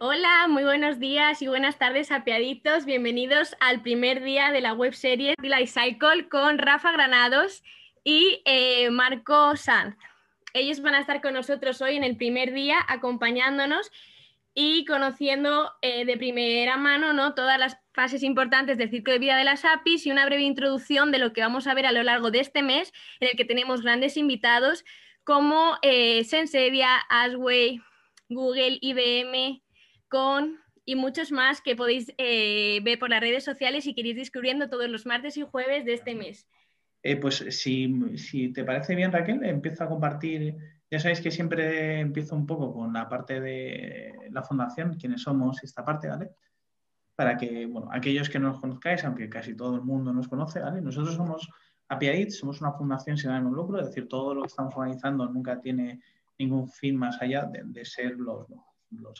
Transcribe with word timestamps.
Hola, 0.00 0.46
muy 0.48 0.62
buenos 0.62 1.00
días 1.00 1.42
y 1.42 1.48
buenas 1.48 1.76
tardes, 1.76 2.12
apiaditos. 2.12 2.84
Bienvenidos 2.84 3.56
al 3.58 3.82
primer 3.82 4.22
día 4.22 4.52
de 4.52 4.60
la 4.60 4.72
webserie 4.72 5.34
Life 5.42 5.72
Cycle 5.80 6.28
con 6.28 6.58
Rafa 6.58 6.92
Granados 6.92 7.64
y 8.04 8.40
eh, 8.44 8.90
Marco 8.90 9.56
Sanz. 9.56 9.96
Ellos 10.54 10.82
van 10.82 10.94
a 10.94 11.00
estar 11.00 11.20
con 11.20 11.34
nosotros 11.34 11.82
hoy 11.82 11.96
en 11.96 12.04
el 12.04 12.16
primer 12.16 12.52
día 12.52 12.76
acompañándonos 12.86 13.90
y 14.54 14.84
conociendo 14.84 15.72
eh, 15.82 16.04
de 16.04 16.16
primera 16.16 16.76
mano 16.76 17.12
¿no? 17.12 17.34
todas 17.34 17.58
las 17.58 17.76
fases 17.92 18.22
importantes 18.22 18.78
del 18.78 18.90
ciclo 18.90 19.12
de 19.12 19.18
vida 19.18 19.36
de 19.36 19.42
las 19.42 19.64
APIs 19.64 20.06
y 20.06 20.12
una 20.12 20.26
breve 20.26 20.42
introducción 20.42 21.10
de 21.10 21.18
lo 21.18 21.32
que 21.32 21.40
vamos 21.40 21.66
a 21.66 21.74
ver 21.74 21.86
a 21.86 21.92
lo 21.92 22.04
largo 22.04 22.30
de 22.30 22.38
este 22.38 22.62
mes, 22.62 22.92
en 23.18 23.30
el 23.30 23.36
que 23.36 23.44
tenemos 23.44 23.82
grandes 23.82 24.16
invitados 24.16 24.84
como 25.24 25.76
eh, 25.82 26.24
Asway, 27.08 27.80
Google, 28.28 28.78
IBM, 28.80 29.60
con 30.08 30.58
y 30.84 30.96
muchos 30.96 31.32
más 31.32 31.60
que 31.60 31.76
podéis 31.76 32.14
eh, 32.16 32.80
ver 32.82 32.98
por 32.98 33.10
las 33.10 33.20
redes 33.20 33.44
sociales 33.44 33.86
y 33.86 33.94
queréis 33.94 34.16
descubriendo 34.16 34.70
todos 34.70 34.88
los 34.88 35.04
martes 35.04 35.36
y 35.36 35.42
jueves 35.42 35.84
de 35.84 35.92
este 35.92 36.14
mes. 36.14 36.46
Eh, 37.02 37.16
pues 37.16 37.44
si, 37.50 38.52
te 38.54 38.64
parece 38.64 38.94
bien, 38.94 39.12
Raquel, 39.12 39.44
empiezo 39.44 39.84
a 39.84 39.88
compartir. 39.88 40.56
Ya 40.90 40.98
sabéis 40.98 41.20
que 41.20 41.30
siempre 41.30 42.00
empiezo 42.00 42.34
un 42.34 42.46
poco 42.46 42.72
con 42.72 42.92
la 42.92 43.08
parte 43.08 43.40
de 43.40 44.14
la 44.30 44.42
fundación, 44.42 44.94
quiénes 44.94 45.22
somos, 45.22 45.62
esta 45.62 45.84
parte, 45.84 46.08
¿vale? 46.08 46.30
Para 47.14 47.36
que, 47.36 47.66
bueno, 47.66 47.90
aquellos 47.92 48.30
que 48.30 48.38
no 48.38 48.48
nos 48.48 48.60
conozcáis, 48.60 49.04
aunque 49.04 49.28
casi 49.28 49.54
todo 49.54 49.76
el 49.76 49.82
mundo 49.82 50.12
nos 50.12 50.26
conoce, 50.26 50.60
¿vale? 50.60 50.80
Nosotros 50.80 51.14
somos 51.14 51.50
APIAIT, 51.88 52.30
somos 52.30 52.60
una 52.60 52.72
fundación 52.72 53.16
sin 53.16 53.30
ánimo 53.30 53.54
lucro, 53.54 53.80
es 53.80 53.88
decir, 53.88 54.08
todo 54.08 54.34
lo 54.34 54.42
que 54.42 54.48
estamos 54.48 54.74
organizando 54.74 55.26
nunca 55.28 55.60
tiene 55.60 56.00
ningún 56.38 56.68
fin 56.68 56.96
más 56.96 57.20
allá 57.20 57.44
de, 57.44 57.84
ser 57.84 58.12
los, 58.12 58.48
los 58.48 58.60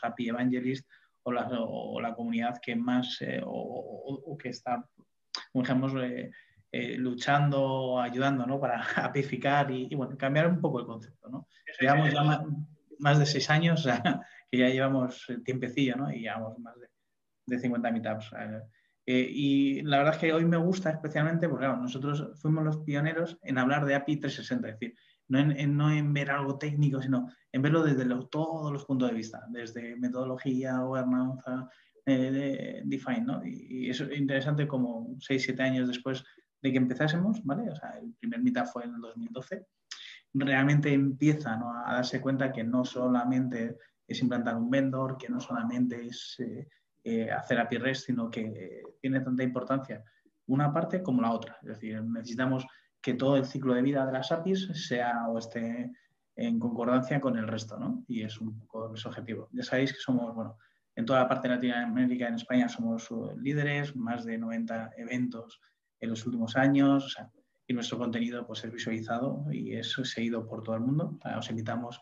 API 0.02 0.28
Evangelists 0.28 0.88
o 1.22 1.32
la, 1.32 1.48
o 1.50 2.00
la 2.00 2.14
comunidad 2.14 2.58
que 2.60 2.74
más 2.74 3.18
eh, 3.20 3.40
o, 3.44 4.36
que 4.40 4.48
está, 4.48 4.84
ejemplo, 5.52 6.02
eh, 6.02 6.30
eh, 6.72 6.96
luchando, 6.96 8.00
ayudando 8.00 8.46
¿no? 8.46 8.60
para 8.60 8.82
apificar 9.04 9.70
y, 9.70 9.94
bueno, 9.94 10.16
cambiar 10.16 10.48
un 10.48 10.60
poco 10.60 10.80
el 10.80 10.86
concepto. 10.86 11.28
¿no? 11.28 11.48
Llevamos 11.80 12.12
ya 12.12 12.44
más, 12.98 13.18
de 13.18 13.26
seis 13.26 13.50
años, 13.50 13.86
que 14.50 14.58
ya 14.58 14.68
llevamos 14.68 15.26
tiempecillo 15.44 15.96
¿no? 15.96 16.12
y 16.12 16.20
llevamos 16.20 16.58
más 16.58 16.74
de, 16.78 16.88
de 17.46 17.58
50 17.58 17.90
meetups. 17.90 18.30
y 19.06 19.82
la 19.82 19.98
verdad 19.98 20.14
es 20.14 20.20
que 20.20 20.32
hoy 20.32 20.44
me 20.44 20.56
gusta 20.56 20.90
especialmente 20.90 21.48
porque 21.48 21.66
nosotros 21.66 22.40
fuimos 22.40 22.64
los 22.64 22.78
pioneros 22.78 23.38
en 23.42 23.58
hablar 23.58 23.84
de 23.84 23.94
API 23.94 24.16
360, 24.16 24.68
es 24.68 24.74
decir, 24.78 24.96
no 25.28 25.90
en, 25.90 26.12
ver 26.12 26.30
algo 26.30 26.58
técnico, 26.58 27.02
sino 27.02 27.30
en 27.52 27.62
verlo 27.62 27.82
desde 27.82 28.06
todos 28.30 28.72
los 28.72 28.84
puntos 28.84 29.08
de 29.10 29.14
vista, 29.14 29.44
desde 29.50 29.96
metodología, 29.96 30.78
gobernanza, 30.78 31.68
eh, 32.06 32.82
define, 32.84 33.20
¿no? 33.20 33.44
Y, 33.44 33.90
eso 33.90 34.04
es 34.04 34.18
interesante 34.18 34.66
como 34.66 35.16
6, 35.20 35.42
7 35.42 35.62
años 35.62 35.88
después 35.88 36.24
de 36.62 36.72
que 36.72 36.78
empezásemos, 36.78 37.44
¿vale? 37.44 37.70
O 37.70 37.76
sea, 37.76 37.98
el 37.98 38.14
primer 38.14 38.40
mitad 38.40 38.66
fue 38.66 38.84
en 38.84 38.94
el 38.94 39.00
2012, 39.00 39.66
realmente 40.34 40.92
empieza 40.92 41.54
a 41.54 41.94
darse 41.94 42.20
cuenta 42.20 42.52
que 42.52 42.64
no 42.64 42.84
solamente 42.84 43.76
es 44.06 44.20
implantar 44.22 44.56
un 44.56 44.70
vendor, 44.70 45.18
que 45.18 45.28
no 45.28 45.40
solamente 45.40 46.06
es 46.06 46.36
eh, 46.40 46.68
eh, 47.04 47.30
hacer 47.30 47.60
API 47.60 47.78
REST, 47.78 48.06
sino 48.06 48.30
que 48.30 48.82
tiene 49.00 49.20
tanta 49.20 49.42
importancia 49.42 50.02
una 50.48 50.72
parte 50.72 51.02
como 51.02 51.22
la 51.22 51.32
otra. 51.32 51.58
Es 51.62 51.68
decir, 51.68 52.02
necesitamos 52.02 52.66
que 53.00 53.14
todo 53.14 53.36
el 53.36 53.46
ciclo 53.46 53.74
de 53.74 53.82
vida 53.82 54.06
de 54.06 54.12
las 54.12 54.32
APIs 54.32 54.68
sea 54.86 55.28
o 55.28 55.38
esté 55.38 55.92
en 56.36 56.58
concordancia 56.58 57.20
con 57.20 57.36
el 57.36 57.48
resto, 57.48 57.78
¿no? 57.78 58.04
Y 58.06 58.22
es 58.22 58.40
un 58.40 58.58
poco 58.58 58.94
ese 58.94 59.08
objetivo. 59.08 59.48
Ya 59.52 59.62
sabéis 59.62 59.92
que 59.92 59.98
somos, 59.98 60.34
bueno, 60.34 60.56
en 60.94 61.04
toda 61.04 61.20
la 61.20 61.28
parte 61.28 61.48
de 61.48 61.54
Latinoamérica, 61.54 62.28
en 62.28 62.34
España, 62.34 62.68
somos 62.68 63.08
líderes, 63.36 63.94
más 63.96 64.24
de 64.24 64.38
90 64.38 64.90
eventos 64.96 65.60
en 66.00 66.10
los 66.10 66.24
últimos 66.26 66.56
años, 66.56 67.04
o 67.04 67.08
sea, 67.08 67.30
y 67.68 67.74
nuestro 67.74 67.98
contenido 67.98 68.46
pues, 68.46 68.64
es 68.64 68.72
visualizado 68.72 69.44
y 69.52 69.74
es 69.74 69.92
seguido 69.92 70.46
por 70.46 70.62
todo 70.62 70.74
el 70.74 70.80
mundo. 70.80 71.18
Os 71.36 71.50
invitamos, 71.50 72.00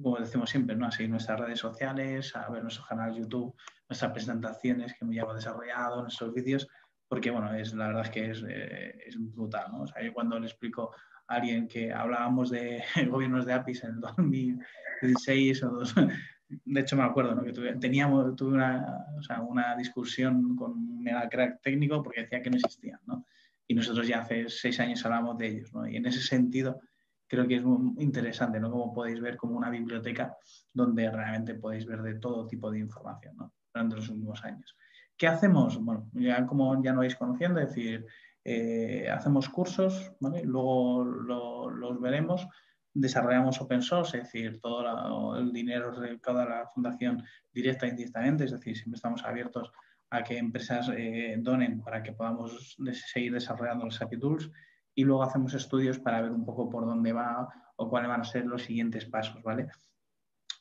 como 0.00 0.18
decimos 0.18 0.50
siempre, 0.50 0.76
¿no? 0.76 0.86
a 0.86 0.90
seguir 0.90 1.10
nuestras 1.10 1.40
redes 1.40 1.58
sociales, 1.58 2.36
a 2.36 2.50
ver 2.50 2.62
nuestros 2.62 2.86
canales 2.86 3.16
YouTube, 3.16 3.54
nuestras 3.88 4.12
presentaciones 4.12 4.94
que 4.94 5.06
ya 5.14 5.22
hemos 5.22 5.36
desarrollado, 5.36 6.02
nuestros 6.02 6.34
vídeos, 6.34 6.68
porque 7.08 7.30
bueno, 7.30 7.54
es, 7.54 7.72
la 7.74 7.88
verdad 7.88 8.04
es 8.04 8.10
que 8.10 8.30
es, 8.30 8.44
eh, 8.48 8.98
es 9.06 9.16
brutal. 9.18 9.66
¿no? 9.72 9.82
O 9.82 9.86
sea, 9.86 10.02
yo 10.02 10.12
cuando 10.12 10.38
le 10.38 10.46
explico 10.46 10.92
a 11.28 11.34
alguien 11.34 11.68
que 11.68 11.92
hablábamos 11.92 12.50
de 12.50 12.82
gobiernos 13.10 13.46
de 13.46 13.52
APIs 13.52 13.84
en 13.84 13.90
el 13.90 14.00
2016 14.00 15.62
o 15.64 15.70
dos, 15.70 15.94
de 16.48 16.80
hecho 16.80 16.96
me 16.96 17.02
acuerdo 17.02 17.34
¿no? 17.34 17.42
que 17.42 17.52
teníamos, 17.80 18.34
tuve 18.36 18.54
una, 18.54 19.06
o 19.16 19.22
sea, 19.22 19.40
una 19.40 19.76
discusión 19.76 20.56
con 20.56 20.72
un 20.72 21.02
mega 21.02 21.28
crack 21.28 21.60
técnico 21.62 22.02
porque 22.02 22.22
decía 22.22 22.42
que 22.42 22.50
no 22.50 22.56
existían. 22.56 23.00
¿no? 23.06 23.24
Y 23.66 23.74
nosotros 23.74 24.06
ya 24.06 24.20
hace 24.20 24.48
seis 24.48 24.78
años 24.80 25.04
hablamos 25.04 25.38
de 25.38 25.48
ellos. 25.48 25.72
¿no? 25.72 25.86
Y 25.86 25.96
en 25.96 26.06
ese 26.06 26.20
sentido 26.20 26.80
creo 27.28 27.46
que 27.46 27.56
es 27.56 27.64
muy 27.64 28.02
interesante, 28.02 28.60
¿no? 28.60 28.70
Como 28.70 28.92
podéis 28.92 29.20
ver 29.20 29.36
como 29.36 29.56
una 29.56 29.70
biblioteca 29.70 30.36
donde 30.72 31.10
realmente 31.10 31.54
podéis 31.54 31.86
ver 31.86 32.02
de 32.02 32.14
todo 32.14 32.46
tipo 32.46 32.70
de 32.70 32.78
información 32.78 33.36
¿no? 33.36 33.52
durante 33.72 33.96
los 33.96 34.08
últimos 34.08 34.44
años. 34.44 34.76
¿Qué 35.16 35.26
hacemos? 35.26 35.82
Bueno, 35.82 36.08
ya 36.12 36.46
como 36.46 36.82
ya 36.82 36.92
no 36.92 36.98
vais 36.98 37.16
conociendo, 37.16 37.60
es 37.60 37.68
decir, 37.68 38.06
eh, 38.44 39.08
hacemos 39.10 39.48
cursos, 39.48 40.12
luego 40.20 41.04
los 41.04 42.00
veremos, 42.00 42.46
desarrollamos 42.92 43.60
open 43.60 43.82
source, 43.82 44.18
es 44.18 44.24
decir, 44.24 44.60
todo 44.60 45.36
el 45.36 45.52
dinero 45.52 45.90
recauda 45.92 46.44
la 46.44 46.66
fundación 46.66 47.24
directa 47.52 47.86
e 47.86 47.90
indirectamente, 47.90 48.44
es 48.44 48.52
decir, 48.52 48.76
siempre 48.76 48.96
estamos 48.96 49.24
abiertos 49.24 49.72
a 50.10 50.22
que 50.22 50.38
empresas 50.38 50.90
eh, 50.94 51.36
donen 51.38 51.82
para 51.82 52.02
que 52.02 52.12
podamos 52.12 52.76
seguir 53.12 53.32
desarrollando 53.32 53.86
los 53.86 54.00
API 54.00 54.18
Tools 54.18 54.50
y 54.94 55.04
luego 55.04 55.22
hacemos 55.22 55.52
estudios 55.54 55.98
para 55.98 56.20
ver 56.20 56.30
un 56.30 56.44
poco 56.44 56.68
por 56.70 56.86
dónde 56.86 57.12
va 57.12 57.48
o 57.76 57.88
cuáles 57.88 58.08
van 58.08 58.20
a 58.20 58.24
ser 58.24 58.46
los 58.46 58.62
siguientes 58.62 59.04
pasos, 59.06 59.42
¿vale? 59.42 59.66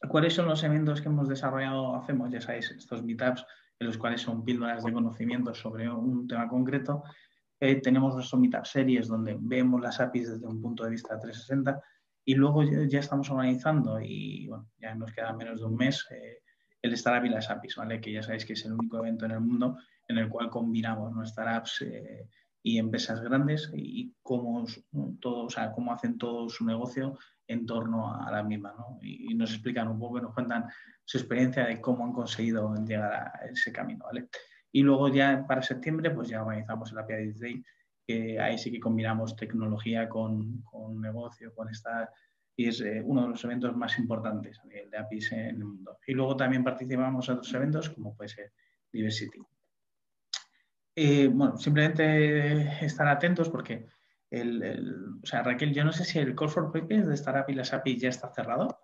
¿Cuáles 0.10 0.34
son 0.34 0.48
los 0.48 0.64
eventos 0.64 1.02
que 1.02 1.08
hemos 1.08 1.30
desarrollado? 1.30 1.96
Hacemos, 1.96 2.32
ya 2.32 2.42
sabéis, 2.42 2.72
estos 2.72 3.04
meetups 3.04 3.46
en 3.80 3.88
los 3.88 3.98
cuales 3.98 4.22
son 4.22 4.44
píldoras 4.44 4.84
de 4.84 4.94
conocimiento 4.94 5.54
sobre 5.54 5.90
un 5.90 6.28
tema 6.28 6.48
concreto. 6.48 7.04
Eh, 7.60 7.82
tenemos 7.82 8.14
nuestras 8.14 8.40
meetup 8.40 8.66
series 8.66 9.08
donde 9.08 9.38
vemos 9.40 9.82
las 9.82 10.00
APIs 10.00 10.30
desde 10.30 10.48
un 10.48 10.62
punto 10.62 10.84
de 10.84 10.92
vista 10.92 11.20
360 11.20 11.82
y 12.26 12.36
luego 12.36 12.64
ya, 12.64 13.00
estamos 13.00 13.30
organizando 13.30 14.02
y 14.02 14.50
ya 14.78 14.96
nos 14.96 15.12
queda 15.12 15.34
menos 15.34 15.60
de 15.60 15.66
un 15.66 15.76
mes 15.76 16.06
eh, 16.12 16.40
el 16.82 16.94
Startup 16.94 17.26
y 17.26 17.30
las 17.30 17.50
APIs, 17.50 17.76
¿vale? 17.76 18.02
que 18.02 18.12
ya 18.12 18.22
sabéis 18.22 18.46
que 18.46 18.54
es 18.54 18.66
el 18.66 18.74
único 18.74 18.98
evento 18.98 19.26
en 19.26 19.32
el 19.32 19.42
mundo 19.42 19.78
en 20.08 20.18
el 20.18 20.30
cual 20.30 20.50
combinamos 20.50 21.14
nuestras 21.14 21.48
apps 21.48 21.82
eh, 21.82 22.28
y 22.68 22.80
empresas 22.80 23.22
grandes 23.22 23.70
y 23.76 24.12
cómo, 24.24 24.66
todo, 25.20 25.46
o 25.46 25.50
sea, 25.52 25.72
cómo 25.72 25.94
hacen 25.94 26.18
todo 26.18 26.50
su 26.50 26.66
negocio 26.66 27.16
en 27.46 27.64
torno 27.68 28.12
a 28.12 28.32
la 28.32 28.42
misma. 28.42 28.74
¿no? 28.76 28.98
Y, 29.04 29.36
nos 29.36 29.52
explican 29.54 29.88
un 29.88 30.00
poco, 30.00 30.20
nos 30.20 30.34
cuentan 30.34 30.66
su 31.04 31.20
experiencia 31.20 31.68
de 31.68 31.80
cómo 31.80 32.04
han 32.04 32.12
conseguido 32.12 32.74
llegar 32.84 33.14
a 33.14 33.46
ese 33.52 33.72
camino. 33.72 34.06
¿vale? 34.06 34.30
Y 34.72 34.82
luego 34.82 35.10
ya 35.10 35.46
para 35.48 35.62
septiembre 35.62 36.10
pues 36.10 36.30
ya 36.30 36.42
organizamos 36.42 36.92
el 36.92 36.98
API 36.98 37.34
Day, 37.34 37.64
que 38.08 38.40
ahí 38.40 38.58
sí 38.58 38.72
que 38.72 38.80
combinamos 38.80 39.36
tecnología 39.36 40.10
con, 40.10 40.64
con 40.64 41.00
negocio, 41.00 41.54
con 41.54 41.70
esta 41.70 42.12
y 42.58 42.70
es 42.70 42.82
eh, 42.82 43.04
uno 43.06 43.22
de 43.24 43.28
los 43.28 43.44
eventos 43.44 43.78
más 43.78 44.00
importantes 44.00 44.60
de 44.64 44.98
APIs 44.98 45.34
en 45.34 45.40
el 45.40 45.66
mundo. 45.66 46.00
Y 46.08 46.14
luego 46.14 46.36
también 46.36 46.64
participamos 46.64 47.30
en 47.30 47.36
otros 47.36 47.54
eventos 47.54 47.92
como 47.92 48.16
puede 48.16 48.30
ser 48.30 48.54
Diversity. 48.92 49.40
Eh, 50.96 51.28
bueno, 51.28 51.58
simplemente 51.58 52.86
estar 52.86 53.08
atentos 53.08 53.50
porque 53.50 53.86
el, 54.30 55.20
o 55.22 55.26
sea, 55.26 55.44
Raquel, 55.44 55.74
yo 55.74 55.84
no 55.84 55.92
sé 55.92 56.06
si 56.06 56.20
el 56.20 56.36
Call 56.36 56.50
for 56.50 56.72
Papers 56.72 57.08
de 57.08 57.14
Startup 57.16 57.50
y 57.50 57.54
las 57.54 57.74
APIs 57.74 58.02
ya 58.02 58.10
está 58.10 58.30
cerrado. 58.30 58.80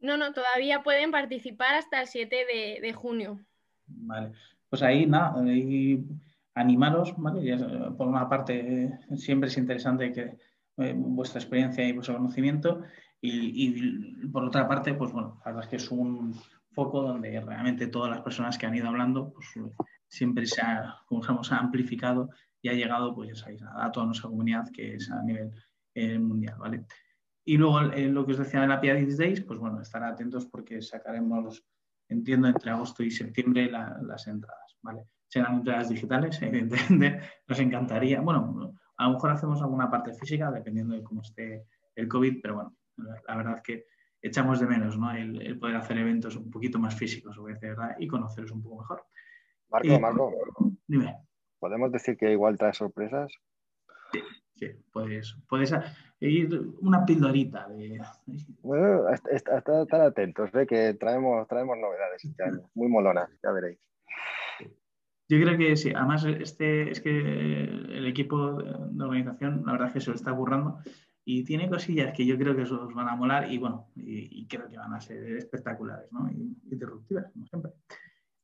No, 0.00 0.16
no, 0.16 0.32
todavía 0.32 0.82
pueden 0.82 1.10
participar 1.10 1.74
hasta 1.74 2.00
el 2.00 2.06
7 2.06 2.36
de, 2.80 2.92
junio. 2.92 3.40
Vale, 3.86 4.32
pues 4.68 4.82
ahí 4.82 5.06
nada, 5.06 5.40
ahí 5.42 6.04
animaros, 6.54 7.14
¿vale? 7.16 7.56
por 7.96 8.08
una 8.08 8.28
parte, 8.28 8.98
siempre 9.16 9.48
es 9.48 9.56
interesante 9.58 10.12
que 10.12 10.38
eh, 10.78 10.94
vuestra 10.96 11.40
experiencia 11.40 11.86
y 11.86 11.92
vuestro 11.92 12.16
conocimiento 12.16 12.82
y, 13.20 14.26
por 14.28 14.44
otra 14.44 14.66
parte, 14.66 14.94
pues 14.94 15.12
bueno, 15.12 15.40
la 15.44 15.52
verdad 15.52 15.64
es 15.64 15.68
que 15.68 15.76
es 15.76 15.90
un 15.90 16.34
foco 16.72 17.02
donde 17.02 17.38
realmente 17.40 17.86
todas 17.88 18.10
las 18.10 18.22
personas 18.22 18.56
que 18.56 18.64
han 18.64 18.74
ido 18.74 18.88
hablando, 18.88 19.32
pues 19.32 19.46
siempre 20.10 20.44
se 20.46 20.60
ha, 20.60 20.96
como 21.06 21.22
ha 21.24 21.56
amplificado 21.56 22.30
y 22.60 22.68
ha 22.68 22.74
llegado, 22.74 23.14
pues 23.14 23.30
ya 23.30 23.34
sabéis, 23.36 23.62
a, 23.62 23.90
toda 23.90 24.06
nuestra 24.06 24.28
comunidad 24.28 24.68
que 24.70 24.94
es 24.96 25.10
a 25.10 25.22
nivel 25.22 25.50
eh, 25.94 26.18
mundial, 26.18 26.56
¿vale? 26.58 26.84
Y 27.44 27.56
luego 27.56 27.80
eh, 27.80 28.08
lo 28.08 28.26
que 28.26 28.32
os 28.32 28.38
decía 28.38 28.60
de 28.60 28.68
la 28.68 28.80
PIA 28.80 28.94
Days, 28.94 29.40
pues 29.40 29.58
bueno, 29.58 29.80
estar 29.80 30.02
atentos 30.04 30.46
porque 30.46 30.82
sacaremos, 30.82 31.64
entiendo, 32.08 32.48
entre 32.48 32.70
agosto 32.70 33.02
y 33.02 33.10
septiembre 33.10 33.70
las 33.70 34.26
entradas, 34.26 34.76
¿vale? 34.82 35.06
Serán 35.26 35.54
entradas 35.54 35.88
digitales, 35.88 36.40
evidentemente, 36.42 37.20
nos 37.46 37.58
encantaría, 37.60 38.20
bueno, 38.20 38.74
a 38.96 39.04
lo 39.06 39.12
mejor 39.14 39.30
hacemos 39.30 39.62
alguna 39.62 39.90
parte 39.90 40.12
física, 40.12 40.50
dependiendo 40.50 40.94
de 40.94 41.02
cómo 41.02 41.22
esté 41.22 41.64
el 41.94 42.08
COVID, 42.08 42.40
pero 42.42 42.56
bueno, 42.56 42.76
la, 43.26 43.36
verdad 43.36 43.54
es 43.56 43.62
que 43.62 43.86
echamos 44.20 44.60
de 44.60 44.66
menos 44.66 44.98
¿no? 44.98 45.10
el, 45.12 45.58
poder 45.58 45.76
hacer 45.76 45.96
eventos 45.98 46.36
un 46.36 46.50
poquito 46.50 46.78
más 46.78 46.94
físicos, 46.94 47.42
¿verdad? 47.42 47.96
Y 47.98 48.06
conoceros 48.06 48.50
un 48.50 48.62
poco 48.62 48.80
mejor. 48.80 49.06
Marco, 49.70 50.00
Marco. 50.00 50.32
Dime. 50.86 51.16
¿Podemos 51.58 51.92
decir 51.92 52.16
que 52.16 52.32
igual 52.32 52.56
trae 52.58 52.72
sorpresas? 52.72 53.32
Sí, 54.12 54.20
sí, 54.56 54.66
puedes, 54.92 55.36
puedes 55.48 55.72
ir 56.20 56.60
una 56.80 57.04
pildorita 57.04 57.68
de... 57.68 58.00
Bueno, 58.62 59.08
estar 59.08 60.00
atentos, 60.00 60.50
¿eh? 60.54 60.66
que 60.66 60.94
traemos, 60.94 61.46
traemos 61.46 61.76
novedades 61.78 62.24
este 62.24 62.42
año, 62.42 62.70
muy 62.74 62.88
molonas, 62.88 63.30
ya 63.42 63.52
veréis. 63.52 63.78
Yo 65.28 65.40
creo 65.40 65.56
que 65.56 65.76
sí, 65.76 65.92
además 65.94 66.24
este, 66.24 66.90
es 66.90 67.00
que 67.00 67.10
el 67.10 68.04
equipo 68.06 68.54
de 68.54 69.04
organización, 69.04 69.62
la 69.64 69.72
verdad 69.72 69.88
es 69.88 69.94
que 69.94 70.00
se 70.00 70.10
lo 70.10 70.16
está 70.16 70.32
burrando 70.32 70.80
y 71.24 71.44
tiene 71.44 71.70
cosillas 71.70 72.12
que 72.16 72.26
yo 72.26 72.36
creo 72.36 72.56
que 72.56 72.62
os 72.62 72.94
van 72.94 73.08
a 73.08 73.14
molar 73.14 73.52
y 73.52 73.58
bueno, 73.58 73.86
y, 73.94 74.48
creo 74.48 74.68
que 74.68 74.76
van 74.76 74.92
a 74.92 75.00
ser 75.00 75.36
espectaculares 75.36 76.10
¿no? 76.10 76.28
y, 76.32 76.56
disruptivas, 76.64 77.30
como 77.32 77.46
siempre. 77.46 77.70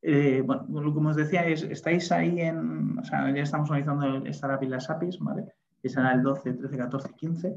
Eh, 0.08 0.40
bueno, 0.40 0.94
como 0.94 1.08
os 1.08 1.16
decía, 1.16 1.44
estáis 1.48 2.12
ahí 2.12 2.40
en, 2.40 2.96
o 2.96 3.04
sea, 3.04 3.28
ya 3.34 3.42
estamos 3.42 3.68
organizando 3.68 4.06
el 4.06 4.26
Startup 4.28 4.62
y 4.62 4.68
las 4.68 4.88
APIs, 4.88 5.18
¿vale? 5.18 5.46
Que 5.82 5.88
será 5.88 6.12
el 6.12 6.22
12, 6.22 6.52
13, 6.52 6.78
14, 6.78 7.12
15. 7.16 7.56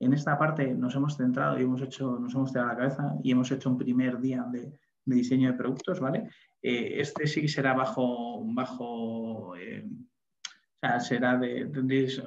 En 0.00 0.14
esta 0.14 0.38
parte 0.38 0.72
nos 0.72 0.94
hemos 0.94 1.18
centrado 1.18 1.60
y 1.60 1.64
hemos 1.64 1.82
hecho, 1.82 2.18
nos 2.18 2.34
hemos 2.34 2.52
tirado 2.52 2.68
la 2.68 2.76
cabeza 2.78 3.16
y 3.22 3.32
hemos 3.32 3.52
hecho 3.52 3.68
un 3.68 3.76
primer 3.76 4.18
día 4.18 4.46
de, 4.50 4.72
diseño 5.04 5.52
de 5.52 5.58
productos, 5.58 6.00
¿vale? 6.00 6.30
Eh, 6.62 7.00
este 7.00 7.26
sí 7.26 7.42
que 7.42 7.48
será 7.48 7.74
bajo, 7.74 8.42
bajo 8.46 9.54
eh, 9.56 9.86
o 9.86 10.78
sea, 10.80 11.00
será 11.00 11.36
de, 11.36 11.66
tendréis, 11.66 12.22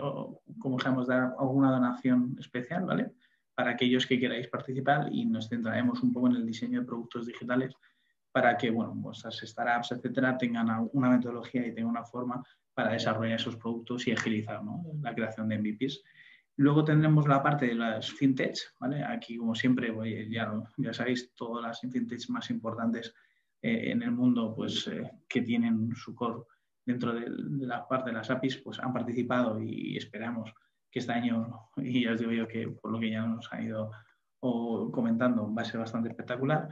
como 0.60 0.80
sabemos, 0.80 1.08
dar 1.08 1.34
alguna 1.40 1.72
donación 1.72 2.36
especial, 2.40 2.86
¿vale? 2.86 3.14
Para 3.56 3.72
aquellos 3.72 4.06
que 4.06 4.19
queráis 4.19 4.48
participar 4.50 5.12
y 5.12 5.26
nos 5.26 5.50
centraremos 5.50 6.04
un 6.04 6.14
poco 6.14 6.28
en 6.28 6.36
el 6.36 6.46
diseño 6.46 6.81
de 6.81 6.86
productos 6.86 7.26
digitales 7.26 7.74
para 8.33 8.57
que, 8.57 8.71
bueno, 8.71 8.94
vuestras 8.95 9.38
startups, 9.38 9.91
etcétera, 9.91 10.38
tengan 10.38 10.89
una 10.91 11.09
metodología 11.12 11.65
y 11.68 11.74
tengan 11.74 11.91
una 11.91 12.03
forma 12.03 12.44
para 12.74 12.94
desarrollar 12.94 13.35
esos 13.39 13.56
productos 13.57 14.07
y 14.07 14.12
agilizar 14.12 14.59
la 15.01 15.13
creación 15.13 15.47
de 15.47 15.59
MVPs. 15.59 16.03
Luego 16.56 16.83
tendremos 16.83 17.27
la 17.27 17.44
parte 17.44 17.68
de 17.68 17.75
las 17.75 18.12
fintechs, 18.12 18.74
¿vale? 18.80 19.03
Aquí, 19.03 19.38
como 19.38 19.53
siempre, 19.53 19.94
ya, 20.30 20.51
ya 20.77 20.94
sabéis, 20.94 21.31
todas 21.35 21.63
las 21.63 21.80
fintechs 21.80 22.30
más 22.31 22.50
importantes 22.50 23.13
eh, 23.62 23.91
en 23.91 24.01
el 24.01 24.12
mundo, 24.12 24.56
pues, 24.56 24.88
eh, 24.88 25.12
que 25.30 25.44
tienen 25.44 25.91
su 25.95 26.15
core 26.15 26.44
dentro 26.83 27.13
de, 27.13 27.27
la 27.68 27.88
parte 27.88 28.09
de 28.09 28.18
las 28.18 28.31
APIs, 28.31 28.57
pues 28.57 28.80
han 28.80 28.94
participado 28.94 29.62
y 29.62 29.95
esperamos 29.95 30.51
que 30.89 31.00
este 31.00 31.12
año, 31.12 31.69
y 31.77 32.03
ya 32.03 32.13
os 32.13 32.19
digo 32.19 32.31
yo 32.31 32.47
que 32.47 32.68
por 32.68 32.91
lo 32.91 33.00
que 33.00 33.12
ya 33.12 33.25
nos 33.25 33.51
han 33.53 33.65
ido 33.65 33.91
comentando, 34.91 35.53
va 35.53 35.62
a 35.62 35.65
ser 35.65 35.80
bastante 35.80 36.09
espectacular. 36.09 36.68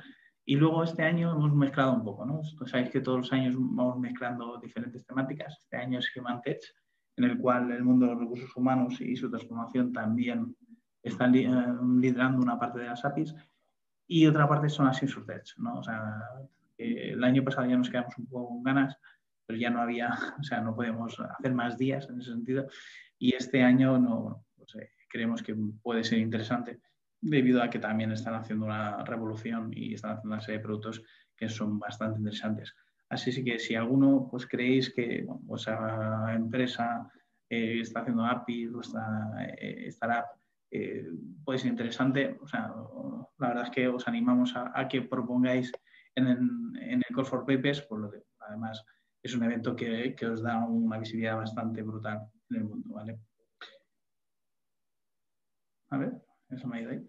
Y 0.45 0.55
luego 0.55 0.83
este 0.83 1.03
año 1.03 1.31
hemos 1.31 1.53
mezclado 1.53 1.93
un 1.93 2.03
poco, 2.03 2.25
¿no? 2.25 2.41
Sabéis 2.65 2.89
que 2.89 3.01
todos 3.01 3.19
los 3.19 3.33
años 3.33 3.55
vamos 3.57 3.99
mezclando 3.99 4.57
diferentes 4.57 5.05
temáticas. 5.05 5.59
Este 5.61 5.77
año 5.77 5.99
es 5.99 6.11
Human 6.15 6.41
Tech, 6.41 6.61
en 7.17 7.25
el 7.25 7.37
cual 7.37 7.71
el 7.71 7.83
mundo 7.83 8.05
de 8.05 8.13
los 8.13 8.21
recursos 8.21 8.55
humanos 8.55 8.99
y 8.99 9.15
su 9.15 9.29
transformación 9.29 9.93
también 9.93 10.55
están 11.03 11.35
eh, 11.35 11.49
liderando 11.99 12.41
una 12.41 12.59
parte 12.59 12.79
de 12.79 12.87
las 12.87 13.05
APIs. 13.05 13.35
Y 14.07 14.25
otra 14.25 14.47
parte 14.47 14.67
son 14.69 14.87
las 14.87 15.01
Insurtech, 15.01 15.57
¿no? 15.57 15.79
O 15.79 15.83
sea, 15.83 16.21
el 16.77 17.23
año 17.23 17.43
pasado 17.43 17.69
ya 17.69 17.77
nos 17.77 17.89
quedamos 17.89 18.17
un 18.17 18.25
poco 18.25 18.49
con 18.49 18.63
ganas 18.63 18.97
pero 19.51 19.59
ya 19.59 19.69
no 19.69 19.81
había, 19.81 20.09
o 20.39 20.43
sea, 20.43 20.61
no 20.61 20.73
podemos 20.73 21.19
hacer 21.19 21.53
más 21.53 21.77
días 21.77 22.09
en 22.09 22.21
ese 22.21 22.31
sentido. 22.31 22.67
Y 23.19 23.35
este 23.35 23.61
año 23.61 23.99
no, 23.99 24.45
eh, 24.79 24.89
creemos 25.09 25.43
que 25.43 25.55
puede 25.81 26.05
ser 26.05 26.19
interesante 26.19 26.79
debido 27.21 27.61
a 27.61 27.69
que 27.69 27.79
también 27.79 28.11
están 28.11 28.33
haciendo 28.33 28.65
una 28.65 29.03
revolución 29.03 29.71
y 29.73 29.93
están 29.93 30.11
haciendo 30.11 30.33
una 30.33 30.41
serie 30.41 30.57
de 30.57 30.63
productos 30.63 31.03
que 31.37 31.47
son 31.47 31.79
bastante 31.79 32.19
interesantes. 32.19 32.75
Así 33.09 33.43
que 33.43 33.59
si 33.59 33.75
alguno 33.75 34.27
pues 34.29 34.47
creéis 34.47 34.93
que 34.93 35.25
vuestra 35.27 36.33
empresa 36.33 37.11
eh, 37.49 37.81
está 37.81 38.01
haciendo 38.01 38.25
API, 38.25 38.67
vuestra 38.67 39.35
eh, 39.59 39.87
startup 39.87 40.25
eh, 40.71 41.05
puede 41.43 41.59
ser 41.59 41.71
interesante, 41.71 42.37
o 42.41 42.47
sea, 42.47 42.73
la 43.37 43.47
verdad 43.49 43.65
es 43.65 43.69
que 43.71 43.89
os 43.89 44.07
animamos 44.07 44.53
a, 44.55 44.87
que 44.87 45.01
propongáis 45.01 45.69
en 46.15 46.27
el, 46.27 47.03
Call 47.13 47.25
for 47.25 47.45
Papers, 47.45 47.81
por 47.81 47.99
lo 47.99 48.09
que 48.09 48.23
además 48.39 48.81
es 49.21 49.35
un 49.35 49.43
evento 49.43 49.75
que, 49.75 50.15
os 50.25 50.41
da 50.41 50.65
una 50.65 50.97
visibilidad 50.97 51.35
bastante 51.35 51.81
brutal 51.81 52.25
en 52.49 52.55
el 52.55 52.63
mundo, 52.63 52.93
¿vale? 52.93 53.19
A 55.89 55.97
ver, 55.97 56.13
eso 56.51 56.67
me 56.67 56.85
ha. 56.85 57.01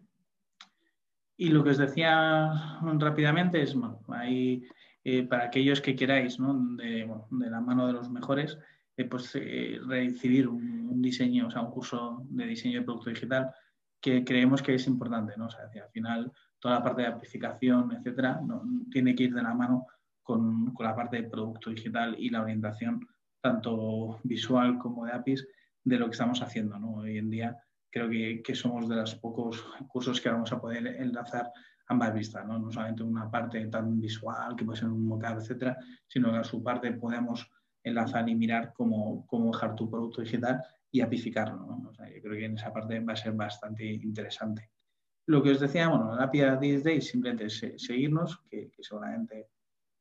Y 1.36 1.48
lo 1.48 1.64
que 1.64 1.70
os 1.70 1.78
decía 1.78 2.52
rápidamente 2.98 3.62
es, 3.62 3.74
bueno, 3.74 4.00
ahí, 4.08 4.64
eh, 5.04 5.24
para 5.24 5.44
aquellos 5.44 5.80
que 5.80 5.96
queráis, 5.96 6.38
¿no? 6.38 6.54
de, 6.76 7.08
la 7.30 7.60
mano 7.60 7.86
de 7.86 7.94
los 7.94 8.10
mejores, 8.10 8.58
eh, 8.96 9.04
pues 9.06 9.32
eh, 9.34 9.80
recibir 9.86 10.46
un, 10.48 11.02
diseño, 11.02 11.48
o 11.48 11.50
sea, 11.50 11.62
un 11.62 11.72
curso 11.72 12.24
de 12.28 12.46
diseño 12.46 12.78
de 12.78 12.84
producto 12.84 13.10
digital 13.10 13.50
que 14.00 14.24
creemos 14.24 14.62
que 14.62 14.74
es 14.74 14.86
importante, 14.86 15.32
¿no? 15.36 15.46
O 15.46 15.50
sea, 15.50 15.64
al 15.64 15.90
final 15.90 16.32
toda 16.60 16.76
la 16.76 16.84
parte 16.84 17.02
de 17.02 17.08
aplicación, 17.08 17.92
etcétera, 17.92 18.40
no, 18.40 18.62
tiene 18.90 19.14
que 19.16 19.24
ir 19.24 19.34
de 19.34 19.42
la 19.42 19.54
mano 19.54 19.86
con, 20.22 20.72
la 20.78 20.94
parte 20.94 21.22
de 21.22 21.28
producto 21.28 21.70
digital 21.70 22.14
y 22.18 22.30
la 22.30 22.42
orientación 22.42 23.06
tanto 23.40 24.20
visual 24.22 24.78
como 24.78 25.06
de 25.06 25.12
APIs 25.12 25.46
de 25.82 25.98
lo 25.98 26.06
que 26.06 26.12
estamos 26.12 26.40
haciendo. 26.40 26.76
Hoy 26.76 27.18
en 27.18 27.30
día 27.30 27.56
creo 27.92 28.08
que, 28.42 28.54
somos 28.54 28.88
de 28.88 28.96
los 28.96 29.14
pocos 29.14 29.64
cursos 29.86 30.20
que 30.20 30.30
vamos 30.30 30.52
a 30.52 30.60
poder 30.60 30.86
enlazar 30.86 31.52
ambas 31.88 32.14
vistas, 32.14 32.46
¿no? 32.46 32.72
solamente 32.72 33.02
una 33.02 33.30
parte 33.30 33.64
tan 33.66 34.00
visual 34.00 34.56
que 34.56 34.64
puede 34.64 34.80
ser 34.80 34.88
un 34.88 35.06
mockup, 35.06 35.38
etcétera, 35.38 35.76
sino 36.08 36.32
que 36.32 36.38
a 36.38 36.44
su 36.44 36.62
parte 36.62 36.92
podemos 36.92 37.48
enlazar 37.84 38.28
y 38.28 38.34
mirar 38.34 38.72
cómo, 38.72 39.26
cómo 39.26 39.52
dejar 39.52 39.74
tu 39.74 39.90
producto 39.90 40.22
digital 40.22 40.62
y 40.90 41.00
apificarlo. 41.00 41.92
yo 41.98 42.22
creo 42.22 42.34
que 42.34 42.44
en 42.46 42.54
esa 42.54 42.72
parte 42.72 42.98
va 43.00 43.12
a 43.12 43.16
ser 43.16 43.32
bastante 43.32 43.84
interesante. 43.84 44.70
Lo 45.26 45.42
que 45.42 45.50
os 45.50 45.60
decía, 45.60 45.88
bueno, 45.88 46.14
la 46.16 46.24
API 46.24 46.58
10 46.60 46.84
Days 46.84 47.08
simplemente 47.08 47.46
es 47.46 47.60
seguirnos, 47.76 48.40
que, 48.50 48.70
que 48.70 48.82
seguramente 48.82 49.48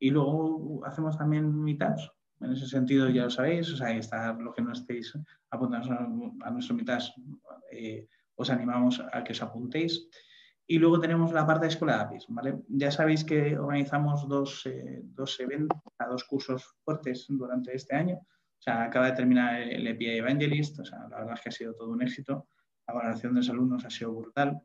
y 0.02 0.10
luego 0.10 0.84
hacemos 0.84 1.18
también 1.18 1.64
meetups. 1.64 2.12
En 2.42 2.52
ese 2.54 2.68
sentido, 2.68 3.10
ya 3.10 3.24
lo 3.24 3.30
sabéis, 3.30 3.72
o 3.72 3.78
sea, 3.78 3.92
está 3.92 4.34
lo 4.34 4.54
que 4.54 4.62
no 4.62 4.72
estéis 4.72 5.14
apuntados 5.50 5.90
a, 5.90 6.52
nuestro 6.52 6.76
meetups, 6.76 7.14
eh, 7.72 8.08
os 8.36 8.50
animamos 8.50 9.02
a 9.12 9.24
que 9.24 9.34
os 9.34 9.42
apuntéis. 9.42 10.08
Y 10.68 10.80
luego 10.80 11.00
tenemos 11.00 11.34
la 11.34 11.46
parte 11.46 11.66
de 11.66 11.72
Escuela 11.74 11.98
de 11.98 12.04
APIs, 12.04 12.26
¿vale? 12.30 12.62
Ya 12.70 12.92
sabéis 12.92 13.24
que 13.24 13.58
organizamos 13.58 14.28
dos, 14.28 14.66
eh, 14.66 15.02
dos 15.04 15.40
eventos, 15.40 15.78
dos 16.10 16.24
cursos 16.24 16.64
fuertes 16.84 17.26
durante 17.30 17.76
este 17.76 17.96
año. 17.96 18.16
O 18.16 18.62
sea, 18.64 18.84
acaba 18.84 19.08
de 19.08 19.18
terminar 19.18 19.62
el 19.62 19.88
API 19.88 20.18
Evangelist, 20.18 20.80
o 20.80 20.86
sea, 20.86 21.00
la 21.10 21.18
verdad 21.18 21.34
es 21.34 21.42
que 21.42 21.50
ha 21.50 21.52
sido 21.52 21.74
todo 21.74 21.90
un 21.90 22.02
éxito. 22.02 22.48
La 22.88 22.94
valoración 22.94 23.34
de 23.34 23.40
los 23.40 23.50
alumnos 23.50 23.86
ha 23.86 23.90
sido 23.90 24.14
brutal 24.14 24.62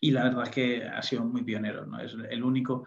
y 0.00 0.10
la 0.10 0.24
verdad 0.24 0.44
es 0.44 0.50
que 0.50 0.84
ha 0.84 1.02
sido 1.02 1.24
muy 1.24 1.42
pionero, 1.42 1.86
¿no? 1.86 1.98
Es 1.98 2.14
el 2.30 2.44
único 2.44 2.86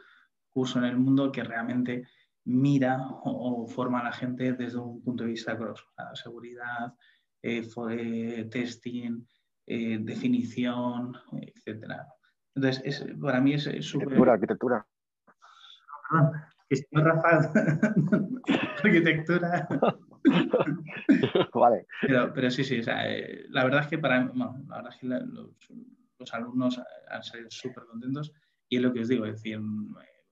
curso 0.50 0.80
en 0.80 0.86
el 0.86 0.98
mundo 0.98 1.32
que 1.32 1.44
realmente 1.44 2.08
mira 2.46 2.98
o, 3.24 3.68
forma 3.68 4.00
a 4.00 4.06
la 4.06 4.12
gente 4.12 4.54
desde 4.54 4.78
un 4.78 5.02
punto 5.04 5.24
de 5.24 5.32
vista 5.32 5.58
cross, 5.58 5.86
seguridad, 6.14 6.94
eh, 7.42 7.68
eh, 7.92 8.48
testing, 8.52 9.26
eh, 9.66 9.98
definición, 10.02 11.16
etcétera. 11.32 12.08
Entonces, 12.56 13.06
para 13.22 13.40
mí 13.40 13.54
es 13.54 13.64
súper... 13.82 14.08
Arquitectura, 14.08 14.34
arquitectura. 14.34 14.88
Perdón, 16.10 16.32
que 16.70 17.02
Rafa. 17.02 17.52
arquitectura. 18.84 19.68
vale. 21.54 21.88
Pero, 22.02 22.34
pero 22.34 22.52
sí, 22.52 22.64
sí, 22.64 22.80
o 22.80 22.84
sea, 22.84 23.04
la 23.50 23.64
verdad 23.64 23.82
es 23.82 23.88
que 23.88 23.98
para 23.98 24.26
bueno, 24.26 24.64
la 24.68 24.78
verdad 24.78 24.94
es 24.94 25.00
que 25.00 25.08
los, 25.08 25.50
los, 26.20 26.34
alumnos 26.34 26.82
han 27.10 27.24
salido 27.24 27.50
súper 27.50 27.86
contentos 27.86 28.34
y 28.68 28.78
es 28.78 28.82
lo 28.82 28.94
que 28.94 29.02
os 29.02 29.08
digo, 29.08 29.26
es 29.26 29.36
decir, 29.36 29.60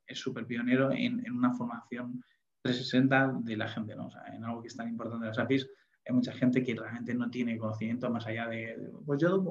es 0.07 0.19
súper 0.19 0.45
pionero 0.45 0.91
en, 0.91 1.25
en, 1.25 1.33
una 1.33 1.53
formación 1.53 2.23
360 2.61 3.39
de 3.43 3.57
la 3.57 3.67
gente, 3.67 3.95
¿no? 3.95 4.07
O 4.07 4.11
sea, 4.11 4.23
en 4.33 4.43
algo 4.43 4.61
que 4.61 4.67
es 4.67 4.75
tan 4.75 4.89
importante 4.89 5.27
las 5.27 5.39
APIs, 5.39 5.67
hay 6.07 6.15
mucha 6.15 6.31
gente 6.33 6.63
que 6.63 6.73
realmente 6.73 7.13
no 7.13 7.29
tiene 7.29 7.57
conocimiento 7.57 8.09
más 8.09 8.25
allá 8.27 8.47
de, 8.47 8.77
pues 9.05 9.21
yo, 9.21 9.43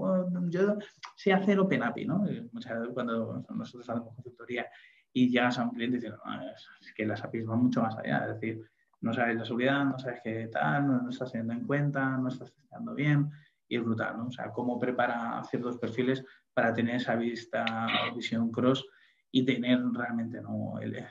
yo 0.49 0.77
sé 1.15 1.33
hacer 1.33 1.59
Open 1.59 1.83
API, 1.83 2.07
¿no? 2.07 2.25
Muchas 2.53 2.79
veces 2.79 2.95
cuando 2.95 3.45
nosotros 3.51 3.89
hacemos 3.89 4.15
consultoría 4.15 4.67
y 5.13 5.31
llegas 5.31 5.59
a 5.59 5.65
un 5.65 5.71
cliente 5.71 5.99
y 5.99 6.01
dices, 6.01 6.17
no, 6.25 6.43
es, 6.43 6.95
que 6.95 7.07
las 7.07 7.23
APIs 7.23 7.47
van 7.47 7.63
mucho 7.63 7.83
más 7.83 7.97
allá, 7.97 8.27
es 8.27 8.41
decir, 8.41 8.63
no 9.01 9.13
sabes 9.13 9.37
la 9.37 9.45
seguridad, 9.45 9.85
no 9.85 9.99
sabes 9.99 10.21
qué 10.25 10.49
tal, 10.49 10.87
no, 10.87 11.11
estás 11.11 11.33
teniendo 11.33 11.53
en 11.53 11.67
cuenta, 11.67 12.17
no 12.17 12.29
estás 12.29 12.53
testeando 12.55 12.95
bien 12.95 13.31
y 13.69 13.77
es 13.77 13.85
brutal, 13.85 14.17
¿no? 14.17 14.29
O 14.29 14.33
sea, 14.33 14.51
cómo 14.51 14.79
prepara 14.79 15.43
ciertos 15.45 15.79
perfiles 15.79 16.25
para 16.55 16.73
tener 16.73 16.97
esa 16.97 17.17
vista, 17.17 17.87
visión 18.15 18.51
cross 18.51 18.87
y 19.31 19.45
tener 19.45 19.81
realmente 19.93 20.41
¿no? 20.41 20.79
El, 20.81 21.05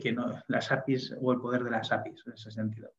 que 0.00 0.12
no, 0.12 0.42
las 0.48 0.72
APIs 0.72 1.16
o 1.20 1.32
el 1.32 1.40
poder 1.40 1.64
de 1.64 1.70
las 1.70 1.92
APIs 1.92 2.22
en 2.26 2.32
ese 2.32 2.50
sentido. 2.50 2.90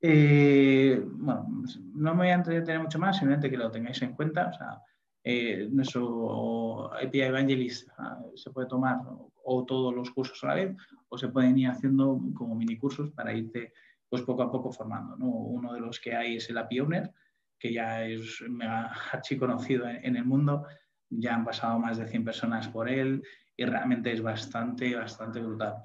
Eh, 0.00 1.02
bueno, 1.04 1.46
no 1.94 2.14
me 2.14 2.18
voy 2.18 2.28
a 2.28 2.34
entretener 2.34 2.80
mucho 2.80 2.98
más, 2.98 3.16
simplemente 3.16 3.50
que 3.50 3.56
lo 3.56 3.70
tengáis 3.70 4.00
en 4.02 4.14
cuenta. 4.14 4.48
O 4.48 4.52
sea, 4.52 4.82
eh, 5.24 5.68
nuestro 5.70 6.92
API 6.94 7.22
Evangelist 7.22 7.88
se 8.34 8.50
puede 8.50 8.68
tomar 8.68 8.98
o, 9.44 9.64
todos 9.64 9.94
los 9.94 10.10
cursos 10.10 10.42
a 10.44 10.48
la 10.48 10.54
vez 10.54 10.76
o 11.08 11.18
se 11.18 11.28
pueden 11.28 11.58
ir 11.58 11.68
haciendo 11.68 12.20
como 12.34 12.54
mini 12.54 12.78
cursos 12.78 13.10
para 13.10 13.32
irte 13.32 13.72
pues 14.08 14.22
poco 14.22 14.42
a 14.42 14.52
poco 14.52 14.70
formando. 14.70 15.16
Uno 15.16 15.72
de 15.72 15.80
los 15.80 15.98
que 15.98 16.14
hay 16.14 16.36
es 16.36 16.48
el 16.48 16.58
API 16.58 16.80
Owner, 16.80 17.12
que 17.58 17.72
ya 17.72 18.04
es 18.04 18.42
mega 18.48 18.92
conocido 19.38 19.88
en, 19.88 20.04
en 20.04 20.16
el 20.16 20.24
mundo, 20.24 20.64
ya 21.10 21.34
han 21.34 21.44
pasado 21.44 21.78
más 21.78 21.98
de 21.98 22.06
100 22.06 22.24
personas 22.24 22.68
por 22.68 22.88
él 22.88 23.22
y 23.56 23.64
realmente 23.64 24.12
es 24.12 24.22
bastante, 24.22 24.94
bastante 24.94 25.40
brutal. 25.40 25.76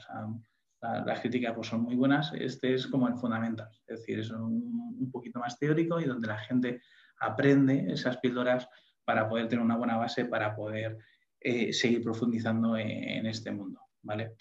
las 0.81 1.19
críticas 1.21 1.53
pues, 1.55 1.67
son 1.67 1.83
muy 1.83 1.95
buenas. 1.95 2.33
Este 2.33 2.73
es 2.73 2.87
como 2.87 3.07
el 3.07 3.15
fundamental, 3.15 3.69
es 3.87 3.99
decir, 3.99 4.19
es 4.19 4.31
un, 4.31 5.09
poquito 5.11 5.39
más 5.39 5.57
teórico 5.57 5.99
y 5.99 6.05
donde 6.05 6.27
la 6.27 6.37
gente 6.37 6.81
aprende 7.19 7.91
esas 7.91 8.17
píldoras 8.17 8.67
para 9.03 9.27
poder 9.27 9.47
tener 9.47 9.63
una 9.63 9.77
buena 9.77 9.97
base 9.97 10.25
para 10.25 10.55
poder 10.55 10.97
eh, 11.39 11.73
seguir 11.73 12.01
profundizando 12.01 12.77
en, 12.77 13.25
este 13.25 13.51
mundo. 13.51 13.81
¿vale? 14.01 14.35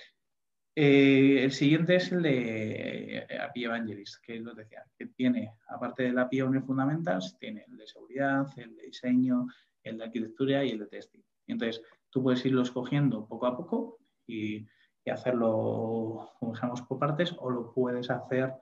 Eh, 0.75 1.43
el 1.43 1.53
siguiente 1.53 1.97
es 1.97 2.13
el 2.13 2.23
de 2.23 3.19
eh, 3.19 3.39
API 3.41 3.65
Evangelist, 3.65 4.23
que 4.23 4.39
lo 4.39 4.55
decía, 4.55 4.85
que 4.97 5.07
tiene, 5.07 5.55
aparte 5.69 6.05
del 6.05 6.19
API 6.19 6.43
Owner 6.43 6.63
Fundamentals, 6.63 7.37
tiene 7.39 7.65
el 7.69 7.77
de 7.77 7.87
seguridad, 7.87 8.47
el 8.57 8.77
de 8.77 8.83
diseño, 8.85 9.47
el 9.83 9.99
de 9.99 10.05
arquitectura 10.05 10.65
y 10.65 10.71
el 10.71 10.79
de 10.81 10.87
testing. 10.87 11.23
entonces, 11.47 11.83
tú 12.11 12.23
puedes 12.23 12.45
irlo 12.45 12.62
escogiendo 12.62 13.26
poco 13.26 13.47
a 13.47 13.57
poco 13.57 13.99
y, 14.26 14.67
hacerlo, 15.11 16.31
como 16.38 16.52
por 16.88 16.99
partes, 17.00 17.35
o 17.38 17.50
lo 17.50 17.73
puedes 17.73 18.09
hacer 18.11 18.55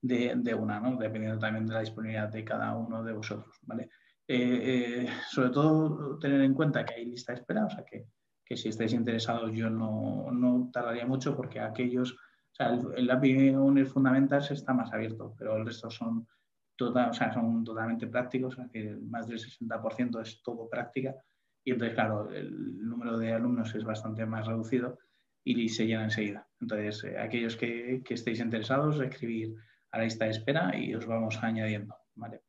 de, 0.00 0.54
una, 0.54 0.78
¿no? 0.78 0.96
dependiendo 0.96 1.40
también 1.40 1.66
de 1.66 1.74
la 1.74 1.80
disponibilidad 1.80 2.28
de 2.28 2.44
cada 2.44 2.76
uno 2.76 3.02
de 3.02 3.12
vosotros. 3.12 3.56
¿vale? 3.62 3.90
Eh, 4.28 5.04
eh, 5.04 5.08
sobre 5.28 5.50
todo, 5.50 6.16
tener 6.20 6.42
en 6.42 6.54
cuenta 6.54 6.84
que 6.84 6.94
hay 6.94 7.06
lista 7.06 7.32
de 7.32 7.40
espera, 7.40 7.66
o 7.66 7.70
sea 7.70 7.84
que, 7.84 8.06
que 8.44 8.56
si 8.56 8.68
estáis 8.68 8.92
interesados, 8.92 9.50
yo 9.52 9.68
no, 9.68 10.30
no, 10.30 10.70
tardaría 10.72 11.06
mucho 11.06 11.34
porque 11.34 11.58
aquellos, 11.58 12.12
o 12.12 12.54
sea, 12.54 12.68
el, 12.68 12.86
el 12.94 13.10
API 13.10 13.50
Owner 13.56 13.86
Fundamentals 13.86 14.52
está 14.52 14.72
más 14.74 14.92
abierto, 14.92 15.34
pero 15.36 15.56
el 15.56 15.66
resto 15.66 15.90
son, 15.90 16.28
total, 16.76 17.10
o 17.10 17.14
sea, 17.14 17.32
son 17.32 17.64
totalmente 17.64 18.06
prácticos, 18.06 18.54
sea, 18.54 18.68
que 18.68 18.96
más 19.02 19.26
del 19.26 19.40
60% 19.40 20.22
es 20.22 20.40
todo 20.40 20.68
práctica 20.68 21.16
y 21.66 21.72
entonces, 21.72 21.96
claro, 21.96 22.30
el 22.32 22.88
número 22.88 23.18
de 23.18 23.32
alumnos 23.32 23.74
es 23.74 23.82
bastante 23.82 24.24
más 24.24 24.46
reducido 24.46 25.00
y 25.42 25.68
se 25.68 25.84
llena 25.84 26.04
enseguida. 26.04 26.46
Entonces, 26.60 27.02
eh, 27.02 27.18
aquellos 27.18 27.56
que, 27.56 28.04
estéis 28.08 28.38
interesados, 28.38 29.00
escribir 29.00 29.56
a 29.90 29.98
la 29.98 30.04
lista 30.04 30.26
de 30.26 30.30
espera 30.30 30.78
y 30.78 30.94
os 30.94 31.06
vamos 31.06 31.42
añadiendo. 31.42 31.96
¿vale? 32.14 32.42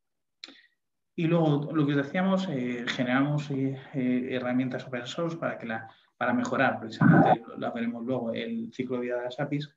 Y 1.16 1.26
luego, 1.26 1.72
lo 1.74 1.84
que 1.88 1.94
os 1.94 2.06
decíamos, 2.06 2.48
eh, 2.48 2.86
generamos 2.90 3.50
eh, 3.50 3.76
herramientas 4.30 4.86
open 4.86 5.08
source 5.08 5.36
para, 5.36 5.58
que 5.58 5.66
la, 5.66 5.90
para 6.16 6.32
mejorar, 6.32 6.80
precisamente, 6.80 7.42
lo 7.58 7.74
veremos 7.74 8.06
luego, 8.06 8.32
el 8.34 8.72
ciclo 8.72 8.98
de 8.98 9.02
vida 9.02 9.18
de 9.18 9.24
las 9.24 9.40
APIs. 9.40 9.68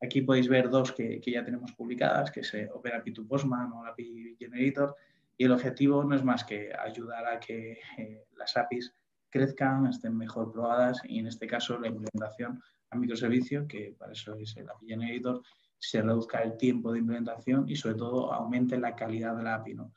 Aquí 0.00 0.22
podéis 0.22 0.48
ver 0.48 0.70
dos 0.70 0.92
que, 0.92 1.20
ya 1.20 1.44
tenemos 1.44 1.70
publicadas, 1.72 2.30
que 2.30 2.40
es 2.40 2.56
OpenAPI 2.72 3.12
to 3.12 3.28
Postman 3.28 3.72
o 3.72 3.84
API 3.84 4.36
Generator, 4.38 4.96
y 5.36 5.44
el 5.44 5.52
objetivo 5.52 6.02
no 6.04 6.16
es 6.16 6.24
más 6.24 6.44
que 6.44 6.72
ayudar 6.74 7.26
a 7.26 7.38
que 7.40 7.78
eh, 7.98 8.24
las 8.36 8.56
APIs 8.56 8.94
crezcan, 9.28 9.86
estén 9.86 10.16
mejor 10.16 10.52
probadas 10.52 11.00
y 11.04 11.18
en 11.18 11.26
este 11.26 11.46
caso 11.46 11.78
la 11.78 11.88
implementación 11.88 12.62
a 12.90 12.96
microservicio, 12.96 13.66
que 13.66 13.94
para 13.98 14.12
eso 14.12 14.34
es 14.36 14.56
el 14.56 14.68
API 14.70 14.88
Generator, 14.88 15.42
se 15.78 16.00
reduzca 16.00 16.40
el 16.42 16.56
tiempo 16.56 16.92
de 16.92 17.00
implementación 17.00 17.68
y 17.68 17.76
sobre 17.76 17.96
todo 17.96 18.32
aumente 18.32 18.78
la 18.78 18.94
calidad 18.96 19.36
de 19.36 19.42
la 19.42 19.56
API. 19.56 19.74
¿no? 19.74 19.92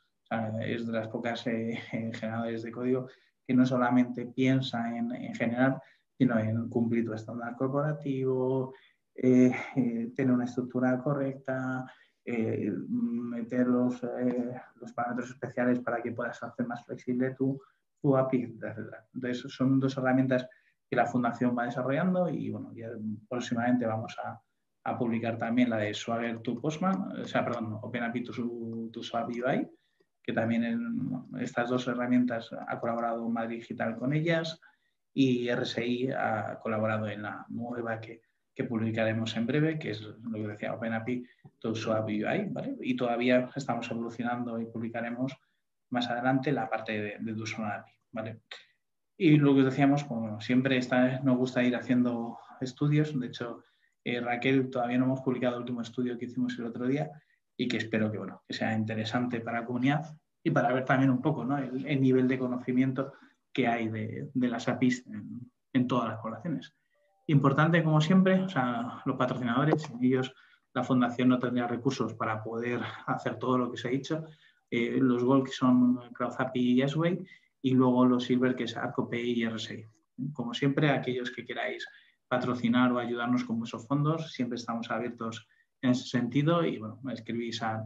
es 0.60 0.86
de 0.86 0.92
las 0.92 1.08
pocas 1.08 1.46
eh, 1.46 1.76
generadores 1.90 2.62
de 2.62 2.70
código 2.70 3.08
que 3.46 3.54
no 3.54 3.66
solamente 3.66 4.26
piensa 4.26 4.96
en, 4.96 5.34
generar, 5.34 5.82
sino 6.16 6.38
en 6.38 6.68
cumplir 6.68 7.04
tu 7.04 7.14
estándar 7.14 7.56
corporativo, 7.56 8.74
eh, 9.14 9.52
tener 10.14 10.32
una 10.32 10.44
estructura 10.44 11.02
correcta, 11.02 11.84
meter 12.30 13.66
los, 13.66 14.02
eh, 14.04 14.60
los, 14.80 14.92
parámetros 14.92 15.30
especiales 15.30 15.80
para 15.80 16.02
que 16.02 16.12
puedas 16.12 16.42
hacer 16.42 16.66
más 16.66 16.84
flexible 16.84 17.34
tu, 17.34 17.60
tu 18.00 18.16
API. 18.16 18.58
Entonces, 19.14 19.52
son 19.52 19.80
dos 19.80 19.96
herramientas 19.96 20.46
que 20.88 20.96
la 20.96 21.06
Fundación 21.06 21.56
va 21.56 21.66
desarrollando 21.66 22.28
y, 22.28 22.50
bueno, 22.50 22.72
próximamente 23.28 23.86
vamos 23.86 24.16
a, 24.24 24.40
a 24.84 24.98
publicar 24.98 25.38
también 25.38 25.70
la 25.70 25.78
de 25.78 25.94
Swagger 25.94 26.40
to 26.40 26.60
Postman, 26.60 27.20
o 27.20 27.24
sea, 27.24 27.44
perdón, 27.44 27.78
OpenAPI 27.82 28.24
to, 28.24 28.32
to 28.92 29.02
Swap 29.02 29.28
UI, 29.28 29.68
que 30.22 30.32
también 30.32 30.64
en 30.64 31.26
estas 31.40 31.68
dos 31.68 31.86
herramientas 31.86 32.50
ha 32.52 32.78
colaborado 32.80 33.28
Madrid 33.28 33.58
Digital 33.58 33.96
con 33.96 34.12
ellas 34.12 34.60
y 35.12 35.50
RSI 35.50 36.10
ha 36.12 36.58
colaborado 36.62 37.08
en 37.08 37.22
la 37.22 37.44
nueva 37.48 38.00
que 38.00 38.22
que 38.60 38.68
publicaremos 38.68 39.34
en 39.36 39.46
breve, 39.46 39.78
que 39.78 39.92
es 39.92 40.02
lo 40.02 40.32
que 40.32 40.48
decía 40.48 40.74
OpenAPI 40.74 41.24
to 41.58 41.74
Swap 41.74 42.06
UI, 42.06 42.48
¿vale? 42.50 42.76
Y 42.82 42.94
todavía 42.94 43.48
estamos 43.56 43.90
evolucionando 43.90 44.60
y 44.60 44.66
publicaremos 44.66 45.34
más 45.90 46.10
adelante 46.10 46.52
la 46.52 46.68
parte 46.68 46.92
de, 46.92 47.16
de 47.20 47.32
API, 47.32 47.92
¿vale? 48.12 48.40
Y 49.16 49.38
lo 49.38 49.54
que 49.54 49.62
decíamos, 49.62 50.04
como 50.04 50.40
siempre 50.42 50.76
está, 50.76 51.20
nos 51.20 51.38
gusta 51.38 51.62
ir 51.62 51.74
haciendo 51.74 52.38
estudios, 52.60 53.18
de 53.18 53.28
hecho, 53.28 53.64
eh, 54.04 54.20
Raquel, 54.20 54.68
todavía 54.68 54.98
no 54.98 55.06
hemos 55.06 55.22
publicado 55.22 55.54
el 55.56 55.60
último 55.60 55.80
estudio 55.80 56.18
que 56.18 56.26
hicimos 56.26 56.58
el 56.58 56.66
otro 56.66 56.86
día 56.86 57.10
y 57.56 57.66
que 57.66 57.78
espero 57.78 58.12
que, 58.12 58.18
bueno, 58.18 58.42
que 58.46 58.54
sea 58.54 58.74
interesante 58.74 59.40
para 59.40 59.60
la 59.60 59.66
comunidad 59.66 60.04
y 60.42 60.50
para 60.50 60.72
ver 60.72 60.84
también 60.84 61.10
un 61.10 61.22
poco 61.22 61.44
¿no? 61.46 61.56
el, 61.56 62.00
nivel 62.00 62.28
de 62.28 62.38
conocimiento 62.38 63.14
que 63.52 63.66
hay 63.66 63.88
de, 63.88 64.30
de 64.34 64.48
las 64.48 64.68
APIs 64.68 65.06
en, 65.06 65.50
en 65.72 65.86
todas 65.86 66.10
las 66.10 66.18
poblaciones. 66.20 66.74
Importante, 67.30 67.84
como 67.84 68.00
siempre, 68.00 68.42
o 68.42 68.48
sea, 68.48 69.02
los 69.04 69.16
patrocinadores, 69.16 69.82
sin 69.82 70.02
ellos 70.02 70.34
la 70.74 70.82
fundación 70.82 71.28
no 71.28 71.38
tendría 71.38 71.68
recursos 71.68 72.12
para 72.14 72.42
poder 72.42 72.80
hacer 73.06 73.38
todo 73.38 73.56
lo 73.56 73.70
que 73.70 73.76
se 73.76 73.86
ha 73.86 73.92
dicho. 73.92 74.24
Eh, 74.68 74.98
los 75.00 75.22
Gold 75.22 75.44
que 75.44 75.52
son 75.52 76.12
CrowdHappy 76.12 76.58
y 76.60 76.74
Yesway 76.76 77.24
y 77.62 77.74
luego 77.74 78.04
los 78.04 78.24
Silver 78.24 78.56
que 78.56 78.64
es 78.64 78.76
ArcoPay 78.76 79.30
y 79.30 79.46
RSI. 79.46 79.86
Como 80.32 80.54
siempre, 80.54 80.90
aquellos 80.90 81.30
que 81.30 81.44
queráis 81.44 81.86
patrocinar 82.26 82.90
o 82.90 82.98
ayudarnos 82.98 83.44
con 83.44 83.60
vuestros 83.60 83.86
fondos, 83.86 84.32
siempre 84.32 84.56
estamos 84.56 84.90
abiertos 84.90 85.46
en 85.82 85.90
ese 85.90 86.08
sentido 86.08 86.64
y 86.64 86.78
bueno, 86.78 86.98
escribís 87.12 87.62
al, 87.62 87.84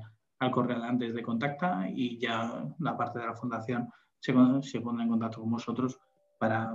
correo 0.53 0.83
antes 0.83 1.13
de 1.13 1.23
contacta 1.23 1.87
y 1.95 2.19
ya 2.19 2.65
la 2.79 2.97
parte 2.97 3.19
de 3.19 3.27
la 3.27 3.35
fundación 3.35 3.91
se, 4.21 4.33
se 4.63 4.81
pondrá 4.81 5.05
en 5.05 5.11
contacto 5.11 5.43
con 5.43 5.51
vosotros 5.51 5.99
para 6.39 6.73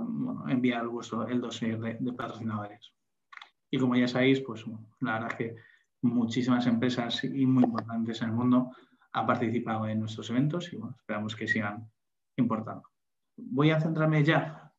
enviar 0.48 0.86
vuestro, 0.88 1.26
el 1.28 1.40
dossier 1.40 1.78
de, 1.78 2.12
patrocinadores. 2.12 2.92
Y 3.70 3.78
como 3.78 3.94
ya 3.96 4.08
sabéis, 4.08 4.40
pues 4.40 4.64
la 5.00 5.14
verdad 5.14 5.36
que 5.36 5.56
muchísimas 6.02 6.66
empresas 6.66 7.22
y 7.24 7.46
muy 7.46 7.64
importantes 7.64 8.20
en 8.22 8.30
el 8.30 8.34
mundo 8.34 8.72
han 9.12 9.26
participado 9.26 9.86
en 9.86 10.00
nuestros 10.00 10.30
eventos 10.30 10.72
y 10.72 10.76
bueno, 10.76 10.96
esperamos 10.98 11.36
que 11.36 11.46
sigan 11.46 11.88
importando. 12.36 12.84
Voy 13.36 13.70
a 13.70 13.80
centrarme 13.80 14.24
ya 14.24 14.72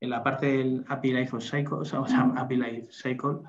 en 0.00 0.10
la 0.10 0.22
parte 0.22 0.46
del 0.58 0.84
API 0.88 1.12
Life 1.12 1.40
Cycle, 1.40 1.78
o 1.78 1.84
sea, 1.84 2.00
API 2.36 2.56
Life 2.56 2.88
Cycle. 2.90 3.40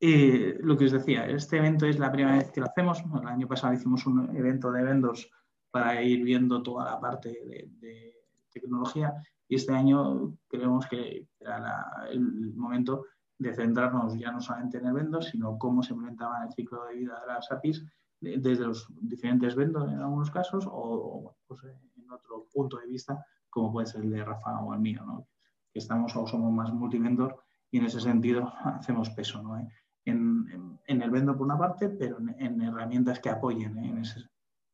Eh, 0.00 0.58
lo 0.60 0.76
que 0.76 0.86
os 0.86 0.92
decía, 0.92 1.26
este 1.26 1.58
evento 1.58 1.86
es 1.86 1.98
la 1.98 2.10
primera 2.10 2.36
vez 2.36 2.50
que 2.50 2.60
lo 2.60 2.66
hacemos. 2.66 3.02
El 3.20 3.28
año 3.28 3.46
pasado 3.46 3.74
hicimos 3.74 4.06
un 4.06 4.34
evento 4.36 4.70
de 4.72 4.82
vendors 4.82 5.30
para 5.70 6.02
ir 6.02 6.22
viendo 6.24 6.62
toda 6.62 6.84
la 6.84 7.00
parte 7.00 7.28
de, 7.28 7.68
de 7.80 8.14
tecnología 8.50 9.12
este 9.54 9.72
año 9.72 10.36
creemos 10.48 10.86
que 10.86 11.28
era 11.40 12.06
el 12.10 12.54
momento 12.54 13.04
de 13.38 13.54
centrarnos 13.54 14.16
ya 14.18 14.30
no 14.30 14.40
solamente 14.40 14.78
en 14.78 14.86
el 14.86 14.94
vendor, 14.94 15.24
sino 15.24 15.58
cómo 15.58 15.82
se 15.82 15.92
implementaba 15.92 16.44
el 16.44 16.52
ciclo 16.52 16.84
de 16.86 16.94
vida 16.94 17.20
de 17.20 17.26
las 17.26 17.50
APIs 17.50 17.84
desde 18.20 18.64
los 18.64 18.86
diferentes 19.00 19.54
vendors 19.54 19.92
en 19.92 19.98
algunos 20.00 20.30
casos 20.30 20.66
o, 20.70 21.36
pues, 21.46 21.60
en 21.64 22.10
otro 22.10 22.46
punto 22.52 22.78
de 22.78 22.86
vista, 22.86 23.24
como 23.50 23.72
puede 23.72 23.86
ser 23.86 24.02
el 24.02 24.10
de 24.10 24.24
Rafa 24.24 24.60
o 24.60 24.72
el 24.72 24.80
mío, 24.80 25.26
que 25.72 25.78
estamos 25.78 26.14
o 26.16 26.26
somos 26.26 26.52
más 26.52 26.72
multivendor 26.72 27.42
y 27.70 27.78
en 27.78 27.86
ese 27.86 28.00
sentido 28.00 28.52
hacemos 28.64 29.10
peso 29.10 29.42
¿no? 29.42 29.58
en, 30.04 30.78
el 30.86 31.10
vendor 31.10 31.36
por 31.36 31.46
una 31.46 31.58
parte, 31.58 31.88
pero 31.88 32.18
en, 32.18 32.62
herramientas 32.62 33.20
que 33.20 33.30
apoyen 33.30 33.76
¿eh? 33.78 33.88
en 33.88 33.98
ese, 33.98 34.20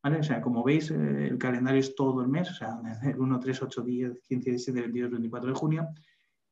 o 0.03 0.23
sea, 0.23 0.41
como 0.41 0.63
veis, 0.63 0.89
eh, 0.91 1.27
el 1.27 1.37
calendario 1.37 1.79
es 1.79 1.95
todo 1.95 2.21
el 2.21 2.27
mes, 2.27 2.49
o 2.49 2.53
sea, 2.53 2.79
el 3.03 3.19
1, 3.19 3.39
3, 3.39 3.61
8, 3.61 3.81
10, 3.81 4.21
15, 4.27 4.49
17, 4.49 4.81
22, 4.81 5.11
24 5.11 5.49
de 5.49 5.55
junio, 5.55 5.87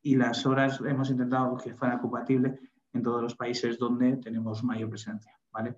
y 0.02 0.16
las 0.16 0.46
horas 0.46 0.80
hemos 0.86 1.10
intentado 1.10 1.58
que 1.58 1.74
fuera 1.74 2.00
compatible 2.00 2.60
en 2.94 3.04
todos 3.04 3.22
los 3.22 3.36
países 3.36 3.78
donde 3.78 4.18
tenemos 4.18 4.64
mayor 4.64 4.90
presencia, 4.90 5.38
¿vale? 5.52 5.78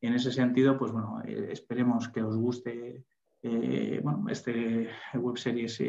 En 0.00 0.14
ese 0.14 0.30
sentido, 0.30 0.78
pues 0.78 0.92
bueno, 0.92 1.20
eh, 1.24 1.48
esperemos 1.50 2.08
que 2.08 2.22
os 2.22 2.36
guste 2.36 3.04
eh, 3.42 4.00
bueno, 4.02 4.24
este 4.28 4.88
web 5.14 5.36
series 5.36 5.80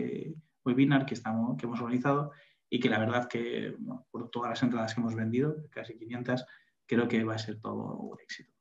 webinar 0.66 1.06
que, 1.06 1.14
estamos, 1.14 1.58
que 1.58 1.66
hemos 1.66 1.80
organizado 1.80 2.32
y 2.70 2.80
que 2.80 2.90
la 2.90 3.00
verdad 3.00 3.28
que 3.28 3.76
por 4.12 4.30
todas 4.30 4.50
las 4.50 4.64
entradas 4.64 4.94
que 4.94 5.02
hemos 5.02 5.16
vendido, 5.16 5.56
casi 5.72 5.98
500, 5.98 6.46
creo 6.86 7.08
que 7.08 7.24
va 7.24 7.36
a 7.36 7.40
ser 7.40 7.60
todo 7.60 7.98
un 7.98 8.20
éxito. 8.20 8.59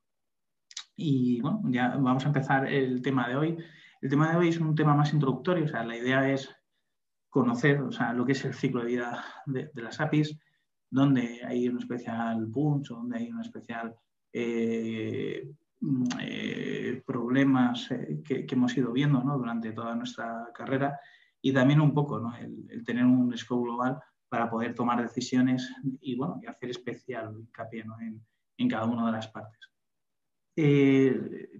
Y 1.01 1.39
bueno, 1.39 1.61
ya 1.69 1.95
vamos 1.95 2.25
a 2.25 2.27
empezar 2.27 2.67
el 2.67 3.01
tema 3.01 3.27
de 3.29 3.37
hoy. 3.37 3.57
El 4.01 4.09
tema 4.09 4.29
de 4.29 4.37
hoy 4.37 4.49
es 4.49 4.59
un 4.59 4.75
tema 4.75 4.93
más 4.93 5.13
introductorio, 5.13 5.63
o 5.63 5.67
sea, 5.67 5.85
la 5.85 5.95
idea 5.95 6.29
es 6.29 6.53
conocer 7.29 7.81
o 7.81 7.91
sea, 7.91 8.11
lo 8.13 8.25
que 8.25 8.33
es 8.33 8.43
el 8.43 8.53
ciclo 8.53 8.81
de 8.81 8.87
vida 8.87 9.23
de, 9.45 9.69
las 9.75 10.01
APIs, 10.01 10.37
donde 10.89 11.41
hay 11.45 11.69
un 11.69 11.77
especial 11.77 12.47
punch, 12.51 12.89
donde 12.89 13.17
hay 13.17 13.31
un 13.31 13.39
especial 13.39 13.95
eh, 14.33 15.49
eh, 16.19 17.03
problemas 17.05 17.89
eh, 17.91 18.21
que, 18.25 18.45
hemos 18.49 18.75
ido 18.75 18.91
viendo 18.91 19.21
durante 19.21 19.71
toda 19.71 19.95
nuestra 19.95 20.49
carrera 20.53 20.99
y 21.41 21.53
también 21.53 21.79
un 21.79 21.93
poco 21.93 22.21
el, 22.37 22.83
tener 22.83 23.05
un 23.05 23.35
scope 23.37 23.63
global 23.63 23.99
para 24.27 24.49
poder 24.49 24.75
tomar 24.75 25.01
decisiones 25.01 25.71
y, 26.01 26.15
bueno, 26.15 26.41
y 26.43 26.47
hacer 26.47 26.71
especial 26.71 27.33
hincapié 27.39 27.81
en, 27.81 28.21
en, 28.57 28.67
cada 28.67 28.85
una 28.85 29.05
de 29.05 29.13
las 29.13 29.29
partes. 29.29 29.69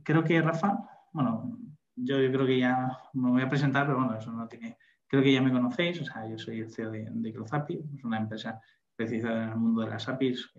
Creo 0.04 0.24
que 0.24 0.42
Rafa, 0.42 0.78
bueno, 1.14 1.58
yo, 1.96 2.16
creo 2.18 2.46
que 2.46 2.60
ya 2.60 2.98
me 3.14 3.30
voy 3.30 3.42
a 3.42 3.50
presentar, 3.50 3.86
pero 3.86 4.00
bueno, 4.00 4.18
eso 4.18 4.32
no 4.32 4.48
tiene, 4.48 4.78
creo 5.08 5.22
que 5.22 5.34
ya 5.34 5.42
me 5.42 5.52
conocéis, 5.52 6.02
o 6.02 6.06
sea, 6.06 6.28
yo 6.28 6.38
soy 6.38 6.60
el 6.60 6.72
CEO 6.72 6.92
de, 6.92 7.08
de 7.12 7.30
es 7.30 8.04
una 8.04 8.18
empresa 8.18 8.60
especializada 8.92 9.44
en 9.44 9.50
el 9.50 9.58
mundo 9.58 9.82
de 9.82 9.90
las 9.90 10.08
APIs, 10.08 10.52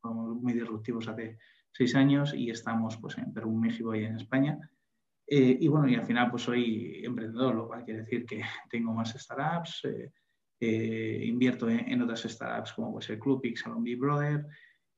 somos 0.00 0.36
muy 0.42 0.52
disruptivos 0.52 1.08
hace 1.08 1.38
seis 1.72 1.94
años 1.94 2.34
y 2.34 2.50
estamos 2.50 2.96
pues, 2.98 3.18
en 3.18 3.32
Perú, 3.32 3.52
México 3.52 3.94
y 3.94 4.04
en 4.04 4.16
España. 4.16 4.58
Eh, 5.26 5.58
y 5.60 5.68
bueno, 5.68 5.88
y 5.88 5.94
al 5.94 6.04
final 6.04 6.30
pues 6.30 6.42
soy 6.42 7.04
emprendedor, 7.04 7.54
lo 7.54 7.68
cual 7.68 7.84
quiere 7.84 8.00
decir 8.00 8.26
que 8.26 8.42
tengo 8.70 8.92
más 8.92 9.10
startups, 9.10 9.84
eh, 9.84 10.12
eh, 10.60 11.24
invierto 11.24 11.68
en, 11.68 12.02
otras 12.02 12.22
startups 12.22 12.72
como 12.72 12.92
pues 12.92 13.08
el 13.10 13.18
Club 13.18 13.42
Salon 13.56 13.82
Big 13.82 13.98
Brother 13.98 14.44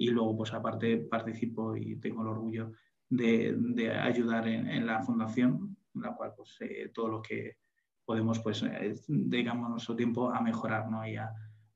y 0.03 0.11
luego 0.11 0.37
pues 0.37 0.53
aparte 0.53 0.97
participo 0.97 1.77
y 1.77 1.95
tengo 1.95 2.23
el 2.23 2.29
orgullo 2.29 2.73
de, 3.09 3.93
ayudar 4.03 4.49
en, 4.49 4.85
la 4.85 5.01
fundación, 5.01 5.77
en 5.95 6.03
la 6.03 6.17
cual 6.17 6.33
pues 6.37 6.59
todo 6.93 7.07
lo 7.07 7.23
que 7.23 7.59
podemos 8.05 8.41
pues 8.41 8.65
dedicamos 9.07 9.71
nuestro 9.71 9.95
tiempo 9.95 10.31
a 10.31 10.41
mejorar 10.41 10.91
¿no? 10.91 11.07
y 11.07 11.17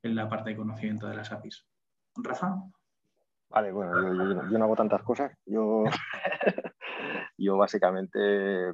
en 0.02 0.16
la 0.16 0.28
parte 0.28 0.50
de 0.50 0.56
conocimiento 0.56 1.06
de 1.06 1.14
las 1.14 1.30
APIs. 1.30 1.68
Rafa. 2.16 2.56
Vale, 3.49 3.71
bueno, 3.71 4.50
yo, 4.50 4.59
no 4.59 4.64
hago 4.64 4.75
tantas 4.75 5.02
cosas. 5.02 5.30
Yo, 5.47 5.85
yo 7.38 7.57
básicamente 7.57 8.19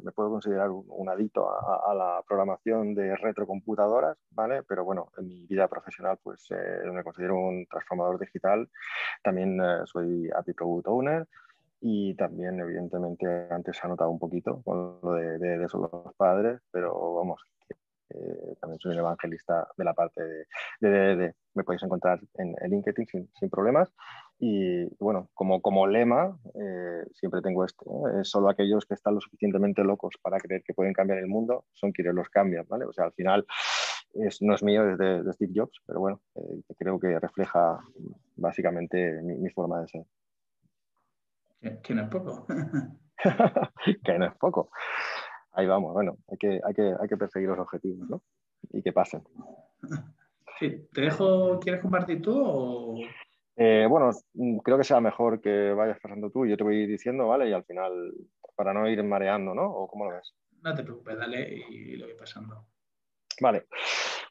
me 0.03 0.13
puedo 0.13 0.31
considerar 0.31 0.71
un, 0.71 1.09
adicto 1.09 1.49
a, 1.51 1.95
la 1.95 2.23
programación 2.27 2.95
de 2.95 3.17
retrocomputadoras, 3.17 4.17
¿vale? 4.31 4.63
Pero 4.63 4.85
bueno, 4.85 5.11
en 5.19 5.29
mi 5.29 5.47
vida 5.47 5.69
profesional 5.69 6.19
pues 6.23 6.51
eh, 6.51 6.91
me 6.93 7.03
considero 7.03 7.37
un 7.37 7.67
transformador 7.67 8.19
digital. 8.21 8.69
También 9.23 9.61
eh, 9.61 9.83
soy 9.87 10.31
API 10.35 10.53
Product 10.53 10.89
Owner 10.89 11.29
y 11.81 12.15
también 12.15 12.61
evidentemente 12.61 13.49
antes 13.51 13.77
se 13.77 13.87
ha 13.87 13.91
notado 13.91 14.11
un 14.11 14.19
poquito 14.19 14.63
con 14.63 15.01
lo 15.03 15.15
de, 15.15 15.39
de, 15.39 15.59
de 15.59 15.69
los 15.73 16.15
padres, 16.17 16.61
pero 16.71 17.15
vamos, 17.15 17.43
eh, 18.15 18.57
también 18.61 18.79
soy 18.81 18.93
un 18.93 18.99
evangelista 18.99 19.67
de 19.77 19.85
la 19.85 19.95
parte 19.95 20.23
de, 20.81 20.89
de, 20.89 21.35
me 21.55 21.65
podéis 21.65 21.83
encontrar 21.83 22.21
en, 22.35 22.55
LinkedIn 22.69 23.07
sin, 23.07 23.51
problemas. 23.51 23.91
Y 24.45 24.89
bueno, 24.99 25.29
como, 25.35 25.63
como 25.63 25.87
lema, 25.87 26.37
eh, 26.55 27.05
siempre 27.13 27.41
tengo 27.43 27.65
esto, 27.65 27.85
solo 28.23 28.49
aquellos 28.49 28.85
que 28.87 28.95
están 28.95 29.15
lo 29.15 29.21
suficientemente 29.21 29.85
locos 29.85 30.17
para 30.21 30.39
creer 30.39 30.65
que 30.65 30.75
pueden 30.75 30.93
cambiar 30.93 31.19
el 31.19 31.29
mundo 31.29 31.67
son 31.73 31.93
quienes 31.93 32.15
los 32.15 32.29
cambian, 32.29 32.67
¿vale? 32.69 32.85
O 32.87 32.93
sea, 32.93 33.05
al 33.05 33.13
final 33.13 33.47
es, 34.15 34.43
no 34.43 34.55
es 34.55 34.65
mío, 34.65 34.91
es 34.91 34.99
de, 34.99 35.33
Steve 35.33 35.53
Jobs, 35.55 35.81
pero 35.87 36.01
bueno, 36.01 36.21
eh, 36.35 36.75
creo 36.77 36.99
que 36.99 37.21
refleja 37.21 37.79
básicamente 38.35 39.23
mi, 39.23 39.49
forma 39.51 39.81
de 39.81 39.89
ser. 39.89 40.07
Que 41.81 41.95
no 41.95 42.03
es 42.03 42.09
poco. 42.09 42.45
que 44.05 44.19
no 44.19 44.27
es 44.27 44.35
poco 44.35 44.71
ahí 45.53 45.67
vamos, 45.67 45.93
bueno, 45.93 46.19
hay 46.29 46.39
que, 46.39 46.61
hay 46.65 46.75
que, 46.75 46.95
hay 46.99 47.09
que 47.09 47.17
perseguir 47.17 47.49
los 47.49 47.59
objetivos, 47.59 48.09
¿no? 48.09 48.23
Y 48.71 48.83
que 48.83 48.93
pasen. 48.93 49.23
Sí, 50.59 50.89
te 50.93 51.03
dejo, 51.03 51.59
¿quieres 51.61 51.81
compartir 51.81 52.23
tú 52.23 52.41
o...? 52.45 52.95
Eh, 53.57 53.87
bueno, 53.89 54.11
mm, 54.35 54.59
creo 54.59 54.79
que 54.79 54.85
sea 54.85 55.01
mejor 55.01 55.41
que 55.41 55.73
vayas 55.73 55.99
pasando 56.01 56.31
tú 56.31 56.45
y 56.45 56.51
yo 56.51 56.57
te 56.57 56.65
voy 56.65 56.87
diciendo, 56.87 57.29
¿vale? 57.29 57.49
Y 57.49 57.53
al 57.53 57.65
final, 57.65 58.15
para 58.57 58.73
no 58.73 58.89
ir 58.89 59.03
mareando, 59.05 59.55
¿no? 59.55 59.65
¿O 59.65 59.89
cómo 59.89 60.07
lo 60.07 60.17
ves? 60.17 60.35
No 60.63 60.75
te 60.75 60.83
preocupes, 60.83 61.19
dale 61.19 61.65
y 61.71 61.97
lo 61.97 62.07
voy 62.07 62.15
pasando. 62.15 62.67
Vale. 63.41 63.67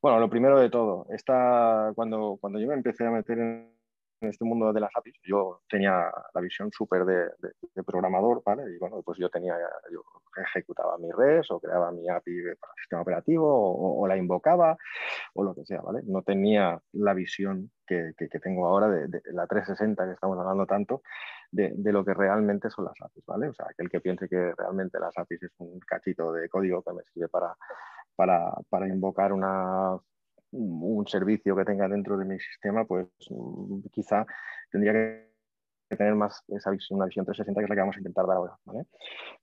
Bueno, 0.02 0.20
lo 0.20 0.30
primero 0.30 0.60
de 0.60 0.70
todo, 0.70 1.06
esta, 1.12 1.92
cuando, 1.96 2.38
cuando 2.42 2.60
yo 2.60 2.68
me 2.68 2.74
empecé 2.74 3.06
a 3.06 3.12
meter 3.12 3.38
en 3.38 3.72
en 4.22 4.30
este 4.30 4.46
mundo 4.46 4.72
de 4.72 4.80
las 4.80 4.92
APIs, 4.96 5.20
yo 5.24 5.62
tenía 5.68 6.12
la 6.34 6.42
visión 6.42 6.72
súper 6.72 7.06
de, 7.06 7.30
programador, 7.86 8.44
¿vale? 8.46 8.64
Y 8.74 8.78
bueno, 8.78 9.02
pues 9.02 9.18
yo 9.18 9.30
tenía, 9.30 9.58
yo 9.92 10.04
ejecutaba 10.38 10.98
mi 10.98 11.12
res 11.12 11.50
o 11.50 11.60
creaba 11.60 11.92
mi 11.92 12.08
API 12.08 12.56
para 12.60 12.74
el 12.74 12.82
sistema 12.82 13.02
operativo 13.02 14.00
o, 14.00 14.08
la 14.08 14.18
invocaba 14.18 14.78
o 15.34 15.44
lo 15.44 15.56
que 15.56 15.66
sea, 15.66 15.82
¿vale? 15.82 16.02
No 16.06 16.22
tenía 16.22 16.80
la 16.94 17.14
visión 17.14 17.72
que, 17.88 18.14
que, 18.18 18.28
tengo 18.40 18.68
ahora 18.68 18.88
de, 18.90 19.22
la 19.34 19.48
360 19.48 20.06
que 20.06 20.14
estamos 20.14 20.38
hablando 20.38 20.66
tanto 20.66 21.02
de, 21.52 21.74
lo 21.92 22.06
que 22.06 22.14
realmente 22.14 22.70
son 22.70 22.86
las 22.86 23.02
APIs, 23.02 23.26
¿vale? 23.26 23.50
O 23.50 23.54
sea, 23.54 23.66
aquel 23.70 23.90
que 23.90 24.02
piense 24.02 24.30
que 24.30 24.54
realmente 24.56 25.00
las 25.00 25.18
APIs 25.18 25.44
es 25.44 25.52
un 25.58 25.80
cachito 25.80 26.32
de 26.32 26.48
código 26.48 26.84
que 26.84 26.94
me 26.94 27.04
sirve 27.14 27.28
para, 27.28 27.56
para, 28.16 28.54
para 28.70 28.88
invocar 28.88 29.34
una 29.34 29.98
un 30.52 31.08
servicio 31.08 31.56
que 31.56 31.66
tenga 31.66 31.88
dentro 31.88 32.18
de 32.18 32.26
mi 32.26 32.40
sistema, 32.40 32.86
pues 32.86 33.08
mm, 33.30 33.82
quizá 33.92 34.26
tendría 34.70 34.94
que 34.94 35.96
tener 35.96 36.16
más 36.16 36.44
esa 36.48 36.72
visión, 36.72 36.98
una 36.98 37.06
visión 37.06 37.26
360 37.26 37.60
que 37.60 37.66
es 37.66 37.70
la 37.70 37.76
que 37.76 37.82
vamos 37.82 37.96
a 37.96 38.00
intentar 38.00 38.26
dar 38.26 38.38
ahora. 38.38 38.58
¿vale? 38.66 38.86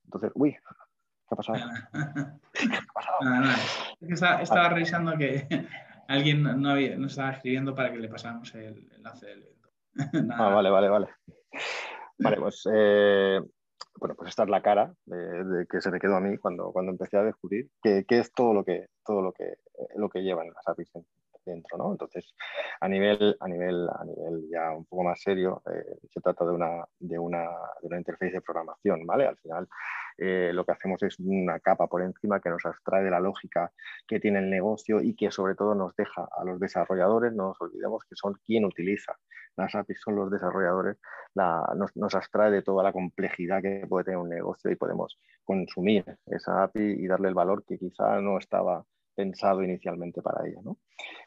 Entonces, 0.04 0.32
uy, 0.34 0.52
¿qué 0.52 1.30
ha 1.30 1.36
pasado? 1.36 1.58
¿Qué 2.52 2.76
ha 2.76 2.92
pasado? 2.92 4.42
estaba, 4.42 4.68
revisando 4.68 5.16
que 5.16 5.46
alguien 6.08 6.42
no, 6.42 6.70
había, 6.70 6.96
no, 6.96 7.06
estaba 7.06 7.32
escribiendo 7.32 7.74
para 7.74 7.92
que 7.92 7.98
le 7.98 8.08
pasáramos 8.08 8.54
el 8.54 8.90
enlace 8.96 9.26
del 9.26 9.42
evento. 9.42 9.68
ah, 10.34 10.48
vale, 10.50 10.70
vale, 10.70 10.88
vale. 10.88 11.08
Vale, 12.18 12.36
pues 12.36 12.68
eh, 12.72 13.40
bueno, 13.98 14.14
pues 14.14 14.30
esta 14.30 14.44
es 14.44 14.48
la 14.48 14.62
cara 14.62 14.94
de, 15.06 15.66
que 15.68 15.80
se 15.80 15.90
me 15.90 16.00
quedó 16.00 16.16
a 16.16 16.20
mí 16.20 16.36
cuando, 16.38 16.72
cuando 16.72 16.92
empecé 16.92 17.16
a 17.16 17.22
descubrir 17.22 17.68
qué 17.82 18.04
es 18.08 18.32
todo 18.32 18.54
lo 18.54 18.64
que, 18.64 18.86
todo 19.04 19.22
lo 19.22 19.32
que, 19.32 19.58
lo 19.96 20.08
que 20.08 20.22
llevan 20.22 20.48
las 20.54 20.66
APIs 20.66 20.90
dentro. 21.48 21.90
Entonces, 21.90 22.34
a 22.80 22.88
nivel, 22.88 23.36
a 23.40 23.48
nivel, 23.48 23.88
a 23.88 24.04
nivel 24.04 24.48
ya 24.50 24.70
un 24.70 24.84
poco 24.84 25.04
más 25.04 25.20
serio, 25.20 25.62
eh, 25.72 25.98
se 26.08 26.20
trata 26.20 26.44
de 26.44 26.52
una, 26.52 26.84
de, 26.98 27.18
una, 27.18 27.44
de 27.80 27.88
una 27.88 27.98
interfaz 27.98 28.32
de 28.32 28.40
programación, 28.40 29.06
¿vale? 29.06 29.26
Al 29.26 29.36
final, 29.38 29.68
eh, 30.18 30.50
lo 30.52 30.64
que 30.64 30.72
hacemos 30.72 31.02
es 31.02 31.18
una 31.20 31.60
capa 31.60 31.86
por 31.86 32.02
encima 32.02 32.40
que 32.40 32.50
nos 32.50 32.66
abstrae 32.66 33.04
de 33.04 33.10
la 33.10 33.20
lógica 33.20 33.70
que 34.06 34.18
tiene 34.18 34.40
el 34.40 34.50
negocio 34.50 35.00
y 35.00 35.14
que 35.14 35.30
sobre 35.30 35.54
todo 35.54 35.74
nos 35.74 35.94
deja 35.96 36.28
a 36.36 36.44
los 36.44 36.58
desarrolladores, 36.58 37.32
no 37.32 37.48
nos 37.48 37.60
olvidemos 37.60 38.02
que 38.04 38.16
son 38.16 38.34
quien 38.44 38.64
utiliza 38.64 39.16
las 39.56 39.74
APIs, 39.74 40.00
son 40.00 40.16
los 40.16 40.30
desarrolladores, 40.30 40.98
nos, 41.34 41.96
nos 41.96 42.14
abstrae 42.14 42.50
de 42.50 42.62
toda 42.62 42.82
la 42.82 42.92
complejidad 42.92 43.60
que 43.62 43.86
puede 43.88 44.04
tener 44.04 44.18
un 44.18 44.28
negocio 44.28 44.70
y 44.70 44.76
podemos 44.76 45.18
consumir 45.44 46.04
esa 46.26 46.62
API 46.64 46.80
y 46.80 47.06
darle 47.06 47.28
el 47.28 47.34
valor 47.34 47.64
que 47.64 47.78
quizá 47.78 48.20
no 48.20 48.38
estaba 48.38 48.84
pensado 49.18 49.64
inicialmente 49.64 50.22
para 50.22 50.46
ella. 50.46 50.60
¿no? 50.62 50.78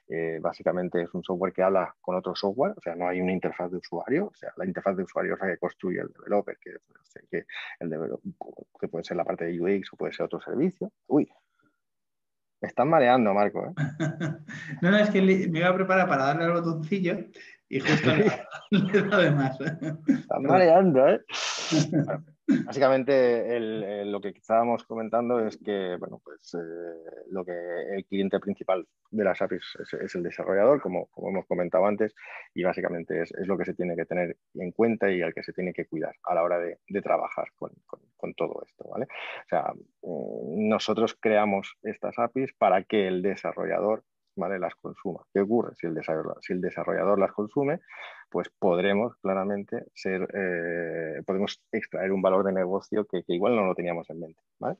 Eh, 0.07 0.39
básicamente 0.41 1.01
es 1.01 1.13
un 1.13 1.23
software 1.23 1.51
que 1.51 1.61
habla 1.61 1.93
con 1.99 2.15
otro 2.15 2.33
software, 2.33 2.73
o 2.77 2.81
sea, 2.81 2.95
no 2.95 3.05
hay 3.05 3.19
una 3.19 3.33
interfaz 3.33 3.69
de 3.69 3.79
usuario, 3.79 4.27
o 4.27 4.33
sea, 4.33 4.53
la 4.55 4.65
interfaz 4.65 4.95
de 4.95 5.03
usuario 5.03 5.33
es 5.33 5.41
la 5.41 5.47
que 5.47 5.57
construye 5.57 5.99
el 5.99 6.07
developer, 6.07 6.57
que, 6.57 6.69
el 7.81 8.17
que 8.79 8.87
puede 8.87 9.03
ser 9.03 9.17
la 9.17 9.25
parte 9.25 9.43
de 9.43 9.59
UX 9.59 9.91
o 9.91 9.97
puede 9.97 10.13
ser 10.13 10.25
otro 10.25 10.39
servicio. 10.39 10.89
Uy, 11.07 11.29
me 12.61 12.69
están 12.69 12.87
mareando, 12.87 13.33
Marco. 13.33 13.65
¿eh? 13.65 13.73
no, 14.81 14.91
no, 14.91 14.97
es 14.97 15.09
que 15.09 15.21
me 15.21 15.59
iba 15.59 15.67
a 15.67 15.75
preparar 15.75 16.07
para 16.07 16.27
darle 16.27 16.45
al 16.45 16.53
botoncillo 16.53 17.17
y 17.71 17.79
justo 17.79 18.09
le, 18.13 18.29
demás. 19.23 19.57
Están 19.61 20.43
mareando, 20.43 21.07
¿eh? 21.07 21.21
Básicamente, 22.65 24.05
lo 24.05 24.19
que 24.19 24.29
estábamos 24.29 24.83
comentando 24.83 25.39
es 25.39 25.57
que, 25.57 25.95
bueno, 25.97 26.19
pues 26.21 26.53
eh, 26.53 27.21
lo 27.29 27.45
que 27.45 27.53
el 27.95 28.05
cliente 28.05 28.41
principal 28.41 28.85
de 29.09 29.23
las 29.23 29.41
APIs 29.41 29.77
es, 30.01 30.15
el 30.15 30.23
desarrollador, 30.23 30.81
como, 30.81 31.07
hemos 31.15 31.45
comentado 31.45 31.85
antes, 31.85 32.13
y 32.53 32.63
básicamente 32.63 33.21
es, 33.21 33.31
lo 33.47 33.57
que 33.57 33.63
se 33.63 33.73
tiene 33.73 33.95
que 33.95 34.05
tener 34.05 34.35
en 34.55 34.71
cuenta 34.73 35.09
y 35.09 35.21
al 35.21 35.33
que 35.33 35.43
se 35.43 35.53
tiene 35.53 35.71
que 35.71 35.85
cuidar 35.85 36.13
a 36.25 36.35
la 36.35 36.43
hora 36.43 36.59
de, 36.59 36.77
trabajar 37.01 37.47
con, 37.55 37.71
con, 38.17 38.33
todo 38.33 38.61
esto, 38.67 38.83
¿vale? 38.89 39.05
O 39.05 39.49
sea, 39.49 39.73
mm, 40.01 40.67
nosotros 40.67 41.17
creamos 41.17 41.77
estas 41.83 42.19
APIs 42.19 42.53
para 42.53 42.83
que 42.83 43.07
el 43.07 43.21
desarrollador 43.21 44.03
¿vale? 44.35 44.59
las 44.59 44.75
consuma. 44.75 45.21
¿Qué 45.33 45.41
ocurre? 45.41 45.75
Si 45.75 45.87
el, 45.87 45.93
desarrollador, 45.93 46.37
si 46.41 46.53
el 46.53 46.61
desarrollador 46.61 47.19
las 47.19 47.31
consume, 47.31 47.79
pues 48.29 48.49
podremos 48.57 49.15
claramente 49.17 49.85
ser, 49.93 50.27
eh, 50.33 51.21
podemos 51.25 51.61
extraer 51.71 52.11
un 52.11 52.21
valor 52.21 52.45
de 52.45 52.53
negocio 52.53 53.05
que, 53.05 53.23
igual 53.27 53.55
no 53.55 53.65
lo 53.65 53.75
teníamos 53.75 54.09
en 54.09 54.19
mente. 54.19 54.41
¿vale? 54.59 54.77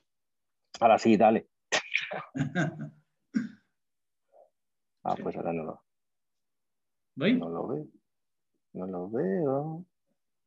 Ahora 0.80 0.98
sí, 0.98 1.16
dale. 1.16 1.48
ah, 5.04 5.14
pues 5.22 5.36
ahora 5.36 5.52
no 5.52 5.64
lo. 5.64 5.82
No 7.16 7.48
lo 7.48 7.68
veo. 7.68 7.86
No 8.72 8.86
lo 8.86 9.10
veo. 9.10 9.84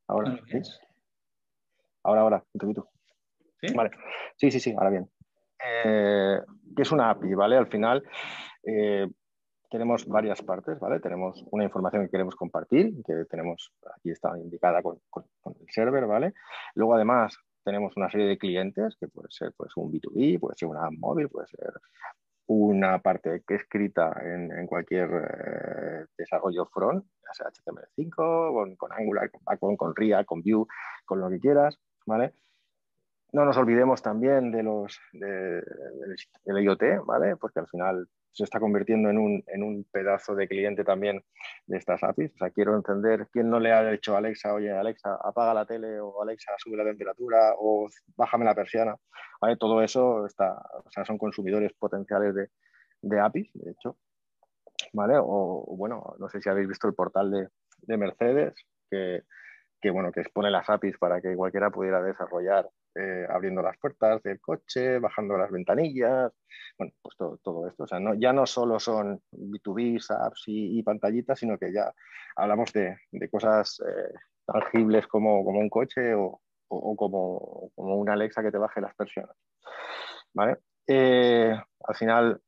Ahora. 0.07 0.39
Ahora, 2.03 2.21
ahora, 2.21 2.43
un 2.53 2.59
poquito. 2.59 2.89
¿Sí? 3.61 3.73
Vale. 3.73 3.91
Sí, 4.35 4.51
sí, 4.51 4.59
sí, 4.59 4.73
ahora 4.77 4.89
bien. 4.89 5.09
Eh, 5.63 6.39
que 6.75 6.81
es 6.81 6.91
una 6.91 7.09
API, 7.09 7.33
¿vale? 7.33 7.57
Al 7.57 7.67
final 7.67 8.03
eh, 8.65 9.08
tenemos 9.69 10.08
varias 10.08 10.41
partes, 10.41 10.80
¿vale? 10.80 10.99
Tenemos 10.99 11.43
una 11.51 11.63
información 11.63 12.04
que 12.04 12.12
queremos 12.12 12.36
compartir, 12.36 12.93
que 13.06 13.25
tenemos, 13.25 13.71
aquí 13.95 14.12
está 14.12 14.38
indicada 14.38 14.82
con, 14.82 14.99
el 15.13 15.67
server, 15.69 16.06
¿vale? 16.06 16.34
Luego 16.75 16.95
además 16.95 17.38
tenemos 17.63 17.97
una 17.97 18.10
serie 18.10 18.28
de 18.28 18.38
clientes, 18.38 18.95
que 18.99 19.08
puede 19.08 19.28
ser 19.32 19.54
pues, 19.58 19.75
un 19.75 19.91
B2B, 19.91 20.39
puede 20.39 20.56
ser 20.56 20.69
una 20.69 20.86
app 20.86 20.93
móvil, 20.93 21.30
puede 21.30 21.47
ser 21.47 21.73
una 22.47 22.99
parte 22.99 23.43
que 23.45 23.56
escrita 23.56 24.13
en, 24.23 24.67
cualquier 24.67 25.10
eh, 25.10 26.06
desarrollo 26.15 26.67
front, 26.67 27.04
ya 27.23 27.34
sea 27.34 27.47
HTML5, 27.47 28.78
con, 28.78 28.91
Angular, 28.91 29.32
con 29.32 29.43
Backbone, 29.43 29.78
con 29.78 29.95
React, 29.95 30.25
con 30.25 30.43
Vue, 30.43 30.67
con 31.06 31.19
lo 31.19 31.30
que 31.30 31.39
quieras, 31.39 31.80
¿vale? 32.06 32.34
No 33.32 33.43
nos 33.43 33.58
olvidemos 33.58 34.01
también 34.01 34.51
de 34.51 34.62
los 34.63 34.99
de, 35.12 35.62
del 36.45 36.63
IoT, 36.63 37.04
¿vale? 37.06 37.36
Porque 37.36 37.60
al 37.60 37.67
final 37.67 38.08
se 38.35 38.43
está 38.43 38.59
convirtiendo 38.59 39.09
en 39.09 39.17
un, 39.17 39.43
en 39.47 39.63
un, 39.63 39.85
pedazo 39.85 40.35
de 40.35 40.47
cliente 40.47 40.83
también 40.83 41.23
de 41.67 41.77
estas 41.77 42.03
APIs. 42.03 42.33
O 42.33 42.37
sea, 42.37 42.49
quiero 42.49 42.75
entender 42.75 43.29
quién 43.31 43.49
no 43.49 43.61
le 43.61 43.71
ha 43.71 43.89
dicho 43.89 44.13
a 44.13 44.17
Alexa, 44.17 44.53
oye, 44.53 44.71
Alexa, 44.71 45.17
apaga 45.23 45.53
la 45.53 45.65
tele 45.65 46.01
o 46.01 46.21
Alexa, 46.21 46.51
sube 46.57 46.75
la 46.75 46.83
temperatura 46.83 47.53
o 47.57 47.87
bájame 48.17 48.43
la 48.43 48.53
persiana. 48.53 48.95
¿Vale? 49.39 49.55
Todo 49.55 49.81
eso 49.81 50.25
está, 50.25 50.51
o 50.83 50.91
sea, 50.91 51.05
son 51.05 51.17
consumidores 51.17 51.71
potenciales 51.79 52.35
de, 52.35 52.49
de 53.01 53.19
APIs, 53.21 53.51
de 53.53 53.71
hecho. 53.71 53.97
¿Vale? 54.91 55.15
O, 55.17 55.73
bueno, 55.77 56.15
no 56.19 56.27
sé 56.27 56.41
si 56.41 56.49
habéis 56.49 56.67
visto 56.67 56.89
el 56.89 56.93
portal 56.93 57.31
de, 57.31 57.47
de 57.83 57.97
Mercedes, 57.97 58.53
que, 58.91 59.21
que, 59.79 59.91
bueno, 59.91 60.11
que 60.11 60.19
expone 60.21 60.51
las 60.51 60.69
APIs 60.69 60.97
para 60.97 61.21
que 61.21 61.35
cualquiera 61.37 61.69
pudiera 61.69 62.01
desarrollar 62.01 62.67
eh, 62.97 63.27
abriendo 63.29 63.62
las 63.62 63.77
puertas 63.77 64.23
del 64.23 64.39
coche, 64.39 64.99
bajando 64.99 65.38
las 65.38 65.51
ventanillas, 65.51 66.31
bueno, 66.77 66.93
pues 67.01 67.17
todo, 67.17 67.67
esto. 67.67 67.84
O 67.84 67.88
sea, 67.88 67.99
no, 67.99 68.13
ya 68.13 68.31
no 68.31 68.45
solo 68.45 68.79
son 68.79 69.21
B2B, 69.34 70.01
apps 70.17 70.43
y, 70.47 70.81
pantallitas, 70.81 71.38
sino 71.38 71.58
que 71.58 71.73
ya 71.73 71.93
hablamos 72.38 72.71
de, 72.71 72.97
cosas 73.29 73.81
eh, 73.86 74.13
tangibles 74.45 75.08
como, 75.08 75.43
como, 75.43 75.60
un 75.60 75.69
coche 75.69 76.13
o, 76.15 76.39
como, 76.69 77.71
como, 77.75 77.97
una 77.97 78.13
Alexa 78.13 78.41
que 78.41 78.51
te 78.51 78.58
baje 78.58 78.79
las 78.79 78.95
persianas. 78.95 79.36
¿Vale? 80.34 80.60
Eh, 80.88 81.53
al 81.84 81.95
final, 81.95 82.41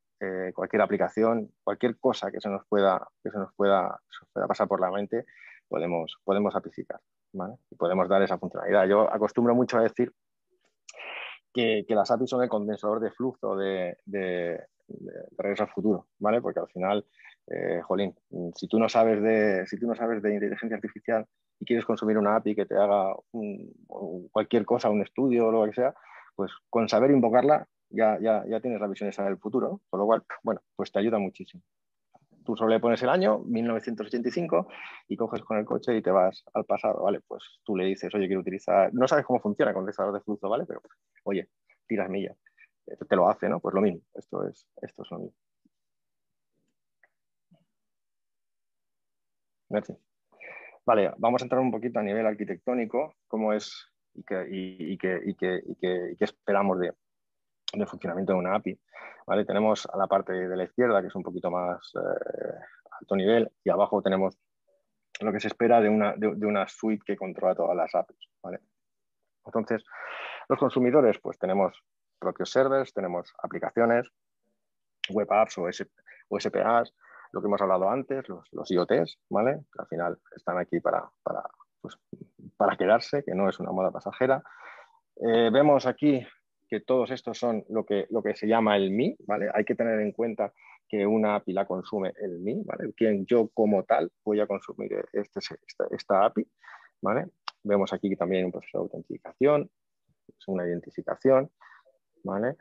cualquier 0.53 0.81
aplicación, 0.81 1.51
cualquier 1.61 1.99
cosa 1.99 2.31
que 2.31 2.39
se 2.39 2.49
nos 2.49 2.65
pueda, 2.67 3.05
que 3.21 3.31
se 3.31 3.37
nos 3.37 3.53
pueda, 3.53 3.99
pueda 4.31 4.47
pasar 4.47 4.67
por 4.69 4.79
la 4.79 4.91
mente, 4.91 5.25
podemos, 5.67 6.17
podemos 6.23 6.55
apificar. 6.55 7.01
¿vale? 7.33 7.55
Y 7.69 7.75
podemos 7.75 8.07
dar 8.07 8.21
esa 8.21 8.37
funcionalidad. 8.37 8.87
Yo 8.87 9.13
acostumbro 9.13 9.53
mucho 9.53 9.77
a 9.77 9.83
decir 9.83 10.13
que, 11.53 11.85
las 11.89 12.11
APIs 12.11 12.29
son 12.29 12.43
el 12.43 12.49
condensador 12.49 12.99
de 12.99 13.11
flujo 13.11 13.55
de, 13.57 13.97
regreso 15.37 15.63
al 15.63 15.69
futuro, 15.69 16.07
¿vale? 16.19 16.41
Porque 16.41 16.59
al 16.59 16.67
final, 16.67 17.05
eh, 17.47 17.81
jolín, 17.83 18.15
si 18.55 18.67
tú, 18.67 18.79
no 18.79 18.89
sabes 18.89 19.21
de, 19.21 19.65
si 19.67 19.77
tú 19.77 19.87
no 19.87 19.95
sabes 19.95 20.21
de 20.21 20.33
inteligencia 20.33 20.75
artificial 20.75 21.25
y 21.59 21.65
quieres 21.65 21.85
consumir 21.85 22.17
una 22.17 22.35
API 22.35 22.55
que 22.55 22.65
te 22.65 22.75
haga 22.75 23.15
cualquier 24.31 24.65
cosa, 24.65 24.89
un 24.89 25.01
estudio 25.01 25.47
o 25.47 25.51
lo 25.51 25.65
que 25.65 25.73
sea, 25.73 25.93
pues 26.35 26.51
con 26.69 26.87
saber 26.87 27.11
invocarla 27.11 27.67
ya, 27.89 28.19
ya, 28.21 28.43
ya 28.47 28.59
tienes 28.59 28.79
la 28.79 28.87
visión 28.87 29.09
esa 29.09 29.23
del 29.23 29.37
futuro, 29.37 29.81
con 29.89 29.99
lo 29.99 30.05
cual, 30.05 30.23
bueno, 30.43 30.61
pues 30.75 30.91
te 30.91 30.99
ayuda 30.99 31.19
muchísimo 31.19 31.63
tú 32.47 32.55
solo 32.55 32.69
le 32.69 32.79
pones 32.79 33.03
el 33.03 33.09
año, 33.09 33.39
1985, 33.39 34.69
y 35.09 35.17
coges 35.17 35.41
con 35.41 35.57
el 35.57 35.65
coche 35.65 35.97
y 35.97 36.01
te 36.01 36.11
vas 36.11 36.45
al 36.53 36.63
pasado, 36.63 37.03
¿vale? 37.03 37.19
Pues 37.27 37.43
tú 37.65 37.75
le 37.75 37.83
dices, 37.83 38.13
oye, 38.15 38.27
quiero 38.27 38.39
utilizar, 38.39 38.93
no 38.93 39.05
sabes 39.05 39.25
cómo 39.25 39.41
funciona 39.41 39.71
el 39.71 39.75
condensador 39.75 40.13
de 40.13 40.21
flujo, 40.21 40.47
¿vale? 40.47 40.65
Pero, 40.65 40.81
oye, 41.25 41.49
tiras 41.87 42.09
millas, 42.09 42.37
te 42.85 43.15
lo 43.17 43.27
hace, 43.29 43.49
¿no? 43.49 43.59
Pues 43.59 43.75
lo 43.75 43.81
mismo, 43.81 43.99
esto 44.13 44.47
es, 44.47 44.65
esto 44.81 45.03
es 45.03 45.11
lo 45.11 45.19
mismo. 45.19 45.35
Vale, 50.85 51.11
vamos 51.17 51.41
a 51.41 51.45
entrar 51.45 51.59
un 51.59 51.71
poquito 51.71 51.99
a 51.99 52.03
nivel 52.03 52.25
arquitectónico, 52.25 53.13
cómo 53.27 53.51
es 53.51 53.91
y 54.13 54.23
qué, 54.23 54.47
y, 54.49 54.97
y 55.81 56.23
esperamos 56.23 56.79
de, 56.79 56.93
de 57.79 57.85
funcionamiento 57.85 58.33
de 58.33 58.39
una 58.39 58.55
API. 58.55 58.79
¿vale? 59.25 59.45
Tenemos 59.45 59.87
a 59.91 59.97
la 59.97 60.07
parte 60.07 60.33
de 60.33 60.55
la 60.55 60.63
izquierda, 60.63 61.01
que 61.01 61.07
es 61.07 61.15
un 61.15 61.23
poquito 61.23 61.51
más 61.51 61.91
eh, 61.95 62.59
alto 62.99 63.15
nivel, 63.15 63.51
y 63.63 63.69
abajo 63.69 64.01
tenemos 64.01 64.37
lo 65.19 65.31
que 65.31 65.39
se 65.39 65.47
espera 65.47 65.81
de 65.81 65.89
una, 65.89 66.13
de, 66.15 66.45
una 66.45 66.67
suite 66.67 67.03
que 67.05 67.17
controla 67.17 67.55
todas 67.55 67.75
las 67.75 67.93
APIs. 67.93 68.29
¿vale? 68.41 68.59
Entonces, 69.45 69.83
los 70.49 70.59
consumidores, 70.59 71.19
pues 71.19 71.37
tenemos 71.37 71.83
propios 72.19 72.51
servers, 72.51 72.93
tenemos 72.93 73.33
aplicaciones, 73.41 74.07
web 75.09 75.31
apps 75.31 75.57
o, 75.57 75.67
SPAs, 75.71 76.93
lo 77.31 77.41
que 77.41 77.47
hemos 77.47 77.61
hablado 77.61 77.89
antes, 77.89 78.27
los, 78.29 78.47
los 78.51 78.69
IoTs, 78.71 79.19
¿vale? 79.29 79.61
Que 79.71 79.81
al 79.81 79.87
final 79.87 80.17
están 80.35 80.57
aquí 80.57 80.79
para, 80.79 81.09
para, 81.23 81.43
pues, 81.81 81.97
para 82.57 82.75
quedarse, 82.75 83.23
que 83.23 83.35
no 83.35 83.49
es 83.49 83.59
una 83.59 83.71
moda 83.71 83.91
pasajera. 83.91 84.43
Eh, 85.15 85.49
vemos 85.51 85.85
aquí 85.85 86.25
que 86.67 86.81
todos 86.81 87.11
estos 87.11 87.37
son 87.37 87.63
lo 87.69 87.85
que, 87.85 88.07
lo 88.09 88.21
que 88.21 88.35
se 88.35 88.47
llama 88.47 88.75
el 88.75 88.91
MI, 88.91 89.15
¿vale? 89.25 89.49
Hay 89.53 89.63
que 89.63 89.75
tener 89.75 89.99
en 89.99 90.11
cuenta 90.11 90.53
que 90.87 91.05
una 91.05 91.35
API 91.35 91.53
la 91.53 91.65
consume 91.65 92.13
el 92.19 92.39
MI, 92.39 92.63
¿vale? 92.65 92.93
Quien 92.93 93.25
yo 93.25 93.49
como 93.53 93.83
tal 93.83 94.11
voy 94.23 94.39
a 94.39 94.47
consumir 94.47 95.05
este, 95.13 95.39
esta, 95.91 96.25
API, 96.25 96.47
¿vale? 97.01 97.27
Vemos 97.63 97.93
aquí 97.93 98.15
también 98.15 98.45
un 98.45 98.51
proceso 98.51 98.79
de 98.79 98.81
autenticación, 98.83 99.69
es 100.27 100.47
una 100.47 100.65
identificación, 100.65 101.51
¿vale? 102.23 102.55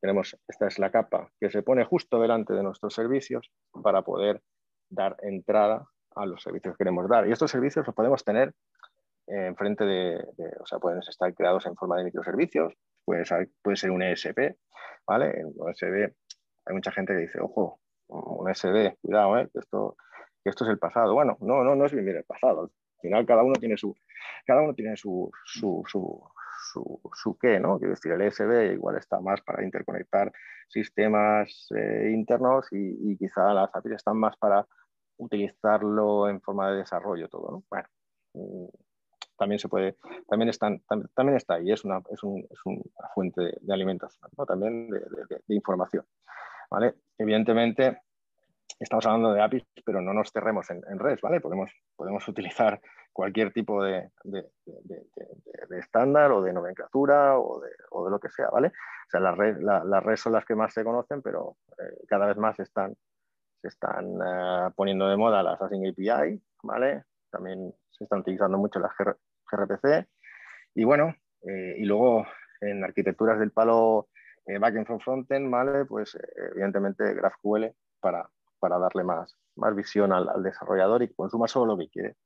Tenemos, 0.00 0.36
esta 0.46 0.68
es 0.68 0.78
la 0.78 0.90
capa 0.90 1.30
que 1.40 1.50
se 1.50 1.62
pone 1.62 1.84
justo 1.84 2.20
delante 2.20 2.54
de 2.54 2.62
nuestros 2.62 2.94
servicios 2.94 3.50
para 3.82 4.02
poder 4.02 4.40
dar 4.88 5.16
entrada 5.22 5.86
a 6.14 6.26
los 6.26 6.42
servicios 6.42 6.74
que 6.74 6.84
queremos 6.84 7.08
dar. 7.08 7.28
Y 7.28 7.32
estos 7.32 7.50
servicios 7.50 7.84
los 7.86 7.94
podemos 7.94 8.24
tener 8.24 8.54
enfrente 9.26 9.84
de, 9.84 10.24
de, 10.36 10.56
o 10.60 10.66
sea, 10.66 10.78
pueden 10.78 11.00
estar 11.00 11.34
creados 11.34 11.66
en 11.66 11.76
forma 11.76 11.96
de 11.98 12.04
microservicios, 12.04 12.72
puede 13.08 13.76
ser, 13.76 13.90
un 13.90 14.02
ESP, 14.02 14.56
¿vale? 15.06 15.44
Un 15.44 15.70
ESB 15.70 16.12
hay 16.66 16.74
mucha 16.74 16.92
gente 16.92 17.14
que 17.14 17.20
dice, 17.20 17.40
ojo, 17.40 17.80
un 18.08 18.50
ESB, 18.50 18.96
cuidado, 19.00 19.38
¿eh? 19.38 19.48
que, 19.50 19.58
esto, 19.58 19.96
esto 20.44 20.64
es 20.64 20.70
el 20.70 20.78
pasado. 20.78 21.14
Bueno, 21.14 21.38
no, 21.40 21.64
no, 21.64 21.74
no 21.74 21.86
es 21.86 21.92
vivir 21.92 22.16
el 22.16 22.24
pasado. 22.24 22.62
Al 22.62 23.00
final 23.00 23.26
cada 23.26 23.42
uno 23.42 23.54
tiene 23.54 23.76
su, 23.78 23.96
cada 24.46 24.60
uno 24.60 24.74
tiene 24.74 24.96
su, 24.96 25.30
su, 25.44 25.82
su, 25.86 26.30
su, 27.14 27.38
qué, 27.38 27.58
¿no? 27.58 27.78
Quiero 27.78 27.94
decir, 27.94 28.12
el 28.12 28.20
ESB 28.20 28.74
igual 28.74 28.98
está 28.98 29.20
más 29.20 29.40
para 29.40 29.64
interconectar 29.64 30.30
sistemas 30.68 31.68
eh, 31.74 32.10
internos 32.12 32.66
y, 32.70 33.12
y, 33.12 33.16
quizá 33.16 33.54
las 33.54 33.74
APIs 33.74 33.92
están 33.92 34.18
más 34.18 34.36
para 34.36 34.66
utilizarlo 35.16 36.28
en 36.28 36.42
forma 36.42 36.70
de 36.70 36.78
desarrollo 36.78 37.28
todo, 37.28 37.50
¿no? 37.50 37.64
Bueno, 37.70 37.88
también 39.38 39.58
se 39.58 39.68
puede, 39.68 39.96
también 40.28 40.48
están, 40.48 40.82
también 41.14 41.36
está 41.36 41.54
ahí, 41.54 41.70
es 41.70 41.84
una, 41.84 42.02
es, 42.10 42.22
un, 42.22 42.40
es 42.50 42.58
una 42.64 43.08
fuente 43.14 43.52
de, 43.60 43.72
alimentación, 43.72 44.30
también 44.46 44.90
de, 44.90 45.00
de, 45.46 45.54
información. 45.54 46.04
¿vale? 46.70 46.94
Evidentemente, 47.16 48.02
estamos 48.78 49.06
hablando 49.06 49.32
de 49.32 49.42
APIs, 49.42 49.64
pero 49.84 50.00
no 50.00 50.12
nos 50.12 50.30
cerremos 50.30 50.70
en, 50.70 50.82
REST, 50.98 51.22
¿vale? 51.22 51.40
Podemos, 51.40 51.70
podemos 51.96 52.26
utilizar 52.28 52.80
cualquier 53.12 53.52
tipo 53.52 53.82
de, 53.82 54.10
estándar 55.70 56.32
o 56.32 56.42
de 56.42 56.52
nomenclatura 56.52 57.38
o 57.38 57.60
de, 57.60 57.70
o 57.90 58.04
de, 58.04 58.10
lo 58.10 58.20
que 58.20 58.30
sea, 58.30 58.48
¿vale? 58.50 58.68
O 58.68 59.10
sea, 59.10 59.20
las 59.20 59.36
redes 59.36 59.62
la, 59.62 60.00
red 60.00 60.16
son 60.16 60.32
las 60.32 60.44
que 60.44 60.54
más 60.54 60.72
se 60.72 60.84
conocen, 60.84 61.22
pero 61.22 61.56
eh, 61.78 62.04
cada 62.06 62.26
vez 62.26 62.36
más 62.36 62.58
están, 62.60 62.94
se 63.60 63.68
están 63.68 64.18
eh, 64.24 64.70
poniendo 64.76 65.08
de 65.08 65.16
moda 65.16 65.42
las 65.42 65.60
Async 65.60 65.88
API, 65.88 66.40
¿vale? 66.62 67.04
También 67.30 67.74
se 67.90 68.04
están 68.04 68.20
utilizando 68.20 68.58
mucho 68.58 68.78
las 68.78 68.94
gRPC. 69.50 70.06
Y 70.74 70.84
bueno, 70.84 71.14
eh, 71.42 71.76
y 71.78 71.84
luego 71.84 72.26
en 72.60 72.84
arquitecturas 72.84 73.38
del 73.38 73.52
palo 73.52 74.08
eh, 74.46 74.58
backend 74.58 74.86
from 74.86 75.00
frontend, 75.00 75.50
¿vale? 75.50 75.84
Pues 75.84 76.14
eh, 76.14 76.20
evidentemente 76.52 77.14
GraphQL 77.14 77.66
para, 78.00 78.28
para 78.58 78.78
darle 78.78 79.04
más, 79.04 79.36
más 79.56 79.74
visión 79.74 80.12
al, 80.12 80.42
desarrollador 80.42 81.02
y 81.02 81.08
que 81.08 81.14
consuma 81.14 81.48
solo 81.48 81.74
lo 81.74 81.78
que 81.78 81.88
quiere. 81.88 82.16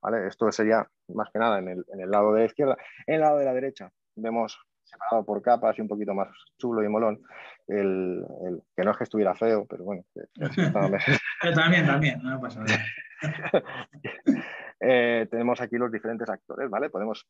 ¿vale? 0.00 0.26
Esto 0.26 0.50
sería 0.52 0.86
más 1.08 1.30
que 1.32 1.38
nada 1.38 1.58
en 1.58 1.68
el, 1.68 1.84
en 1.92 2.00
el, 2.00 2.10
lado 2.10 2.32
de 2.32 2.40
la 2.40 2.46
izquierda. 2.46 2.76
En 3.06 3.16
el 3.16 3.20
lado 3.22 3.38
de 3.38 3.44
la 3.44 3.54
derecha 3.54 3.90
vemos 4.16 4.60
separado 4.84 5.24
por 5.24 5.40
capas 5.40 5.78
y 5.78 5.80
un 5.80 5.88
poquito 5.88 6.12
más 6.12 6.28
chulo 6.58 6.82
y 6.82 6.88
molón, 6.88 7.22
el, 7.68 8.24
el 8.44 8.62
que 8.76 8.82
no 8.82 8.90
es 8.90 8.96
que 8.98 9.04
estuviera 9.04 9.34
feo, 9.34 9.64
pero 9.68 9.84
bueno. 9.84 10.04
también, 11.54 11.86
también, 11.86 12.22
no 12.22 12.40
pasa 12.40 12.62
nada. 12.62 12.84
Eh, 14.84 15.28
tenemos 15.30 15.60
aquí 15.60 15.76
los 15.76 15.92
diferentes 15.92 16.28
actores, 16.28 16.68
¿vale? 16.68 16.90
Podemos, 16.90 17.28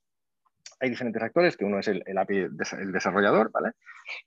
hay 0.80 0.88
diferentes 0.88 1.22
actores, 1.22 1.56
que 1.56 1.66
uno 1.66 1.78
es 1.78 1.88
el, 1.88 2.02
API, 2.16 2.38
el 2.38 2.92
desarrollador, 2.92 3.50
¿vale? 3.52 3.72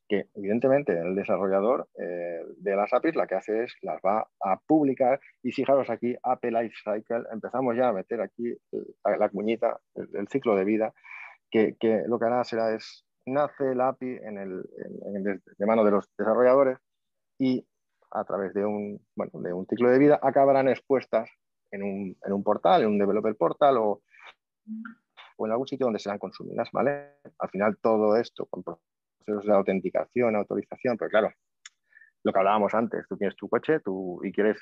Que 0.08 0.28
evidentemente 0.36 0.96
el 0.96 1.16
desarrollador 1.16 1.90
eh, 2.00 2.42
de 2.58 2.76
las 2.76 2.94
APIs 2.94 3.16
la 3.16 3.26
que 3.26 3.36
hace 3.36 3.64
es 3.64 3.76
las 3.82 4.00
va 4.06 4.28
a 4.42 4.58
publicar 4.68 5.20
y 5.42 5.52
fijaros 5.52 5.90
aquí, 5.90 6.16
API 6.22 6.52
Lifecycle, 6.52 7.24
empezamos 7.32 7.76
ya 7.76 7.90
a 7.90 7.94
meter 7.94 8.22
aquí 8.22 8.56
la, 9.04 9.30
cuñita, 9.30 9.80
el, 9.96 10.28
ciclo 10.28 10.56
de 10.56 10.64
vida, 10.64 10.94
que, 11.50 11.76
lo 12.08 12.20
que 12.20 12.26
hará 12.26 12.44
será 12.44 12.76
es, 12.76 13.08
nace 13.26 13.72
el 13.72 13.82
API 13.82 14.18
en 14.22 14.38
el, 14.38 15.42
de 15.58 15.66
mano 15.66 15.84
de 15.84 15.92
los 15.92 16.08
desarrolladores 16.16 16.78
y 17.40 17.66
a 18.12 18.24
través 18.24 18.54
de 18.54 18.66
un, 18.66 19.02
de 19.16 19.52
un 19.52 19.66
ciclo 19.66 19.90
de 19.90 19.98
vida, 19.98 20.20
acabarán 20.22 20.70
expuestas 20.70 21.28
en 21.72 21.84
un, 21.84 22.18
en 22.24 22.34
un 22.34 22.44
portal, 22.44 22.84
en 22.84 22.90
un 22.90 23.00
developer 23.00 23.36
portal 23.36 23.78
o, 23.78 24.02
o 25.38 25.46
en 25.46 25.52
algún 25.52 25.68
sitio 25.68 25.86
donde 25.86 26.00
serán 26.00 26.20
consumidas, 26.20 26.70
¿vale? 26.72 27.18
Al 27.40 27.50
final 27.50 27.78
todo 27.82 28.16
esto 28.16 28.46
con 28.46 28.64
procesos 28.64 29.46
de 29.46 29.54
autenticación, 29.54 30.36
autorización, 30.36 30.98
pero 30.98 31.10
claro, 31.10 31.32
lo 32.24 32.34
que 32.34 32.40
hablábamos 32.40 32.74
antes, 32.74 33.06
tú 33.08 33.18
tienes 33.18 33.36
tu 33.36 33.48
coche 33.48 33.80
tú, 33.82 34.20
y 34.24 34.32
quieres 34.32 34.58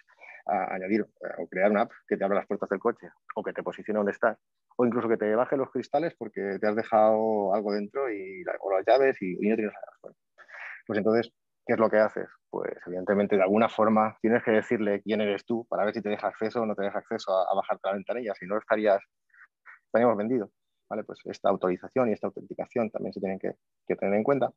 añadir 0.46 1.02
eh, 1.02 1.28
o 1.38 1.48
crear 1.48 1.72
una 1.72 1.84
app 1.84 1.92
que 2.08 2.18
te 2.18 2.24
abra 2.26 2.40
las 2.40 2.48
puertas 2.48 2.70
del 2.70 2.80
coche 2.80 3.08
o 3.36 3.44
que 3.44 3.54
te 3.54 3.64
posicione 3.64 4.00
donde 4.00 4.12
estás, 4.12 4.38
o 4.76 4.86
incluso 4.86 5.08
que 5.08 5.16
te 5.16 5.34
baje 5.36 5.56
los 5.56 5.72
cristales 5.72 6.14
porque 6.18 6.58
te 6.60 6.68
has 6.68 6.76
dejado 6.76 7.54
algo 7.54 7.72
dentro 7.72 8.12
y, 8.12 8.44
o 8.60 8.72
las 8.72 8.86
llaves 8.86 9.22
y, 9.22 9.36
no 9.36 9.56
tienes 9.56 9.74
las 9.74 10.14
Pues 10.86 10.98
entonces, 10.98 11.32
¿qué 11.66 11.74
es 11.74 11.80
lo 11.80 11.90
que 11.90 11.98
haces? 11.98 12.28
Pues 12.54 12.72
evidentemente 12.86 13.36
de 13.36 13.42
alguna 13.42 13.68
forma 13.68 14.16
tienes 14.22 14.44
que 14.44 14.52
decirle 14.52 15.02
quién 15.02 15.22
eres 15.22 15.44
tú 15.44 15.66
para 15.68 15.86
ver 15.86 15.94
si 15.96 16.04
te 16.04 16.10
deja 16.10 16.28
acceso 16.28 16.62
o 16.62 16.66
no 16.68 16.76
te 16.76 16.84
deja 16.84 17.00
acceso 17.00 17.36
a, 17.36 17.52
a 17.52 17.56
bajarte 17.56 17.88
la 17.88 17.94
ventanilla, 17.94 18.34
si 18.36 18.46
no 18.46 18.60
estarías, 18.60 19.02
estaríamos 19.88 20.16
vendidos. 20.18 20.52
¿vale? 20.94 21.04
Pues 21.04 21.20
esta 21.26 21.50
autorización 21.50 22.10
y 22.10 22.14
esta 22.14 22.28
autenticación 22.28 22.92
también 22.92 23.14
se 23.14 23.20
tienen 23.20 23.40
que, 23.40 23.56
tener 23.96 24.14
en 24.14 24.24
cuenta 24.24 24.52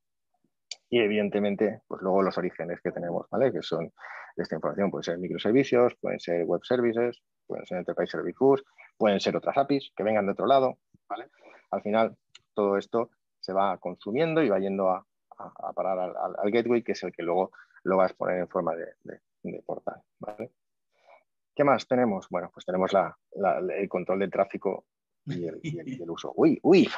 y 0.90 1.00
evidentemente, 1.00 1.80
pues 1.88 2.02
luego 2.02 2.22
los 2.22 2.36
orígenes 2.36 2.80
que 2.82 2.92
tenemos, 2.92 3.26
¿vale? 3.30 3.50
Que 3.50 3.62
son 3.62 3.90
esta 4.36 4.54
información, 4.54 4.90
pueden 4.90 5.02
ser 5.02 5.18
microservicios, 5.18 5.94
pueden 5.96 6.20
ser 6.20 6.44
web 6.44 6.60
services, 6.62 7.22
pueden 7.46 7.66
ser 7.66 7.78
enterprise 7.78 8.12
service 8.12 8.36
bus, 8.38 8.62
pueden 8.96 9.18
ser 9.18 9.36
otras 9.36 9.56
APIs 9.56 9.92
que 9.96 10.04
vengan 10.04 10.26
de 10.26 10.32
otro 10.32 10.46
lado, 10.46 10.78
¿vale? 11.08 11.28
Al 11.70 11.82
final, 11.82 12.16
todo 12.54 12.76
esto 12.76 13.10
se 13.40 13.52
va 13.52 13.78
consumiendo 13.78 14.42
y 14.42 14.48
va 14.48 14.60
yendo 14.60 14.90
a, 14.90 15.04
parar 15.74 15.98
al, 15.98 16.50
gateway, 16.50 16.82
que 16.82 16.92
es 16.92 17.02
el 17.02 17.12
que 17.12 17.22
luego 17.22 17.50
lo 17.86 17.96
va 17.96 18.04
a 18.04 18.06
exponer 18.06 18.40
en 18.40 18.48
forma 18.48 18.74
de, 18.74 19.62
portal, 19.64 20.02
¿vale? 20.18 20.50
¿Qué 21.54 21.64
más 21.64 21.86
tenemos? 21.86 22.28
Bueno, 22.28 22.50
pues 22.52 22.66
tenemos 22.66 22.90
el 22.92 23.88
control 23.88 24.18
del 24.18 24.30
tráfico 24.30 24.86
y 25.24 25.46
el, 25.46 25.60
y 25.62 26.02
el 26.02 26.10
uso. 26.10 26.32
Uy, 26.36 26.58
uy, 26.62 26.88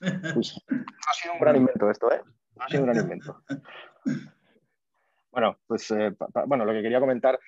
uy. 0.36 0.46
Ha 1.08 1.12
sido 1.14 1.34
un 1.34 1.40
gran 1.40 1.56
invento 1.56 1.90
esto, 1.90 2.12
¿eh? 2.12 2.20
Ha 2.58 2.68
sido 2.68 2.82
un 2.82 2.90
gran 2.90 3.02
invento. 3.02 3.42
Bueno, 5.32 5.58
pues 5.66 5.90
eh, 5.90 6.14
bueno, 6.46 6.64
lo 6.64 6.72
que 6.72 6.82
quería 6.82 7.00
comentar 7.00 7.40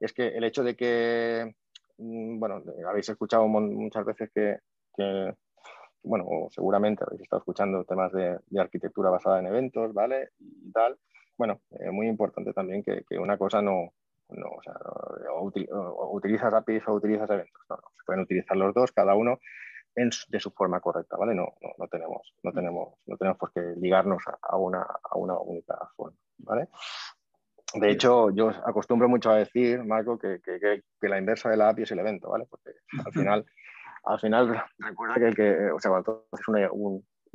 es 0.00 0.14
que 0.14 0.28
el 0.28 0.44
hecho 0.44 0.64
de 0.64 0.74
que, 0.74 1.54
mm, 1.98 2.38
bueno, 2.38 2.62
habéis 2.88 3.08
escuchado 3.10 3.46
muchas 3.46 4.04
veces 4.06 4.30
que, 4.32 5.34
bueno, 6.02 6.48
seguramente 6.50 7.04
habéis 7.04 7.22
estado 7.22 7.40
escuchando 7.40 7.84
temas 7.84 8.12
de, 8.12 8.38
arquitectura 8.58 9.10
basada 9.10 9.40
en 9.40 9.46
eventos, 9.48 9.92
¿vale? 9.92 10.30
Y 10.38 10.72
tal. 10.72 10.98
Bueno, 11.36 11.60
eh, 11.80 11.90
muy 11.90 12.08
importante 12.08 12.52
también 12.52 12.82
que, 12.82 13.04
una 13.18 13.36
cosa 13.36 13.60
no, 13.60 13.92
no, 14.28 14.46
o 14.48 14.62
sea, 14.62 14.74
utilizas 16.10 16.54
APIs 16.54 16.86
o 16.88 16.94
utilizas 16.94 17.28
eventos. 17.30 17.62
No, 17.68 17.76
no, 17.76 17.82
se 17.96 18.04
pueden 18.06 18.22
utilizar 18.22 18.56
los 18.56 18.74
dos, 18.74 18.92
cada 18.92 19.14
uno 19.14 19.38
de 19.94 20.40
su 20.40 20.50
forma 20.50 20.80
correcta, 20.80 21.16
¿vale? 21.16 21.34
No, 21.34 21.54
no, 21.78 21.88
tenemos, 21.88 22.34
no, 22.42 22.52
tenemos, 22.52 22.94
no 23.06 23.16
tenemos 23.16 23.38
por 23.38 23.52
qué 23.52 23.74
ligarnos 23.76 24.22
a, 24.42 24.56
una, 24.56 24.82
a 24.82 25.16
una 25.16 25.38
única 25.38 25.76
forma, 25.96 26.16
¿vale? 26.38 26.68
De 27.74 27.90
hecho, 27.90 28.30
yo 28.30 28.48
acostumbro 28.48 29.08
mucho 29.08 29.30
a 29.30 29.36
decir, 29.36 29.84
Marco, 29.84 30.18
que, 30.18 30.40
que, 30.44 30.58
que, 30.58 31.08
la 31.08 31.18
inversa 31.18 31.48
de 31.50 31.56
la 31.56 31.68
API 31.68 31.82
es 31.82 31.92
el 31.92 31.98
evento, 31.98 32.30
¿vale? 32.30 32.46
Porque 32.48 32.70
al 33.04 33.12
final, 33.12 33.46
al 34.04 34.20
final 34.20 34.64
recuerda 34.78 35.14
que, 35.14 35.26
el 35.26 35.34
que 35.34 35.70
o 35.70 35.80
sea, 35.80 35.90
cuando 35.90 36.26
haces 36.32 36.48
una, 36.48 36.68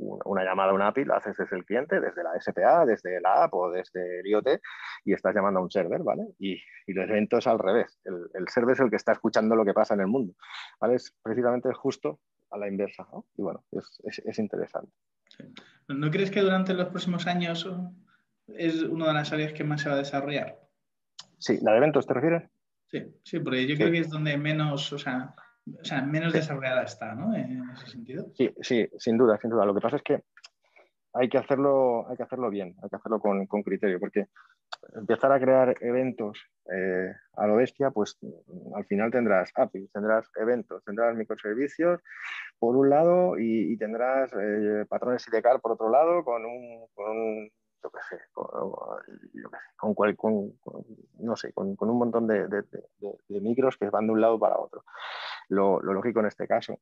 una 0.00 0.44
llamada 0.44 0.70
a 0.70 0.74
una 0.74 0.88
API, 0.88 1.04
la 1.04 1.16
haces 1.16 1.36
desde 1.36 1.56
el 1.56 1.64
cliente, 1.64 2.00
desde 2.00 2.22
la 2.22 2.40
SPA, 2.40 2.86
desde 2.86 3.20
la 3.20 3.44
app 3.44 3.54
o 3.54 3.70
desde 3.70 4.20
el 4.20 4.26
IoT 4.26 4.60
y 5.04 5.12
estás 5.12 5.34
llamando 5.34 5.60
a 5.60 5.62
un 5.62 5.70
server, 5.70 6.02
¿vale? 6.02 6.24
Y, 6.38 6.54
y 6.86 6.92
el 6.92 6.98
evento 6.98 7.38
es 7.38 7.46
al 7.46 7.58
revés. 7.58 7.98
El, 8.04 8.30
el, 8.34 8.48
server 8.48 8.74
es 8.74 8.80
el 8.80 8.90
que 8.90 8.96
está 8.96 9.12
escuchando 9.12 9.54
lo 9.54 9.64
que 9.64 9.74
pasa 9.74 9.94
en 9.94 10.00
el 10.00 10.06
mundo, 10.06 10.34
¿vale? 10.80 10.94
Es 10.94 11.14
precisamente 11.22 11.72
justo 11.74 12.20
a 12.50 12.58
la 12.58 12.68
inversa, 12.68 13.06
¿no? 13.12 13.26
Y 13.36 13.42
bueno, 13.42 13.64
es, 13.72 14.22
es, 14.24 14.38
interesante. 14.38 14.92
¿No 15.88 16.10
crees 16.10 16.30
que 16.30 16.40
durante 16.40 16.74
los 16.74 16.88
próximos 16.88 17.26
años 17.26 17.68
es 18.48 18.82
una 18.82 19.08
de 19.08 19.14
las 19.14 19.32
áreas 19.32 19.52
que 19.52 19.64
más 19.64 19.82
se 19.82 19.88
va 19.88 19.94
a 19.94 19.98
desarrollar? 19.98 20.58
Sí, 21.38 21.58
¿la 21.62 21.72
de 21.72 21.78
eventos 21.78 22.06
te 22.06 22.14
refieres? 22.14 22.50
Sí, 22.88 23.04
sí, 23.22 23.38
porque 23.38 23.66
yo 23.66 23.76
creo 23.76 23.90
que 23.90 23.98
es 23.98 24.10
donde 24.10 24.36
menos, 24.36 24.92
o 24.92 24.98
sea, 24.98 25.34
o 25.80 25.84
sea 25.84 26.02
menos 26.02 26.32
desarrollada 26.32 26.82
está, 26.82 27.14
¿no? 27.14 27.34
En 27.34 27.62
ese 27.70 27.86
sentido. 27.86 28.26
Sí, 28.34 28.50
sí, 28.60 28.88
sin 28.98 29.16
duda, 29.16 29.38
sin 29.40 29.50
duda. 29.50 29.64
Lo 29.64 29.74
que 29.74 29.80
pasa 29.80 29.96
es 29.96 30.02
que 30.02 30.22
hay 31.12 31.28
que 31.28 31.38
hacerlo, 31.38 32.08
hay 32.08 32.16
que 32.16 32.22
hacerlo 32.22 32.50
bien, 32.50 32.76
hay 32.82 32.88
que 32.88 32.96
hacerlo 32.96 33.20
con, 33.20 33.46
con 33.46 33.62
criterio, 33.62 33.98
porque 33.98 34.26
empezar 34.94 35.32
a 35.32 35.40
crear 35.40 35.76
eventos 35.80 36.38
eh, 36.72 37.12
a 37.34 37.46
lo 37.46 37.56
bestia, 37.56 37.90
pues 37.90 38.18
al 38.74 38.84
final 38.86 39.10
tendrás 39.10 39.50
APIs, 39.54 39.90
tendrás 39.92 40.30
eventos, 40.36 40.84
tendrás 40.84 41.16
microservicios 41.16 42.00
por 42.58 42.76
un 42.76 42.90
lado 42.90 43.38
y, 43.38 43.76
tendrás 43.76 44.30
eh, 44.38 44.84
patrones 44.88 45.26
IDCAR 45.26 45.60
por 45.60 45.72
otro 45.72 45.90
lado 45.90 46.24
con 46.24 46.44
un, 46.44 47.50
yo 47.82 47.90
qué 47.90 47.98
sé, 48.08 48.20
con, 49.76 49.94
con, 49.94 50.54
no 51.18 51.36
sé, 51.36 51.52
con, 51.52 51.76
un 51.78 51.98
montón 51.98 52.26
de, 52.26 52.46
micros 53.28 53.76
que 53.76 53.90
van 53.90 54.06
de 54.06 54.12
un 54.12 54.20
lado 54.20 54.38
para 54.38 54.58
otro. 54.58 54.84
Lo, 55.48 55.80
lo 55.80 55.92
lógico 55.94 56.20
en 56.20 56.26
este 56.26 56.46
caso, 56.46 56.78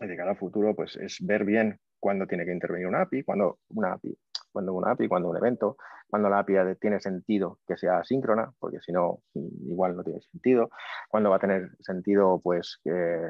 de 0.00 0.16
cara 0.16 0.30
al 0.30 0.36
futuro, 0.36 0.74
pues 0.74 0.96
es 0.96 1.18
ver 1.24 1.44
bien 1.44 1.80
cuándo 1.98 2.26
tiene 2.26 2.44
que 2.44 2.52
intervenir 2.52 2.86
una 2.86 3.02
API, 3.02 3.22
cuando 3.22 3.60
una 3.70 3.92
API 3.94 4.16
cuando 4.56 4.72
una 4.72 4.92
API, 4.92 5.06
cuando 5.06 5.28
un 5.28 5.36
evento, 5.36 5.76
cuando 6.08 6.30
la 6.30 6.38
API 6.38 6.54
tiene 6.80 6.98
sentido 6.98 7.58
que 7.66 7.76
sea 7.76 7.98
asíncrona, 7.98 8.50
porque 8.58 8.78
si 8.80 8.90
no, 8.90 9.18
igual 9.34 9.94
no 9.94 10.02
tiene 10.02 10.22
sentido, 10.22 10.70
cuando 11.10 11.28
va 11.28 11.36
a 11.36 11.40
tener 11.40 11.68
sentido 11.80 12.40
pues 12.42 12.80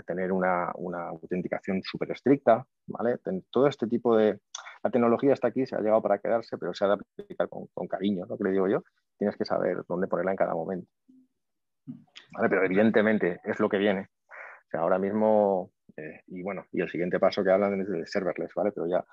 tener 0.06 0.30
una, 0.30 0.70
autenticación 1.08 1.82
súper 1.82 2.12
estricta, 2.12 2.64
¿vale? 2.86 3.16
Todo 3.50 3.66
este 3.66 3.88
tipo 3.88 4.16
de... 4.16 4.38
La 4.84 4.90
tecnología 4.92 5.32
está 5.32 5.48
aquí, 5.48 5.66
se 5.66 5.74
ha 5.74 5.80
llegado 5.80 6.00
para 6.00 6.18
quedarse, 6.18 6.56
pero 6.58 6.72
se 6.74 6.84
ha 6.84 6.88
de 6.88 6.94
aplicar 6.94 7.48
con, 7.48 7.88
cariño, 7.88 8.24
lo 8.28 8.38
que 8.38 8.44
le 8.44 8.50
digo 8.52 8.68
yo. 8.68 8.84
Tienes 9.18 9.36
que 9.36 9.44
saber 9.44 9.78
dónde 9.88 10.06
ponerla 10.06 10.30
en 10.30 10.36
cada 10.36 10.54
momento. 10.54 10.88
Pero 12.38 12.64
evidentemente 12.64 13.40
es 13.42 13.58
lo 13.58 13.68
que 13.68 13.78
viene. 13.78 14.10
O 14.28 14.70
sea, 14.70 14.80
ahora 14.82 15.00
mismo, 15.00 15.72
eh, 15.96 16.20
y 16.28 16.44
bueno, 16.44 16.66
y 16.70 16.82
el 16.82 16.88
siguiente 16.88 17.18
paso 17.18 17.42
que 17.42 17.50
hablan 17.50 17.80
es 17.80 17.88
de 17.88 18.06
serverless, 18.06 18.54
¿vale? 18.54 18.70
Pero 18.70 18.86
ya, 18.86 19.04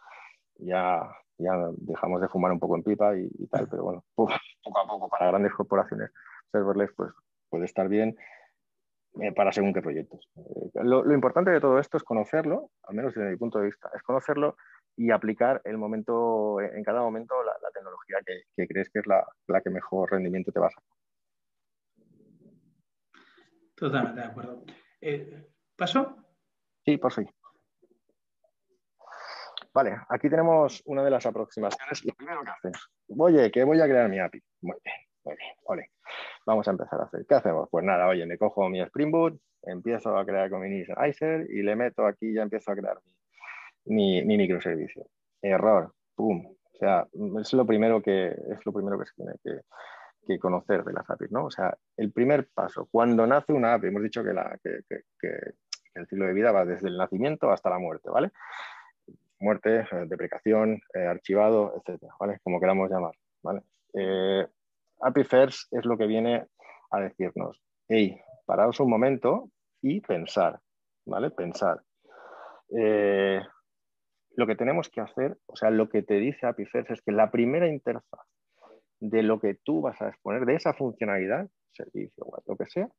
ya 0.60 1.10
ya 1.38 1.52
dejamos 1.78 2.22
de 2.22 2.28
fumar 2.28 2.52
un 2.52 2.60
poco 2.60 2.76
en 2.76 2.84
pipa 2.84 3.16
y, 3.18 3.30
tal, 3.48 3.68
pero 3.70 3.84
bueno, 3.84 4.04
poco, 4.16 4.34
a 4.34 4.88
poco 4.88 5.10
para 5.10 5.28
grandes 5.28 5.54
corporaciones, 5.54 6.12
serverless 6.52 6.92
pues, 6.96 7.12
puede 7.50 7.66
estar 7.66 7.88
bien 7.88 8.16
eh, 9.22 9.32
para 9.32 9.52
según 9.52 9.74
qué 9.74 9.82
proyectos. 9.82 10.28
Eh, 10.36 10.84
lo, 10.84 11.14
importante 11.14 11.52
de 11.52 11.60
todo 11.60 11.80
esto 11.80 11.98
es 11.98 12.04
conocerlo, 12.04 12.72
al 12.84 12.96
menos 12.96 13.14
desde 13.14 13.30
mi 13.30 13.38
punto 13.38 13.60
de 13.60 13.66
vista, 13.66 13.90
es 13.96 14.02
conocerlo 14.02 14.56
y 14.96 15.12
aplicar 15.12 15.62
el 15.66 15.78
momento, 15.78 16.60
en 16.62 16.84
cada 16.84 17.02
momento 17.02 17.36
la, 17.44 17.54
tecnología 17.74 18.18
que, 18.26 18.68
crees 18.68 18.90
que 18.90 19.00
es 19.00 19.08
la, 19.08 19.26
que 19.62 19.70
mejor 19.70 20.12
rendimiento 20.12 20.52
te 20.52 20.60
va 20.60 20.68
a 20.68 20.72
sacar. 20.72 20.90
Totalmente 23.76 24.22
de 24.22 24.28
acuerdo. 24.28 24.64
Eh, 25.02 25.50
¿Paso? 25.76 26.16
Sí, 26.86 26.98
por 26.98 27.12
sí. 27.12 27.24
Vale, 29.74 29.98
aquí 30.10 30.30
tenemos 30.30 30.84
una 30.86 31.04
de 31.04 31.10
las 31.10 31.26
aproximaciones. 31.26 32.06
Lo 32.06 32.14
primero 32.14 32.44
que 32.44 32.52
haces, 32.52 32.90
oye, 33.18 33.52
que 33.52 33.64
voy 33.64 33.82
a 33.82 33.86
crear 33.86 34.08
mi 34.08 34.20
API. 34.20 34.40
Muy 34.62 34.78
bien, 34.84 34.96
muy 35.24 35.36
bien, 35.36 35.50
vale. 35.68 35.90
Vamos 36.46 36.68
a 36.68 36.72
empezar 36.72 37.02
a 37.02 37.06
hacer. 37.06 37.26
¿Qué 37.28 37.36
hacemos? 37.36 37.70
Pues 37.72 37.84
nada, 37.84 38.08
oye, 38.08 38.26
me 38.26 38.38
cojo 38.38 38.70
mi 38.70 38.82
Spring 38.82 39.12
Boot, 39.12 39.40
empiezo 39.64 40.16
a 40.16 40.26
crear 40.26 40.50
con 40.52 40.62
mi 40.62 40.68
Initializer 40.68 41.50
y 41.50 41.64
le 41.64 41.76
meto 41.76 42.06
aquí, 42.06 42.34
ya 42.34 42.44
empiezo 42.44 42.72
a 42.72 42.76
crear 42.76 43.00
mi, 43.86 44.24
microservicio. 44.24 45.08
Error, 45.42 45.94
pum. 46.16 46.46
O 46.46 46.78
sea, 46.78 47.08
es 47.40 47.54
lo 47.54 47.66
primero 47.66 48.02
que, 48.02 48.28
es 48.28 48.66
lo 48.66 48.74
primero 48.74 49.00
que 49.00 49.06
se 49.06 49.16
tiene 49.16 49.34
que, 49.44 50.40
conocer 50.40 50.84
de 50.84 50.94
las 50.94 51.10
APIs, 51.10 51.32
¿no? 51.32 51.46
O 51.46 51.52
sea, 51.52 51.76
el 51.98 52.12
primer 52.12 52.48
paso, 52.54 52.88
cuando 52.90 53.28
nace 53.28 53.54
una 53.54 53.74
API, 53.74 53.88
hemos 53.88 54.04
dicho 54.04 54.24
que, 54.24 54.34
la, 54.34 54.58
que, 54.64 54.80
el 55.96 56.08
ciclo 56.08 56.26
de 56.26 56.34
vida 56.34 56.52
va 56.52 56.64
desde 56.66 56.88
el 56.88 56.98
nacimiento 56.98 57.52
hasta 57.52 57.70
la 57.70 57.78
muerte, 57.78 58.10
¿vale? 58.10 58.32
Muerte, 59.44 59.82
eh, 59.82 60.06
deprecación, 60.08 60.82
eh, 60.94 61.06
archivado, 61.06 61.74
etcétera, 61.78 62.14
¿vale? 62.20 62.40
Como 62.44 62.60
queramos 62.60 62.90
llamar, 62.90 63.14
¿vale? 63.44 63.62
Eh, 63.94 64.48
API 65.02 65.24
First 65.24 65.72
es 65.74 65.86
lo 65.86 65.98
que 65.98 66.08
viene 66.08 66.48
a 66.92 67.00
decirnos, 67.00 67.62
hey, 67.88 68.20
paraos 68.46 68.80
un 68.80 68.90
momento 68.90 69.50
y 69.82 70.02
pensar, 70.02 70.60
¿vale? 71.06 71.30
Pensar. 71.32 71.82
lo 74.36 74.48
que 74.48 74.56
tenemos 74.56 74.90
que 74.90 75.00
hacer, 75.00 75.38
o 75.46 75.56
sea, 75.56 75.70
lo 75.70 75.90
que 75.90 76.02
te 76.02 76.16
dice 76.16 76.48
API 76.48 76.66
First 76.66 76.92
es 76.92 77.02
que 77.04 77.12
la 77.12 77.30
primera 77.30 77.68
interfaz 77.68 78.26
de 79.00 79.22
lo 79.22 79.40
que 79.40 79.56
tú 79.64 79.82
vas 79.82 80.02
a 80.02 80.08
exponer, 80.08 80.46
de 80.46 80.56
esa 80.56 80.74
funcionalidad, 80.74 81.48
servicio, 81.72 82.26
lo 82.48 82.56
que 82.56 82.66
sea, 82.66 82.90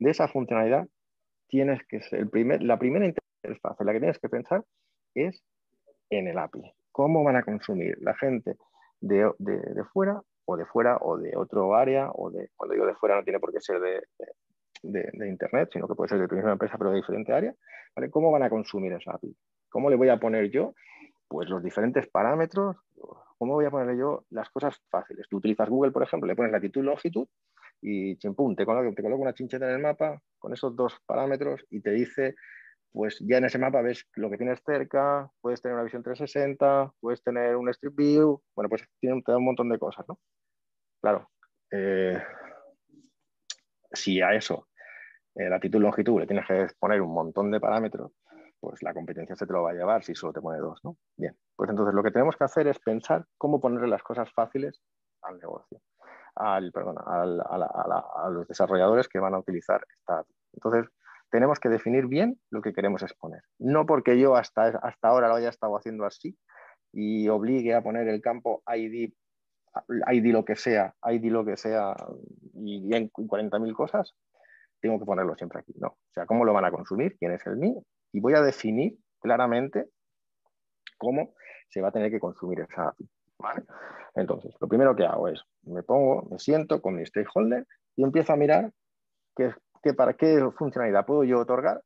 de 0.00 0.10
esa 0.10 0.26
funcionalidad, 0.26 0.88
tienes 1.46 1.80
que 1.86 2.02
ser, 2.02 2.20
el 2.20 2.30
primer, 2.30 2.62
la 2.62 2.78
primera 2.78 3.06
interfaz 3.06 3.80
en 3.80 3.86
la 3.86 3.92
que 3.92 4.00
tienes 4.00 4.18
que 4.18 4.28
pensar 4.28 4.64
es 5.14 5.44
en 6.18 6.28
el 6.28 6.38
API. 6.38 6.72
¿Cómo 6.90 7.24
van 7.24 7.36
a 7.36 7.42
consumir 7.42 7.96
la 8.00 8.14
gente 8.14 8.56
de, 9.00 9.32
fuera 9.92 10.20
o 10.44 10.56
de 10.56 10.66
fuera 10.66 10.98
o 11.00 11.16
de 11.16 11.36
otro 11.36 11.74
área, 11.74 12.10
o 12.12 12.30
de, 12.30 12.50
cuando 12.56 12.74
digo 12.74 12.86
de 12.86 12.94
fuera 12.94 13.16
no 13.16 13.24
tiene 13.24 13.40
por 13.40 13.52
qué 13.52 13.60
ser 13.60 13.80
de, 13.80 14.02
Internet, 15.28 15.70
sino 15.72 15.86
que 15.86 15.94
puede 15.94 16.08
ser 16.08 16.18
de 16.18 16.28
tu 16.28 16.34
misma 16.34 16.52
empresa, 16.52 16.76
pero 16.76 16.90
de 16.90 16.96
diferente 16.96 17.32
área. 17.32 17.54
¿Cómo 18.10 18.30
van 18.30 18.42
a 18.42 18.50
consumir 18.50 18.92
esa 18.92 19.12
API? 19.12 19.34
¿Cómo 19.68 19.88
le 19.88 19.96
voy 19.96 20.08
a 20.08 20.18
poner 20.18 20.50
yo? 20.50 20.74
Pues 21.28 21.48
los 21.48 21.62
diferentes 21.62 22.08
parámetros, 22.08 22.76
¿cómo 23.38 23.54
voy 23.54 23.64
a 23.64 23.70
ponerle 23.70 23.96
yo 23.96 24.24
las 24.30 24.50
cosas 24.50 24.76
fáciles? 24.90 25.26
Tú 25.30 25.38
utilizas 25.38 25.68
Google, 25.68 25.92
por 25.92 26.02
ejemplo, 26.02 26.26
le 26.26 26.36
pones 26.36 26.52
latitud, 26.52 26.82
longitud 26.82 27.26
y 27.80 28.16
chimpum, 28.16 28.54
te 28.54 28.66
coloco, 28.66 28.94
te 28.94 29.02
coloco 29.02 29.22
una 29.22 29.34
chincheta 29.34 29.66
en 29.66 29.76
el 29.76 29.82
mapa 29.82 30.20
con 30.38 30.52
esos 30.52 30.74
dos 30.76 31.00
parámetros 31.06 31.64
y 31.70 31.80
te 31.80 31.90
dice 31.90 32.34
pues 32.92 33.18
ya 33.20 33.38
en 33.38 33.46
ese 33.46 33.58
mapa 33.58 33.80
ves 33.80 34.06
lo 34.14 34.30
que 34.30 34.36
tienes 34.36 34.62
cerca, 34.64 35.30
puedes 35.40 35.62
tener 35.62 35.74
una 35.74 35.84
visión 35.84 36.02
360, 36.02 36.92
puedes 37.00 37.22
tener 37.22 37.56
un 37.56 37.68
Street 37.70 37.94
View, 37.94 38.42
bueno, 38.54 38.68
pues 38.68 38.86
tiene 39.00 39.22
un, 39.26 39.44
montón 39.44 39.68
de 39.70 39.78
cosas, 39.78 40.04
¿no? 40.08 40.18
Claro, 41.00 41.30
eh, 41.70 42.22
si 43.92 44.20
a 44.20 44.34
eso, 44.34 44.68
eh, 45.34 45.48
latitud, 45.48 45.80
longitud, 45.80 46.20
le 46.20 46.26
tienes 46.26 46.46
que 46.46 46.68
poner 46.78 47.00
un 47.00 47.14
montón 47.14 47.50
de 47.50 47.60
parámetros, 47.60 48.12
pues 48.60 48.82
la 48.82 48.92
competencia 48.92 49.34
se 49.34 49.46
te 49.46 49.52
lo 49.52 49.62
va 49.62 49.70
a 49.70 49.74
llevar 49.74 50.04
si 50.04 50.14
solo 50.14 50.32
te 50.32 50.40
pone 50.40 50.58
dos, 50.58 50.78
¿no? 50.84 50.96
Bien, 51.16 51.36
pues 51.56 51.70
entonces 51.70 51.94
lo 51.94 52.02
que 52.02 52.10
tenemos 52.10 52.36
que 52.36 52.44
hacer 52.44 52.66
es 52.68 52.78
pensar 52.78 53.24
cómo 53.38 53.60
ponerle 53.60 53.88
las 53.88 54.02
cosas 54.02 54.30
fáciles 54.32 54.80
al 55.22 55.38
negocio, 55.38 55.80
al, 56.34 56.70
perdón, 56.72 56.96
a, 56.98 58.28
los 58.30 58.46
desarrolladores 58.46 59.08
que 59.08 59.18
van 59.18 59.34
a 59.34 59.38
utilizar 59.38 59.84
esta. 59.98 60.24
Entonces, 60.52 60.86
tenemos 61.32 61.58
que 61.58 61.70
definir 61.70 62.06
bien 62.06 62.38
lo 62.50 62.60
que 62.60 62.74
queremos 62.74 63.02
exponer. 63.02 63.40
No 63.58 63.86
porque 63.86 64.20
yo 64.20 64.36
hasta, 64.36 64.66
hasta 64.82 65.08
ahora 65.08 65.28
lo 65.28 65.34
haya 65.34 65.48
estado 65.48 65.74
haciendo 65.76 66.04
así 66.04 66.36
y 66.92 67.26
obligue 67.28 67.74
a 67.74 67.82
poner 67.82 68.06
el 68.08 68.20
campo 68.20 68.62
ID, 68.66 69.10
ID 70.12 70.26
lo 70.30 70.44
que 70.44 70.56
sea, 70.56 70.94
ID 71.02 71.32
lo 71.32 71.46
que 71.46 71.56
sea 71.56 71.96
y 72.54 72.94
en 72.94 73.10
40.000 73.10 73.74
cosas, 73.74 74.14
tengo 74.82 74.98
que 74.98 75.06
ponerlo 75.06 75.34
siempre 75.34 75.60
aquí. 75.60 75.72
No. 75.78 75.88
O 75.88 76.12
sea, 76.12 76.26
cómo 76.26 76.44
lo 76.44 76.52
van 76.52 76.66
a 76.66 76.70
consumir, 76.70 77.16
quién 77.18 77.32
es 77.32 77.46
el 77.46 77.56
mío 77.56 77.82
y 78.12 78.20
voy 78.20 78.34
a 78.34 78.42
definir 78.42 78.98
claramente 79.18 79.86
cómo 80.98 81.34
se 81.70 81.80
va 81.80 81.88
a 81.88 81.92
tener 81.92 82.10
que 82.10 82.20
consumir 82.20 82.60
esa 82.60 82.88
API. 82.88 83.08
Entonces, 84.14 84.54
lo 84.60 84.68
primero 84.68 84.94
que 84.94 85.06
hago 85.06 85.28
es, 85.28 85.42
me 85.62 85.82
pongo, 85.82 86.28
me 86.30 86.38
siento 86.38 86.82
con 86.82 86.96
mi 86.96 87.06
stakeholder 87.06 87.66
y 87.96 88.04
empiezo 88.04 88.34
a 88.34 88.36
mirar 88.36 88.70
qué, 89.34 89.54
para 89.94 90.14
qué 90.14 90.40
funcionalidad 90.56 91.04
puedo 91.04 91.24
yo 91.24 91.40
otorgar 91.40 91.82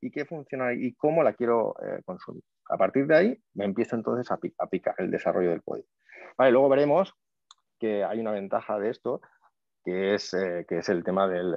y 0.00 0.10
qué 0.10 0.24
funcionalidad 0.24 0.80
y 0.82 0.94
cómo 0.94 1.22
la 1.22 1.32
quiero 1.32 1.74
eh, 1.82 2.02
consumir. 2.04 2.42
A 2.68 2.76
partir 2.76 3.06
de 3.06 3.16
ahí 3.16 3.42
me 3.54 3.64
empiezo 3.64 3.96
entonces 3.96 4.30
a, 4.30 4.38
picar 4.68 4.94
el 4.98 5.10
desarrollo 5.10 5.50
del 5.50 5.62
código. 5.62 5.88
Vale, 6.38 6.52
luego 6.52 6.68
veremos 6.68 7.14
que 7.78 8.04
hay 8.04 8.20
una 8.20 8.32
ventaja 8.32 8.78
de 8.78 8.90
esto, 8.90 9.20
que 9.84 10.14
es, 10.14 10.32
eh, 10.34 10.66
que 10.68 10.78
es 10.78 10.88
el 10.88 11.02
tema 11.02 11.26
del, 11.26 11.56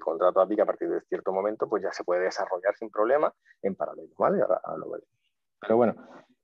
contrato 0.00 0.40
API, 0.40 0.56
que 0.56 0.62
a 0.62 0.66
partir 0.66 0.88
de 0.88 1.00
cierto 1.02 1.32
momento 1.32 1.68
pues 1.68 1.82
ya 1.82 1.92
se 1.92 2.04
puede 2.04 2.22
desarrollar 2.22 2.74
sin 2.76 2.90
problema 2.90 3.32
en 3.62 3.74
paralelo. 3.74 4.14
¿vale? 4.16 4.40
Ahora, 4.42 4.60
lo. 4.76 4.96
Pero 5.60 5.76
bueno, 5.76 5.94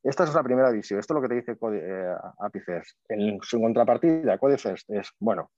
esta 0.02 0.24
es 0.24 0.35
la 0.35 0.42
primera 0.42 0.70
visión. 0.70 1.00
Esto 1.00 1.14
es 1.14 1.16
lo 1.16 1.22
que 1.22 1.29
te 1.29 1.35
dice 1.35 1.52
eh, 1.52 2.16
API 2.38 2.61
First. 2.61 2.98
En 3.09 3.40
su 3.42 3.61
contrapartida, 3.61 4.38
Code 4.38 4.59
First 4.59 4.88
es, 4.90 5.11
bueno, 5.18 5.50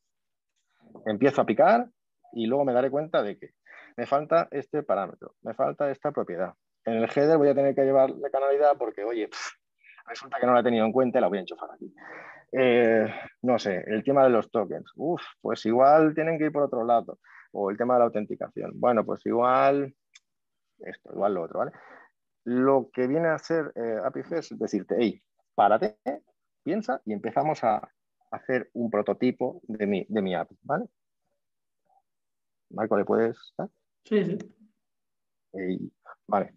empiezo 1.04 1.42
a 1.42 1.46
picar, 1.46 1.86
y 2.32 2.46
luego 2.46 2.64
me 2.64 2.72
daré 2.72 2.90
cuenta 2.90 3.22
de 3.22 3.38
que 3.38 3.50
me 3.96 4.06
falta 4.06 4.48
este 4.50 4.82
parámetro, 4.82 5.34
me 5.42 5.54
falta 5.54 5.90
esta 5.90 6.12
propiedad. 6.12 6.54
En 6.84 6.94
el 6.94 7.04
header 7.04 7.36
voy 7.36 7.48
a 7.48 7.54
tener 7.54 7.74
que 7.74 7.84
llevar 7.84 8.10
la 8.10 8.30
canalidad 8.30 8.76
porque, 8.78 9.04
oye, 9.04 9.28
resulta 10.06 10.38
que 10.38 10.46
no 10.46 10.54
la 10.54 10.60
he 10.60 10.64
tenido 10.64 10.86
en 10.86 10.92
cuenta 10.92 11.18
y 11.18 11.20
la 11.20 11.28
voy 11.28 11.38
a 11.38 11.40
enchufar 11.42 11.70
aquí. 11.72 11.92
Eh, 12.52 13.06
no 13.42 13.58
sé, 13.58 13.84
el 13.86 14.02
tema 14.04 14.24
de 14.24 14.30
los 14.30 14.50
tokens. 14.50 14.90
Uf, 14.96 15.22
pues 15.40 15.66
igual 15.66 16.14
tienen 16.14 16.38
que 16.38 16.44
ir 16.44 16.52
por 16.52 16.62
otro 16.62 16.84
lado. 16.84 17.18
O 17.52 17.70
el 17.70 17.76
tema 17.76 17.94
de 17.94 17.98
la 18.00 18.04
autenticación. 18.06 18.72
Bueno, 18.74 19.04
pues 19.04 19.24
igual 19.26 19.94
esto, 20.80 21.12
igual 21.12 21.34
lo 21.34 21.42
otro, 21.42 21.58
¿vale? 21.58 21.72
Lo 22.44 22.90
que 22.92 23.06
viene 23.06 23.28
a 23.28 23.34
hacer 23.34 23.72
eh, 23.74 23.98
APIFES 24.04 24.52
es 24.52 24.58
decirte, 24.58 24.96
hey, 24.98 25.22
párate, 25.54 25.98
piensa 26.62 27.00
y 27.04 27.12
empezamos 27.12 27.62
a 27.64 27.90
hacer 28.30 28.70
un 28.74 28.90
prototipo 28.90 29.60
de 29.64 29.86
mi, 29.86 30.06
de 30.08 30.22
mi 30.22 30.34
API, 30.34 30.58
¿vale? 30.62 30.86
Marco, 32.70 32.96
¿le 32.96 33.04
puedes 33.04 33.36
dar? 33.56 33.68
Sí, 34.04 34.24
sí. 34.24 34.38
vale. 36.26 36.54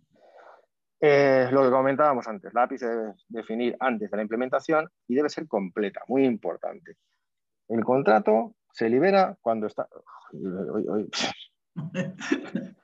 Eh, 0.99 1.49
lo 1.51 1.63
que 1.63 1.71
comentábamos 1.71 2.27
antes, 2.27 2.53
la 2.53 2.63
API 2.63 2.77
se 2.77 2.87
debe 2.87 3.13
definir 3.27 3.75
antes 3.79 4.11
de 4.11 4.17
la 4.17 4.21
implementación 4.21 4.87
y 5.07 5.15
debe 5.15 5.29
ser 5.29 5.47
completa, 5.47 6.01
muy 6.07 6.25
importante. 6.25 6.97
El 7.67 7.83
contrato 7.83 8.55
se 8.71 8.89
libera 8.89 9.37
cuando 9.41 9.67
está... 9.67 9.87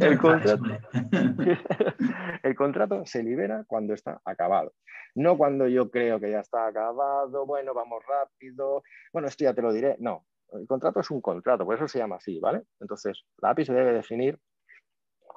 El 0.00 0.18
contrato, 0.18 0.64
el 2.42 2.54
contrato, 2.54 3.04
se 3.04 3.22
libera 3.22 3.64
cuando 3.66 3.92
está 3.92 4.20
acabado, 4.24 4.72
no 5.14 5.36
cuando 5.36 5.68
yo 5.68 5.90
creo 5.90 6.18
que 6.18 6.30
ya 6.30 6.40
está 6.40 6.66
acabado, 6.66 7.44
bueno, 7.44 7.74
vamos 7.74 8.02
rápido, 8.06 8.82
bueno, 9.12 9.28
esto 9.28 9.44
ya 9.44 9.52
te 9.52 9.60
lo 9.60 9.72
diré, 9.72 9.96
no, 9.98 10.24
el 10.54 10.66
contrato 10.66 11.00
es 11.00 11.10
un 11.10 11.20
contrato, 11.20 11.64
por 11.64 11.74
eso 11.74 11.88
se 11.88 11.98
llama 11.98 12.16
así, 12.16 12.38
¿vale? 12.38 12.62
Entonces, 12.80 13.24
la 13.38 13.50
API 13.50 13.64
se 13.66 13.72
debe 13.72 13.92
definir 13.92 14.38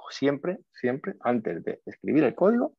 siempre, 0.10 0.60
siempre, 0.74 1.16
antes 1.22 1.64
de 1.64 1.82
escribir 1.86 2.24
el 2.24 2.36
código, 2.36 2.74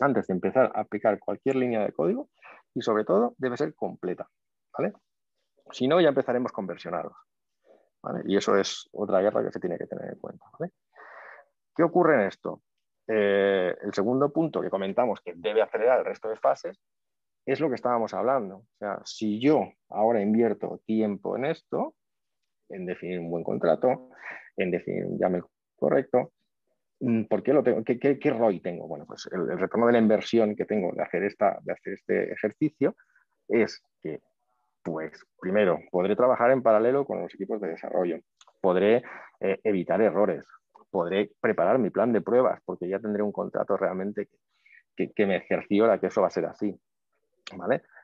antes 0.00 0.26
de 0.26 0.34
empezar 0.34 0.72
a 0.74 0.80
aplicar 0.80 1.18
cualquier 1.18 1.56
línea 1.56 1.84
de 1.84 1.92
código 1.92 2.28
y 2.74 2.82
sobre 2.82 3.04
todo 3.04 3.34
debe 3.38 3.56
ser 3.56 3.74
completa, 3.74 4.28
¿vale? 4.76 4.92
Si 5.70 5.88
no, 5.88 6.00
ya 6.00 6.08
empezaremos 6.08 6.52
con 6.52 6.66
versionados, 6.66 7.14
¿vale? 8.02 8.22
Y 8.26 8.36
eso 8.36 8.56
es 8.56 8.88
otra 8.92 9.20
guerra 9.20 9.44
que 9.44 9.52
se 9.52 9.60
tiene 9.60 9.78
que 9.78 9.86
tener 9.86 10.12
en 10.12 10.18
cuenta, 10.18 10.44
¿vale? 10.58 10.72
¿Qué 11.74 11.82
ocurre 11.82 12.14
en 12.14 12.20
esto? 12.28 12.62
Eh, 13.08 13.74
el 13.82 13.92
segundo 13.92 14.32
punto 14.32 14.60
que 14.60 14.70
comentamos 14.70 15.20
que 15.24 15.32
debe 15.34 15.62
acelerar 15.62 16.00
el 16.00 16.04
resto 16.04 16.28
de 16.28 16.36
fases 16.36 16.78
es 17.46 17.60
lo 17.60 17.68
que 17.68 17.74
estábamos 17.74 18.14
hablando. 18.14 18.56
O 18.56 18.76
sea, 18.78 19.00
si 19.04 19.40
yo 19.40 19.72
ahora 19.88 20.20
invierto 20.20 20.80
tiempo 20.86 21.36
en 21.36 21.46
esto, 21.46 21.94
en 22.68 22.86
definir 22.86 23.20
un 23.20 23.30
buen 23.30 23.44
contrato, 23.44 24.10
en 24.56 24.70
definir 24.70 25.06
un 25.06 25.18
llame 25.18 25.42
correcto, 25.76 26.32
mm, 27.00 27.24
¿por 27.24 27.42
qué 27.42 27.52
lo 27.52 27.62
tengo? 27.62 27.82
¿Qué, 27.84 27.98
qué, 27.98 28.30
ROI 28.30 28.60
tengo? 28.60 28.86
Bueno, 28.86 29.04
pues 29.06 29.28
el, 29.32 29.58
retorno 29.58 29.86
de 29.86 29.92
la 29.92 29.98
inversión 29.98 30.54
que 30.54 30.64
tengo 30.64 30.92
de 30.92 31.02
hacer, 31.02 31.24
esta, 31.24 31.58
de 31.62 31.72
hacer 31.72 31.94
este 31.94 32.32
ejercicio 32.32 32.94
es 33.48 33.82
que, 34.02 34.20
pues, 34.82 35.24
primero, 35.40 35.80
podré 35.90 36.16
trabajar 36.16 36.50
en 36.50 36.62
paralelo 36.62 37.04
con 37.04 37.20
los 37.20 37.34
equipos 37.34 37.60
de 37.60 37.68
desarrollo, 37.68 38.20
podré 38.60 39.02
eh, 39.40 39.58
evitar 39.64 40.00
errores, 40.00 40.44
podré 40.90 41.30
preparar 41.40 41.78
mi 41.78 41.90
plan 41.90 42.12
de 42.12 42.20
pruebas, 42.20 42.60
porque 42.64 42.88
ya 42.88 42.98
tendré 42.98 43.22
un 43.22 43.32
contrato 43.32 43.76
realmente 43.76 44.28
que, 44.96 45.12
que, 45.12 45.26
me 45.26 45.40
cerciora 45.46 45.98
que 45.98 46.06
eso 46.06 46.20
va 46.20 46.28
a 46.28 46.30
ser 46.30 46.46
así. 46.46 46.78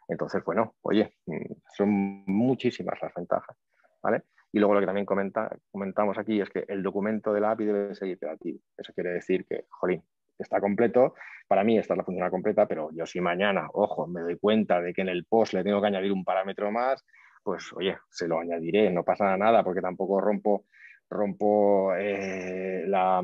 Entonces, 0.08 0.42
bueno, 0.44 0.74
oye, 0.82 1.14
mm, 1.26 1.52
son 1.76 1.88
muchísimas 2.26 3.00
las 3.02 3.12
ventajas, 3.14 3.56
¿vale? 4.02 4.22
Y 4.50 4.58
luego 4.58 4.74
lo 4.74 4.80
que 4.80 4.86
también 4.86 5.04
comenta, 5.04 5.54
comentamos 5.70 6.16
aquí 6.16 6.40
es 6.40 6.48
que 6.48 6.64
el 6.68 6.82
documento 6.82 7.32
de 7.32 7.40
la 7.40 7.50
API 7.50 7.66
debe 7.66 7.94
ser 7.94 8.08
iterativo. 8.08 8.58
Eso 8.76 8.92
quiere 8.94 9.10
decir 9.10 9.44
que, 9.46 9.66
jolín, 9.68 10.02
está 10.38 10.60
completo. 10.60 11.14
Para 11.46 11.64
mí 11.64 11.76
esta 11.76 11.94
es 11.94 11.98
la 11.98 12.04
función 12.04 12.30
completa, 12.30 12.66
pero 12.66 12.90
yo 12.92 13.04
si 13.04 13.20
mañana, 13.20 13.68
ojo, 13.72 14.06
me 14.06 14.22
doy 14.22 14.38
cuenta 14.38 14.80
de 14.80 14.94
que 14.94 15.02
en 15.02 15.10
el 15.10 15.26
post 15.26 15.52
le 15.52 15.64
tengo 15.64 15.80
que 15.80 15.88
añadir 15.88 16.12
un 16.12 16.24
parámetro 16.24 16.70
más, 16.70 17.04
pues 17.42 17.72
oye, 17.74 17.98
se 18.10 18.26
lo 18.26 18.38
añadiré, 18.38 18.90
no 18.90 19.04
pasa 19.04 19.36
nada 19.36 19.62
porque 19.62 19.80
tampoco 19.80 20.20
rompo 20.20 20.64
rompo 21.10 21.94
eh, 21.94 22.84
la, 22.86 23.22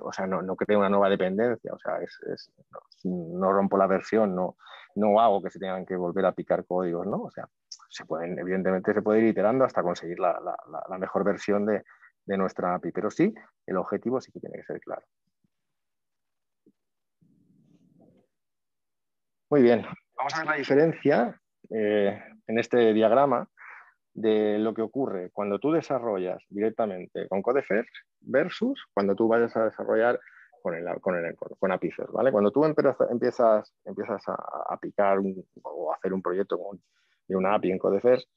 o 0.00 0.12
sea, 0.12 0.26
no, 0.26 0.56
creo 0.56 0.78
una 0.78 0.88
nueva 0.88 1.08
dependencia, 1.08 1.72
o 1.72 1.78
sea, 1.78 1.98
es, 1.98 2.52
no, 3.04 3.52
rompo 3.52 3.76
la 3.76 3.86
versión, 3.86 4.34
no, 4.34 4.56
no 4.96 5.20
hago 5.20 5.42
que 5.42 5.50
se 5.50 5.58
tengan 5.58 5.86
que 5.86 5.96
volver 5.96 6.26
a 6.26 6.32
picar 6.32 6.64
códigos, 6.66 7.06
¿no? 7.06 7.22
O 7.22 7.30
sea, 7.30 7.48
se 7.88 8.04
pueden, 8.04 8.38
evidentemente 8.38 8.92
se 8.92 9.02
puede 9.02 9.20
ir 9.20 9.28
iterando 9.28 9.64
hasta 9.64 9.82
conseguir 9.82 10.18
la, 10.18 10.40
mejor 10.98 11.24
versión 11.24 11.66
de, 11.66 11.82
nuestra 12.26 12.74
API, 12.76 12.92
pero 12.92 13.10
sí, 13.10 13.34
el 13.66 13.76
objetivo 13.76 14.20
sí 14.20 14.30
que 14.30 14.38
tiene 14.38 14.56
que 14.58 14.62
ser 14.62 14.80
claro. 14.80 15.02
Muy 19.50 19.62
bien, 19.62 19.84
vamos 20.16 20.34
a 20.34 20.38
ver 20.38 20.46
la 20.46 20.54
diferencia 20.54 21.40
eh, 21.70 22.22
en 22.46 22.58
este 22.60 22.92
diagrama 22.92 23.48
de 24.12 24.58
lo 24.58 24.74
que 24.74 24.82
ocurre 24.82 25.30
cuando 25.32 25.58
tú 25.58 25.70
desarrollas 25.72 26.42
directamente 26.48 27.28
con 27.28 27.42
Codefers 27.42 27.88
versus 28.20 28.84
cuando 28.92 29.14
tú 29.14 29.28
vayas 29.28 29.56
a 29.56 29.66
desarrollar 29.66 30.18
con, 30.62 30.74
el, 30.74 31.00
con, 31.00 31.16
el, 31.16 31.36
con 31.36 31.70
¿vale? 32.12 32.32
Cuando 32.32 32.50
tú 32.50 32.64
empiezas, 32.64 33.72
empiezas 33.84 34.28
a, 34.28 34.36
aplicar 34.68 35.18
o 35.62 35.92
hacer 35.92 36.12
un 36.12 36.22
proyecto 36.22 36.58
con, 36.58 36.80
de 37.26 37.36
una 37.36 37.54
API 37.54 37.70
en 37.70 37.78
Codefers, 37.78 38.28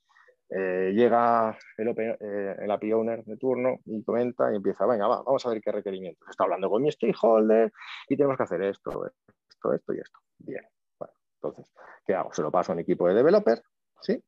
eh, 0.49 0.91
llega 0.93 1.57
el, 1.77 1.87
eh, 1.89 2.55
el, 2.59 2.71
API 2.71 2.93
owner 2.93 3.23
de 3.23 3.37
turno 3.37 3.79
y 3.85 4.03
comenta 4.03 4.51
y 4.51 4.57
empieza, 4.57 4.85
venga, 4.85 5.07
va, 5.07 5.23
vamos 5.23 5.45
a 5.45 5.49
ver 5.49 5.61
qué 5.61 5.71
requerimientos. 5.71 6.29
Está 6.29 6.43
hablando 6.43 6.69
con 6.69 6.83
mi 6.83 6.91
stakeholder 6.91 7.71
y 8.07 8.15
tenemos 8.15 8.37
que 8.37 8.43
hacer 8.43 8.61
esto, 8.61 9.05
esto, 9.49 9.73
esto 9.73 9.93
y 9.93 9.99
esto. 9.99 10.19
Bien, 10.37 10.63
bueno, 10.99 11.13
entonces, 11.41 11.73
¿qué 12.05 12.13
hago? 12.13 12.31
Se 12.33 12.41
lo 12.41 12.51
paso 12.51 12.71
a 12.71 12.75
un 12.75 12.81
equipo 12.81 13.07
de 13.07 13.15
developers, 13.15 13.63
¿sí? 14.01 14.23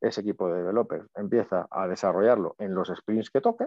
Ese 0.00 0.22
equipo 0.22 0.48
de 0.48 0.58
developers 0.58 1.06
empieza 1.14 1.66
a 1.70 1.86
desarrollarlo 1.86 2.54
en 2.58 2.74
los 2.74 2.88
sprints 2.88 3.30
que 3.30 3.40
toque, 3.40 3.66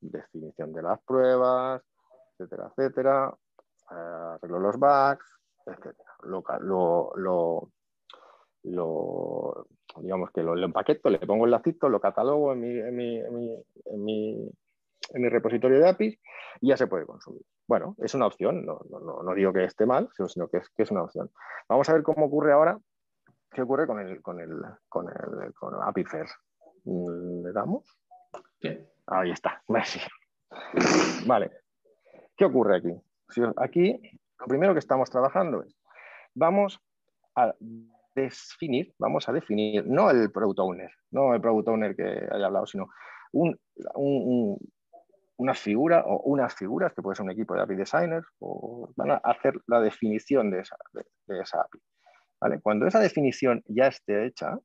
definición 0.00 0.72
de 0.72 0.82
las 0.82 1.00
pruebas, 1.02 1.82
etcétera, 2.32 2.70
etcétera, 2.70 3.34
arreglo 3.88 4.58
los 4.58 4.76
bugs, 4.76 5.40
etcétera. 5.66 6.10
Lo, 6.24 7.72
digamos 10.00 10.30
que 10.30 10.42
lo, 10.42 10.56
empaqueto, 10.56 11.10
le 11.10 11.18
pongo 11.18 11.46
el 11.46 11.50
lacito, 11.50 11.88
lo 11.88 12.00
catalogo 12.00 12.52
en 12.52 12.96
mi, 12.96 13.18
repositorio 15.28 15.80
de 15.80 15.88
APIs 15.88 16.20
y 16.60 16.68
ya 16.68 16.76
se 16.76 16.86
puede 16.86 17.06
consumir. 17.06 17.42
Bueno, 17.66 17.96
es 17.98 18.14
una 18.14 18.26
opción, 18.26 18.64
no, 18.66 18.78
digo 19.34 19.52
que 19.52 19.64
esté 19.64 19.86
mal, 19.86 20.10
sino 20.12 20.48
que 20.48 20.60
es 20.76 20.90
una 20.90 21.04
opción. 21.04 21.30
Vamos 21.68 21.88
a 21.88 21.94
ver 21.94 22.02
cómo 22.02 22.26
ocurre 22.26 22.52
ahora, 22.52 22.78
qué 23.54 23.62
ocurre 23.62 23.86
con 23.86 24.00
el, 24.00 24.22
con 24.22 24.40
el, 24.40 24.50
con 24.88 25.08
el 25.08 25.54
con 25.54 25.74
API 25.82 26.04
First. 26.04 26.34
¿Le 26.84 27.52
damos? 27.52 27.98
Ahí 29.06 29.30
está, 29.30 29.62
Vale, 31.26 31.50
¿qué 32.36 32.44
ocurre 32.44 32.76
aquí? 32.76 32.94
Aquí 33.56 34.00
lo 34.38 34.46
primero 34.46 34.72
que 34.72 34.78
estamos 34.78 35.10
trabajando 35.10 35.62
es, 35.62 35.76
vamos 36.34 36.80
a 37.36 37.54
definir, 38.14 38.94
vamos 38.98 39.28
a 39.28 39.32
definir, 39.32 39.86
no 39.86 40.10
el 40.10 40.30
product 40.30 40.58
owner, 40.60 40.90
no 41.10 41.34
el 41.34 41.40
product 41.40 41.68
owner 41.68 41.96
que 41.96 42.28
haya 42.30 42.46
hablado, 42.46 42.66
sino 42.66 42.88
un, 43.32 43.58
una 45.36 45.54
figura 45.54 46.04
o 46.06 46.22
unas 46.24 46.54
figuras, 46.54 46.92
que 46.94 47.02
puede 47.02 47.16
ser 47.16 47.24
un 47.24 47.30
equipo 47.32 47.54
de 47.54 47.62
API 47.62 47.74
designers, 47.76 48.26
o 48.38 48.92
van 48.96 49.12
a 49.12 49.16
hacer 49.16 49.54
la 49.66 49.80
definición 49.80 50.50
de 50.50 50.60
esa, 50.60 50.76
de, 50.92 51.40
esa 51.40 51.62
API. 51.62 51.80
Cuando 52.62 52.86
esa 52.86 53.00
definición 53.00 53.62
ya 53.66 53.86
esté 53.86 54.26
hecha, 54.26 54.58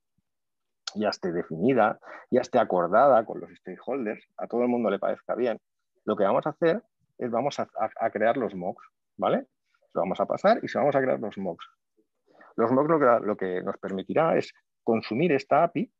ya 0.96 1.10
esté 1.10 1.32
definida, 1.32 2.00
ya 2.32 2.42
esté 2.42 2.60
acordada 2.60 3.26
con 3.26 3.40
los 3.40 3.50
stakeholders, 3.58 4.26
a 4.38 4.48
todo 4.48 4.62
el 4.62 4.68
mundo 4.68 4.90
le 4.90 5.00
parezca 5.00 5.36
bien, 5.36 5.60
lo 6.06 6.16
que 6.16 6.24
vamos 6.24 6.46
a 6.48 6.52
hacer 6.52 6.82
es 7.18 7.32
vamos 7.32 7.60
a, 7.60 7.68
crear 8.12 8.38
los 8.38 8.56
mocks, 8.56 8.88
¿vale? 9.18 9.46
Lo 9.94 10.02
vamos 10.02 10.20
a 10.20 10.26
pasar 10.26 10.60
y 10.64 10.68
se 10.68 10.78
vamos 10.78 10.96
a 10.96 11.02
crear 11.02 11.20
los 11.20 11.38
mocks. 11.38 11.68
Los 12.56 12.72
mocks 12.72 12.90
lo 13.24 13.38
que, 13.38 13.62
nos 13.62 13.78
permitirá 13.78 14.38
es 14.38 14.54
consumir 14.84 15.32
esta 15.32 15.64
API 15.64 15.92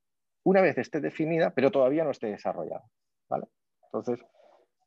una 0.44 0.62
vez 0.62 0.78
esté 0.78 1.02
definida, 1.02 1.54
pero 1.54 1.72
todavía 1.72 2.04
no 2.04 2.12
esté 2.12 2.28
desarrollada. 2.28 2.86
¿vale? 3.30 3.48
Entonces, 3.84 4.26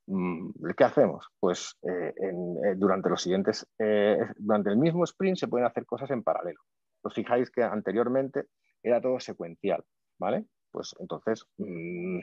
mm, 0.07 0.53
¿qué 0.76 0.84
hacemos? 0.84 1.28
Pues 1.38 1.76
eh, 1.82 2.14
eh, 2.16 2.74
durante 2.76 3.11
los 3.11 3.22
siguientes, 3.22 3.66
eh, 3.78 4.18
durante 4.36 4.70
el 4.70 4.78
mismo 4.78 5.05
sprint 5.05 5.36
se 5.36 5.49
pueden 5.49 5.66
hacer 5.66 5.84
cosas 5.84 6.11
en 6.12 6.22
paralelo. 6.22 6.61
Os 7.03 7.14
fijáis 7.14 7.51
que 7.51 7.62
anteriormente 7.62 8.46
era 8.82 9.01
todo 9.01 9.20
secuencial, 9.20 9.84
¿vale? 10.18 10.46
Pues 10.70 10.94
entonces, 11.01 11.44
mm, 11.59 12.20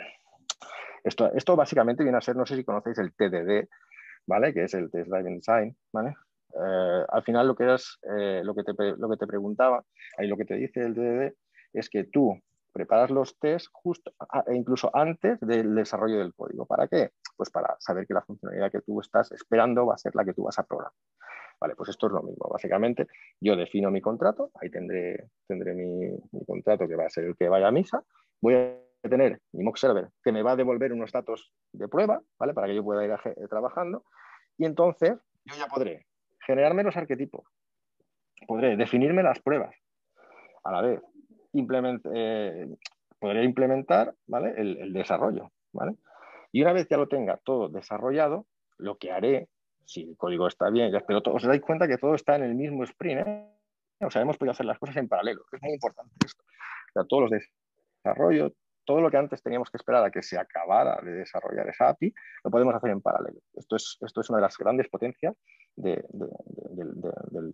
esto, 1.04 1.32
esto 1.34 1.56
básicamente 1.56 2.04
viene 2.04 2.18
a 2.18 2.22
ser, 2.22 2.36
no 2.36 2.46
sé 2.46 2.56
si 2.56 2.64
conocéis 2.64 2.98
el 3.00 3.14
TDD, 3.14 3.68
¿vale? 4.26 4.54
Que 4.54 4.64
es 4.64 4.74
el 4.74 4.92
Test 4.92 5.10
Driven 5.10 5.38
Design, 5.38 5.76
¿vale? 5.92 6.16
Eh, 6.54 7.06
al 7.10 7.24
final 7.24 7.48
lo 7.48 7.56
que, 7.56 7.74
es, 7.74 8.00
eh, 8.04 8.42
lo, 8.44 8.56
que 8.56 8.64
te, 8.64 8.74
lo 8.98 9.10
que 9.10 9.18
te 9.18 9.28
preguntaba, 9.28 9.84
ahí 10.18 10.28
lo 10.28 10.38
que 10.38 10.46
te 10.46 10.56
dice 10.56 10.82
el 10.82 10.96
DDD 10.96 11.34
es 11.74 11.90
que 11.90 12.06
tú 12.06 12.40
preparas 12.74 13.10
los 13.10 13.38
tests 13.40 13.70
justo 13.74 14.14
e 14.46 14.56
incluso 14.56 14.96
antes 14.96 15.40
del 15.40 15.74
desarrollo 15.74 16.20
del 16.20 16.34
código. 16.34 16.66
¿Para 16.66 16.88
qué? 16.88 17.12
Pues 17.36 17.50
para 17.50 17.76
saber 17.80 18.06
que 18.06 18.14
la 18.14 18.22
funcionalidad 18.22 18.72
que 18.72 18.82
tú 18.82 19.02
estás 19.02 19.32
esperando 19.32 19.86
va 19.86 19.96
a 19.96 19.98
ser 19.98 20.14
la 20.16 20.24
que 20.24 20.34
tú 20.34 20.44
vas 20.44 20.60
a 20.60 20.64
programar. 20.64 20.94
Vale, 21.60 21.76
pues 21.76 21.90
esto 21.90 22.08
es 22.08 22.14
lo 22.14 22.22
mismo. 22.22 22.48
Básicamente, 22.50 23.08
yo 23.42 23.56
defino 23.56 23.90
mi 23.90 24.02
contrato, 24.02 24.52
ahí 24.62 24.70
tendré, 24.70 25.30
tendré 25.48 25.74
mi, 25.74 26.18
contrato 26.46 26.88
que 26.88 26.96
va 26.96 27.06
a 27.06 27.10
ser 27.10 27.26
el 27.26 27.36
que 27.36 27.50
vaya 27.50 27.68
a 27.68 27.72
misa. 27.72 28.04
Voy 28.42 28.54
a 28.54 29.10
tener 29.10 29.40
mi 29.54 29.64
mock 29.64 29.78
server 29.78 30.10
que 30.24 30.32
me 30.32 30.44
va 30.44 30.52
a 30.52 30.56
devolver 30.56 30.94
unos 30.94 31.12
datos 31.12 31.52
de 31.74 31.88
prueba, 31.88 32.22
¿vale? 32.38 32.54
Para 32.54 32.68
que 32.68 32.76
yo 32.76 32.84
pueda 32.84 33.06
ir 33.06 33.48
trabajando. 33.50 34.04
Y 34.58 34.66
entonces 34.66 35.18
yo 35.46 35.56
ya 35.56 35.68
podré 35.68 36.06
generarme 36.46 36.84
los 36.84 36.96
arquetipos, 36.96 37.46
podré 38.48 38.78
definirme 38.78 39.24
las 39.24 39.40
pruebas 39.40 39.76
a 40.64 40.72
la 40.72 40.82
vez, 40.82 41.02
eh, 42.14 42.68
podré 43.20 43.44
implementar 43.44 44.14
¿vale? 44.28 44.54
el, 44.58 44.94
desarrollo. 44.94 45.52
¿vale? 45.74 45.96
Y 46.52 46.62
una 46.62 46.74
vez 46.74 46.88
ya 46.90 46.98
lo 46.98 47.08
tenga 47.08 47.38
todo 47.38 47.70
desarrollado, 47.70 48.46
lo 48.78 48.98
que 48.98 49.12
haré, 49.12 49.50
si 49.88 50.04
el 50.04 50.18
código 50.18 50.48
está 50.48 50.70
bien, 50.70 50.92
pero 51.08 51.22
os 51.26 51.44
dais 51.44 51.62
cuenta 51.62 51.88
que 51.88 51.98
todo 51.98 52.14
está 52.14 52.36
en 52.36 52.44
el 52.44 52.56
mismo 52.56 52.84
sprint. 52.84 53.26
¿eh? 53.26 53.48
O 54.02 54.12
sea, 54.12 54.22
hemos 54.22 54.38
podido 54.38 54.52
hacer 54.52 54.66
las 54.66 54.78
cosas 54.78 54.98
en 54.98 55.08
paralelo. 55.08 55.46
Es 55.52 55.62
muy 55.62 55.74
importante 55.74 56.14
esto. 56.26 56.44
Todos 57.08 57.30
los 57.30 57.42
desarrollos, 58.04 58.52
todo 58.84 59.00
lo 59.00 59.10
que 59.10 59.18
antes 59.18 59.42
teníamos 59.42 59.70
que 59.70 59.78
esperar 59.78 60.04
a 60.04 60.12
que 60.12 60.22
se 60.22 60.38
acabara 60.38 61.00
de 61.02 61.12
desarrollar 61.12 61.70
esa 61.70 61.90
API, 61.90 62.14
lo 62.44 62.52
podemos 62.52 62.76
hacer 62.76 62.90
en 62.90 63.02
paralelo. 63.02 63.40
Esto 63.54 63.78
es, 63.78 63.98
esto 64.02 64.22
es 64.22 64.30
una 64.30 64.40
de 64.40 64.42
las 64.42 64.58
grandes 64.58 64.90
potencias 64.90 65.36
del 65.78 66.04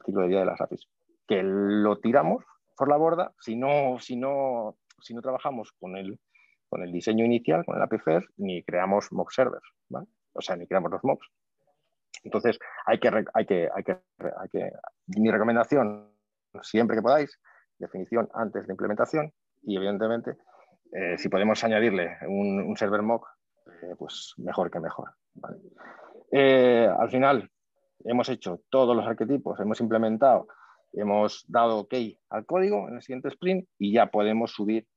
ciclo 0.06 0.22
de 0.22 0.28
vida 0.28 0.40
de 0.40 0.46
las 0.46 0.60
APIs. 0.60 0.88
Que 1.28 1.44
lo 1.44 2.00
tiramos 2.00 2.44
por 2.76 2.90
la 2.90 2.98
borda 2.98 3.34
si 3.40 3.56
no, 3.56 4.00
si 4.00 4.16
no, 4.16 4.78
si 5.00 5.14
no 5.14 5.22
trabajamos 5.22 5.72
con 5.80 5.98
el, 5.98 6.20
con 6.68 6.82
el 6.82 6.92
diseño 6.92 7.26
inicial, 7.26 7.64
con 7.64 7.76
el 7.76 7.84
API 7.84 8.00
First, 8.00 8.30
ni 8.38 8.64
creamos 8.64 9.12
mock 9.12 9.32
servers, 9.32 9.68
o 10.34 10.42
sea, 10.42 10.56
ni 10.56 10.66
creamos 10.66 10.92
los 10.92 11.04
mocks. 11.04 11.30
Entonces, 12.24 12.59
hay 12.86 12.99
que, 12.99 13.09
hay 13.34 13.45
que, 13.45 13.70
hay 13.74 13.84
que, 13.84 14.72
mi 15.07 15.32
recomendación, 15.32 16.11
siempre 16.61 16.97
que 16.97 17.01
podáis, 17.01 17.39
definición 17.80 18.30
antes 18.34 18.68
de 18.68 18.74
implementación 18.74 19.34
y 19.64 19.78
evidentemente 19.78 20.38
eh, 20.91 21.18
si 21.18 21.30
podemos 21.30 21.64
añadirle 21.64 22.18
un, 22.28 22.76
server 22.78 23.01
mock, 23.01 23.28
eh, 23.66 23.95
pues 23.97 24.34
mejor 24.38 24.70
que 24.70 24.80
mejor. 24.80 25.11
Eh, 26.32 26.88
al 26.88 27.09
final, 27.09 27.49
hemos 28.05 28.30
hecho 28.30 28.61
todos 28.70 28.95
los 28.95 29.05
arquetipos, 29.05 29.59
hemos 29.59 29.82
implementado, 29.82 30.47
hemos 30.93 31.45
dado 31.47 31.80
OK 31.80 31.93
al 32.30 32.45
código 32.45 32.88
en 32.88 32.95
el 32.95 33.01
siguiente 33.01 33.30
sprint 33.30 33.68
y 33.80 33.91
ya 33.91 34.07
podemos 34.07 34.51
subir, 34.51 34.88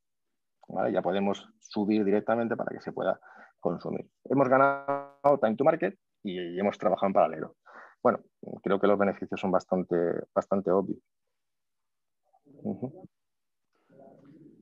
ya 0.93 1.01
podemos 1.01 1.49
subir 1.61 2.05
directamente 2.05 2.57
para 2.57 2.75
que 2.77 2.83
se 2.83 2.93
pueda 2.93 3.19
consumir. 3.59 4.07
Hemos 4.25 4.49
ganado 4.49 5.39
time 5.41 5.57
to 5.57 5.65
market 5.65 5.99
y, 6.27 6.59
hemos 6.59 6.79
trabajado 6.79 7.09
en 7.09 7.13
paralelo. 7.13 7.57
Bueno, 8.03 8.21
creo 8.63 8.79
que 8.81 8.87
los 8.87 8.99
beneficios 8.99 9.41
son 9.41 9.51
bastante, 9.51 9.97
bastante 10.35 10.71
obvios. 10.71 10.99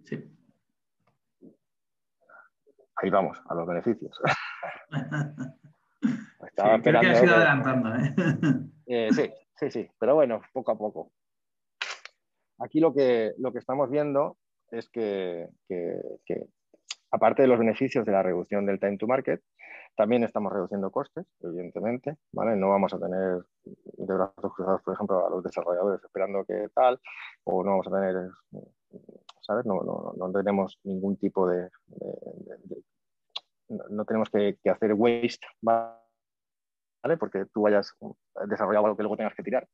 Sí. 0.04 0.30
Ahí 2.96 3.10
vamos, 3.10 3.40
a 3.46 3.54
los 3.54 3.66
beneficios. 3.66 4.18
Estaba 6.46 6.80
creo 6.80 7.00
que 7.00 7.08
has 7.08 7.22
ido 7.22 7.34
adelantando, 7.34 7.94
¿eh? 7.94 8.14
¿eh? 8.86 9.08
Sí, 9.12 9.32
sí, 9.56 9.70
sí, 9.70 9.90
pero 9.98 10.14
bueno, 10.14 10.40
poco 10.52 10.72
a 10.72 10.78
poco. 10.78 11.12
Aquí 12.58 12.78
lo 12.80 12.94
que, 12.94 13.34
lo 13.38 13.52
que 13.52 13.58
estamos 13.58 13.90
viendo 13.90 14.36
es 14.70 14.88
que, 14.90 15.48
aparte 17.14 17.42
de 17.42 17.48
los 17.48 17.58
beneficios 17.58 18.04
de 18.04 18.12
la 18.12 18.22
reducción 18.22 18.66
del 18.66 18.80
time 18.80 18.98
to 18.98 19.06
market, 19.06 19.40
también 19.96 20.24
estamos 20.24 20.52
reduciendo 20.52 20.90
costes, 20.90 21.24
evidentemente. 21.40 22.16
No 22.32 22.68
vamos 22.68 22.92
a 22.92 22.98
tener 22.98 23.44
de 23.64 24.14
brazos 24.14 24.52
cruzados, 24.54 24.82
por 24.82 24.94
ejemplo, 24.94 25.24
a 25.24 25.30
los 25.30 25.44
desarrolladores 25.44 26.02
esperando 26.02 26.44
que 26.44 26.68
tal, 26.74 27.00
o 27.44 27.62
no 27.62 27.70
vamos 27.70 27.86
a 27.86 27.90
tener 27.90 28.30
¿sabes? 29.40 29.64
No, 29.64 30.32
tenemos 30.32 30.80
ningún 30.82 31.16
tipo 31.16 31.46
de, 31.46 31.70
no 33.68 34.04
tenemos 34.04 34.28
que, 34.30 34.58
hacer 34.68 34.94
waste, 34.94 35.46
¿vale? 35.62 35.96
Porque 37.18 37.44
tú 37.52 37.66
hayas 37.68 37.94
desarrollado 38.48 38.86
algo 38.86 38.96
que 38.96 39.04
luego 39.04 39.16
tengas 39.16 39.34
que 39.34 39.42
tirar. 39.44 39.68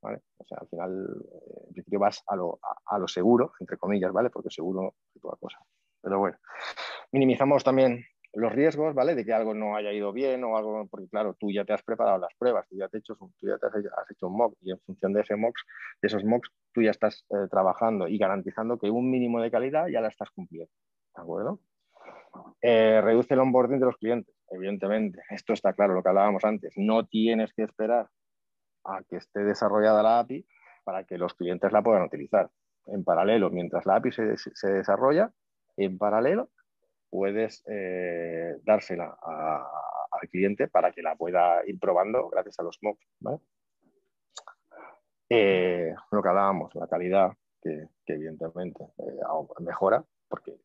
O 0.00 0.44
sea, 0.44 0.58
al 0.60 0.68
final, 0.68 1.24
eh, 1.30 1.64
en 1.68 1.72
principio 1.74 2.00
vas 2.00 2.24
a 2.26 2.34
lo, 2.34 2.58
a, 2.86 2.98
lo 2.98 3.06
seguro, 3.06 3.52
entre 3.60 3.76
comillas, 3.76 4.12
¿vale? 4.12 4.30
Porque 4.30 4.50
seguro 4.50 4.94
es 5.14 5.20
toda 5.20 5.36
cosa. 5.36 5.58
Pero 6.02 6.18
bueno, 6.18 6.36
minimizamos 7.12 7.64
también 7.64 8.04
los 8.34 8.52
riesgos, 8.52 8.94
¿vale? 8.94 9.14
De 9.14 9.24
que 9.24 9.32
algo 9.32 9.54
no 9.54 9.76
haya 9.76 9.92
ido 9.92 10.12
bien 10.12 10.42
o 10.44 10.56
algo, 10.56 10.86
porque 10.88 11.08
claro, 11.08 11.34
tú 11.34 11.50
ya 11.50 11.64
te 11.64 11.72
has 11.72 11.82
preparado 11.82 12.18
las 12.18 12.34
pruebas, 12.38 12.66
tú 12.68 12.76
ya, 12.76 12.88
te 12.88 12.98
hecho, 12.98 13.16
tú 13.16 13.46
ya 13.46 13.58
te 13.58 13.66
has, 13.66 14.10
hecho 14.10 14.28
un 14.28 14.36
mock 14.36 14.56
y 14.62 14.70
en 14.70 14.80
función 14.80 15.12
de 15.12 15.20
ese 15.20 15.36
mock, 15.36 15.54
de 16.00 16.08
esos 16.08 16.24
mocks, 16.24 16.50
tú 16.72 16.82
ya 16.82 16.90
estás 16.90 17.26
eh, 17.30 17.48
trabajando 17.50 18.08
y 18.08 18.18
garantizando 18.18 18.78
que 18.78 18.90
un 18.90 19.10
mínimo 19.10 19.40
de 19.40 19.50
calidad 19.50 19.88
ya 19.88 20.00
la 20.00 20.08
estás 20.08 20.30
cumpliendo, 20.30 20.72
¿de 21.14 21.22
acuerdo? 21.22 21.60
Eh, 22.62 23.00
reduce 23.02 23.34
el 23.34 23.40
onboarding 23.40 23.80
de 23.80 23.86
los 23.86 23.96
clientes, 23.96 24.34
evidentemente. 24.50 25.22
Esto 25.30 25.52
está 25.52 25.72
claro, 25.74 25.94
lo 25.94 26.02
que 26.02 26.08
hablábamos 26.08 26.44
antes. 26.44 26.72
No 26.76 27.06
tienes 27.06 27.52
que 27.52 27.62
esperar 27.62 28.08
a 28.84 29.02
que 29.08 29.16
esté 29.16 29.40
desarrollada 29.40 30.02
la 30.02 30.20
API 30.20 30.46
para 30.84 31.04
que 31.04 31.18
los 31.18 31.34
clientes 31.34 31.72
la 31.72 31.82
puedan 31.82 32.02
utilizar. 32.02 32.50
En 32.86 33.04
paralelo, 33.04 33.50
mientras 33.50 33.86
la 33.86 33.96
API 33.96 34.12
se, 34.12 34.72
desarrolla, 34.72 35.32
en 35.76 35.98
paralelo 35.98 36.50
puedes 37.12 37.62
eh, 37.68 38.56
dársela 38.62 39.18
al 39.22 40.28
cliente 40.30 40.66
para 40.66 40.92
que 40.92 41.02
la 41.02 41.14
pueda 41.14 41.60
ir 41.66 41.78
probando 41.78 42.30
gracias 42.30 42.58
a 42.58 42.62
los 42.62 42.78
mocks. 42.80 43.06
Eh, 45.28 45.94
lo 46.10 46.22
que 46.22 46.28
hablábamos, 46.28 46.74
la 46.74 46.86
calidad, 46.86 47.32
que, 47.60 47.86
evidentemente 48.06 48.84
eh, 48.98 49.20
mejora 49.60 50.02
porque 50.28 50.56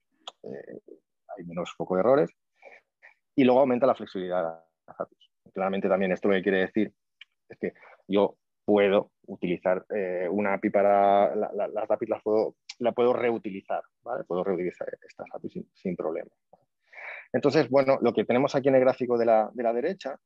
hay 0.44 1.44
menos 1.46 1.74
foco 1.76 1.96
de 1.96 2.00
errores 2.00 2.30
y 3.36 3.44
luego 3.44 3.60
aumenta 3.60 3.86
la 3.86 3.96
flexibilidad. 3.96 4.64
Claramente 5.54 5.90
también 5.90 6.14
esto 6.14 6.30
lo 6.30 6.36
que 6.36 6.44
quiere 6.44 6.62
decir 6.62 6.94
es 7.50 7.58
que 7.60 7.74
yo 8.08 8.38
puedo 8.64 9.12
utilizar 9.26 9.86
una 10.32 10.54
API 10.54 10.70
para 10.70 11.36
las 11.36 11.92
APIs 11.92 12.10
las 12.10 12.24
puedo, 12.24 12.56
la 12.80 12.92
puedo 12.92 13.14
reutilizar, 13.14 13.82
¿vale? 14.04 14.24
Puedo 14.24 14.44
reutilizar 14.44 14.88
estas 15.08 15.28
APIs 15.34 15.60
sin, 15.74 15.96
problema. 15.96 16.30
Entonces, 17.34 17.70
bueno, 17.70 17.98
lo 18.02 18.14
que 18.14 18.26
tenemos 18.26 18.56
aquí 18.56 18.70
en 18.70 18.76
el 18.76 18.82
gráfico 18.82 19.18
de 19.18 19.26
la, 19.26 19.52
derecha 19.74 20.18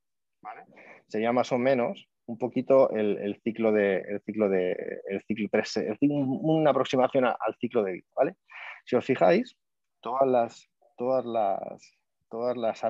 sería 1.08 1.32
más 1.32 1.52
o 1.52 1.58
menos 1.58 2.08
un 2.26 2.38
poquito 2.38 2.90
el, 2.92 3.40
ciclo 3.44 3.72
de 3.72 3.98
el 3.98 4.22
ciclo 4.22 4.50
de 4.50 4.72
el 5.08 5.22
ciclo 5.24 5.48
3, 5.52 5.98
una 6.02 6.72
aproximación 6.72 7.26
al 7.26 7.56
ciclo 7.60 7.84
de 7.84 7.94
vida, 7.94 8.08
¿vale? 8.16 8.36
Si 8.86 8.96
os 8.96 9.06
fijáis, 9.06 9.56
todas 10.02 10.28
las 10.28 10.70
todas 10.98 11.26
las 11.26 11.98
todas 12.30 12.58
las 12.58 12.82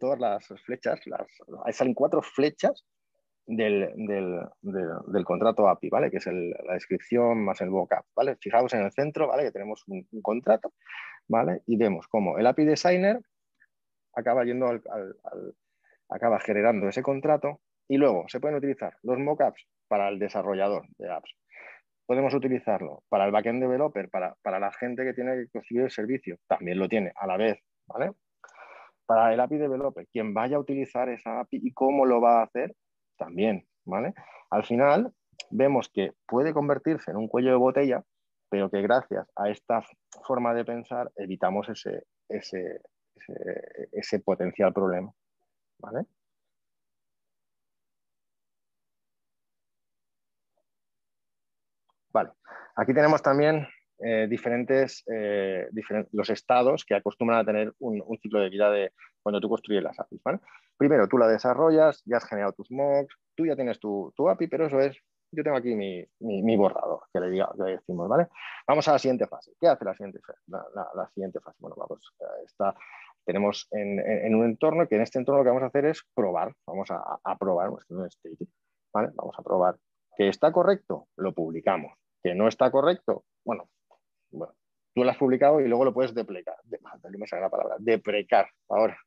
todas 0.00 0.18
las 0.18 0.46
flechas, 0.64 1.00
las, 1.06 1.26
salen 1.76 1.94
cuatro 1.94 2.20
flechas 2.20 2.84
del, 3.48 3.94
del, 4.60 5.24
contrato 5.24 5.68
API, 5.68 5.88
¿vale? 5.88 6.10
Que 6.10 6.18
es 6.18 6.26
la 6.26 6.74
descripción 6.74 7.44
más 7.44 7.60
el 7.62 7.70
vocab, 7.70 8.04
¿vale? 8.14 8.36
Fijaos 8.36 8.72
en 8.74 8.82
el 8.82 8.92
centro, 8.92 9.26
¿vale? 9.26 9.44
Que 9.44 9.52
tenemos 9.52 9.84
un, 9.88 10.06
contrato, 10.22 10.74
¿vale? 11.26 11.62
Y 11.66 11.76
vemos 11.76 12.06
cómo 12.08 12.38
el 12.38 12.46
API 12.46 12.66
Designer 12.66 13.20
acaba 14.12 14.44
yendo 14.44 14.68
al, 14.68 14.82
acaba 16.10 16.38
generando 16.40 16.88
ese 16.88 17.02
contrato 17.02 17.60
y 17.88 17.96
luego 17.96 18.26
se 18.28 18.38
pueden 18.38 18.58
utilizar 18.58 18.96
los 19.02 19.18
mockups 19.18 19.66
para 19.88 20.08
el 20.08 20.18
desarrollador 20.18 20.86
de 20.98 21.10
apps. 21.10 21.34
Podemos 22.04 22.34
utilizarlo 22.34 23.02
para 23.08 23.24
el 23.24 23.32
backend 23.32 23.62
developer, 23.62 24.10
para, 24.10 24.34
para 24.42 24.58
la 24.58 24.72
gente 24.72 25.04
que 25.04 25.14
tiene 25.14 25.36
que 25.36 25.48
construir 25.48 25.84
el 25.84 25.90
servicio. 25.90 26.36
También 26.46 26.78
lo 26.78 26.88
tiene 26.88 27.12
a 27.16 27.26
la 27.26 27.38
vez, 27.38 27.58
¿vale? 27.86 28.12
Para 29.06 29.32
el 29.32 29.40
API 29.40 29.56
developer, 29.56 30.06
quien 30.12 30.34
vaya 30.34 30.56
a 30.56 30.60
utilizar 30.60 31.08
esa 31.08 31.40
API 31.40 31.60
y 31.62 31.72
cómo 31.72 32.04
lo 32.04 32.20
va 32.20 32.40
a 32.40 32.44
hacer, 32.44 32.74
también, 33.18 33.66
¿vale? 33.84 34.14
Al 34.50 34.64
final 34.64 35.12
vemos 35.50 35.90
que 35.92 36.14
puede 36.26 36.54
convertirse 36.54 37.10
en 37.10 37.18
un 37.18 37.28
cuello 37.28 37.50
de 37.50 37.56
botella, 37.56 38.04
pero 38.48 38.70
que 38.70 38.80
gracias 38.80 39.28
a 39.36 39.50
esta 39.50 39.82
forma 40.26 40.54
de 40.54 40.64
pensar 40.64 41.10
evitamos 41.16 41.68
ese, 41.68 42.04
ese, 42.28 42.80
ese 43.92 44.20
potencial 44.20 44.72
problema, 44.72 45.12
¿vale? 45.78 46.06
Vale, 52.10 52.30
aquí 52.74 52.94
tenemos 52.94 53.22
también 53.22 53.68
eh, 54.00 54.26
diferentes, 54.28 55.04
eh, 55.12 55.68
los 56.12 56.30
estados 56.30 56.84
que 56.84 56.94
acostumbran 56.94 57.40
a 57.40 57.44
tener 57.44 57.72
un, 57.78 58.02
ciclo 58.20 58.40
de 58.40 58.48
vida 58.48 58.70
de 58.70 58.92
cuando 59.22 59.40
tú 59.40 59.48
construyes 59.48 59.82
las 59.82 59.98
APIs. 59.98 60.20
Primero, 60.76 61.08
tú 61.08 61.18
la 61.18 61.26
desarrollas, 61.26 62.02
ya 62.04 62.18
has 62.18 62.24
generado 62.24 62.52
tus 62.52 62.70
mocks, 62.70 63.16
tú 63.34 63.46
ya 63.46 63.56
tienes 63.56 63.80
tu, 63.80 64.12
API, 64.28 64.46
pero 64.46 64.66
eso 64.66 64.80
es, 64.80 64.96
yo 65.32 65.42
tengo 65.42 65.56
aquí 65.56 65.74
mi, 65.74 66.04
mi, 66.20 66.56
borrador, 66.56 67.02
que 67.12 67.20
le, 67.20 67.30
diga, 67.30 67.50
decimos, 67.56 68.08
¿vale? 68.08 68.28
Vamos 68.66 68.86
a 68.88 68.92
la 68.92 68.98
siguiente 68.98 69.26
fase. 69.26 69.52
¿Qué 69.60 69.66
hace 69.66 69.84
la 69.84 69.94
siguiente, 69.94 70.20
la, 70.46 71.10
siguiente 71.12 71.40
fase? 71.40 71.56
Bueno, 71.60 71.76
vamos, 71.76 72.14
está, 72.46 72.74
tenemos 73.24 73.66
en, 73.72 74.34
un 74.34 74.44
entorno 74.44 74.86
que 74.88 74.94
en 74.94 75.02
este 75.02 75.18
entorno 75.18 75.38
lo 75.38 75.44
que 75.44 75.50
vamos 75.50 75.64
a 75.64 75.66
hacer 75.66 75.86
es 75.86 76.02
probar, 76.14 76.54
vamos 76.66 76.90
a, 76.90 77.18
a 77.22 77.36
probar, 77.36 77.70
¿vale? 77.70 79.10
Vamos 79.14 79.34
a 79.38 79.42
probar 79.42 79.76
que 80.18 80.28
está 80.28 80.52
correcto, 80.52 81.06
lo 81.16 81.32
publicamos. 81.32 81.92
Que 82.22 82.34
no 82.34 82.48
está 82.48 82.70
correcto, 82.72 83.24
bueno, 83.44 83.70
bueno, 84.30 84.54
tú 84.94 85.04
lo 85.04 85.10
has 85.10 85.16
publicado 85.16 85.60
y 85.60 85.68
luego 85.68 85.84
lo 85.84 85.94
puedes 85.94 86.14
deprecar. 86.14 86.56
De, 86.64 86.78
me 87.18 87.26
sale 87.26 87.42
la 87.42 87.50
palabra, 87.50 87.76
deprecar 87.78 88.48
ahora. 88.68 88.98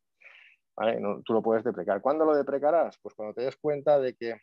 tú 1.26 1.34
lo 1.34 1.42
puedes 1.42 1.64
deprecar. 1.64 2.02
¿Cuándo 2.02 2.26
lo 2.26 2.36
deprecarás? 2.36 2.98
Pues 3.02 3.16
cuando 3.16 3.34
te 3.34 3.42
des 3.42 3.58
cuenta 3.58 4.00
de 4.00 4.16
que, 4.16 4.36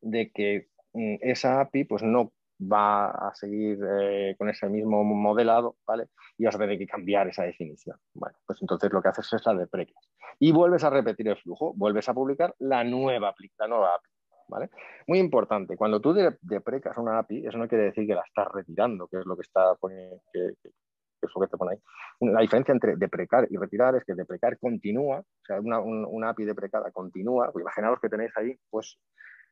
de 0.00 0.30
que 0.32 0.68
mm, 0.92 1.16
esa 1.20 1.60
API 1.60 1.84
pues 1.84 2.02
no 2.02 2.32
va 2.60 3.10
a 3.10 3.34
seguir 3.34 3.78
eh, 3.88 4.34
con 4.36 4.48
ese 4.48 4.68
mismo 4.68 5.04
modelado, 5.04 5.76
¿vale? 5.86 6.08
Y 6.36 6.44
vas 6.44 6.56
a 6.56 6.58
tener 6.58 6.78
que 6.78 6.86
cambiar 6.86 7.28
esa 7.28 7.44
definición. 7.44 7.96
Bueno, 8.14 8.36
pues 8.46 8.60
entonces 8.60 8.92
lo 8.92 9.00
que 9.00 9.08
haces 9.08 9.32
es 9.32 9.46
la 9.46 9.54
deprecas. 9.54 10.08
Y 10.40 10.52
vuelves 10.52 10.84
a 10.84 10.90
repetir 10.90 11.28
el 11.28 11.36
flujo, 11.36 11.72
vuelves 11.74 12.08
a 12.08 12.14
publicar 12.14 12.54
la 12.58 12.82
nueva, 12.84 13.34
la 13.58 13.68
nueva 13.68 13.94
API. 13.94 14.10
Muy 15.06 15.18
importante, 15.18 15.76
cuando 15.76 16.00
tú 16.00 16.14
deprecas 16.40 16.96
una 16.96 17.18
API, 17.18 17.46
eso 17.46 17.58
no 17.58 17.68
quiere 17.68 17.84
decir 17.84 18.06
que 18.06 18.14
la 18.14 18.22
estás 18.26 18.48
retirando, 18.52 19.06
que 19.08 19.18
es 19.18 19.26
lo 19.26 19.36
que 19.36 19.42
está 19.42 19.74
poniendo, 19.74 20.20
que, 20.32 20.54
te 21.20 21.56
pone 21.56 21.72
ahí. 21.72 22.30
La 22.32 22.40
diferencia 22.40 22.72
entre 22.72 22.96
deprecar 22.96 23.46
y 23.50 23.56
retirar 23.56 23.94
es 23.96 24.04
que 24.04 24.14
deprecar 24.14 24.58
continúa, 24.58 25.18
o 25.18 25.44
sea, 25.44 25.60
una, 25.60 25.80
una 25.80 26.30
API 26.30 26.44
deprecada 26.44 26.90
continúa, 26.92 27.50
pues 27.52 27.62
imaginaos 27.62 28.00
que 28.00 28.08
tenéis 28.08 28.30
ahí, 28.36 28.56
pues, 28.70 28.98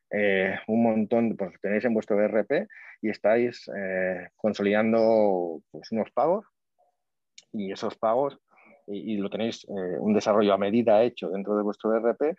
eh, 0.09 0.57
un 0.67 0.83
montón, 0.83 1.35
pues 1.35 1.59
tenéis 1.61 1.83
en 1.83 1.93
vuestro 1.93 2.21
ERP 2.21 2.67
y 3.01 3.09
estáis 3.09 3.69
eh, 3.75 4.29
consolidando 4.37 5.61
pues, 5.69 5.91
unos 5.91 6.09
pagos 6.11 6.45
y 7.51 7.71
esos 7.73 7.97
pagos 7.97 8.39
y, 8.87 9.17
lo 9.17 9.29
tenéis 9.29 9.65
eh, 9.65 9.97
un 9.99 10.13
desarrollo 10.13 10.53
a 10.53 10.57
medida 10.57 11.03
hecho 11.03 11.29
dentro 11.29 11.57
de 11.57 11.63
vuestro 11.63 11.93
ERP 11.93 12.37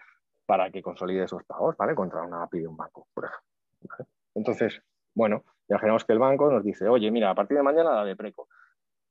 para 0.48 0.70
que 0.70 0.80
consolide 0.80 1.24
esos 1.24 1.44
pagos, 1.44 1.76
¿vale? 1.76 1.94
Contra 1.94 2.22
una 2.22 2.42
API 2.42 2.60
de 2.60 2.68
un 2.68 2.76
banco, 2.76 3.06
por 3.12 3.26
ejemplo. 3.26 4.06
Entonces, 4.34 4.80
bueno, 5.14 5.44
imaginamos 5.68 6.06
que 6.06 6.14
el 6.14 6.18
banco 6.18 6.50
nos 6.50 6.64
dice, 6.64 6.88
oye, 6.88 7.10
mira, 7.10 7.28
a 7.28 7.34
partir 7.34 7.58
de 7.58 7.62
mañana 7.62 7.92
la 7.92 8.02
de 8.02 8.16
preco. 8.16 8.48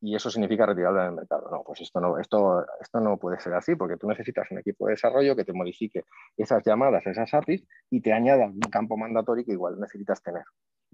Y 0.01 0.15
eso 0.15 0.31
significa 0.31 0.65
retirarla 0.65 1.03
del 1.03 1.11
mercado. 1.11 1.47
No, 1.51 1.61
pues 1.63 1.81
esto 1.81 2.01
no, 2.01 2.17
esto, 2.17 2.65
esto 2.81 2.99
no 3.01 3.17
puede 3.17 3.39
ser 3.39 3.53
así, 3.53 3.75
porque 3.75 3.97
tú 3.97 4.07
necesitas 4.07 4.49
un 4.49 4.57
equipo 4.57 4.87
de 4.87 4.93
desarrollo 4.93 5.35
que 5.35 5.45
te 5.45 5.53
modifique 5.53 6.05
esas 6.35 6.63
llamadas, 6.65 7.05
esas 7.05 7.31
APIs, 7.31 7.63
y 7.91 8.01
te 8.01 8.13
añada 8.13 8.47
un 8.47 8.59
campo 8.71 8.97
mandatorio 8.97 9.45
que 9.45 9.51
igual 9.51 9.79
necesitas 9.79 10.23
tener. 10.23 10.43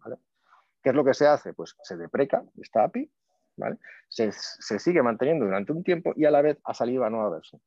¿vale? 0.03 0.17
¿Qué 0.81 0.89
es 0.89 0.95
lo 0.95 1.05
que 1.05 1.13
se 1.13 1.25
hace? 1.25 1.53
Pues 1.53 1.77
se 1.83 1.95
depreca 1.95 2.43
esta 2.61 2.83
API, 2.83 3.09
¿vale? 3.55 3.77
se, 4.09 4.29
se 4.33 4.77
sigue 4.77 5.01
manteniendo 5.01 5.45
durante 5.45 5.71
un 5.71 5.85
tiempo 5.85 6.11
y 6.17 6.25
a 6.25 6.31
la 6.31 6.41
vez 6.41 6.59
ha 6.65 6.73
salido 6.73 7.03
la 7.03 7.09
nueva 7.09 7.29
versión 7.29 7.61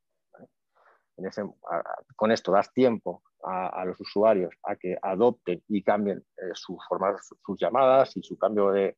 con 2.15 2.33
esto 2.33 2.53
das 2.53 2.73
tiempo 2.73 3.23
a, 3.43 3.85
los 3.85 4.01
usuarios 4.01 4.55
a 4.65 4.77
que 4.77 4.97
adopten 5.01 5.63
y 5.69 5.83
cambien 5.83 6.25
eh, 6.37 6.51
sus 6.55 6.79
llamadas 7.59 8.17
y 8.17 8.23
su 8.23 8.37
cambio 8.37 8.71
de 8.71 8.97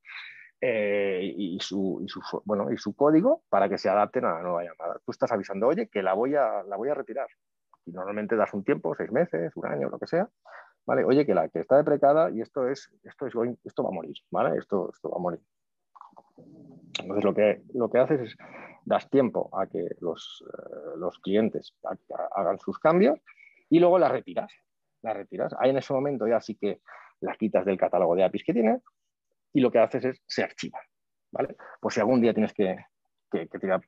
eh, 0.60 1.20
y, 1.36 1.60
su, 1.60 2.04
bueno, 2.44 2.72
y 2.72 2.78
su 2.78 2.96
código 2.96 3.42
para 3.48 3.68
que 3.68 3.78
se 3.78 3.88
adapten 3.88 4.24
a 4.24 4.34
la 4.34 4.42
nueva 4.42 4.64
llamada. 4.64 5.00
Tú 5.04 5.12
estás 5.12 5.30
avisando, 5.30 5.68
oye, 5.68 5.88
que 5.88 6.02
la 6.02 6.14
voy 6.14 6.34
a, 6.34 6.64
la 6.64 6.76
voy 6.76 6.88
a 6.88 6.94
retirar. 6.94 7.28
Y 7.86 7.92
normalmente 7.92 8.34
das 8.34 8.52
un 8.54 8.64
tiempo, 8.64 8.94
seis 8.96 9.12
meses, 9.12 9.52
un 9.54 9.66
año, 9.66 9.88
lo 9.88 9.98
que 9.98 10.08
sea. 10.08 10.28
¿Vale? 10.84 11.04
Oye, 11.04 11.24
que 11.24 11.34
la 11.34 11.48
que 11.48 11.60
está 11.60 11.76
deprecada 11.76 12.30
y 12.30 12.40
esto 12.40 12.66
es, 12.68 12.90
esto 13.04 13.26
es 13.26 13.34
va 13.36 13.88
a 13.88 13.92
morir, 13.92 14.16
¿vale? 14.30 14.58
Esto, 14.58 14.90
esto 14.92 15.10
va 15.10 15.16
a 15.18 15.20
morir. 15.20 15.40
Entonces 17.00 17.24
lo 17.24 17.34
que, 17.34 17.62
lo 17.74 17.90
que 17.90 17.98
haces 17.98 18.20
es 18.20 18.36
das 18.84 19.08
tiempo 19.10 19.50
a 19.58 19.66
que 19.66 19.86
los, 20.00 20.44
eh, 20.46 21.20
clientes 21.22 21.74
hagan 22.34 22.58
sus 22.58 22.78
cambios 22.78 23.18
y 23.68 23.78
luego 23.78 23.98
la 23.98 24.08
retiras. 24.08 24.52
La 25.02 25.12
retiras. 25.12 25.54
Ahí 25.58 25.70
en 25.70 25.78
ese 25.78 25.92
momento 25.92 26.26
ya 26.26 26.40
sí 26.40 26.56
que 26.56 26.80
las 27.20 27.36
quitas 27.36 27.64
del 27.64 27.78
catálogo 27.78 28.14
de 28.14 28.24
APIs 28.24 28.44
que 28.44 28.52
tienes 28.52 28.82
y 29.52 29.60
lo 29.60 29.70
que 29.70 29.78
haces 29.78 30.04
es 30.04 30.22
se 30.26 30.42
archiva. 30.42 30.80
¿vale? 31.30 31.56
Por 31.80 31.92
si 31.92 32.00
algún 32.00 32.20
día 32.20 32.32
tienes 32.32 32.52
que, 32.52 32.76
tirar 33.60 33.80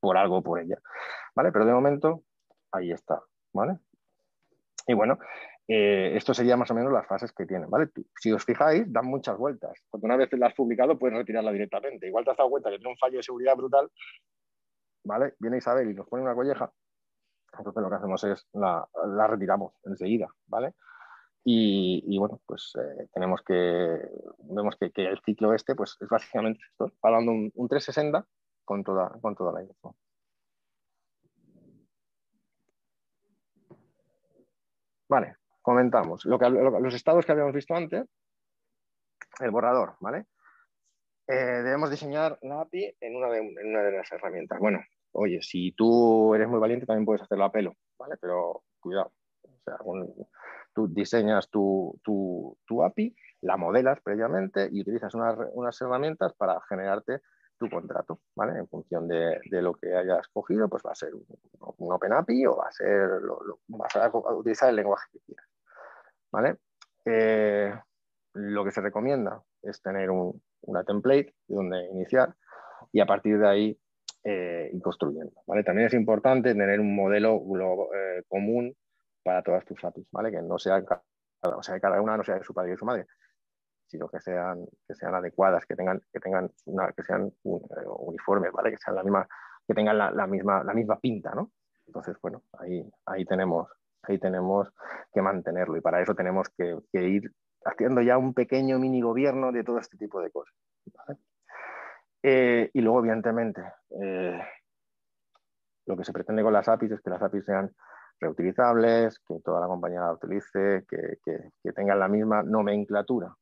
por 0.00 0.16
algo 0.16 0.42
por 0.42 0.60
ella. 0.60 0.78
¿vale? 1.34 1.52
Pero 1.52 1.64
de 1.64 1.72
momento 1.72 2.22
ahí 2.72 2.92
está. 2.92 3.22
¿vale? 3.52 3.78
Y 4.86 4.94
bueno, 4.94 5.18
eh, 5.68 6.12
esto 6.16 6.32
sería 6.32 6.56
más 6.56 6.70
o 6.70 6.74
menos 6.74 6.92
las 6.92 7.06
fases 7.06 7.32
que 7.32 7.44
tienen, 7.44 7.68
¿vale? 7.68 7.90
Si 8.20 8.32
os 8.32 8.44
fijáis, 8.44 8.90
dan 8.92 9.06
muchas 9.06 9.36
vueltas. 9.36 9.82
Cuando 9.88 10.06
una 10.06 10.16
vez 10.16 10.32
la 10.34 10.46
has 10.46 10.54
publicado, 10.54 10.98
puedes 10.98 11.16
retirarla 11.16 11.50
directamente. 11.50 12.06
Igual 12.06 12.24
te 12.24 12.30
has 12.30 12.36
dado 12.36 12.50
cuenta 12.50 12.70
que 12.70 12.78
tiene 12.78 12.92
un 12.92 12.98
fallo 12.98 13.16
de 13.16 13.22
seguridad 13.22 13.56
brutal, 13.56 13.90
¿vale? 15.04 15.34
Viene 15.40 15.58
Isabel 15.58 15.90
y 15.90 15.94
nos 15.94 16.08
pone 16.08 16.22
una 16.22 16.34
colleja, 16.34 16.72
entonces 17.58 17.82
lo 17.82 17.88
que 17.88 17.96
hacemos 17.96 18.24
es 18.24 18.46
la, 18.52 18.86
retiramos 19.26 19.72
enseguida, 19.84 20.28
¿vale? 20.46 20.74
Y, 21.48 22.18
bueno, 22.18 22.40
pues 22.44 22.72
eh, 22.76 23.08
tenemos 23.14 23.40
que, 23.42 23.54
vemos 24.40 24.76
que, 24.76 24.90
el 24.96 25.20
ciclo 25.24 25.54
este, 25.54 25.76
pues 25.76 25.96
es 26.00 26.08
básicamente 26.08 26.60
esto, 26.72 26.92
hablando 27.02 27.30
un, 27.32 27.52
un 27.54 27.68
360 27.68 28.26
con 28.64 28.82
toda, 28.82 29.10
con 29.20 29.36
toda 29.36 29.52
la 29.52 29.62
info. 29.62 29.94
Vale, 35.08 35.36
comentamos 35.66 36.24
los 36.24 36.94
estados 36.94 37.26
que 37.26 37.32
habíamos 37.32 37.52
visto 37.52 37.74
antes, 37.74 38.04
el 39.40 39.50
borrador, 39.50 39.96
¿vale? 39.98 40.26
Eh, 41.26 41.34
debemos 41.34 41.90
diseñar 41.90 42.38
la 42.42 42.60
API 42.60 42.96
en 43.00 43.16
una, 43.16 43.28
de, 43.30 43.40
una, 43.40 43.82
de, 43.82 43.90
las 43.90 44.12
herramientas. 44.12 44.60
Bueno, 44.60 44.78
oye, 45.10 45.42
si 45.42 45.72
tú 45.72 46.36
eres 46.36 46.46
muy 46.46 46.60
valiente 46.60 46.86
también 46.86 47.04
puedes 47.04 47.22
hacerlo 47.22 47.46
a 47.46 47.50
pelo, 47.50 47.74
¿vale? 47.98 48.14
Pero 48.20 48.62
cuidado, 48.78 49.10
o 49.42 49.58
sea, 49.64 49.78
tú 50.72 50.86
diseñas 50.86 51.50
tu, 51.50 51.98
tu, 52.04 52.84
API 52.84 53.16
la 53.40 53.56
modelas 53.56 54.00
previamente 54.02 54.68
y 54.70 54.82
utilizas 54.82 55.12
unas, 55.16 55.80
herramientas 55.80 56.32
para 56.34 56.60
generarte 56.68 57.22
tu 57.58 57.68
contrato, 57.68 58.20
¿vale? 58.36 58.56
En 58.56 58.68
función 58.68 59.08
de, 59.08 59.40
lo 59.50 59.74
que 59.74 59.96
hayas 59.96 60.28
cogido, 60.28 60.68
pues 60.68 60.84
va 60.86 60.92
a 60.92 60.94
ser 60.94 61.12
un, 61.12 61.26
Open 61.92 62.12
API 62.12 62.46
o 62.46 62.56
va 62.56 62.68
a 62.68 62.72
ser, 62.72 63.08
lo, 63.20 63.58
vas 63.66 63.96
a 63.96 64.08
utilizar 64.32 64.70
el 64.70 64.76
lenguaje 64.76 65.08
que 65.12 65.18
quieras, 65.26 65.55
¿vale? 66.32 66.56
Eh, 67.04 67.72
lo 68.34 68.64
que 68.64 68.70
se 68.70 68.80
recomienda 68.80 69.42
es 69.62 69.80
tener 69.80 70.10
una 70.10 70.84
template 70.84 71.34
donde 71.46 71.86
iniciar 71.86 72.34
y 72.92 73.00
a 73.00 73.06
partir 73.06 73.38
de 73.38 73.48
ahí 73.48 73.80
eh, 74.24 74.70
ir 74.72 74.82
construyendo. 74.82 75.32
¿vale? 75.46 75.62
También 75.62 75.86
es 75.86 75.94
importante 75.94 76.54
tener 76.54 76.80
un 76.80 76.94
modelo 76.94 77.40
eh, 77.94 78.22
común 78.28 78.76
para 79.22 79.42
todas 79.42 79.64
tus 79.64 79.82
APIs, 79.84 80.08
¿vale? 80.12 80.30
que 80.30 80.42
no 80.42 80.58
sean 80.58 80.84
o 81.42 81.62
sea, 81.62 81.78
cada 81.80 82.00
una 82.00 82.16
no 82.16 82.24
sea 82.24 82.36
de 82.36 82.44
su 82.44 82.54
padre 82.54 82.70
y 82.70 82.72
de 82.72 82.78
su 82.78 82.84
madre, 82.84 83.06
sino 83.86 84.08
que 84.08 84.20
sean, 84.20 84.66
que 84.86 84.94
sean 84.94 85.14
adecuadas, 85.14 85.64
que 85.66 85.76
tengan, 85.76 86.00
que 86.12 86.20
tengan 86.20 86.50
una, 86.64 86.92
que 86.92 87.02
sean 87.02 87.26
eh, 87.26 87.86
uniformes, 87.98 88.52
¿vale? 88.52 88.70
que 88.70 88.78
sean 88.78 88.96
la 88.96 89.02
misma, 89.02 89.28
que 89.66 89.74
tengan 89.74 89.98
la, 89.98 90.26
misma, 90.26 90.64
la 90.64 90.74
misma 90.74 90.98
pinta, 90.98 91.34
¿no? 91.34 91.52
Entonces, 91.86 92.16
bueno, 92.20 92.42
ahí, 92.58 92.84
ahí 93.06 93.24
tenemos, 93.24 93.68
ahí 94.02 94.18
tenemos 94.18 94.72
que 95.12 95.22
mantenerlo 95.22 95.76
y 95.76 95.80
para 95.80 96.00
eso 96.00 96.14
tenemos 96.14 96.48
que, 96.50 96.78
ir 96.92 97.30
haciendo 97.64 98.00
ya 98.00 98.18
un 98.18 98.34
pequeño 98.34 98.78
mini 98.78 99.00
gobierno 99.00 99.52
de 99.52 99.64
todo 99.64 99.78
este 99.78 99.96
tipo 99.96 100.20
de 100.20 100.30
cosas. 100.30 100.54
Eh, 102.22 102.70
y 102.72 102.80
luego, 102.80 103.00
evidentemente, 103.00 103.62
eh, 104.00 104.40
lo 105.86 105.96
que 105.96 106.04
se 106.04 106.12
pretende 106.12 106.42
con 106.42 106.52
las 106.52 106.68
APIs 106.68 106.92
es 106.92 107.00
que 107.00 107.10
las 107.10 107.22
APIs 107.22 107.44
sean 107.44 107.72
reutilizables, 108.20 109.18
que 109.20 109.40
toda 109.44 109.60
la 109.60 109.66
compañía 109.66 110.00
la 110.00 110.12
utilice, 110.12 110.84
que, 110.88 111.72
tengan 111.72 111.98
la 111.98 112.08
misma 112.08 112.42
nomenclatura. 112.42 113.34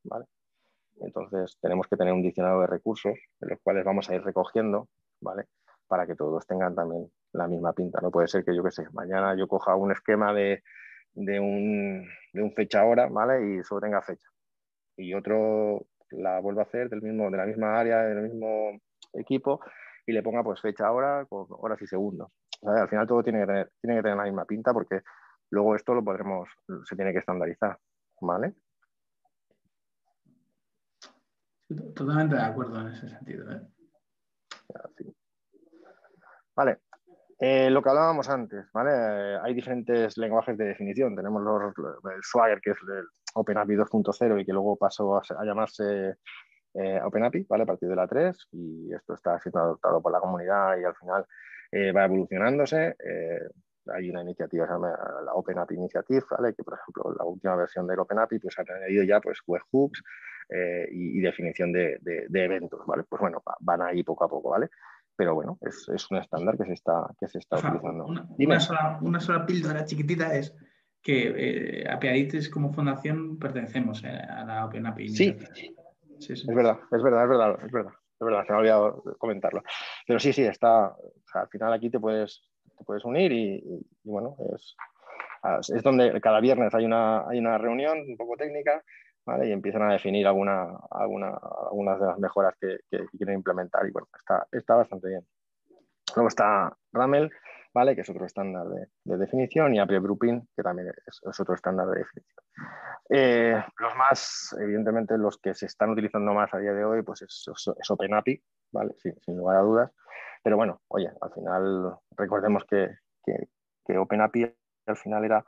Entonces, 1.00 1.56
tenemos 1.60 1.86
que 1.88 1.96
tener 1.96 2.12
un 2.12 2.22
diccionario 2.22 2.60
de 2.60 2.66
recursos, 2.66 3.14
de 3.40 3.48
los 3.48 3.58
cuales 3.62 3.84
vamos 3.84 4.08
a 4.08 4.14
ir 4.14 4.22
recogiendo, 4.22 4.88
¿vale? 5.20 5.46
Para 5.94 6.08
que 6.08 6.16
todos 6.16 6.44
tengan 6.44 6.74
también 6.74 7.08
la 7.34 7.46
misma 7.46 7.72
pinta. 7.72 8.00
No 8.02 8.10
puede 8.10 8.26
ser 8.26 8.44
que 8.44 8.52
yo 8.52 8.64
qué 8.64 8.72
sé, 8.72 8.84
mañana 8.94 9.36
yo 9.36 9.46
coja 9.46 9.76
un 9.76 9.92
esquema 9.92 10.34
de, 10.34 10.64
de 11.12 11.38
un, 11.38 12.04
de 12.32 12.42
un 12.42 12.52
fecha 12.52 12.84
hora, 12.84 13.06
¿vale? 13.06 13.60
Y 13.60 13.62
solo 13.62 13.82
tenga 13.82 14.02
fecha. 14.02 14.28
Y 14.96 15.14
otro 15.14 15.86
la 16.10 16.40
vuelva 16.40 16.62
a 16.62 16.64
hacer 16.64 16.88
del 16.90 17.00
mismo, 17.00 17.30
de 17.30 17.36
la 17.36 17.46
misma 17.46 17.78
área, 17.78 18.02
del 18.02 18.24
mismo 18.24 18.80
equipo, 19.12 19.60
y 20.04 20.10
le 20.10 20.24
ponga 20.24 20.42
pues 20.42 20.60
fecha 20.60 20.90
hora 20.90 21.26
con 21.26 21.46
horas 21.50 21.80
y 21.80 21.86
segundos. 21.86 22.28
Al 22.62 22.88
final 22.88 23.06
todo 23.06 23.22
tiene 23.22 23.42
que, 23.42 23.46
tener, 23.46 23.70
tiene 23.80 23.96
que 23.98 24.02
tener 24.02 24.16
la 24.16 24.24
misma 24.24 24.46
pinta 24.46 24.72
porque 24.72 25.02
luego 25.50 25.76
esto 25.76 25.94
lo 25.94 26.02
podremos, 26.02 26.48
se 26.88 26.96
tiene 26.96 27.12
que 27.12 27.20
estandarizar, 27.20 27.78
¿vale? 28.20 28.52
Totalmente 31.94 32.34
de 32.34 32.42
acuerdo 32.42 32.80
en 32.80 32.88
ese 32.88 33.08
sentido. 33.08 33.48
¿eh? 33.52 33.60
Vale, 36.56 36.78
eh, 37.40 37.68
lo 37.68 37.82
que 37.82 37.88
hablábamos 37.88 38.28
antes, 38.30 38.66
¿vale? 38.72 39.38
hay 39.42 39.54
diferentes 39.54 40.16
lenguajes 40.16 40.56
de 40.56 40.66
definición. 40.66 41.16
Tenemos 41.16 41.42
el 42.04 42.22
Swagger, 42.22 42.60
que 42.60 42.70
es 42.70 42.76
el 42.88 43.04
OpenAPI 43.34 43.74
2.0 43.74 44.40
y 44.40 44.44
que 44.44 44.52
luego 44.52 44.76
pasó 44.76 45.16
a, 45.16 45.44
llamarse 45.44 46.14
eh, 46.74 47.00
OpenAPI, 47.02 47.46
¿vale? 47.48 47.64
A 47.64 47.66
partir 47.66 47.88
de 47.88 47.96
la 47.96 48.06
3 48.06 48.48
y 48.52 48.92
esto 48.94 49.14
está 49.14 49.38
siendo 49.40 49.60
adoptado 49.60 50.00
por 50.00 50.12
la 50.12 50.20
comunidad 50.20 50.78
y 50.78 50.84
al 50.84 50.94
final 50.94 51.26
eh, 51.72 51.90
va 51.92 52.04
evolucionándose. 52.04 52.96
hay 53.92 54.10
una 54.10 54.22
iniciativa 54.22 54.66
la 55.24 55.34
OpenAPI 55.34 55.74
Initiative, 55.74 56.24
¿vale? 56.30 56.54
Que, 56.54 56.62
por 56.62 56.78
ejemplo, 56.78 57.14
la 57.18 57.24
última 57.24 57.56
versión 57.56 57.86
del 57.86 57.98
OpenAPI 57.98 58.38
pues, 58.38 58.58
ha 58.58 58.62
añadido 58.62 59.02
ya 59.02 59.20
pues, 59.20 59.40
webhooks 59.46 60.02
y, 60.90 61.20
definición 61.20 61.72
de, 61.72 61.98
de, 62.00 62.44
eventos, 62.44 62.86
¿vale? 62.86 63.02
Pues 63.08 63.20
bueno, 63.20 63.42
van 63.60 63.82
ahí 63.82 64.04
poco 64.04 64.24
a 64.24 64.28
poco, 64.28 64.50
¿vale? 64.50 64.70
Pero 65.16 65.34
bueno, 65.34 65.58
es, 65.60 65.88
es, 65.94 66.10
un 66.10 66.18
estándar 66.18 66.56
que 66.56 66.64
se 66.64 66.72
está, 66.72 67.06
que 67.18 67.28
se 67.28 67.38
está 67.38 67.56
utilizando. 67.56 68.06
Una, 68.06 68.60
sola, 68.60 68.98
una, 69.00 69.20
sola, 69.20 69.46
píldora 69.46 69.84
chiquitita 69.84 70.34
es 70.34 70.54
que 71.02 71.84
eh, 71.84 72.50
como 72.52 72.72
fundación 72.72 73.38
pertenecemos 73.38 74.02
eh, 74.04 74.08
a 74.08 74.44
la 74.44 74.64
OpenAPI. 74.64 75.08
Sí. 75.08 75.36
sí, 76.18 76.32
es 76.32 76.46
verdad, 76.46 76.78
es 76.90 77.02
verdad, 77.02 77.24
es 77.24 77.28
verdad, 77.28 77.58
es 77.64 77.72
verdad, 77.72 77.92
es 77.92 78.26
verdad, 78.26 78.44
se 78.44 78.52
me 78.52 78.56
ha 78.56 78.60
olvidado 78.60 79.02
comentarlo. 79.18 79.62
Pero 80.06 80.18
sí, 80.18 80.32
sí, 80.32 80.42
está, 80.42 80.88
o 80.88 81.12
sea, 81.30 81.42
al 81.42 81.48
final 81.48 81.72
aquí 81.72 81.90
te 81.90 82.00
puedes, 82.00 82.42
te 82.76 82.84
puedes 82.84 83.04
unir 83.04 83.30
y, 83.32 83.56
y, 83.56 83.86
bueno, 84.10 84.36
es, 84.54 84.76
es 85.74 85.82
donde 85.82 86.20
cada 86.20 86.40
viernes 86.40 86.74
hay 86.74 86.86
una, 86.86 87.28
hay 87.28 87.38
una 87.38 87.58
reunión 87.58 87.98
un 87.98 88.16
poco 88.16 88.36
técnica 88.36 88.82
y 89.44 89.52
empiezan 89.52 89.82
a 89.82 89.92
definir 89.92 90.26
alguna, 90.26 90.78
alguna, 90.90 91.38
algunas 91.70 91.98
de 91.98 92.06
las 92.06 92.18
mejoras 92.18 92.54
que, 92.60 92.80
quieren 93.16 93.36
implementar 93.36 93.86
y 93.86 93.90
bueno, 93.90 94.08
está, 94.16 94.46
está 94.52 94.76
bastante 94.76 95.08
bien. 95.08 95.26
Luego 96.14 96.28
está 96.28 96.76
Ramel, 96.92 97.30
¿vale? 97.72 97.94
que 97.94 98.02
es 98.02 98.10
otro 98.10 98.26
estándar 98.26 98.66
de, 98.68 99.16
definición, 99.16 99.74
y 99.74 99.78
April 99.78 100.00
Grouping, 100.02 100.48
que 100.54 100.62
también 100.62 100.92
es, 101.06 101.40
otro 101.40 101.54
estándar 101.54 101.88
de 101.88 101.98
definición. 101.98 102.44
Eh, 103.10 103.64
los 103.78 103.96
más, 103.96 104.54
evidentemente, 104.60 105.16
los 105.16 105.38
que 105.38 105.54
se 105.54 105.66
están 105.66 105.90
utilizando 105.90 106.32
más 106.34 106.52
a 106.52 106.58
día 106.58 106.72
de 106.72 106.84
hoy, 106.84 107.02
pues 107.02 107.22
es, 107.22 107.46
es 107.48 107.90
OpenAPI, 107.90 108.42
¿vale? 108.72 108.94
Sin, 108.98 109.18
sin, 109.20 109.36
lugar 109.36 109.56
a 109.56 109.60
dudas. 109.60 109.92
Pero 110.42 110.56
bueno, 110.56 110.82
oye, 110.88 111.10
al 111.20 111.32
final 111.32 111.96
recordemos 112.16 112.64
que, 112.66 112.98
que, 113.24 113.48
que 113.86 113.98
OpenAPI 113.98 114.54
al 114.86 114.96
final 114.96 115.24
era 115.24 115.44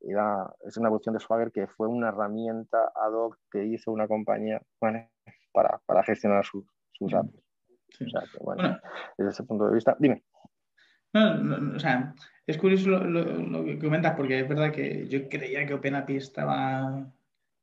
es 0.00 0.76
una 0.76 0.88
evolución 0.88 1.14
de 1.14 1.20
Swagger 1.20 1.52
que 1.52 1.66
fue 1.66 1.88
una 1.88 2.08
herramienta 2.08 2.92
ad 2.94 3.12
hoc 3.12 3.38
que 3.50 3.64
hizo 3.64 3.90
una 3.90 4.06
compañía 4.06 4.60
para, 4.78 5.10
para, 5.86 6.02
gestionar 6.04 6.44
sus, 6.44 6.64
sus 6.92 7.12
APIs. 7.12 7.42
O 8.00 8.10
sea, 8.10 8.20
que, 8.20 8.38
bueno, 8.44 8.78
desde 9.16 9.30
ese 9.30 9.42
punto 9.44 9.66
de 9.66 9.74
vista, 9.74 9.96
dime. 9.98 10.24
No, 11.12 11.74
o 11.74 11.78
sea, 11.78 12.14
es 12.46 12.58
curioso 12.58 12.90
lo, 12.90 13.64
que 13.64 13.78
comentas 13.78 14.14
porque 14.14 14.40
es 14.40 14.48
verdad 14.48 14.72
que 14.72 15.08
yo 15.08 15.28
creía 15.28 15.66
que 15.66 15.74
OpenAPI 15.74 16.16
estaba 16.16 17.10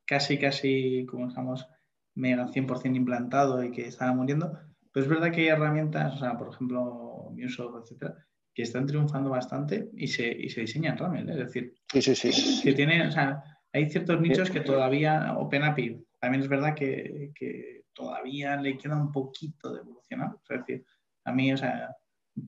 casi, 0.06 0.40
casi, 0.40 1.06
como 1.06 1.28
digamos, 1.28 1.68
mega 2.16 2.48
100% 2.48 2.96
implantado 2.96 3.64
y 3.64 3.72
que 3.72 3.88
estaba 3.88 4.14
muriendo. 4.14 4.60
Pero 4.92 5.04
es 5.06 5.10
verdad 5.10 5.32
que 5.32 5.42
hay 5.42 5.48
herramientas, 5.48 6.16
o 6.16 6.18
sea, 6.18 6.38
por 6.38 6.54
ejemplo, 6.54 7.30
MuseSoft, 7.32 7.84
etcétera, 7.84 8.26
que 8.56 8.64
están 8.64 8.88
triunfando 8.88 9.30
bastante 9.30 9.90
y 9.94 10.08
se, 10.08 10.28
y 10.28 10.50
se 10.50 10.62
diseñan 10.62 10.98
Ramel, 10.98 11.28
¿eh? 11.30 11.34
es 11.34 11.38
decir, 11.40 11.76
sí, 11.92 12.02
sí, 12.02 12.16
sí. 12.16 12.64
que 12.64 12.74
tiene, 12.74 13.06
o 13.06 13.12
sea, 13.12 13.44
hay 13.74 13.90
ciertos 13.90 14.22
nichos 14.22 14.50
que 14.50 14.62
todavía 14.62 15.36
OpenAPI, 15.38 16.08
también 16.22 16.42
es 16.42 16.48
verdad 16.48 16.74
que, 16.74 17.32
que, 17.36 17.84
todavía 17.94 18.58
le 18.58 18.78
queda 18.78 18.98
un 18.98 19.12
poquito 19.12 19.74
de 19.74 19.80
evolucionar, 19.80 20.36
es 20.50 20.60
decir, 20.60 20.86
a 21.26 21.32
mí, 21.32 21.54
o 21.54 21.58
sea, 21.58 21.96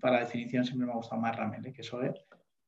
para 0.01 0.19
definición 0.19 0.65
siempre 0.65 0.85
me 0.87 0.93
ha 0.93 0.97
gustado 0.97 1.21
más 1.21 1.35
Ramel 1.35 1.65
¿eh? 1.65 1.73
que 1.73 1.83
Soler. 1.83 2.13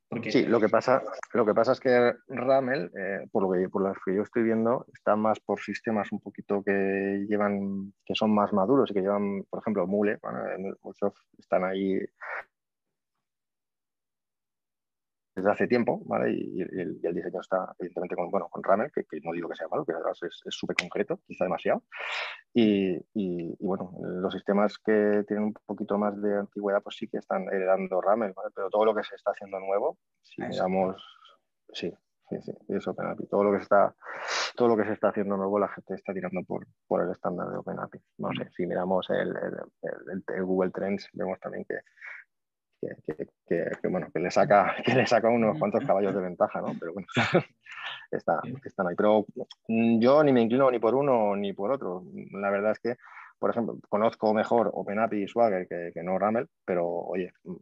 Porque... 0.08 0.32
Sí, 0.32 0.46
lo 0.46 0.60
que 0.60 0.70
pasa, 0.70 1.04
lo 1.34 1.46
que 1.46 1.54
pasa 1.54 1.74
es 1.74 1.80
que 1.80 2.14
Ramel, 2.30 2.90
eh, 2.98 3.28
por, 3.32 3.44
lo 3.44 3.52
que, 3.52 3.70
por 3.70 3.84
lo 3.84 3.94
que 4.06 4.16
yo 4.16 4.24
estoy 4.24 4.44
viendo, 4.44 4.86
está 4.94 5.16
más 5.16 5.40
por 5.40 5.60
sistemas 5.60 6.12
un 6.12 6.20
poquito 6.20 6.64
que 6.64 7.26
llevan, 7.28 7.94
que 8.06 8.16
son 8.16 8.34
más 8.34 8.52
maduros 8.52 8.90
y 8.90 8.94
que 8.94 9.02
llevan, 9.02 9.44
por 9.50 9.60
ejemplo, 9.60 9.86
Mule, 9.86 10.18
bueno, 10.22 10.40
muchos 10.82 11.14
están 11.38 11.64
ahí 11.64 12.00
desde 15.40 15.52
hace 15.52 15.68
tiempo, 15.68 16.02
¿vale? 16.06 16.32
Y, 16.34 16.62
el, 16.62 17.00
diseño 17.02 17.42
está 17.42 17.74
evidentemente 17.80 18.16
con, 18.16 18.30
bueno, 18.30 18.48
con 18.50 18.64
Ramel, 18.64 18.92
que, 18.92 19.04
no 19.24 19.32
digo 19.32 19.50
que 19.50 19.56
sea 19.56 19.68
malo, 19.68 19.86
que 19.86 19.94
es 19.94 20.56
súper 20.56 20.76
concreto, 20.76 21.20
quizá 21.26 21.46
demasiado. 21.46 21.84
Y, 22.54 22.98
y, 23.14 23.56
bueno, 23.60 23.92
los 24.00 24.34
sistemas 24.34 24.78
que 24.78 25.24
tienen 25.28 25.46
un 25.46 25.54
poquito 25.54 25.98
más 25.98 26.20
de 26.22 26.40
antigüedad, 26.40 26.82
pues 26.82 26.98
sí 26.98 27.08
que 27.08 27.18
están 27.18 27.44
heredando 27.52 28.02
Ramel, 28.02 28.34
¿vale? 28.36 28.50
Pero 28.54 28.70
todo 28.70 28.86
lo 28.86 28.96
que 28.96 29.04
se 29.04 29.16
está 29.16 29.32
haciendo 29.32 29.60
nuevo, 29.60 29.98
si 30.22 30.42
miramos, 30.42 31.02
sí, 31.74 31.94
sí, 32.30 32.38
sí, 32.42 32.52
eso 32.70 32.92
OpenAPI. 32.92 33.28
Todo 33.28 33.44
lo 33.44 33.52
que 33.52 33.60
se 33.60 33.64
está, 33.64 33.96
todo 34.56 34.68
lo 34.68 34.78
que 34.78 34.86
se 34.86 34.94
está 34.94 35.10
haciendo 35.10 35.38
nuevo, 35.38 35.60
la 35.60 35.70
gente 35.70 35.96
está 35.96 36.14
tirando 36.14 36.42
por, 36.44 36.68
por 36.88 37.02
el 37.02 37.12
estándar 37.12 37.50
de 37.50 37.58
OpenAPI. 37.58 38.00
No 38.18 38.30
sé, 38.34 38.50
si 38.56 38.66
miramos 38.66 39.10
el, 39.10 39.34
el 40.28 40.44
Google 40.44 40.72
Trends, 40.72 41.08
vemos 41.14 41.40
también 41.40 41.66
que 41.66 41.80
que, 42.80 43.88
bueno, 43.90 44.08
que 44.14 44.20
le 44.20 44.32
saca, 44.32 44.76
que 44.86 44.94
le 44.94 45.06
saca 45.06 45.30
unos 45.30 45.58
cuantos 45.58 45.84
caballos 45.86 46.14
de 46.14 46.22
ventaja, 46.22 46.62
¿no? 46.62 46.76
Pero 46.80 46.94
bueno, 46.94 47.08
está, 48.12 48.42
están 48.64 48.88
ahí. 48.88 48.96
Pero 48.96 49.26
mm, 49.68 50.00
yo 50.00 50.24
ni 50.24 50.32
me 50.32 50.42
inclino 50.42 50.70
ni 50.72 50.80
por 50.80 50.96
uno 50.96 51.36
ni 51.36 51.54
por 51.54 51.72
otro. 51.72 52.04
La 52.32 52.50
verdad 52.50 52.72
es 52.72 52.80
que, 52.80 52.96
por 53.38 53.50
ejemplo, 53.50 53.78
conozco 53.88 54.34
mejor 54.34 54.72
OpenAPI 54.74 55.24
y 55.24 55.28
Swagger 55.28 55.68
que, 55.68 56.04
no 56.04 56.18
Ramel, 56.18 56.48
pero 56.66 56.88
oye, 56.88 57.34
mm, 57.44 57.56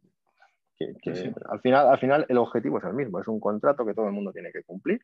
que, 0.78 1.34
Al, 1.50 1.60
final, 1.62 1.88
al 1.88 2.00
final 2.00 2.26
el 2.30 2.38
objetivo 2.38 2.78
es 2.78 2.84
el 2.84 2.94
mismo, 2.94 3.20
es 3.20 3.28
un 3.28 3.40
contrato 3.40 3.86
que 3.86 3.96
todo 3.96 4.06
el 4.08 4.14
mundo 4.14 4.32
tiene 4.32 4.52
que 4.52 4.64
cumplir 4.64 5.02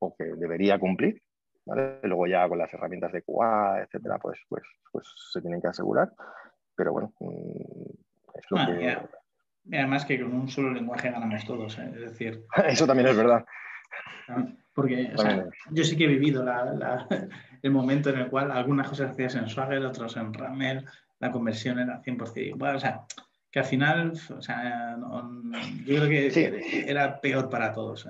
o 0.00 0.14
que 0.16 0.24
debería 0.24 0.78
cumplir. 0.78 1.22
¿vale? 1.66 2.00
Luego 2.02 2.26
ya 2.26 2.48
con 2.48 2.58
las 2.58 2.72
herramientas 2.74 3.12
de 3.12 3.22
QA, 3.22 3.82
etcétera, 3.82 4.18
pues, 4.18 4.38
pues, 4.48 4.62
pues 4.92 5.06
se 5.32 5.40
tienen 5.40 5.60
que 5.60 5.68
asegurar. 5.68 6.12
Pero 6.76 6.92
bueno, 6.92 7.12
Ah, 8.56 8.68
y 9.66 9.76
además 9.76 10.04
que 10.04 10.20
con 10.20 10.32
un 10.34 10.48
solo 10.48 10.72
lenguaje 10.72 11.10
ganamos 11.10 11.44
todos, 11.44 11.78
¿eh? 11.78 11.90
es 11.94 12.00
decir... 12.00 12.44
Eso 12.68 12.86
también 12.86 13.08
es 13.08 13.16
verdad. 13.16 13.44
Porque 14.74 15.12
yo 15.70 15.84
sí 15.84 15.96
que 15.96 16.04
he 16.04 16.08
vivido 16.08 16.44
el 17.62 17.70
momento 17.70 18.10
en 18.10 18.18
el 18.18 18.28
cual 18.28 18.50
algunas 18.50 18.88
cosas 18.88 19.12
hacías 19.12 19.34
en 19.36 19.48
Swagger, 19.48 19.84
otras 19.84 20.16
en 20.16 20.34
Ramel, 20.34 20.84
la 21.20 21.30
conversión 21.30 21.78
era 21.78 22.02
100% 22.02 22.36
igual. 22.38 22.76
O 22.76 22.80
sea, 22.80 23.04
que 23.50 23.60
al 23.60 23.64
final, 23.64 24.12
o 24.36 24.42
sea, 24.42 24.96
yo 25.86 25.96
creo 25.96 26.08
que 26.08 26.84
era 26.88 27.20
peor 27.20 27.48
para 27.48 27.72
todos. 27.72 28.06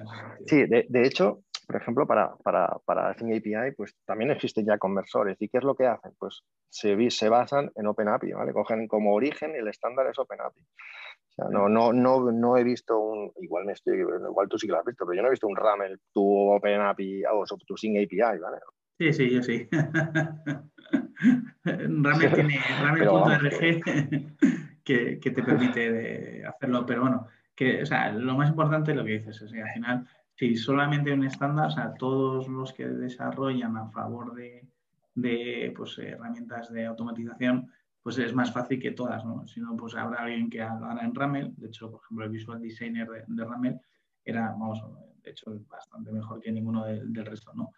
sí, 0.46 0.64
de, 0.66 1.06
hecho, 1.06 1.43
por 1.64 1.76
ejemplo, 1.76 2.06
para, 2.06 2.34
para, 2.42 2.78
para 2.84 3.10
API, 3.10 3.72
pues 3.76 3.94
también 4.04 4.30
existen 4.30 4.66
ya 4.66 4.78
conversores. 4.78 5.36
¿Y 5.40 5.48
qué 5.48 5.58
es 5.58 5.64
lo 5.64 5.74
que 5.74 5.86
hacen? 5.86 6.12
Pues 6.18 6.42
se, 6.68 7.10
se 7.10 7.28
basan 7.28 7.70
en 7.74 7.86
OpenAPI, 7.86 8.32
¿vale? 8.32 8.52
Cogen 8.52 8.88
como 8.88 9.14
origen 9.14 9.54
el 9.54 9.68
estándar 9.68 10.06
es 10.06 10.18
OpenAPI. 10.18 10.60
O 10.60 11.32
sea, 11.34 11.46
no, 11.50 11.68
no, 11.68 11.92
no, 11.92 12.30
no 12.30 12.56
he 12.56 12.64
visto 12.64 12.98
un, 12.98 13.32
igual 13.40 13.64
me 13.64 13.72
estoy, 13.72 13.98
igual 13.98 14.48
tú 14.48 14.58
sí 14.58 14.66
que 14.66 14.72
lo 14.72 14.78
has 14.78 14.84
visto, 14.84 15.04
pero 15.04 15.16
yo 15.16 15.22
no 15.22 15.28
he 15.28 15.32
visto 15.32 15.48
un 15.48 15.56
RAML, 15.56 16.00
tu 16.12 16.50
OpenAPI 16.52 17.24
o 17.32 17.44
tu 17.66 17.76
Sing 17.76 17.96
API, 17.96 18.38
¿vale? 18.38 18.58
Sí, 18.98 19.12
sí, 19.12 19.30
yo 19.30 19.42
sí. 19.42 19.68
RAML 21.64 22.34
tiene 22.34 22.60
RAML.rg 22.82 23.60
que, 24.84 25.18
que, 25.18 25.30
te 25.30 25.42
permite 25.42 26.44
hacerlo, 26.46 26.86
pero 26.86 27.00
bueno, 27.02 27.26
que, 27.54 27.82
o 27.82 27.86
sea, 27.86 28.12
lo 28.12 28.34
más 28.36 28.50
importante 28.50 28.92
es 28.92 28.96
lo 28.96 29.04
que 29.04 29.18
dices, 29.18 29.42
o 29.42 29.48
sea, 29.48 29.64
al 29.64 29.72
final 29.72 30.06
si 30.36 30.56
solamente 30.56 31.12
un 31.12 31.24
estándar, 31.24 31.68
o 31.68 31.70
sea, 31.70 31.94
todos 31.94 32.48
los 32.48 32.72
que 32.72 32.86
desarrollan 32.86 33.76
a 33.76 33.88
favor 33.90 34.34
de, 34.34 34.66
de 35.14 35.72
pues, 35.76 35.98
herramientas 35.98 36.72
de 36.72 36.86
automatización, 36.86 37.70
pues 38.02 38.18
es 38.18 38.34
más 38.34 38.52
fácil 38.52 38.80
que 38.80 38.90
todas, 38.90 39.24
¿no? 39.24 39.46
Si 39.46 39.60
no, 39.60 39.76
pues 39.76 39.94
habrá 39.94 40.22
alguien 40.22 40.50
que 40.50 40.60
hará 40.60 41.02
en 41.02 41.14
Ramel. 41.14 41.54
De 41.56 41.68
hecho, 41.68 41.90
por 41.90 42.02
ejemplo, 42.04 42.26
el 42.26 42.30
Visual 42.32 42.60
Designer 42.60 43.08
de, 43.26 43.44
Ramel 43.44 43.80
era, 44.24 44.50
vamos, 44.50 44.82
de 45.22 45.30
hecho, 45.30 45.58
bastante 45.68 46.12
mejor 46.12 46.40
que 46.40 46.52
ninguno 46.52 46.84
del 46.84 47.24
resto, 47.24 47.52
¿no? 47.54 47.70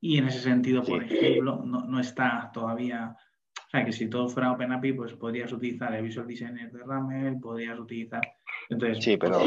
Y 0.00 0.18
en 0.18 0.26
ese 0.26 0.40
sentido, 0.40 0.82
por 0.82 1.04
ejemplo, 1.04 1.62
no, 1.64 1.84
no, 1.84 2.00
está 2.00 2.50
todavía, 2.52 3.14
o 3.14 3.70
sea, 3.70 3.84
que 3.84 3.92
si 3.92 4.08
todo 4.08 4.28
fuera 4.28 4.50
OpenAPI, 4.50 4.94
pues 4.94 5.12
podrías 5.12 5.52
utilizar 5.52 5.94
el 5.94 6.02
Visual 6.02 6.26
Designer 6.26 6.72
de 6.72 6.82
Ramel, 6.82 7.38
podrías 7.38 7.78
utilizar... 7.78 8.22
Entonces, 8.70 9.04
sí, 9.04 9.16
pero... 9.18 9.38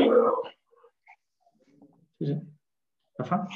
Sí, 2.24 2.34
sí. 2.34 2.41
¿Rafa? 3.17 3.47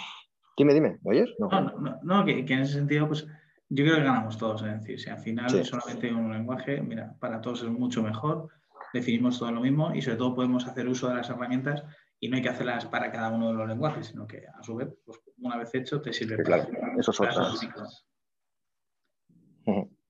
Dime, 0.57 0.73
dime, 0.73 0.99
oyes? 1.03 1.29
No, 1.39 1.49
no, 1.49 1.99
no, 2.01 2.25
que, 2.25 2.39
en 2.39 2.59
ese 2.59 2.73
sentido, 2.73 3.07
pues 3.07 3.25
yo 3.69 3.83
creo 3.83 3.97
que 3.97 4.03
ganamos 4.03 4.37
todos. 4.37 4.61
Es 4.63 4.81
decir, 4.81 4.99
si 4.99 5.09
al 5.09 5.19
final 5.19 5.53
es 5.55 5.67
solamente 5.67 6.11
un 6.13 6.31
lenguaje, 6.31 6.81
mira, 6.81 7.15
para 7.19 7.41
todos 7.41 7.63
es 7.63 7.69
mucho 7.69 8.01
mejor, 8.03 8.49
definimos 8.93 9.39
todo 9.39 9.51
lo 9.51 9.61
mismo 9.61 9.93
y 9.93 10.01
sobre 10.01 10.17
todo 10.17 10.35
podemos 10.35 10.67
hacer 10.67 10.87
uso 10.87 11.09
de 11.09 11.15
las 11.15 11.29
herramientas 11.29 11.83
y 12.19 12.29
no 12.29 12.37
hay 12.37 12.41
que 12.41 12.49
hacerlas 12.49 12.85
para 12.85 13.11
cada 13.11 13.29
uno 13.29 13.49
de 13.49 13.53
los 13.53 13.67
lenguajes, 13.67 14.07
sino 14.07 14.25
que 14.25 14.47
a 14.47 14.63
su 14.63 14.75
vez, 14.75 14.89
pues, 15.05 15.19
una 15.37 15.57
vez 15.57 15.73
hecho, 15.75 16.01
te 16.01 16.11
sirve 16.11 16.43
para, 16.43 16.65
claro, 16.65 16.99
eso 16.99 17.11
es 17.11 17.19
otra. 17.19 17.31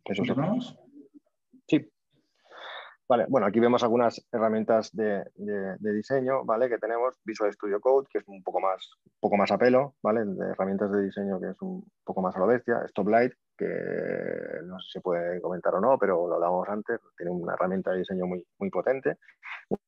Eso 0.06 0.24
es 0.24 0.26
Sí, 0.26 0.32
Vale, 3.10 3.26
bueno, 3.30 3.48
aquí 3.48 3.62
vemos 3.62 3.82
algunas 3.84 4.28
herramientas 4.34 4.94
de, 4.94 5.24
diseño, 5.80 6.44
¿vale? 6.44 6.68
Que 6.68 6.78
tenemos 6.78 7.14
Visual 7.24 7.54
Studio 7.54 7.80
Code, 7.80 8.08
que 8.12 8.18
es 8.18 8.28
un 8.28 8.44
poco 8.44 8.60
más, 8.60 8.92
un 9.06 9.20
poco 9.22 9.38
más 9.38 9.50
a 9.52 9.58
pelo, 9.58 9.96
¿vale? 10.04 10.26
De 10.26 10.52
herramientas 10.52 10.92
de 10.92 11.04
diseño 11.04 11.40
que 11.40 11.52
es 11.52 11.62
un 11.62 11.90
poco 12.04 12.22
más 12.22 12.36
a 12.36 12.40
la 12.40 12.48
bestia. 12.48 12.86
Stoplight, 12.90 13.32
que 13.58 13.66
no 14.66 14.78
sé 14.80 14.86
si 14.88 14.92
se 14.94 15.02
puede 15.02 15.40
comentar 15.40 15.74
o 15.76 15.80
no, 15.80 15.98
pero 15.98 16.28
lo 16.28 16.36
hablábamos 16.36 16.68
antes, 16.68 17.00
tiene 17.16 17.32
una 17.32 17.54
herramienta 17.54 17.92
de 17.92 18.00
diseño 18.00 18.26
muy, 18.26 18.46
muy 18.60 18.70
potente, 18.70 19.18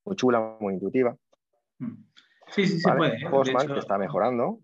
muy 0.05 0.15
chula, 0.15 0.55
muy 0.61 0.75
intuitiva. 0.75 1.13
Mm. 1.79 2.03
Sí, 2.47 2.65
sí, 2.65 2.79
se 2.79 2.91
puede. 2.93 3.17
¿eh? 3.17 3.29
Postman, 3.29 3.67
que 3.67 3.79
está 3.79 3.97
mejorando. 3.97 4.59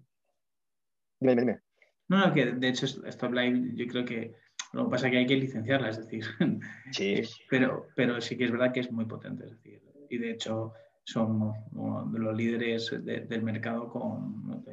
Dime, 1.20 1.36
dime. 1.36 1.60
No, 2.08 2.26
no, 2.26 2.34
que 2.34 2.54
de 2.54 2.68
hecho 2.70 2.88
Stoplight 2.88 3.76
yo 3.76 3.88
creo 3.88 4.06
que 4.06 4.36
lo 4.76 4.86
que 4.86 4.92
pasa 4.92 5.08
es 5.08 5.12
que 5.12 5.18
hay 5.20 5.26
que 5.26 5.38
licenciarla, 5.38 5.90
es 5.90 5.98
decir, 5.98 6.24
sí. 6.92 7.22
pero, 7.50 7.88
pero 7.96 8.20
sí 8.20 8.38
que 8.38 8.44
es 8.44 8.52
verdad 8.52 8.74
que 8.74 8.82
es 8.82 8.92
muy 8.92 9.06
potente, 9.06 9.46
es 9.46 9.52
decir, 9.52 9.82
y 10.10 10.18
de 10.18 10.32
hecho 10.32 10.74
somos 11.04 11.58
uno 11.72 12.06
de 12.12 12.20
los 12.20 12.36
líderes 12.36 12.94
del 13.04 13.42
mercado 13.42 13.90
con, 13.90 14.66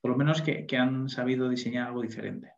por 0.00 0.10
lo 0.10 0.16
menos 0.16 0.42
que, 0.42 0.66
han 0.76 1.08
sabido 1.08 1.48
diseñar 1.48 1.88
algo 1.88 2.02
diferente. 2.02 2.52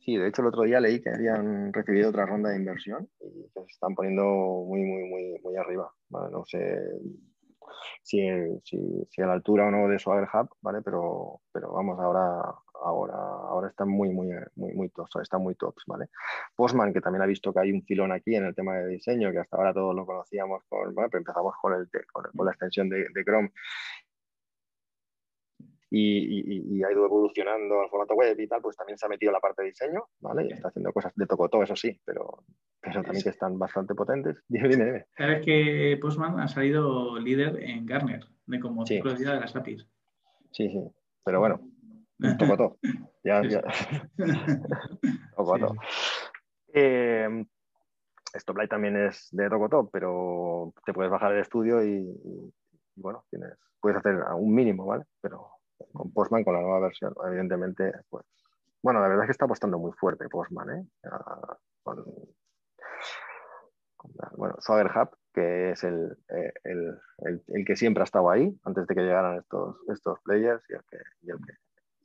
Sí, 0.00 0.16
de 0.16 0.28
hecho 0.28 0.42
el 0.42 0.48
otro 0.48 0.64
día 0.64 0.80
leí 0.80 1.00
que 1.00 1.10
habían 1.10 1.72
recibido 1.72 2.10
otra 2.10 2.26
ronda 2.26 2.50
de 2.50 2.56
inversión 2.56 3.08
y 3.20 3.48
que 3.54 3.60
se 3.60 3.72
están 3.72 3.94
poniendo 3.94 4.24
muy, 4.66 4.82
muy, 4.82 5.04
muy, 5.08 5.40
muy 5.42 5.56
arriba. 5.56 5.90
No 6.10 6.44
sé 6.44 6.76
si, 8.02 8.20
si, 8.64 9.22
a 9.22 9.26
la 9.26 9.32
altura 9.32 9.68
o 9.68 9.70
no 9.70 9.88
de 9.88 9.98
Swagger 9.98 10.28
Hub, 10.34 10.50
¿vale? 10.60 10.82
Pero, 10.82 11.40
pero 11.52 11.72
vamos, 11.72 11.98
ahora 11.98 12.54
ahora, 12.82 13.14
ahora 13.14 13.68
están 13.68 13.88
muy, 13.88 14.10
muy, 14.10 14.30
muy, 14.56 14.72
muy 14.72 14.88
tops, 14.90 15.16
están 15.22 15.42
muy 15.42 15.54
tops, 15.54 15.84
¿vale? 15.86 16.06
Postman, 16.54 16.92
que 16.92 17.00
también 17.00 17.22
ha 17.22 17.26
visto 17.26 17.52
que 17.52 17.60
hay 17.60 17.72
un 17.72 17.82
filón 17.82 18.12
aquí 18.12 18.34
en 18.34 18.44
el 18.44 18.54
tema 18.54 18.76
de 18.76 18.88
diseño, 18.88 19.30
que 19.32 19.38
hasta 19.38 19.56
ahora 19.56 19.72
todos 19.72 19.94
lo 19.94 20.06
conocíamos, 20.06 20.62
con, 20.68 20.94
bueno, 20.94 21.10
empezamos 21.12 21.54
con, 21.60 21.74
el, 21.74 21.88
con, 22.12 22.24
la 22.44 22.52
extensión 22.52 22.88
de, 22.88 23.06
Chrome 23.24 23.50
y, 25.90 26.82
ha 26.82 26.90
ido 26.90 27.04
evolucionando 27.04 27.80
al 27.80 27.88
formato 27.88 28.14
web 28.14 28.38
y 28.38 28.48
tal, 28.48 28.60
pues 28.60 28.76
también 28.76 28.98
se 28.98 29.06
ha 29.06 29.08
metido 29.08 29.30
la 29.30 29.38
parte 29.38 29.62
de 29.62 29.68
diseño, 29.68 30.08
¿vale? 30.20 30.46
Y 30.46 30.52
está 30.52 30.68
haciendo 30.68 30.92
cosas 30.92 31.12
de 31.14 31.26
todo 31.26 31.62
eso 31.62 31.76
sí, 31.76 32.00
pero, 32.04 32.44
pero 32.80 33.02
también 33.02 33.22
que 33.22 33.30
están 33.30 33.58
bastante 33.58 33.94
potentes. 33.94 34.42
Dime, 34.48 34.68
dime, 34.68 35.06
Sabes 35.16 35.44
que 35.44 35.96
Postman 36.00 36.40
ha 36.40 36.48
salido 36.48 37.18
líder 37.18 37.62
en 37.62 37.86
Garner, 37.86 38.24
de 38.46 38.60
como 38.60 38.84
sí. 38.84 39.00
de 39.00 39.24
las 39.24 39.54
APIs. 39.54 39.86
Sí, 40.50 40.68
sí, 40.68 40.80
pero 41.24 41.40
bueno, 41.40 41.60
Toco 42.38 42.56
todo. 42.56 42.78
Ya, 43.22 43.42
ya. 43.42 43.62
Toco 45.36 45.76
eh, 46.76 47.46
Stoplight 48.36 48.70
también 48.70 48.96
es 48.96 49.28
de 49.30 49.48
Rocotop, 49.48 49.90
pero 49.92 50.72
te 50.84 50.92
puedes 50.92 51.10
bajar 51.10 51.32
el 51.32 51.40
estudio 51.40 51.84
y, 51.84 52.52
bueno, 52.96 53.24
tienes, 53.30 53.56
puedes 53.80 53.98
hacer 53.98 54.16
un 54.36 54.52
mínimo, 54.52 54.86
¿vale? 54.86 55.04
Pero 55.20 55.50
con 55.92 56.12
Postman, 56.12 56.42
con 56.42 56.54
la 56.54 56.60
nueva 56.60 56.80
versión, 56.80 57.14
evidentemente, 57.26 57.92
pues. 58.08 58.24
Bueno, 58.82 59.00
la 59.00 59.08
verdad 59.08 59.24
es 59.24 59.28
que 59.28 59.32
está 59.32 59.46
apostando 59.46 59.78
muy 59.78 59.92
fuerte 59.92 60.28
Postman, 60.28 60.70
¿eh? 60.70 60.86
bueno, 64.36 64.56
Swagger 64.58 64.90
Hub, 64.94 65.16
que 65.32 65.70
es 65.70 65.84
el, 65.84 66.18
eh, 66.28 66.52
el, 66.64 67.00
el, 67.48 67.64
que 67.64 67.76
siempre 67.76 68.02
ha 68.02 68.04
estado 68.04 68.30
ahí, 68.30 68.54
antes 68.64 68.86
de 68.86 68.94
que 68.94 69.00
llegaran 69.00 69.38
estos, 69.38 69.76
estos 69.88 70.20
players 70.20 70.62
y 70.68 70.74
el 70.74 70.82
que, 70.90 70.98
y 71.22 71.30
el 71.30 71.38
que 71.38 71.52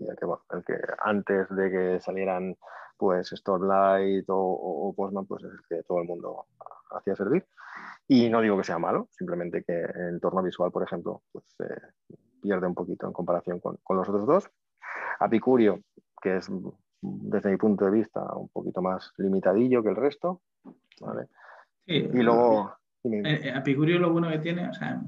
que, 0.06 0.56
el 0.56 0.64
que 0.64 0.78
antes 1.00 1.50
de 1.50 1.72
que 1.72 2.00
salieran 2.00 2.56
pues 2.98 3.30
Stormlight 3.30 4.30
o, 4.30 4.38
o, 4.38 4.94
Postman, 4.94 5.26
pues 5.26 5.44
es 5.46 5.52
el 5.52 5.60
que 5.70 5.84
todo 5.84 6.02
el 6.02 6.08
mundo 6.08 6.48
hacía 6.92 7.16
servir. 7.16 7.46
Y 8.08 8.30
no 8.30 8.42
digo 8.42 8.58
que 8.58 8.66
sea 8.66 8.78
malo, 8.78 9.08
simplemente 9.12 9.64
que 9.64 9.74
en 9.74 10.10
entorno 10.16 10.44
visual, 10.44 10.70
por 10.72 10.84
ejemplo, 10.84 11.24
pues 11.32 11.46
eh, 11.60 12.18
pierde 12.42 12.68
un 12.68 12.76
poquito 12.76 13.08
en 13.08 13.14
comparación 13.14 13.62
con, 13.62 13.78
con, 13.84 13.98
los 13.98 14.10
otros 14.10 14.28
dos. 14.28 14.52
Apicurio, 15.20 15.82
que 16.22 16.38
es 16.38 16.50
desde 17.02 17.52
mi 17.52 17.58
punto 17.58 17.86
de 17.86 17.92
vista 17.92 18.22
un 18.36 18.50
poquito 18.50 18.82
más 18.82 19.14
limitadillo 19.18 19.82
que 19.82 19.90
el 19.90 19.96
resto. 19.96 20.42
¿vale? 21.00 21.28
y 21.86 22.22
luego... 22.22 22.74
Apicurio 23.56 23.98
lo 23.98 24.12
bueno 24.12 24.30
que 24.30 24.40
tiene, 24.40 24.68
o 24.68 24.74
sea, 24.74 25.02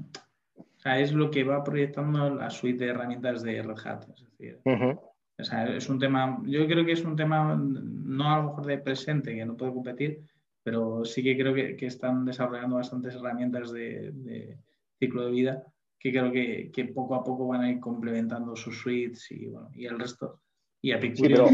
o 0.82 0.88
sea, 0.88 0.98
es 0.98 1.12
lo 1.12 1.30
que 1.30 1.44
va 1.44 1.62
proyectando 1.62 2.34
la 2.34 2.50
suite 2.50 2.84
de 2.84 2.90
herramientas 2.90 3.44
de 3.44 3.62
Red 3.62 3.78
Hat. 3.84 4.02
Es 4.16 4.24
decir, 4.24 4.58
o 4.64 5.44
sea, 5.44 5.76
es 5.76 5.88
un 5.88 6.00
tema, 6.00 6.42
yo 6.44 6.66
creo 6.66 6.84
que 6.84 6.90
es 6.90 7.04
un 7.04 7.14
tema 7.14 7.54
no 7.54 8.28
a 8.28 8.38
lo 8.38 8.48
mejor 8.48 8.66
de 8.66 8.78
presente, 8.78 9.32
que 9.32 9.46
no 9.46 9.56
puede 9.56 9.72
competir, 9.72 10.22
pero 10.60 11.04
sí 11.04 11.22
que 11.22 11.38
creo 11.38 11.54
que, 11.54 11.86
están 11.86 12.24
desarrollando 12.24 12.74
bastantes 12.74 13.14
herramientas 13.14 13.70
de, 13.70 14.58
ciclo 14.98 15.26
de 15.26 15.30
vida 15.30 15.64
que 16.00 16.10
creo 16.10 16.32
que, 16.32 16.92
poco 16.92 17.14
a 17.14 17.22
poco 17.22 17.46
van 17.46 17.60
a 17.60 17.70
ir 17.70 17.78
complementando 17.78 18.56
sus 18.56 18.80
suites 18.80 19.30
y, 19.30 19.46
bueno, 19.46 19.70
y 19.76 19.86
el 19.86 20.00
resto. 20.00 20.40
Y 20.80 20.90
a 20.90 20.98
Picurio 20.98 21.46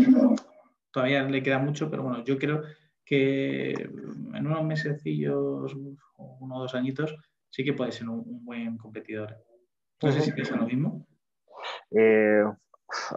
todavía 0.90 1.22
le 1.24 1.42
queda 1.42 1.58
mucho, 1.58 1.90
pero 1.90 2.02
bueno, 2.02 2.24
yo 2.24 2.38
creo 2.38 2.62
que 3.04 3.72
en 3.72 4.46
unos 4.46 4.64
mesecillos, 4.64 5.74
uno 5.74 6.56
o 6.56 6.60
dos 6.60 6.74
añitos, 6.74 7.14
sí 7.50 7.64
que 7.64 7.72
puede 7.72 7.92
ser 7.92 8.08
un, 8.08 8.44
buen 8.44 8.76
competidor. 8.76 9.36
No 10.02 10.12
sé 10.12 10.20
si 10.20 10.32
piensa 10.32 10.56
lo 10.56 10.66
mismo. 10.66 11.06
Eh, 11.90 12.42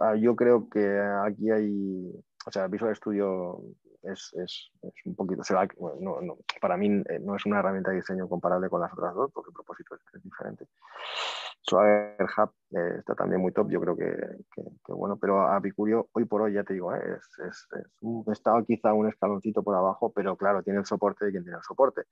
ah, 0.00 0.16
yo 0.16 0.34
creo 0.34 0.68
que 0.68 1.00
aquí 1.26 1.50
hay, 1.50 2.10
o 2.46 2.50
sea, 2.50 2.66
Visual 2.66 2.96
Studio 2.96 3.60
es, 4.02 4.32
es, 4.34 4.70
es 4.82 4.94
un 5.04 5.14
poquito, 5.14 5.42
se 5.44 5.54
no, 5.54 6.20
no, 6.20 6.38
para 6.60 6.76
mí 6.76 7.02
eh, 7.08 7.18
no 7.20 7.36
es 7.36 7.46
una 7.46 7.58
herramienta 7.58 7.90
de 7.90 7.96
diseño 7.96 8.28
comparable 8.28 8.68
con 8.68 8.80
las 8.80 8.92
otras 8.92 9.14
dos, 9.14 9.30
porque 9.32 9.50
el 9.50 9.54
propósito 9.54 9.94
es, 9.94 10.22
diferente. 10.22 10.66
Swagger 11.62 12.26
Hub 12.36 12.50
eh, 12.76 12.96
está 12.98 13.14
también 13.14 13.40
muy 13.40 13.52
top, 13.52 13.70
yo 13.70 13.80
creo 13.80 13.96
que, 13.96 14.16
que, 14.54 14.92
bueno, 14.92 15.16
pero 15.16 15.46
a 15.46 15.60
Picurio 15.60 16.08
hoy 16.12 16.24
por 16.24 16.42
hoy 16.42 16.54
ya 16.54 16.64
te 16.64 16.74
digo, 16.74 16.92
es, 16.94 17.22
es, 17.46 17.68
un, 18.00 18.24
está 18.32 18.52
quizá 18.66 18.92
un 18.92 19.08
escaloncito 19.08 19.62
por 19.62 19.76
abajo, 19.76 20.12
pero 20.12 20.36
claro, 20.36 20.62
tiene 20.62 20.80
el 20.80 20.86
soporte 20.86 21.24
de 21.24 21.30
quien 21.30 21.44
tiene 21.44 21.58
el 21.58 21.64
soporte, 21.64 22.02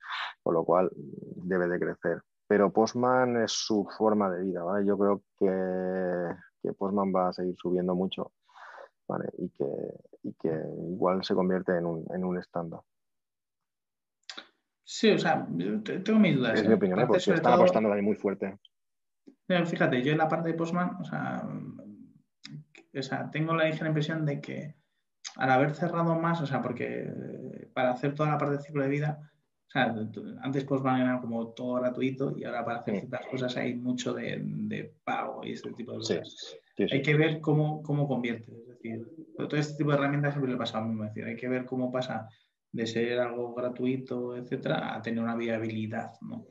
con 0.41 0.53
lo 0.53 0.63
cual 0.63 0.89
debe 0.95 1.67
de 1.67 1.79
crecer. 1.79 2.21
Pero 2.47 2.71
Postman 2.71 3.43
es 3.43 3.51
su 3.51 3.87
forma 3.97 4.29
de 4.29 4.41
vida, 4.43 4.63
¿vale? 4.63 4.85
Yo 4.85 4.97
creo 4.97 5.21
que 5.39 6.73
Postman 6.73 7.13
va 7.13 7.29
a 7.29 7.33
seguir 7.33 7.55
subiendo 7.57 7.95
mucho 7.95 8.31
y, 9.37 9.49
que, 9.49 9.65
y 10.23 10.33
que 10.33 10.49
igual 10.89 11.23
se 11.23 11.35
convierte 11.35 11.77
en 11.77 11.85
un, 11.85 12.05
en 12.13 12.23
un 12.23 12.37
estándar. 12.37 12.81
Sí, 14.83 15.09
o 15.09 15.17
sea, 15.17 15.47
tengo 16.03 16.19
mis 16.19 16.35
dudas. 16.35 16.59
Es 16.59 16.67
mi 16.67 16.73
¿eh? 16.73 16.75
opinión, 16.75 16.99
¿eh? 16.99 17.05
porque 17.07 17.31
están 17.31 17.53
apostando 17.53 17.89
también 17.89 18.05
muy 18.05 18.15
fuerte. 18.15 18.57
fíjate, 19.47 20.01
yo 20.03 20.11
en 20.11 20.17
la 20.17 20.27
parte 20.27 20.49
de 20.49 20.55
Postman, 20.55 20.97
o 20.99 21.05
sea, 21.05 21.47
o 22.93 23.01
sea, 23.01 23.31
tengo 23.31 23.55
la 23.55 23.65
ligera 23.65 23.87
impresión 23.87 24.25
de 24.25 24.41
que 24.41 24.75
al 25.37 25.49
haber 25.49 25.73
cerrado 25.73 26.15
más, 26.15 26.41
o 26.41 26.45
sea, 26.45 26.61
porque 26.61 27.09
para 27.73 27.91
hacer 27.91 28.15
toda 28.15 28.31
la 28.31 28.37
parte 28.37 28.57
de 28.57 28.63
ciclo 28.63 28.83
de 28.83 28.89
vida, 28.89 29.31
o 29.67 29.71
sea, 29.71 29.95
antes 30.41 30.65
Postman 30.65 30.99
era 30.99 31.21
como 31.21 31.47
todo 31.53 31.75
gratuito 31.75 32.37
y 32.37 32.43
ahora 32.43 32.65
para 32.65 32.79
hacer 32.79 32.99
ciertas 32.99 33.25
cosas 33.27 33.55
hay 33.55 33.75
mucho 33.75 34.13
de, 34.13 34.93
pago 35.05 35.45
y 35.45 35.53
ese 35.53 35.71
tipo 35.71 35.93
de 35.93 35.97
cosas. 35.99 36.57
Hay 36.91 37.01
que 37.01 37.15
ver 37.15 37.39
cómo, 37.39 37.81
cómo 37.81 38.09
convierte. 38.09 38.51
Decir, 38.81 39.07
todo 39.37 39.57
este 39.57 39.77
tipo 39.77 39.91
de 39.91 39.97
herramientas 39.97 40.33
siempre 40.33 40.51
le 40.51 40.57
pasa 40.57 40.79
a 40.79 40.81
mismo. 40.81 41.03
Es 41.03 41.13
decir, 41.13 41.25
hay 41.25 41.35
que 41.35 41.49
ver 41.49 41.65
cómo 41.65 41.91
pasa 41.91 42.27
de 42.71 42.87
ser 42.87 43.19
algo 43.19 43.53
gratuito, 43.53 44.35
etcétera, 44.35 44.95
a 44.95 45.01
tener 45.01 45.23
una 45.23 45.35
viabilidad, 45.35 46.13
¿no? 46.21 46.45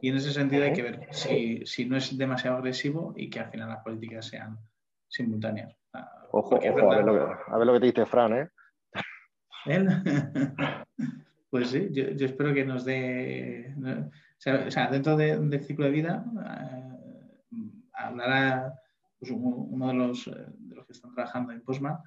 Y 0.00 0.10
en 0.10 0.16
ese 0.16 0.32
sentido 0.32 0.64
hay 0.64 0.72
que 0.72 0.82
ver 0.82 1.08
si, 1.10 1.66
si 1.66 1.84
no 1.84 1.96
es 1.96 2.16
demasiado 2.16 2.58
agresivo 2.58 3.14
y 3.16 3.28
que 3.28 3.40
al 3.40 3.50
final 3.50 3.68
las 3.68 3.82
políticas 3.82 4.26
sean 4.26 4.58
simultáneas. 5.08 5.74
Ojo, 6.30 6.56
ojo 6.56 6.92
a, 6.92 6.96
ver 6.96 7.04
lo 7.04 7.12
que, 7.14 7.20
a, 7.20 7.58
ver 7.58 7.66
lo 7.66 7.72
que, 7.74 7.80
te 7.80 7.86
dice 7.86 8.06
Fran, 8.06 8.32
¿eh? 8.34 8.48
¿Él? 9.66 9.88
pues 11.50 11.70
sí, 11.70 11.88
yo, 11.90 12.10
yo, 12.10 12.26
espero 12.26 12.54
que 12.54 12.64
nos 12.64 12.84
dé. 12.84 13.74
O 14.46 14.70
sea, 14.70 14.90
dentro 14.90 15.16
del 15.16 15.50
de 15.50 15.58
ciclo 15.60 15.86
de 15.86 15.90
vida, 15.90 16.24
eh, 16.46 17.58
hablará 17.94 18.74
pues, 19.18 19.32
uno 19.32 19.88
de 19.88 19.94
los, 19.94 20.24
de 20.26 20.36
los 20.67 20.67
que 20.88 20.94
están 20.94 21.12
trabajando 21.12 21.52
en 21.52 21.62
Postman 21.62 21.98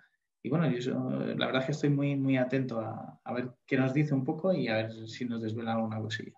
y 0.43 0.49
bueno, 0.49 0.67
yo, 0.71 0.93
la 1.09 1.45
verdad 1.45 1.61
es 1.61 1.65
que 1.65 1.71
estoy 1.71 1.89
muy, 1.89 2.15
muy 2.15 2.35
atento 2.35 2.79
a, 2.79 3.19
a, 3.23 3.33
ver 3.33 3.51
qué 3.67 3.77
nos 3.77 3.93
dice 3.93 4.15
un 4.15 4.25
poco 4.25 4.51
y 4.51 4.67
a 4.67 4.75
ver 4.75 5.07
si 5.07 5.25
nos 5.25 5.41
desvela 5.41 5.73
alguna 5.73 6.01
cosilla. 6.01 6.33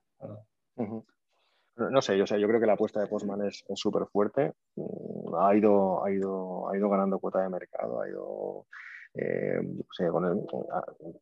No 1.76 2.02
sé, 2.02 2.18
yo, 2.18 2.28
sé, 2.28 2.40
yo 2.40 2.48
creo 2.48 2.60
que 2.60 2.68
la 2.68 2.74
apuesta 2.74 3.00
de 3.00 3.08
Postman 3.08 3.48
es 3.48 3.64
súper 3.76 4.06
fuerte. 4.08 4.54
Mm, 4.76 5.36
ha 5.36 5.56
ido, 5.56 6.04
ha, 6.04 6.12
ido, 6.12 6.70
ha 6.70 6.78
ido 6.78 6.90
ganando 6.90 7.18
cuota 7.18 7.42
de 7.42 7.50
mercado, 7.50 8.02
ha 8.02 8.10
ido. 8.10 8.68
Eh, 9.16 9.60
yo, 9.62 9.84
sé, 9.92 10.08
con 10.10 10.26
el, 10.26 10.46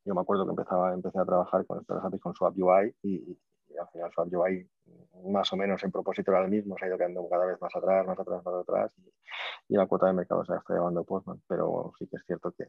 yo 0.06 0.16
me 0.16 0.22
acuerdo 0.22 0.46
que 0.46 0.52
empezaba, 0.52 0.94
empecé 0.94 1.20
a 1.20 1.26
trabajar 1.26 1.66
con, 1.66 1.84
con 2.20 2.34
Swap 2.34 2.56
UI 2.58 2.96
y, 3.04 3.38
y 3.74 3.78
al 3.78 3.88
final 3.90 4.12
Swap 4.12 4.34
UI 4.34 4.68
más 5.24 5.52
o 5.54 5.58
menos 5.58 5.84
en 5.84 5.92
propósito 5.92 6.32
era 6.32 6.44
el 6.44 6.50
mismo, 6.50 6.76
se 6.78 6.86
ha 6.86 6.88
ido 6.88 6.98
quedando 6.98 7.28
cada 7.30 7.46
vez 7.46 7.62
más 7.62 7.76
atrás, 7.76 8.06
más 8.06 8.20
atrás, 8.20 8.44
más 8.44 8.56
atrás 8.56 8.96
y, 9.68 9.76
la 9.76 9.88
cuota 9.88 10.08
de 10.08 10.14
mercado 10.14 10.44
se 10.44 10.54
está 10.54 10.74
llevando 10.74 11.04
Postman, 11.04 11.42
pero 11.48 11.94
sí 11.98 12.08
que 12.08 12.18
es 12.18 12.26
cierto 12.26 12.52
que, 12.52 12.66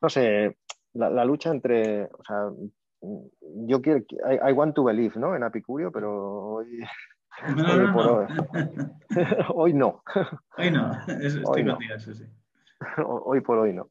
no 0.00 0.08
sé, 0.08 0.56
la, 0.94 1.24
lucha 1.24 1.50
entre, 1.50 2.04
o 2.04 2.24
sea, 2.26 2.50
yo 3.66 3.80
quiero, 3.80 4.00
I, 4.00 4.50
I, 4.50 4.52
want 4.52 4.74
to 4.74 4.84
believe, 4.84 5.18
¿no? 5.18 5.36
En 5.36 5.44
Apicurio, 5.44 5.92
pero 5.92 6.54
hoy, 6.54 6.80
hoy, 7.46 7.92
por 7.92 8.06
hoy, 8.06 8.26
hoy, 9.54 9.72
no. 9.74 10.02
Hoy 10.58 10.70
no, 10.70 10.92
estoy 11.08 11.42
hoy 11.46 11.64
no. 11.64 11.78
Eso, 11.94 12.12
sí. 12.14 12.24
Hoy 13.06 13.40
por 13.40 13.58
hoy 13.58 13.72
no. 13.72 13.90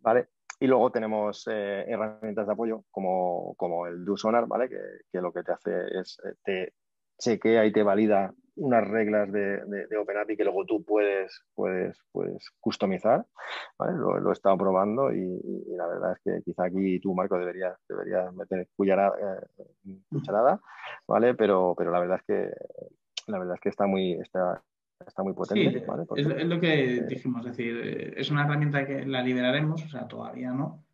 Vale, 0.00 0.28
y 0.60 0.66
luego 0.66 0.90
tenemos 0.90 1.46
eh, 1.50 1.84
herramientas 1.86 2.46
de 2.46 2.52
apoyo 2.52 2.84
como, 2.90 3.54
como 3.56 3.86
el 3.86 4.04
DoSonar, 4.04 4.46
¿vale? 4.46 4.68
Que, 4.68 4.80
que, 5.12 5.20
lo 5.20 5.32
que 5.32 5.42
te 5.42 5.52
hace 5.52 6.00
es 6.00 6.18
eh, 6.24 6.34
te 6.44 6.72
chequea 7.18 7.66
y 7.66 7.72
te 7.72 7.82
valida 7.82 8.32
unas 8.56 8.88
reglas 8.88 9.30
de, 9.30 9.64
de, 9.64 9.96
OpenAPI 9.96 10.36
que 10.36 10.44
luego 10.44 10.64
tú 10.64 10.84
puedes, 10.84 11.44
puedes, 11.54 12.00
puedes 12.10 12.50
customizar. 12.60 13.24
¿vale? 13.78 13.96
Lo, 13.96 14.30
he 14.30 14.32
estado 14.32 14.58
probando 14.58 15.12
y, 15.12 15.40
la 15.76 15.86
verdad 15.86 16.12
es 16.12 16.18
que 16.24 16.42
quizá 16.44 16.64
aquí 16.64 16.98
tú, 17.00 17.14
Marco, 17.14 17.38
deberías, 17.38 17.78
deberías 17.88 18.32
meter 18.34 18.68
cucharada, 18.76 19.16
eh, 19.16 19.96
cucharada, 20.10 20.60
¿vale? 21.06 21.34
Pero, 21.34 21.74
pero 21.76 21.92
la 21.92 22.00
verdad 22.00 22.18
es 22.18 22.24
que 22.26 22.52
la 23.28 23.38
verdad 23.38 23.54
es 23.54 23.60
que 23.60 23.68
está 23.68 23.86
muy, 23.86 24.12
está, 24.14 24.62
está 25.06 25.22
muy 25.22 25.32
potente. 25.32 25.84
es, 26.16 26.46
lo 26.46 26.60
que 26.60 27.04
dijimos, 27.08 27.46
es 27.46 27.56
decir, 27.56 28.14
es 28.16 28.30
una 28.30 28.44
herramienta 28.44 28.86
que 28.86 29.06
la 29.06 29.22
liberaremos, 29.22 29.84
o 29.84 29.88
sea, 29.88 30.06
todavía 30.06 30.52
no. 30.52 30.84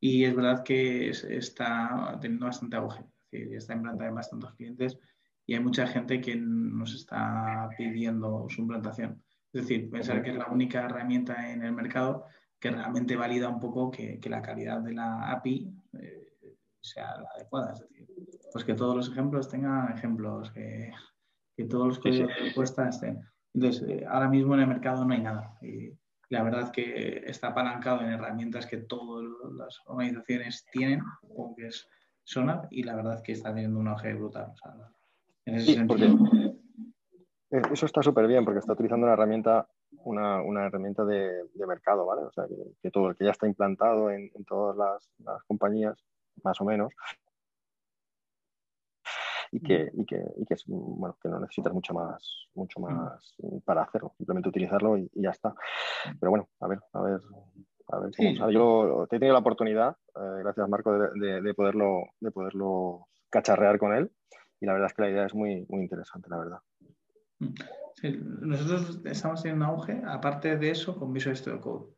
Y 0.00 0.24
es 0.24 0.34
verdad 0.34 0.62
que 0.62 1.10
está 1.10 2.18
teniendo 2.20 2.46
bastante 2.46 2.76
auge, 2.76 3.00
es 3.00 3.40
decir, 3.40 3.56
está 3.56 3.74
implantada 3.74 4.08
en 4.08 4.14
bastantes 4.14 4.52
clientes 4.52 4.98
y 5.44 5.54
hay 5.54 5.60
mucha 5.60 5.86
gente 5.86 6.20
que 6.20 6.36
nos 6.36 6.94
está 6.94 7.70
pidiendo 7.76 8.46
su 8.48 8.60
implantación. 8.60 9.22
Es 9.52 9.62
decir, 9.62 9.90
pensar 9.90 10.22
que 10.22 10.30
es 10.30 10.36
la 10.36 10.48
única 10.48 10.84
herramienta 10.84 11.50
en 11.50 11.62
el 11.62 11.72
mercado 11.72 12.26
que 12.60 12.70
realmente 12.70 13.16
valida 13.16 13.48
un 13.48 13.58
poco 13.58 13.90
que, 13.90 14.20
la 14.24 14.42
calidad 14.42 14.80
de 14.80 14.92
la 14.92 15.30
API 15.30 15.72
eh, 15.94 16.54
sea 16.80 17.16
la 17.16 17.28
adecuada. 17.34 17.72
Es 17.72 17.80
decir, 17.80 18.06
pues 18.52 18.64
que 18.64 18.74
todos 18.74 18.94
los 18.94 19.10
ejemplos 19.10 19.48
tengan 19.48 19.92
ejemplos, 19.96 20.50
que, 20.50 20.92
todos 21.68 21.88
los 21.88 21.98
códigos 21.98 22.28
de 22.28 22.34
respuesta 22.34 22.88
estén. 22.88 23.20
Entonces, 23.54 23.88
eh, 23.88 24.04
ahora 24.08 24.28
mismo 24.28 24.54
en 24.54 24.60
el 24.60 24.66
mercado 24.66 25.04
no 25.04 25.14
hay 25.14 25.20
nada. 25.20 25.56
Y 25.62 25.92
la 26.28 26.42
verdad 26.42 26.70
que 26.70 27.24
está 27.26 27.48
apalancado 27.48 28.02
en 28.02 28.12
herramientas 28.12 28.66
que 28.66 28.78
todas 28.78 29.26
las 29.56 29.80
organizaciones 29.86 30.66
tienen, 30.70 31.00
como 31.20 31.54
que 31.54 31.68
es 31.68 31.88
Sonar, 32.24 32.68
y 32.70 32.82
la 32.82 32.94
verdad 32.94 33.22
que 33.22 33.32
está 33.32 33.54
teniendo 33.54 33.80
un 33.80 33.88
auge 33.88 34.12
brutal. 34.12 34.52
en 35.46 35.54
ese 35.54 35.74
sentido. 35.74 36.18
Eh, 37.50 37.62
eso 37.72 37.86
está 37.86 38.02
súper 38.02 38.26
bien 38.26 38.44
porque 38.44 38.58
está 38.58 38.74
utilizando 38.74 39.06
una 39.06 39.14
herramienta, 39.14 39.66
una, 40.04 40.42
una 40.42 40.66
herramienta 40.66 41.04
de, 41.04 41.44
de, 41.54 41.66
mercado, 41.66 42.04
¿vale? 42.04 42.22
O 42.22 42.30
sea, 42.30 42.44
que, 42.82 42.90
todo 42.90 43.08
el 43.08 43.16
que 43.16 43.24
ya 43.24 43.30
está 43.30 43.46
implantado 43.46 44.10
en, 44.10 44.30
en 44.34 44.44
todas 44.44 44.76
las, 44.76 45.10
las, 45.24 45.42
compañías, 45.44 46.04
más 46.42 46.60
o 46.60 46.66
menos, 46.66 46.92
y 49.52 49.60
que, 49.60 49.90
y 49.92 50.04
que, 50.04 50.22
y 50.36 50.44
que, 50.44 50.54
es, 50.54 50.64
bueno, 50.66 51.16
que 51.22 51.28
no 51.28 51.40
necesitas 51.40 51.72
mucho 51.72 51.94
más, 51.94 52.48
mucho 52.54 52.80
más 52.80 53.36
para 53.64 53.82
hacerlo, 53.82 54.12
simplemente 54.16 54.48
utilizarlo 54.48 54.96
y, 54.98 55.10
y 55.14 55.22
ya 55.22 55.30
está. 55.30 55.54
Pero 56.20 56.30
bueno, 56.30 56.48
a 56.60 56.68
ver, 56.68 56.80
a 56.92 57.02
ver, 57.02 57.20
a 57.88 57.98
ver 58.00 58.10
cómo 58.16 58.36
sale. 58.36 58.54
Yo 58.54 59.04
he 59.04 59.06
tenido 59.08 59.32
la 59.32 59.40
oportunidad, 59.40 59.96
eh, 60.16 60.40
gracias 60.42 60.68
Marco, 60.68 60.92
de, 60.92 61.08
de, 61.14 61.40
de, 61.40 61.54
poderlo, 61.54 62.02
de 62.20 62.30
poderlo 62.30 63.08
cacharrear 63.30 63.78
con 63.78 63.94
él 63.94 64.10
y 64.60 64.66
la 64.66 64.72
verdad 64.72 64.88
es 64.88 64.94
que 64.94 65.02
la 65.02 65.10
idea 65.10 65.26
es 65.26 65.34
muy, 65.34 65.66
muy 65.68 65.82
interesante, 65.82 66.28
la 66.28 66.38
verdad. 66.38 66.58
Sí, 67.94 68.18
nosotros 68.40 69.00
estamos 69.04 69.44
en 69.44 69.62
auge, 69.62 70.02
aparte 70.06 70.56
de 70.56 70.70
eso, 70.70 70.96
con 70.96 71.12
Visual 71.12 71.36
Studio 71.36 71.60
Code, 71.60 71.92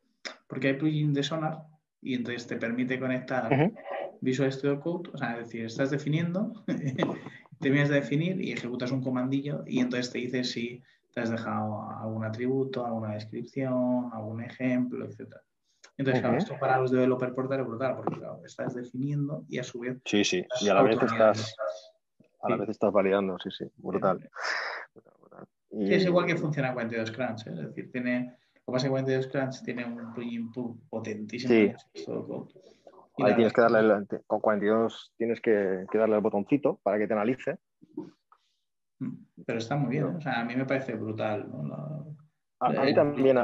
porque 0.46 0.68
hay 0.68 0.74
plugin 0.74 1.12
de 1.12 1.22
Sonar 1.22 1.58
y 2.02 2.14
entonces 2.14 2.46
te 2.46 2.56
permite 2.56 2.98
conectar 2.98 3.46
uh 3.46 3.56
-huh. 3.56 3.74
Visual 4.20 4.52
Studio 4.52 4.80
Code, 4.80 5.10
o 5.12 5.18
sea, 5.18 5.32
es 5.32 5.46
decir, 5.46 5.64
estás 5.64 5.90
definiendo, 5.90 6.52
terminas 7.60 7.88
de 7.88 7.96
definir 7.96 8.40
y 8.40 8.52
ejecutas 8.52 8.90
un 8.90 9.02
comandillo 9.02 9.62
y 9.66 9.80
entonces 9.80 10.10
te 10.10 10.18
dice 10.18 10.44
si 10.44 10.82
te 11.12 11.20
has 11.20 11.30
dejado 11.30 11.88
algún 11.90 12.24
atributo, 12.24 12.84
alguna 12.84 13.14
descripción, 13.14 14.10
algún 14.12 14.42
ejemplo, 14.42 15.04
etc. 15.04 15.34
Entonces, 15.96 16.22
claro, 16.22 16.38
esto 16.38 16.56
para 16.58 16.78
los 16.78 16.90
developer 16.90 17.34
portal 17.34 17.60
es 17.60 17.66
brutal, 17.66 17.96
porque 17.96 18.16
claro, 18.16 18.40
estás 18.44 18.74
definiendo 18.74 19.44
y 19.48 19.58
a 19.58 19.64
su 19.64 19.80
vez. 19.80 19.98
Sí, 20.04 20.24
sí, 20.24 20.46
y 20.62 20.68
a 20.68 20.74
la 20.74 20.82
vez 20.82 21.02
estás, 21.02 21.56
a 22.40 22.48
la 22.48 22.56
sí. 22.56 22.60
vez 22.60 22.68
estás 22.70 22.92
validando, 22.92 23.38
sí, 23.38 23.50
sí, 23.50 23.64
brutal. 23.76 24.30
Y... 25.70 25.86
Sí, 25.86 25.94
es 25.94 26.04
igual 26.04 26.26
que 26.26 26.36
funciona 26.36 26.72
42 26.72 27.10
Crunch, 27.10 27.46
¿eh? 27.46 27.50
es 27.50 27.58
decir, 27.58 27.92
tiene. 27.92 28.36
Lo 28.66 28.72
que 28.72 28.72
pasa 28.72 28.78
es 28.78 28.84
que 28.84 28.90
42 28.90 29.26
Crunch 29.26 29.62
tiene 29.62 29.84
un 29.84 30.14
plugin 30.14 30.50
potentísimo. 30.88 31.52
Sí. 31.52 32.04
Ahí 33.18 33.34
tienes 33.34 33.52
que 33.52 33.60
darle, 33.60 33.80
el, 33.80 34.06
con 34.26 34.40
42 34.40 35.12
tienes 35.16 35.40
que, 35.40 35.84
que, 35.90 35.98
darle 35.98 36.16
el 36.16 36.22
botoncito 36.22 36.80
para 36.82 36.98
que 36.98 37.06
te 37.06 37.12
analice. 37.12 37.58
Mm, 38.98 39.14
pero 39.46 39.58
está 39.58 39.76
muy 39.76 39.90
bien, 39.90 40.04
¿eh? 40.04 40.16
o 40.16 40.20
sea, 40.20 40.40
a 40.40 40.44
mí 40.44 40.56
me 40.56 40.64
parece 40.64 40.94
brutal. 40.94 41.50
¿no? 41.50 41.68
La, 41.68 41.76
a, 42.60 42.80
a, 42.80 42.84
mí 42.84 42.94
también. 42.94 43.38
A, 43.38 43.42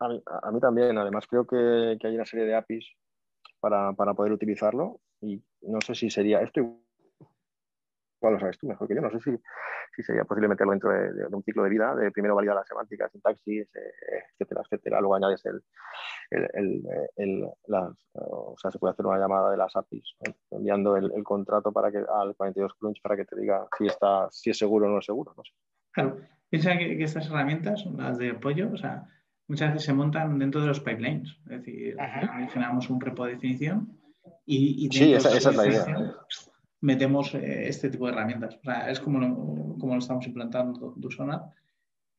a, 0.00 0.08
mí, 0.08 0.22
a, 0.26 0.50
mí, 0.50 0.60
también, 0.60 0.98
además 0.98 1.26
creo 1.26 1.46
que, 1.46 1.96
que, 2.00 2.06
hay 2.06 2.14
una 2.14 2.24
serie 2.24 2.46
de 2.46 2.54
APIs 2.54 2.92
para, 3.60 3.92
para 3.92 4.14
poder 4.14 4.32
utilizarlo 4.32 5.00
y 5.20 5.42
no 5.62 5.80
sé 5.80 5.94
si 5.94 6.10
sería 6.10 6.40
esto 6.40 6.60
lo 8.30 8.40
sabes 8.40 8.58
tú 8.58 8.66
mejor 8.66 8.88
que 8.88 8.94
yo, 8.94 9.00
no 9.00 9.10
sé 9.10 9.20
si, 9.20 9.36
si 9.94 10.02
sería 10.02 10.24
posible 10.24 10.48
meterlo 10.48 10.72
dentro 10.72 10.90
de, 10.90 11.12
de, 11.12 11.28
de, 11.28 11.36
un 11.36 11.42
ciclo 11.42 11.62
de 11.62 11.70
vida, 11.70 11.94
de 11.94 12.10
primero 12.10 12.34
validar 12.34 12.56
la 12.56 12.64
semántica, 12.64 13.08
sintaxis, 13.08 13.68
eh, 13.74 14.24
etcétera, 14.32 14.62
etcétera, 14.64 15.00
luego 15.00 15.14
añades 15.14 15.44
el, 15.46 15.62
el, 16.30 16.48
el, 16.54 16.82
el 17.16 17.48
las, 17.66 17.92
o 18.14 18.54
sea, 18.58 18.70
se 18.70 18.78
puede 18.78 18.92
hacer 18.92 19.06
una 19.06 19.18
llamada 19.18 19.50
de 19.50 19.56
las 19.56 19.74
APIs, 19.76 20.16
¿no? 20.26 20.34
enviando 20.58 20.96
el, 20.96 21.10
contrato 21.24 21.72
para 21.72 21.90
que, 21.90 21.98
al 21.98 22.34
42 22.36 22.74
Crunch 22.78 23.00
para 23.02 23.16
que 23.16 23.24
te 23.24 23.38
diga 23.38 23.66
si, 23.76 23.86
está, 23.86 24.28
si 24.30 24.50
es 24.50 24.58
seguro 24.58 24.86
o 24.86 24.90
no 24.90 24.98
es 24.98 25.06
seguro, 25.06 25.32
no 25.36 25.42
sé. 25.44 25.52
Claro, 25.92 26.18
piensa 26.48 26.76
que, 26.76 26.96
que 26.96 27.04
estas 27.04 27.26
herramientas, 27.28 27.86
las 27.96 28.18
de 28.18 28.30
apoyo, 28.30 28.70
o 28.72 28.76
sea, 28.76 29.08
muchas 29.48 29.72
veces 29.72 29.86
se 29.86 29.92
montan 29.92 30.38
dentro 30.38 30.60
de 30.60 30.68
los 30.68 30.80
pipelines, 30.80 31.36
es 31.44 31.62
decir, 31.62 31.96
generamos 32.52 32.90
un 32.90 33.00
repo 33.00 33.26
de 33.26 33.32
definición 33.32 33.98
y, 34.44 34.86
y 34.86 34.90
sí, 34.90 35.14
esa, 35.14 35.36
esa 35.36 35.50
es 35.50 35.56
la 35.56 35.66
idea 35.66 36.16
metemos 36.80 37.34
eh, 37.34 37.68
este 37.68 37.90
tipo 37.90 38.06
de 38.06 38.12
herramientas. 38.12 38.56
O 38.56 38.62
sea, 38.62 38.90
es 38.90 39.00
como 39.00 39.18
lo, 39.18 39.76
como 39.78 39.94
lo 39.94 39.98
estamos 39.98 40.26
implantando 40.26 40.94
Dusonar 40.96 41.42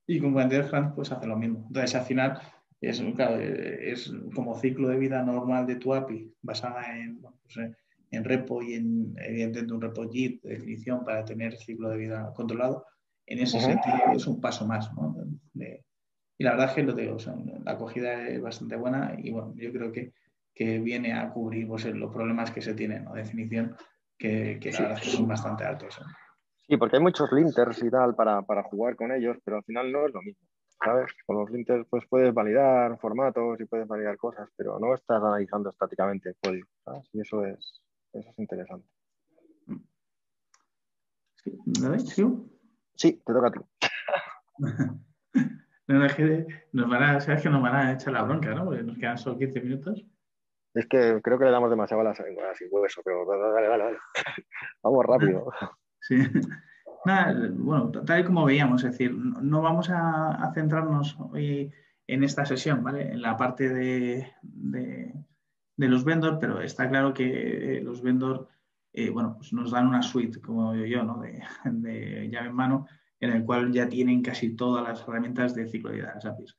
Y 0.05 0.19
con 0.19 0.33
42 0.33 0.71
grams 0.71 0.93
pues 0.95 1.11
hace 1.11 1.27
lo 1.27 1.37
mismo. 1.37 1.65
Entonces 1.67 1.95
al 1.95 2.05
final 2.05 2.41
es, 2.81 2.99
es 2.99 4.13
como 4.33 4.59
ciclo 4.59 4.89
de 4.89 4.97
vida 4.97 5.23
normal 5.23 5.65
de 5.65 5.75
tu 5.75 5.93
API 5.93 6.33
basada 6.41 6.97
en, 6.97 7.19
pues, 7.21 7.71
en 8.11 8.23
repo 8.23 8.61
y 8.61 8.75
en 8.75 9.15
evidentemente 9.17 9.73
un 9.73 9.81
repo 9.81 10.09
JIT 10.09 10.43
de 10.43 10.49
definición 10.49 11.03
para 11.03 11.25
tener 11.25 11.53
el 11.53 11.59
ciclo 11.59 11.89
de 11.89 11.97
vida 11.97 12.31
controlado. 12.35 12.85
En 13.25 13.39
ese 13.39 13.59
sentido 13.59 13.97
es 14.15 14.25
un 14.27 14.39
paso 14.39 14.65
más. 14.65 14.91
¿no? 14.93 15.15
y 16.39 16.43
la 16.43 16.51
verdad 16.51 16.69
es 16.69 16.75
que 16.75 16.83
lo 16.83 16.93
digo, 16.93 17.17
la 17.65 17.71
acogida 17.71 18.27
es 18.27 18.39
bastante 18.39 18.75
buena 18.75 19.15
y 19.17 19.31
bueno, 19.31 19.53
yo 19.55 19.71
creo 19.71 19.91
que, 19.91 20.13
que 20.53 20.79
viene 20.79 21.13
a 21.13 21.31
cubrir 21.31 21.67
pues, 21.67 21.85
los 21.85 22.13
problemas 22.13 22.51
que 22.51 22.61
se 22.61 22.75
tienen, 22.75 23.05
¿no? 23.05 23.13
definición 23.15 23.75
que, 24.17 24.59
que 24.59 24.71
la 24.71 24.79
verdad 24.79 24.97
es 24.97 25.03
que 25.03 25.09
son 25.09 25.27
bastante 25.27 25.63
altos. 25.63 25.99
Sí, 26.67 26.75
porque 26.75 26.97
hay 26.97 27.01
muchos 27.01 27.31
linters 27.31 27.81
y 27.81 27.89
tal 27.89 28.13
para, 28.15 28.41
para, 28.41 28.63
jugar 28.63 28.95
con 28.95 29.11
ellos, 29.11 29.37
pero 29.43 29.57
al 29.57 29.63
final 29.63 29.91
no 29.91 30.05
es 30.05 30.13
lo 30.13 30.21
mismo. 30.21 30.47
¿Sabes? 30.83 31.11
Con 31.25 31.37
los 31.37 31.49
linters 31.49 31.87
pues 31.89 32.05
puedes 32.07 32.33
validar 32.33 32.99
formatos 32.99 33.59
y 33.59 33.65
puedes 33.65 33.87
validar 33.87 34.17
cosas, 34.17 34.49
pero 34.55 34.77
no 34.79 34.93
estás 34.93 35.23
analizando 35.23 35.69
estáticamente 35.69 36.29
el 36.29 36.35
código. 36.43 36.67
¿sabes? 36.83 37.09
Y 37.13 37.21
eso 37.21 37.45
es, 37.45 37.81
eso 38.13 38.29
es 38.29 38.39
interesante. 38.39 38.87
Sí, 41.43 41.57
¿Sí? 42.05 42.25
sí, 42.95 43.23
te 43.25 43.33
toca 43.33 43.47
a 43.47 43.51
ti. 43.51 43.59
no, 45.87 46.05
es 46.05 46.15
que 46.15 46.47
nos 46.73 46.89
van 46.89 47.03
a, 47.03 47.19
sabes 47.21 47.41
que 47.41 47.49
nos 47.49 47.61
van 47.61 47.75
a 47.75 47.93
echar 47.93 48.13
la 48.13 48.23
bronca, 48.23 48.53
¿no? 48.53 48.65
Porque 48.65 48.83
nos 48.83 48.97
quedan 48.97 49.17
solo 49.17 49.37
15 49.37 49.61
minutos. 49.61 50.05
Es 50.77 50.85
que 50.85 51.19
creo 51.23 51.39
que 51.39 51.45
le 51.45 51.51
damos 51.51 51.71
demasiado 51.71 52.01
a 52.01 52.03
las 52.03 52.17
sin 52.17 52.67
hueso, 52.69 53.01
pero 53.03 53.25
dale, 53.25 53.67
dale, 53.67 53.83
dale. 53.83 53.97
Vamos 54.83 55.05
rápido. 55.05 55.51
Sí. 55.99 56.15
Nada, 57.05 57.49
bueno, 57.53 57.91
tal 57.91 58.21
y 58.21 58.23
como 58.23 58.45
veíamos, 58.45 58.83
es 58.83 58.91
decir, 58.91 59.13
no 59.13 59.61
vamos 59.61 59.89
a, 59.89 60.51
centrarnos 60.53 61.17
hoy 61.19 61.73
en 62.05 62.23
esta 62.23 62.45
sesión, 62.45 62.81
¿vale? 62.83 63.11
En 63.11 63.21
la 63.21 63.35
parte 63.35 63.67
de, 63.67 64.31
de, 64.43 65.13
los 65.75 66.05
vendors, 66.05 66.37
pero 66.39 66.61
está 66.61 66.87
claro 66.87 67.13
que 67.13 67.77
eh, 67.77 67.81
los 67.81 68.01
vendors, 68.01 68.47
eh, 68.93 69.09
bueno, 69.09 69.33
pues 69.37 69.51
nos 69.51 69.71
dan 69.71 69.87
una 69.87 70.01
suite, 70.01 70.39
como 70.39 70.71
digo 70.73 70.85
yo, 70.85 71.03
¿no? 71.03 71.19
De, 71.19 72.29
llave 72.29 72.47
en 72.47 72.55
mano, 72.55 72.87
en 73.19 73.31
el 73.31 73.43
cual 73.43 73.73
ya 73.73 73.89
tienen 73.89 74.21
casi 74.21 74.55
todas 74.55 74.87
las 74.87 75.01
herramientas 75.01 75.55
de 75.55 75.67
ciclo 75.67 75.89
de 75.89 76.03
las 76.03 76.25
APIs. 76.25 76.55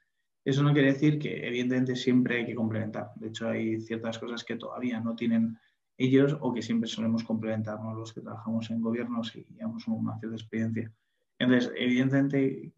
Eso 0.49 0.62
no 0.62 0.72
quiere 0.72 0.94
decir 0.94 1.18
que, 1.18 1.46
evidentemente, 1.46 1.94
siempre 1.94 2.38
hay 2.38 2.46
que 2.46 2.55
complementar. 2.55 3.11
De 3.16 3.28
hecho, 3.28 3.51
hay 3.51 3.82
ciertas 3.82 4.18
cosas 4.18 4.44
que 4.44 4.57
todavía 4.57 4.99
no 4.99 5.14
tienen 5.14 5.59
ellos 5.99 6.38
o 6.40 6.55
que 6.55 6.62
siempre 6.62 6.88
solemos 6.88 7.22
complementarnos 7.22 7.94
los 7.94 8.14
que 8.14 8.22
trabajamos 8.22 8.70
en 8.70 8.80
gobiernos 8.80 9.36
y 9.36 9.44
llevamos 9.44 9.86
una 9.88 10.18
cierta 10.18 10.36
experiencia. 10.36 10.90
Entonces, 11.38 11.70
evidentemente 11.76 12.72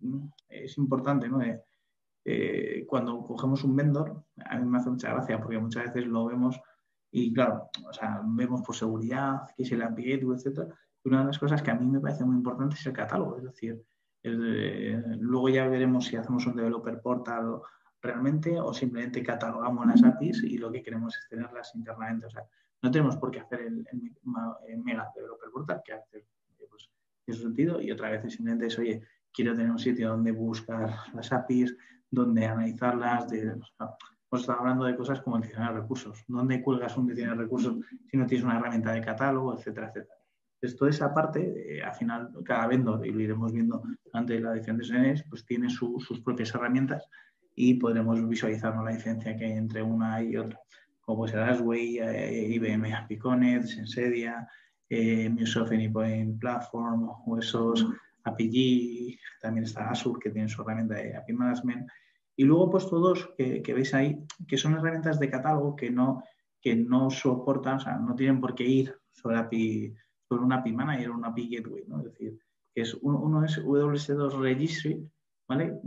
es 0.48 0.78
importante, 0.78 1.28
¿no? 1.28 1.40
Eh, 2.24 2.84
cuando 2.88 3.22
cogemos 3.22 3.62
un 3.62 3.76
vendor, 3.76 4.24
a 4.46 4.58
mí 4.58 4.68
me 4.68 4.78
hace 4.78 4.90
mucha 4.90 5.12
gracia 5.12 5.38
porque 5.38 5.60
muchas 5.60 5.84
veces 5.84 6.06
lo 6.06 6.24
vemos 6.24 6.60
y 7.12 7.32
claro, 7.32 7.70
o 7.88 7.92
sea, 7.92 8.20
vemos 8.24 8.62
por 8.62 8.74
seguridad, 8.74 9.42
que 9.56 9.62
es 9.62 9.70
el 9.70 9.82
API 9.82 10.14
etc. 10.14 10.74
Y 11.04 11.08
una 11.08 11.20
de 11.20 11.26
las 11.26 11.38
cosas 11.38 11.62
que 11.62 11.70
a 11.70 11.76
mí 11.76 11.86
me 11.86 12.00
parece 12.00 12.24
muy 12.24 12.34
importante 12.34 12.74
es 12.74 12.84
el 12.84 12.92
catálogo, 12.92 13.38
es 13.38 13.44
decir, 13.44 13.80
luego 14.22 15.48
ya 15.48 15.66
veremos 15.68 16.06
si 16.06 16.16
hacemos 16.16 16.46
un 16.46 16.56
developer 16.56 17.00
portal 17.00 17.60
realmente 18.02 18.58
o 18.58 18.72
simplemente 18.72 19.22
catalogamos 19.22 19.86
las 19.86 20.02
APIs 20.02 20.42
y 20.44 20.58
lo 20.58 20.70
que 20.70 20.82
queremos 20.82 21.16
es 21.16 21.28
tenerlas 21.28 21.74
internamente. 21.74 22.26
O 22.26 22.30
sea, 22.30 22.44
no 22.82 22.90
tenemos 22.90 23.16
por 23.16 23.30
qué 23.30 23.40
hacer 23.40 23.60
el, 23.60 23.86
mega 24.82 25.10
developer 25.14 25.50
portal, 25.50 25.82
que 25.84 25.92
hace 25.92 26.26
pues, 26.68 26.90
su 27.26 27.42
sentido, 27.42 27.80
y 27.80 27.90
otra 27.90 28.10
vez 28.10 28.32
simplemente 28.32 28.66
es, 28.66 28.78
oye, 28.78 29.02
quiero 29.32 29.54
tener 29.54 29.70
un 29.70 29.78
sitio 29.78 30.08
donde 30.10 30.32
buscar 30.32 30.94
las 31.14 31.32
APIs, 31.32 31.76
donde 32.10 32.46
analizarlas, 32.46 33.28
de, 33.28 33.54
pues 34.28 34.42
estamos 34.42 34.60
hablando 34.60 34.84
de 34.84 34.96
cosas 34.96 35.20
como 35.20 35.36
el 35.36 35.42
diccionario 35.42 35.76
de 35.76 35.82
recursos. 35.82 36.24
¿Dónde 36.26 36.62
cuelgas 36.62 36.96
un 36.96 37.06
diccionario 37.06 37.38
de 37.38 37.44
recursos 37.44 37.76
si 38.10 38.16
no 38.16 38.26
tienes 38.26 38.44
una 38.44 38.58
herramienta 38.58 38.92
de 38.92 39.00
catálogo, 39.00 39.54
etcétera, 39.54 39.88
etcétera? 39.88 40.19
Entonces, 40.62 40.78
toda 40.78 40.90
esa 40.90 41.14
parte, 41.14 41.78
eh, 41.78 41.82
al 41.82 41.94
final, 41.94 42.30
cada 42.44 42.66
vendor, 42.66 43.06
y 43.06 43.10
lo 43.12 43.20
iremos 43.20 43.52
viendo 43.52 43.82
ante 44.12 44.38
la 44.40 44.52
edición 44.52 44.76
de 44.76 45.24
pues 45.28 45.44
tiene 45.46 45.70
sus 45.70 46.20
propias 46.22 46.54
herramientas 46.54 47.06
y 47.54 47.74
podremos 47.74 48.28
visualizar 48.28 48.74
la 48.76 48.90
diferencia 48.90 49.36
que 49.36 49.46
hay 49.46 49.52
entre 49.52 49.82
una 49.82 50.22
y 50.22 50.36
otra 50.36 50.58
como 51.10 51.22
puede 51.22 51.32
ser 51.32 51.42
Asway, 51.42 51.98
eh, 51.98 52.54
IBM 52.54 52.94
Apiconet, 52.94 53.64
Sensedia, 53.64 54.46
eh, 54.88 55.28
Microsoft 55.28 55.72
Anypoint 55.72 56.38
Platform, 56.38 57.10
Huesos, 57.26 57.84
APG, 58.22 59.18
también 59.40 59.64
está 59.64 59.90
Azure 59.90 60.20
que 60.22 60.30
tiene 60.30 60.48
su 60.48 60.62
herramienta 60.62 60.94
de 60.94 61.16
API 61.16 61.32
Management. 61.32 61.88
Y 62.36 62.44
luego 62.44 62.68
he 62.68 62.70
puesto 62.70 63.00
dos 63.00 63.28
que, 63.36 63.74
veis 63.74 63.92
ahí, 63.92 64.24
que 64.46 64.56
son 64.56 64.74
herramientas 64.74 65.18
de 65.18 65.28
catálogo 65.28 65.74
que 65.74 65.90
no, 65.90 66.22
que 66.60 66.76
no 66.76 67.10
soportan, 67.10 67.78
o 67.78 67.80
sea, 67.80 67.96
no 67.96 68.14
tienen 68.14 68.40
por 68.40 68.54
qué 68.54 68.64
ir 68.64 68.94
sobre, 69.10 69.38
API, 69.38 69.94
sobre 70.30 70.44
un 70.44 70.52
API 70.52 70.72
Manager 70.72 71.10
o 71.10 71.14
un 71.14 71.24
API 71.24 71.56
Gateway, 71.56 71.84
¿no? 71.88 71.98
Es 71.98 72.04
decir, 72.04 72.38
que 72.72 72.82
es, 72.82 72.94
uno, 73.02 73.44
es 73.44 73.60
WS2 73.60 74.38
Registry, 74.38 75.04
¿vale? 75.48 75.80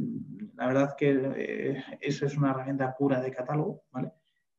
La 0.55 0.67
verdad 0.67 0.95
que 0.97 1.17
eh, 1.37 1.83
eso 2.01 2.25
es 2.25 2.35
una 2.35 2.51
herramienta 2.51 2.93
pura 2.97 3.21
de 3.21 3.31
catálogo, 3.31 3.83
¿vale? 3.89 4.11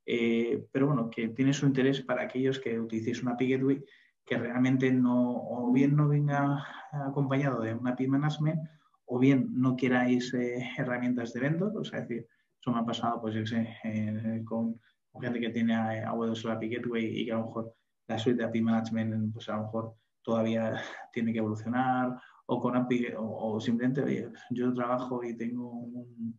Eh, 0.06 0.66
pero 0.72 0.86
bueno, 0.86 1.10
que 1.10 1.28
tiene 1.28 1.52
su 1.52 1.66
interés 1.66 2.00
para 2.00 2.22
aquellos 2.22 2.58
que 2.58 2.80
utilicéis 2.80 3.22
una 3.22 3.32
API 3.32 3.50
Gateway 3.50 3.84
que 4.24 4.38
realmente 4.38 4.90
no, 4.90 5.36
o 5.36 5.70
bien 5.70 5.94
no 5.94 6.08
venga 6.08 6.64
acompañado 6.92 7.60
de 7.60 7.74
una 7.74 7.90
API 7.90 8.08
Management, 8.08 8.60
o 9.04 9.18
bien 9.18 9.50
no 9.52 9.76
queráis 9.76 10.32
eh, 10.32 10.66
herramientas 10.78 11.34
de 11.34 11.40
vendor, 11.40 11.76
o 11.76 11.84
sea, 11.84 11.98
es 11.98 12.08
decir, 12.08 12.26
eso 12.58 12.72
me 12.72 12.78
ha 12.78 12.86
pasado, 12.86 13.20
pues 13.20 13.34
yo 13.34 13.44
sé, 13.44 13.76
eh, 13.84 14.40
con, 14.46 14.80
gente 15.20 15.40
que 15.40 15.50
tiene 15.50 15.74
AWS 15.74 16.46
API 16.46 16.70
Gateway 16.70 17.20
y 17.20 17.26
que 17.26 17.32
a 17.32 17.36
lo 17.36 17.46
mejor 17.46 17.74
la 18.06 18.18
suite 18.18 18.38
de 18.38 18.44
API 18.44 18.60
Management, 18.60 19.32
pues 19.32 19.48
a 19.48 19.56
lo 19.56 19.62
mejor 19.62 19.94
todavía 20.22 20.74
tiene 21.12 21.32
que 21.32 21.38
evolucionar, 21.38 22.16
o 22.46 22.60
con 22.60 22.76
API, 22.76 23.14
o, 23.16 23.60
simplemente, 23.60 24.02
oye, 24.02 24.30
yo 24.50 24.72
trabajo 24.74 25.22
y 25.24 25.36
tengo 25.36 25.70
un, 25.70 26.38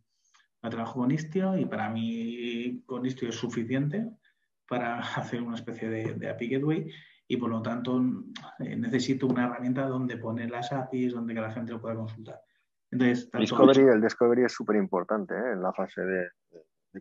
trabajo 0.62 0.98
con 0.98 1.12
Istio 1.12 1.56
y 1.56 1.64
para 1.64 1.88
mí 1.88 2.82
con 2.86 3.06
Istio 3.06 3.28
es 3.28 3.36
suficiente 3.36 4.10
para 4.68 4.98
hacer 5.16 5.42
una 5.42 5.54
especie 5.54 5.88
de, 5.88 6.28
API 6.28 6.48
Gateway 6.48 6.90
y 7.28 7.36
por 7.36 7.50
lo 7.50 7.62
tanto 7.62 8.00
eh, 8.60 8.76
necesito 8.76 9.26
una 9.26 9.44
herramienta 9.44 9.86
donde 9.86 10.16
poner 10.16 10.50
las 10.50 10.72
APIs, 10.72 11.12
donde 11.12 11.34
que 11.34 11.40
la 11.40 11.52
gente 11.52 11.72
lo 11.72 11.80
pueda 11.80 11.94
consultar. 11.94 12.40
Entonces, 12.90 13.30
discovery, 13.32 13.82
el 13.82 14.00
discovery 14.00 14.44
es 14.44 14.52
súper 14.52 14.76
importante 14.76 15.34
¿eh? 15.34 15.52
en 15.52 15.62
la 15.62 15.72
fase 15.72 16.00
de, 16.02 16.28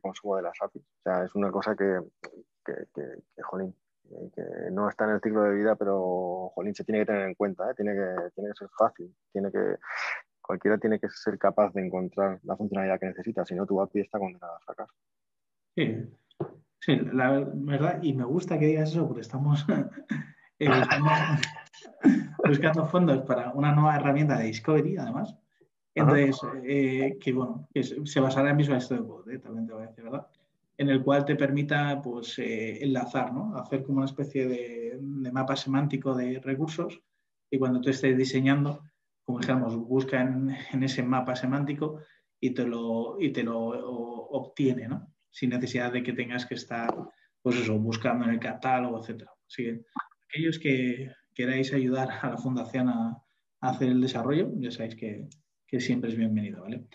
consumo 0.01 0.35
de 0.35 0.43
las 0.43 0.61
APIs. 0.61 0.83
O 0.83 1.01
sea, 1.03 1.23
es 1.23 1.33
una 1.35 1.51
cosa 1.51 1.75
que, 1.75 1.99
que, 2.65 2.73
que, 2.93 3.43
jolín, 3.43 3.75
que 4.33 4.71
no 4.71 4.89
está 4.89 5.05
en 5.05 5.11
el 5.11 5.21
ciclo 5.21 5.43
de 5.43 5.55
vida, 5.55 5.75
pero 5.75 6.51
jolín, 6.53 6.75
se 6.75 6.83
tiene 6.83 7.01
que 7.01 7.05
tener 7.07 7.27
en 7.27 7.35
cuenta, 7.35 7.69
¿eh? 7.69 7.73
tiene, 7.75 7.93
que, 7.93 8.29
tiene 8.33 8.49
que 8.49 8.57
ser 8.57 8.69
fácil, 8.77 9.13
tiene 9.31 9.51
que, 9.51 9.77
cualquiera 10.41 10.77
tiene 10.77 10.99
que 10.99 11.09
ser 11.09 11.37
capaz 11.37 11.73
de 11.73 11.85
encontrar 11.85 12.39
la 12.43 12.55
funcionalidad 12.55 12.99
que 12.99 13.07
necesita, 13.07 13.45
si 13.45 13.55
no 13.55 13.65
tu 13.65 13.81
API 13.81 14.01
está 14.01 14.19
condenada 14.19 14.55
a 14.55 14.59
fracaso. 14.59 14.93
Sí, 15.75 16.09
sí, 16.79 16.95
la 17.13 17.45
verdad, 17.53 17.99
y 18.01 18.13
me 18.13 18.25
gusta 18.25 18.59
que 18.59 18.67
digas 18.67 18.91
eso 18.91 19.07
porque 19.07 19.21
estamos, 19.21 19.65
eh, 20.59 20.69
buscando 22.47 22.85
fondos 22.87 23.21
para 23.23 23.51
una 23.53 23.73
nueva 23.73 23.95
herramienta 23.95 24.37
de 24.37 24.45
Discovery, 24.45 24.97
además. 24.97 25.35
Entonces, 25.95 26.37
eh, 26.65 27.17
que 27.21 27.31
bueno, 27.31 27.69
que 27.73 27.83
se 27.83 28.19
basará 28.19 28.49
en 28.49 28.57
Visual 28.57 28.81
Studio 28.81 29.07
Code, 29.07 29.35
eh, 29.35 29.39
también 29.39 29.65
te 29.65 29.73
voy 29.73 29.83
a 29.83 29.87
decir, 29.87 30.03
¿verdad? 30.03 30.27
En 30.77 30.89
el 30.89 31.03
cual 31.03 31.23
te 31.25 31.35
permita 31.35 32.01
pues, 32.01 32.37
enlazar, 32.37 33.33
¿no? 33.33 33.55
Hacer 33.57 33.83
como 33.83 33.97
una 33.97 34.05
especie 34.05 34.47
de, 34.47 34.99
mapa 35.31 35.55
semántico 35.55 36.13
de 36.15 36.39
recursos 36.39 37.01
y 37.49 37.57
cuando 37.57 37.79
tú 37.81 37.89
estés 37.89 38.17
diseñando, 38.17 38.83
como 39.23 39.39
dijéramos, 39.39 39.75
busca 39.75 40.21
en, 40.21 40.83
ese 40.83 41.03
mapa 41.03 41.35
semántico 41.35 41.99
y 42.39 42.51
te 42.51 42.65
lo, 42.65 43.17
y 43.19 43.31
te 43.31 43.43
lo 43.43 43.57
obtiene, 43.57 44.87
¿no? 44.87 45.13
Sin 45.29 45.49
necesidad 45.51 45.91
de 45.91 46.03
que 46.03 46.13
tengas 46.13 46.45
que 46.45 46.55
estar, 46.55 46.93
pues 47.41 47.57
eso, 47.57 47.77
buscando 47.79 48.25
en 48.25 48.31
el 48.31 48.39
catálogo, 48.39 49.01
etc. 49.03 49.23
Así 49.47 49.63
que 49.63 49.81
aquellos 50.29 50.59
que 50.59 51.11
queráis 51.33 51.73
ayudar 51.73 52.09
a 52.21 52.29
la 52.31 52.37
fundación 52.37 52.89
a, 52.89 53.21
hacer 53.61 53.89
el 53.89 54.01
desarrollo, 54.01 54.51
ya 54.57 54.71
sabéis 54.71 54.95
que, 54.95 55.27
siempre 55.79 56.09
es 56.09 56.15
bienvenido, 56.15 56.61
¿vale? 56.61 56.85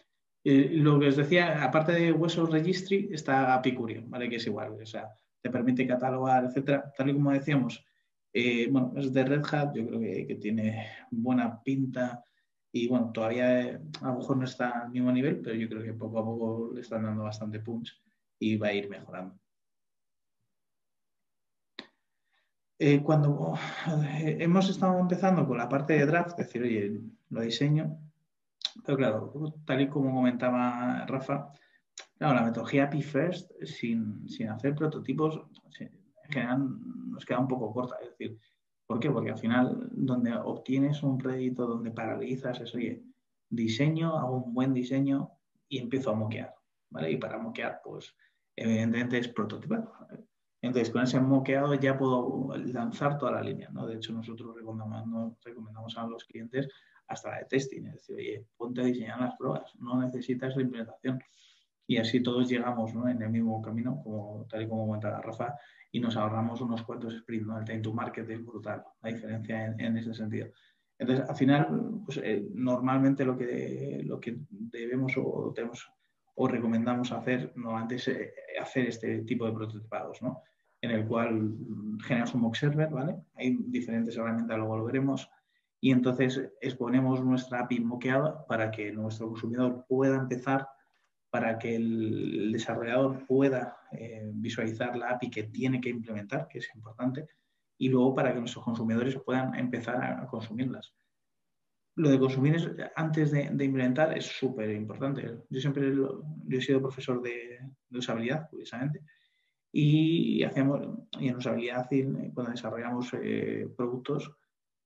Lo 0.45 0.99
que 0.99 1.09
os 1.09 1.17
decía, 1.17 1.63
aparte 1.63 1.93
de 1.93 2.13
Huesos 2.13 2.51
Registry, 2.51 3.11
está 3.13 3.55
Apicurio, 3.55 4.03
¿vale? 4.07 4.29
Que 4.29 4.37
es 4.37 4.47
igual, 4.47 4.73
o 4.81 4.87
sea, 4.87 5.11
te 5.41 5.51
permite 5.51 5.87
catalogar, 5.87 6.45
etcétera. 6.45 6.93
Tal 6.97 7.11
y 7.11 7.15
como 7.15 7.33
decíamos, 7.33 7.85
eh, 8.33 8.69
bueno, 8.71 8.93
es 8.97 9.13
de 9.13 9.25
Red 9.25 9.43
Hat, 9.51 9.75
yo 9.75 9.87
creo 9.87 10.01
que, 10.01 10.39
tiene 10.41 10.87
buena 11.11 11.63
pinta 11.63 12.25
y 12.73 12.87
bueno, 12.89 13.11
todavía 13.13 13.61
eh, 13.63 13.81
a 14.03 14.09
lo 14.09 14.19
mejor 14.19 14.37
no 14.37 14.45
está 14.45 14.83
al 14.83 14.91
mismo 14.91 15.11
nivel, 15.11 15.41
pero 15.41 15.57
yo 15.57 15.69
creo 15.69 15.83
que 15.83 15.95
poco 15.95 16.19
a 16.21 16.25
poco 16.25 16.71
le 16.75 16.81
están 16.83 17.03
dando 17.03 17.25
bastante 17.25 17.61
punch 17.61 18.01
y 18.39 18.57
va 18.57 18.69
a 18.69 18.75
ir 18.75 18.89
mejorando. 18.89 19.37
Eh, 22.79 23.03
cuando 23.03 23.55
hemos 24.39 24.71
estado 24.71 24.99
empezando 24.99 25.47
con 25.47 25.59
la 25.59 25.69
parte 25.69 25.95
de 25.95 26.07
draft, 26.07 26.39
es 26.39 26.47
decir, 26.47 26.63
oye, 26.63 27.01
lo 27.29 27.43
diseño, 27.43 27.99
Pero 28.85 28.97
claro, 28.97 29.53
tal 29.65 29.81
y 29.81 29.89
como 29.89 30.15
comentaba 30.15 31.05
Rafa, 31.07 31.53
la 32.19 32.43
metodología 32.43 32.85
API 32.85 33.03
First, 33.03 33.51
sin, 33.65 34.29
sin 34.29 34.49
hacer 34.49 34.75
prototipos, 34.75 35.41
en 35.79 36.31
general 36.31 36.69
nos 37.11 37.25
queda 37.25 37.39
un 37.39 37.49
poco 37.49 37.73
corta. 37.73 37.97
Es 38.03 38.11
decir, 38.11 38.39
¿por 38.87 39.01
qué? 39.01 39.11
Porque 39.11 39.31
al 39.31 39.39
final, 39.39 39.89
donde 39.93 40.35
obtienes 40.35 41.03
un 41.03 41.19
rédito, 41.19 41.67
donde 41.67 41.91
paralizas 41.91 42.61
es, 42.61 42.75
oye, 42.75 43.03
diseño, 43.49 44.17
hago 44.17 44.37
un 44.37 44.55
buen 44.55 44.73
diseño 44.73 45.31
y 45.69 45.79
empiezo 45.79 46.11
a 46.11 46.15
moquear, 46.15 46.55
¿vale? 46.91 47.13
Y 47.13 47.17
para 47.17 47.39
moquear, 47.39 47.81
pues, 47.85 48.15
evidentemente 48.57 49.19
es 49.19 49.29
prototipar. 49.29 49.89
Entonces, 50.63 50.91
con 50.91 51.03
ese 51.03 51.19
moqueado 51.21 51.75
ya 51.75 51.97
puedo 51.97 52.55
lanzar 52.57 53.17
toda 53.19 53.33
la 53.33 53.43
línea, 53.43 53.71
¿no? 53.71 53.87
De 53.87 53.97
hecho, 53.97 54.13
nosotros 54.13 54.55
recomendamos, 54.55 55.39
recomendamos 55.43 55.97
a 55.97 56.07
los 56.07 56.25
clientes 56.25 56.69
hasta 57.11 57.31
la 57.31 57.39
de 57.39 57.45
testing, 57.47 57.87
es 57.87 57.95
decir, 57.95 58.17
oye, 58.17 58.47
ponte 58.57 58.81
a 58.81 58.85
diseñar 58.85 59.21
las 59.21 59.37
pruebas, 59.37 59.75
no 59.81 60.01
necesitas 60.01 60.55
la 60.57 60.63
implementación. 60.63 61.21
Y 61.87 61.97
así 61.97 62.23
todos 62.23 62.49
llegamos 62.49 62.95
¿no? 62.95 63.09
en 63.09 63.21
el 63.21 63.31
mismo 63.31 63.61
camino, 63.61 64.01
como, 64.03 64.47
tal 64.49 64.63
y 64.63 64.69
como 64.69 64.87
comentaba 64.87 65.21
Rafa, 65.21 65.57
y 65.91 65.99
nos 65.99 66.17
ahorramos 66.17 66.61
unos 66.61 66.85
cuantos 66.85 67.17
sprints, 67.19 67.47
¿no? 67.49 67.59
El 67.59 67.65
time 67.65 67.81
to 67.81 67.93
market 67.93 68.31
es 68.31 68.47
brutal, 68.47 68.85
la 69.03 69.11
diferencia 69.11 69.75
en, 69.77 69.97
ese 69.97 70.15
sentido. 70.15 70.47
Entonces, 70.97 71.29
al 71.29 71.35
final, 71.35 72.01
pues, 72.05 72.19
eh, 72.19 72.47
normalmente 72.55 73.25
lo 73.25 73.37
que, 73.37 74.03
lo 74.05 74.21
que 74.21 74.39
debemos 74.49 75.15
o 75.17 75.53
tenemos 75.53 75.91
o 76.37 76.47
recomendamos 76.47 77.11
hacer 77.11 77.53
normalmente 77.57 77.97
es 77.97 78.07
eh, 78.07 78.33
hacer 78.61 78.87
este 78.87 79.23
tipo 79.23 79.47
de 79.47 79.53
prototipados, 79.53 80.23
¿no? 80.23 80.43
En 80.81 80.93
el 80.93 81.07
cual 81.07 81.57
generamos 82.05 82.35
un 82.35 82.43
mock 82.43 82.55
server, 82.55 82.89
¿vale? 82.89 83.17
Hay 83.35 83.59
diferentes 83.67 84.17
herramientas, 84.17 84.57
luego 84.57 84.79
lo 84.79 84.85
veremos, 84.85 85.29
y 85.81 85.93
entonces 85.93 86.51
exponemos 86.61 87.25
nuestra 87.25 87.61
API 87.61 87.81
moqueada 87.81 88.47
para 88.47 88.71
que 88.71 88.93
nuestro 88.93 89.29
consumidor 89.29 89.87
pueda 89.89 90.17
empezar, 90.17 90.69
para 91.31 91.59
que 91.59 91.77
el 91.77 92.53
desarrollador 92.53 93.27
pueda 93.27 93.79
eh, 93.93 94.31
visualizar 94.35 94.97
la 94.97 95.11
API 95.11 95.31
que 95.31 95.43
tiene 95.45 95.81
que 95.81 95.89
implementar, 95.89 96.49
que 96.49 96.59
es 96.59 96.69
importante, 96.75 97.29
y 97.79 97.89
luego 97.89 98.15
para 98.15 98.35
que 98.35 98.41
nuestros 98.41 98.65
consumidores 98.65 99.19
puedan 99.25 99.55
empezar 99.55 100.05
a, 100.05 100.27
consumirlas. 100.27 100.93
Lo 101.97 102.11
de 102.11 102.19
consumir 102.19 102.77
antes 102.95 103.31
de, 103.31 103.45
implementar 103.45 104.17
es 104.17 104.27
súper 104.27 104.71
importante. 104.71 105.39
Yo 105.49 105.61
siempre 105.61 105.95
yo 105.95 106.23
he 106.51 106.61
sido 106.61 106.83
profesor 106.83 107.23
de, 107.23 107.59
usabilidad, 107.91 108.49
curiosamente, 108.51 109.03
y, 109.73 110.43
hacemos, 110.43 110.81
y 111.19 111.29
en 111.29 111.37
usabilidad, 111.37 111.89
cuando 112.35 112.53
desarrollamos 112.53 113.11
eh, 113.15 113.69
productos, 113.77 114.31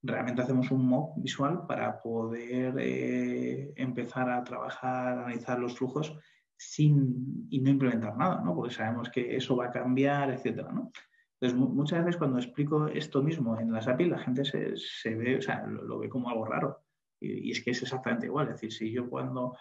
realmente 0.05 0.41
hacemos 0.41 0.71
un 0.71 0.87
mock 0.87 1.13
visual 1.17 1.65
para 1.67 2.01
poder 2.01 2.75
eh, 2.79 3.73
empezar 3.75 4.29
a 4.29 4.43
trabajar, 4.43 5.19
analizar 5.19 5.59
los 5.59 5.75
flujos 5.77 6.17
sin, 6.57 7.47
y 7.49 7.59
no 7.59 7.69
implementar 7.69 8.15
nada, 8.15 8.41
¿no? 8.41 8.55
Porque 8.55 8.73
sabemos 8.73 9.09
que 9.09 9.35
eso 9.35 9.55
va 9.55 9.65
a 9.65 9.71
cambiar, 9.71 10.31
etcétera, 10.31 10.71
¿no? 10.71 10.91
Entonces, 11.39 11.59
muchas 11.59 12.05
veces 12.05 12.17
cuando 12.17 12.37
explico 12.37 12.87
esto 12.87 13.21
mismo 13.21 13.59
en 13.59 13.71
las 13.71 13.87
API, 13.87 14.05
la 14.05 14.19
gente 14.19 14.43
se, 14.45 15.15
ve, 15.15 15.37
o 15.37 15.41
sea, 15.41 15.65
lo, 15.67 15.99
ve 15.99 16.07
como 16.07 16.29
algo 16.29 16.45
raro. 16.45 16.85
Y, 17.19 17.51
es 17.51 17.63
que 17.63 17.71
es 17.71 17.81
exactamente 17.81 18.27
igual. 18.27 18.47
Es 18.47 18.53
decir, 18.53 18.71
si 18.71 18.91
yo 18.91 19.09
cuando 19.09 19.57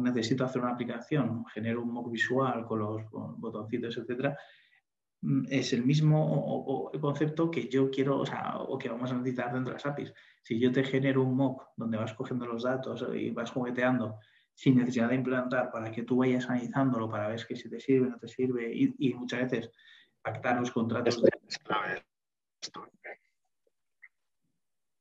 necesito 0.00 0.44
hacer 0.44 0.62
una 0.62 0.72
aplicación, 0.72 1.44
genero 1.46 1.82
un 1.82 1.92
mock 1.92 2.10
visual 2.10 2.64
con 2.64 2.78
los 2.78 3.02
botoncitos, 3.10 3.98
etcétera, 3.98 4.36
es 5.48 5.72
el 5.72 5.84
mismo 5.84 6.90
concepto 7.00 7.50
que 7.50 7.68
yo 7.68 7.90
quiero, 7.90 8.20
o, 8.20 8.26
sea, 8.26 8.56
o 8.58 8.78
que 8.78 8.88
vamos 8.88 9.10
a 9.10 9.14
necesitar 9.14 9.52
dentro 9.52 9.70
de 9.70 9.74
las 9.74 9.86
APIs. 9.86 10.14
Si 10.42 10.58
yo 10.58 10.72
te 10.72 10.82
genero 10.82 11.22
un 11.22 11.36
mock 11.36 11.68
donde 11.76 11.98
vas 11.98 12.14
cogiendo 12.14 12.46
los 12.46 12.62
datos 12.62 13.04
y 13.14 13.30
vas 13.30 13.50
jugueteando 13.50 14.18
sin 14.54 14.76
necesidad 14.76 15.08
de 15.08 15.16
implantar 15.16 15.70
para 15.70 15.90
que 15.90 16.02
tú 16.02 16.18
vayas 16.18 16.48
analizándolo 16.48 17.10
para 17.10 17.28
ver 17.28 17.44
que 17.46 17.56
si 17.56 17.68
te 17.68 17.80
sirve 17.80 18.06
o 18.06 18.10
no 18.10 18.18
te 18.18 18.28
sirve 18.28 18.72
y, 18.74 19.14
muchas 19.14 19.42
veces 19.42 19.70
pactar 20.22 20.58
los 20.58 20.70
contratos. 20.70 21.22
Es 21.48 21.58
clave. 21.58 22.02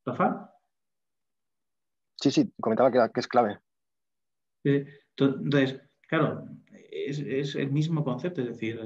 ¿Rafa? 0.05 0.53
Sí, 2.15 2.31
sí, 2.31 2.53
comentaba 2.59 2.91
que, 2.91 3.13
que 3.13 3.19
es 3.19 3.27
clave. 3.27 3.59
Entonces, 4.63 5.81
claro, 6.07 6.45
es, 7.07 7.55
el 7.55 7.71
mismo 7.71 8.03
concepto, 8.03 8.41
es 8.41 8.47
decir, 8.47 8.79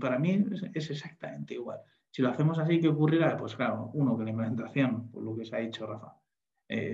para 0.00 0.18
mí 0.18 0.44
es, 0.74 0.90
exactamente 0.90 1.54
igual. 1.54 1.80
Si 2.10 2.22
lo 2.22 2.28
hacemos 2.28 2.58
así, 2.58 2.80
¿qué 2.80 2.88
ocurrirá? 2.88 3.36
Pues 3.36 3.56
claro, 3.56 3.90
uno, 3.94 4.16
que 4.16 4.24
la 4.24 4.30
implementación, 4.30 5.10
por 5.10 5.22
lo 5.22 5.36
que 5.36 5.44
se 5.44 5.56
ha 5.56 5.60
dicho 5.60 5.86
Rafa, 5.86 6.14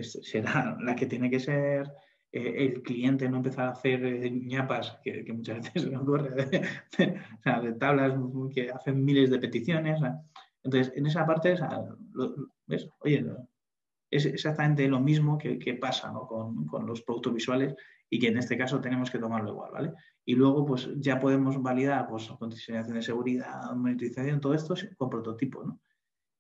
será 0.03 0.77
la 0.81 0.95
que 0.95 1.07
tiene 1.07 1.31
que 1.31 1.41
ser, 1.41 1.91
eh, 2.31 2.67
el 2.67 2.83
cliente 2.83 3.29
no 3.29 3.39
empezar 3.39 3.69
a 3.69 3.73
hacer 3.73 4.05
eh, 4.05 4.31
ñapas, 4.31 4.99
que, 5.03 5.25
muchas 5.33 5.59
veces 5.63 5.83
se 5.83 5.97
ocurre, 5.97 6.31
de, 6.45 6.59
o 7.39 7.43
sea, 7.43 7.61
de 7.61 7.73
tablas 7.73 8.15
que 8.55 8.71
hacen 8.71 9.05
miles 9.05 9.31
de 9.31 9.39
peticiones. 9.39 10.01
Entonces, 10.63 10.93
en 10.97 11.07
esa 11.07 11.25
parte, 11.27 11.57
¿ves? 12.67 12.89
Oye, 13.01 13.25
es 14.11 14.27
exactamente 14.27 14.89
lo 14.89 15.01
mismo 15.01 15.39
que, 15.39 15.79
pasa 15.81 16.13
con, 16.13 16.67
con, 16.67 16.87
los 16.87 17.03
productos 17.03 17.35
visuales 17.35 17.75
y 18.11 18.19
que 18.19 18.29
en 18.29 18.39
este 18.39 18.57
caso 18.57 18.81
tenemos 18.81 19.11
que 19.11 19.19
tomarlo 19.19 19.51
igual, 19.51 19.73
¿vale? 19.73 19.93
Y 20.25 20.35
luego, 20.35 20.65
pues 20.65 20.89
ya 20.97 21.19
podemos 21.19 21.61
validar, 21.61 22.07
pues, 22.09 22.29
con 22.29 22.51
diseñación 22.51 22.97
de 22.97 23.03
seguridad, 23.03 23.75
monitorización, 23.75 24.41
todo 24.41 24.55
esto 24.55 24.75
con 24.97 25.11
prototipo, 25.11 25.65
¿no? 25.65 25.81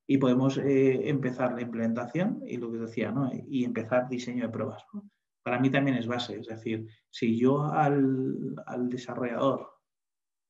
Y 0.07 0.17
podemos 0.17 0.57
eh, 0.57 1.09
empezar 1.09 1.53
la 1.53 1.61
implementación 1.61 2.43
y 2.47 2.57
lo 2.57 2.73
que 2.73 2.79
decía, 2.79 3.13
¿no? 3.13 3.31
Y 3.49 3.65
empezar 3.65 4.09
diseño 4.09 4.45
de 4.45 4.53
pruebas, 4.53 4.85
Para 5.43 5.61
mí 5.61 5.71
también 5.71 5.97
es 5.99 6.07
base, 6.07 6.39
es 6.41 6.47
decir, 6.47 6.87
si 7.11 7.39
yo 7.39 7.65
al, 7.65 8.55
desarrollador, 8.89 9.71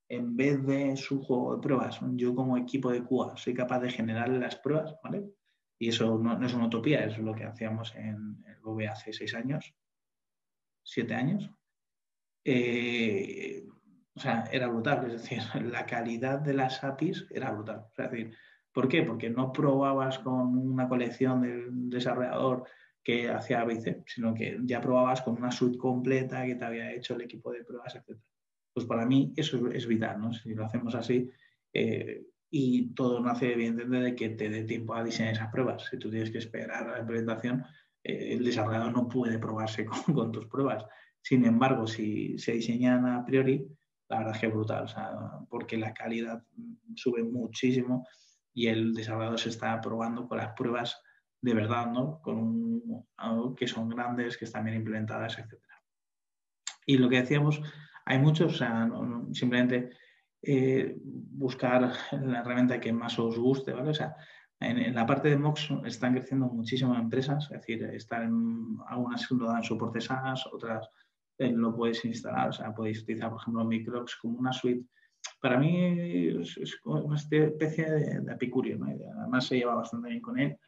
en 0.09 0.37
vez 0.37 0.65
de 0.65 0.97
su 0.97 1.21
juego 1.21 1.57
de 1.57 1.63
pruebas, 1.63 2.01
yo 2.13 2.35
como 2.35 2.57
equipo 2.57 2.91
de 2.91 3.05
QA 3.05 3.37
soy 3.37 3.55
capaz 3.55 3.81
de 3.81 3.91
generar 3.91 4.29
las 4.29 4.57
pruebas, 4.57 4.95
¿vale? 5.03 5.25
Y 5.79 5.89
eso 5.89 6.19
no, 6.19 6.45
es 6.45 6.55
una 6.55 6.67
utopía, 6.67 7.05
es 7.05 7.19
lo 7.19 7.35
que 7.35 7.45
hacíamos 7.45 7.95
en 7.97 8.45
el 8.47 8.89
hace 8.89 9.13
seis 9.13 9.35
años, 9.35 9.75
siete 10.89 11.15
años, 11.15 11.51
eh, 12.45 13.63
o 14.15 14.21
sea, 14.21 14.45
era 14.51 14.69
brutal. 14.69 15.11
Es 15.11 15.23
decir, 15.23 15.39
la 15.71 15.85
calidad 15.85 16.41
de 16.41 16.55
las 16.55 16.83
APIs 16.83 17.27
era 17.31 17.51
brutal. 17.51 17.87
es 17.97 18.11
decir, 18.11 18.35
¿por 18.73 18.89
qué? 18.89 19.03
Porque 19.03 19.29
no 19.29 19.53
probabas 19.53 20.19
con 20.19 20.57
una 20.57 20.89
colección 20.89 21.43
del 21.43 21.91
desarrollador 21.91 22.65
que 23.05 23.31
hacía 23.31 23.61
ABC, 23.61 24.03
sino 24.07 24.35
que 24.35 24.59
ya 24.65 24.81
probabas 24.81 25.23
con 25.23 25.37
una 25.37 25.51
suite 25.51 25.79
completa 25.79 26.45
que 26.45 26.57
te 26.57 26.65
había 26.65 26.93
hecho 26.93 27.15
el 27.15 27.23
equipo 27.23 27.53
de 27.53 27.65
pruebas, 27.65 27.95
etc. 27.95 28.19
Pues 28.73 28.87
para 28.87 29.07
mí 29.07 29.33
eso 29.37 29.71
es 29.71 29.87
vital, 29.87 30.21
¿no? 30.21 30.33
Si 30.33 30.55
lo 30.55 30.65
hacemos 30.65 30.95
así, 30.95 31.31
eh, 31.73 32.25
y 32.51 32.95
todo 32.95 33.21
nace 33.21 33.53
evidentemente 33.53 34.07
de 34.07 34.15
que 34.15 34.31
te 34.31 34.49
dé 34.49 34.65
tiempo 34.65 34.95
a 34.95 35.05
diseñar 35.05 35.35
esas 35.35 35.51
pruebas. 35.51 35.87
Si 35.91 35.99
tú 35.99 36.11
tienes 36.11 36.31
que 36.31 36.39
esperar 36.39 36.89
a 36.89 36.93
la 36.93 37.01
implementación, 37.01 37.65
eh, 38.05 38.35
el 38.35 38.45
desarrollador 38.45 38.93
no 38.93 39.09
puede 39.09 39.39
probarse 39.39 39.85
con, 40.15 40.33
tus 40.33 40.47
pruebas. 40.47 40.85
Sin 41.21 41.45
embargo, 41.45 41.87
si 41.87 42.39
se 42.39 42.53
diseñan 42.53 43.07
a 43.07 43.25
priori, 43.25 43.67
la 44.09 44.19
verdad 44.19 44.35
es 44.35 44.41
que 44.41 44.47
es 44.47 44.53
brutal, 44.53 44.87
porque 45.51 45.77
la 45.77 45.93
calidad 45.93 46.43
sube 46.95 47.23
muchísimo 47.23 48.07
y 48.55 48.69
el 48.69 48.95
desarrollador 48.95 49.39
se 49.39 49.51
está 49.51 49.81
probando 49.81 50.27
con 50.27 50.39
las 50.39 50.53
pruebas 50.55 51.01
de 51.41 51.55
verdad, 51.55 51.91
¿no? 51.91 52.21
Con 52.23 52.83
que 53.55 53.69
son 53.69 53.89
grandes, 53.89 54.37
que 54.37 54.45
están 54.45 54.65
bien 54.65 54.77
implementadas, 54.77 55.39
etc. 55.39 55.55
Y 56.87 56.97
lo 56.97 57.09
que 57.09 57.21
decíamos, 57.21 57.61
hay 58.07 58.19
muchos, 58.19 58.55
o 58.55 58.57
sea, 58.57 58.89
simplemente 59.33 59.91
eh, 60.43 60.97
buscar 61.03 61.93
la 62.13 62.41
herramienta 62.41 62.81
que 62.81 62.93
más 62.93 63.19
os 63.19 63.39
guste, 63.39 63.73
¿vale? 63.73 63.91
O 63.91 63.95
sea, 63.95 64.17
en, 64.61 64.95
la 64.95 65.07
parte 65.07 65.29
de 65.29 65.37
Mox 65.37 65.71
están 65.85 66.15
creciendo 66.15 66.47
muchísimas 66.47 67.01
empresas, 67.01 67.45
es 67.45 67.61
decir, 67.61 67.83
están 67.85 68.77
algunas 68.89 69.31
lo 69.31 69.47
dan 69.47 69.63
soporte 69.63 70.01
SaaS, 70.01 70.47
otras 70.53 70.89
eh, 71.39 71.53
lo 71.53 71.75
puedes 71.75 72.05
instalar, 72.05 72.49
o 72.49 72.53
sea, 72.53 72.75
podéis 72.75 73.03
utilizar, 73.03 73.31
por 73.31 73.41
ejemplo, 73.41 73.65
Microx 73.65 74.17
como 74.17 74.39
una 74.39 74.53
suite. 74.53 74.85
Para 75.41 75.59
mí 75.59 76.39
es, 76.41 76.81
una 76.85 77.17
especie 77.17 77.91
de, 77.91 78.21
de 78.21 78.33
apicurio, 78.33 78.79
¿no? 78.79 78.87
además 79.21 79.47
se 79.47 79.59
lleva 79.59 79.75
bastante 79.75 80.09
bien 80.09 80.21
con 80.21 80.39
él 80.39 80.59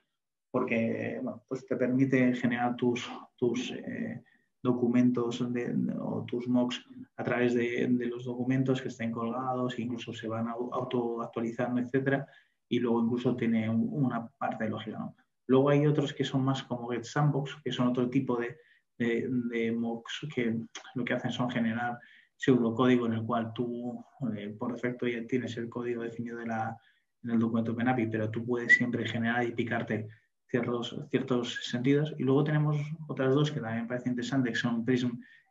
porque 0.51 1.21
bueno, 1.23 1.45
pues 1.49 1.65
te 1.67 1.77
permite 1.77 2.35
generar 2.35 2.77
tus, 2.77 3.09
tus 3.37 3.71
eh, 3.71 4.23
documentos 4.63 5.41
o 5.41 6.25
tus 6.27 6.49
mocks 6.49 6.85
a 7.17 7.25
través 7.25 7.55
de, 7.55 7.89
los 7.89 8.25
documentos 8.25 8.83
que 8.83 8.89
estén 8.89 9.13
colgados, 9.13 9.79
incluso 9.79 10.13
se 10.13 10.29
van 10.29 10.49
auto 10.49 11.23
actualizando, 11.23 11.81
etcétera, 11.81 12.27
y 12.71 12.79
luego 12.79 13.03
incluso 13.03 13.37
tiene 13.37 13.69
una 13.69 14.27
parte 14.39 14.69
lógica. 14.69 15.13
Luego 15.49 15.71
hay 15.71 15.87
otros 15.87 16.15
que 16.15 16.25
son 16.25 16.45
más 16.45 16.63
como 16.63 16.89
Get 16.89 17.03
Sandbox, 17.03 17.57
que 17.65 17.73
son 17.73 17.89
otro 17.89 18.09
tipo 18.09 18.41
de, 18.41 18.57
de, 18.97 19.73
mocks 19.73 20.27
que 20.33 20.57
lo 20.95 21.05
que 21.05 21.15
hacen 21.15 21.33
son 21.33 21.51
generar 21.51 21.99
pseudocódigo 22.37 23.07
en 23.07 23.15
el 23.15 23.25
cual 23.25 23.53
tú, 23.53 24.05
eh, 24.37 24.55
por 24.57 24.73
defecto, 24.73 25.09
ya 25.09 25.27
tienes 25.27 25.57
el 25.57 25.69
código 25.69 26.05
definido 26.05 26.39
de 26.39 26.47
la, 26.47 26.77
en 27.25 27.31
el 27.31 27.41
documento 27.41 27.75
PNAPI, 27.75 28.07
pero 28.07 28.31
tú 28.31 28.47
puedes 28.47 28.77
siempre 28.77 29.07
generar 29.07 29.45
y 29.45 29.53
picarte 29.53 30.09
ciertos, 30.49 30.97
ciertos 31.11 31.59
sentidos. 31.65 32.15
Y 32.19 32.23
luego 32.23 32.45
tenemos 32.45 32.77
otras 33.09 33.35
dos 33.35 33.51
que 33.51 33.61
también 33.61 33.83
me 33.83 33.89
parecen 33.89 34.13
interesantes, 34.13 34.53
que 34.53 34.61
son 34.61 34.85
Prism 34.85 35.11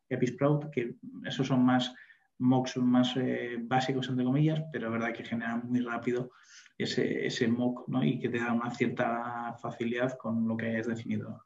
y 0.09 0.13
Episprout, 0.13 0.71
que 0.71 0.95
esos 1.25 1.47
son 1.47 1.65
más 1.65 1.93
mocks 2.37 2.77
más 2.77 3.17
eh, 3.17 3.57
básicos, 3.61 4.07
entre 4.07 4.23
comillas, 4.23 4.63
pero 4.71 4.87
es 4.87 4.93
verdad 4.93 5.13
que 5.13 5.25
generan 5.25 5.67
muy 5.67 5.81
rápido 5.81 6.31
ese, 6.79 7.27
ese 7.27 7.47
mock 7.47 7.87
¿no? 7.87 8.03
y 8.03 8.19
que 8.19 8.29
te 8.29 8.39
da 8.39 8.53
una 8.53 8.71
cierta 8.71 9.53
facilidad 9.61 10.17
con 10.17 10.47
lo 10.47 10.57
que 10.57 10.67
hayas 10.67 10.87
definido. 10.87 11.45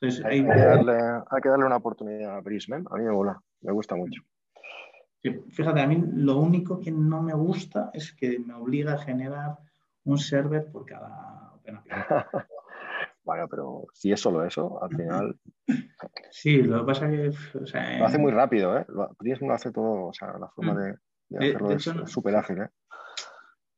Entonces, 0.00 0.24
hay, 0.24 0.42
que 0.42 0.48
darle, 0.48 0.92
hay, 1.30 1.40
que 1.40 1.48
darle, 1.48 1.64
una 1.66 1.76
oportunidad 1.76 2.36
a 2.36 2.42
Prism, 2.42 2.74
¿eh? 2.74 2.84
a 2.90 2.96
mí 2.96 3.04
me 3.04 3.12
mola, 3.12 3.40
me 3.60 3.72
gusta 3.72 3.94
mucho. 3.94 4.20
fíjate, 5.22 5.80
a 5.80 5.86
mí 5.86 6.02
lo 6.14 6.38
único 6.38 6.80
que 6.80 6.90
no 6.90 7.22
me 7.22 7.34
gusta 7.34 7.90
es 7.94 8.12
que 8.12 8.40
me 8.40 8.54
obliga 8.54 8.94
a 8.94 8.98
generar 8.98 9.56
un 10.04 10.18
server 10.18 10.70
por 10.72 10.84
cada 10.84 11.42
bueno, 13.24 13.46
pero 13.48 13.86
si 13.92 14.12
es 14.12 14.20
solo 14.20 14.44
eso, 14.44 14.82
al 14.82 14.90
final. 14.90 15.38
Sí, 16.30 16.62
lo 16.62 16.80
que 16.80 16.86
pasa 16.86 17.12
es 17.12 17.38
que. 17.52 17.98
lo 17.98 18.06
hace 18.06 18.18
muy 18.18 18.32
rápido, 18.32 18.76
¿eh? 18.76 18.84
Prism 19.16 19.46
lo 19.46 19.54
hace 19.54 19.70
todo, 19.70 20.06
o 20.06 20.12
sea, 20.12 20.36
la 20.38 20.48
forma 20.48 20.74
de, 20.74 20.96
hacerlo 21.38 21.70
es 21.70 22.10
súper 22.10 22.34
ágil, 22.34 22.62
¿eh? 22.62 22.68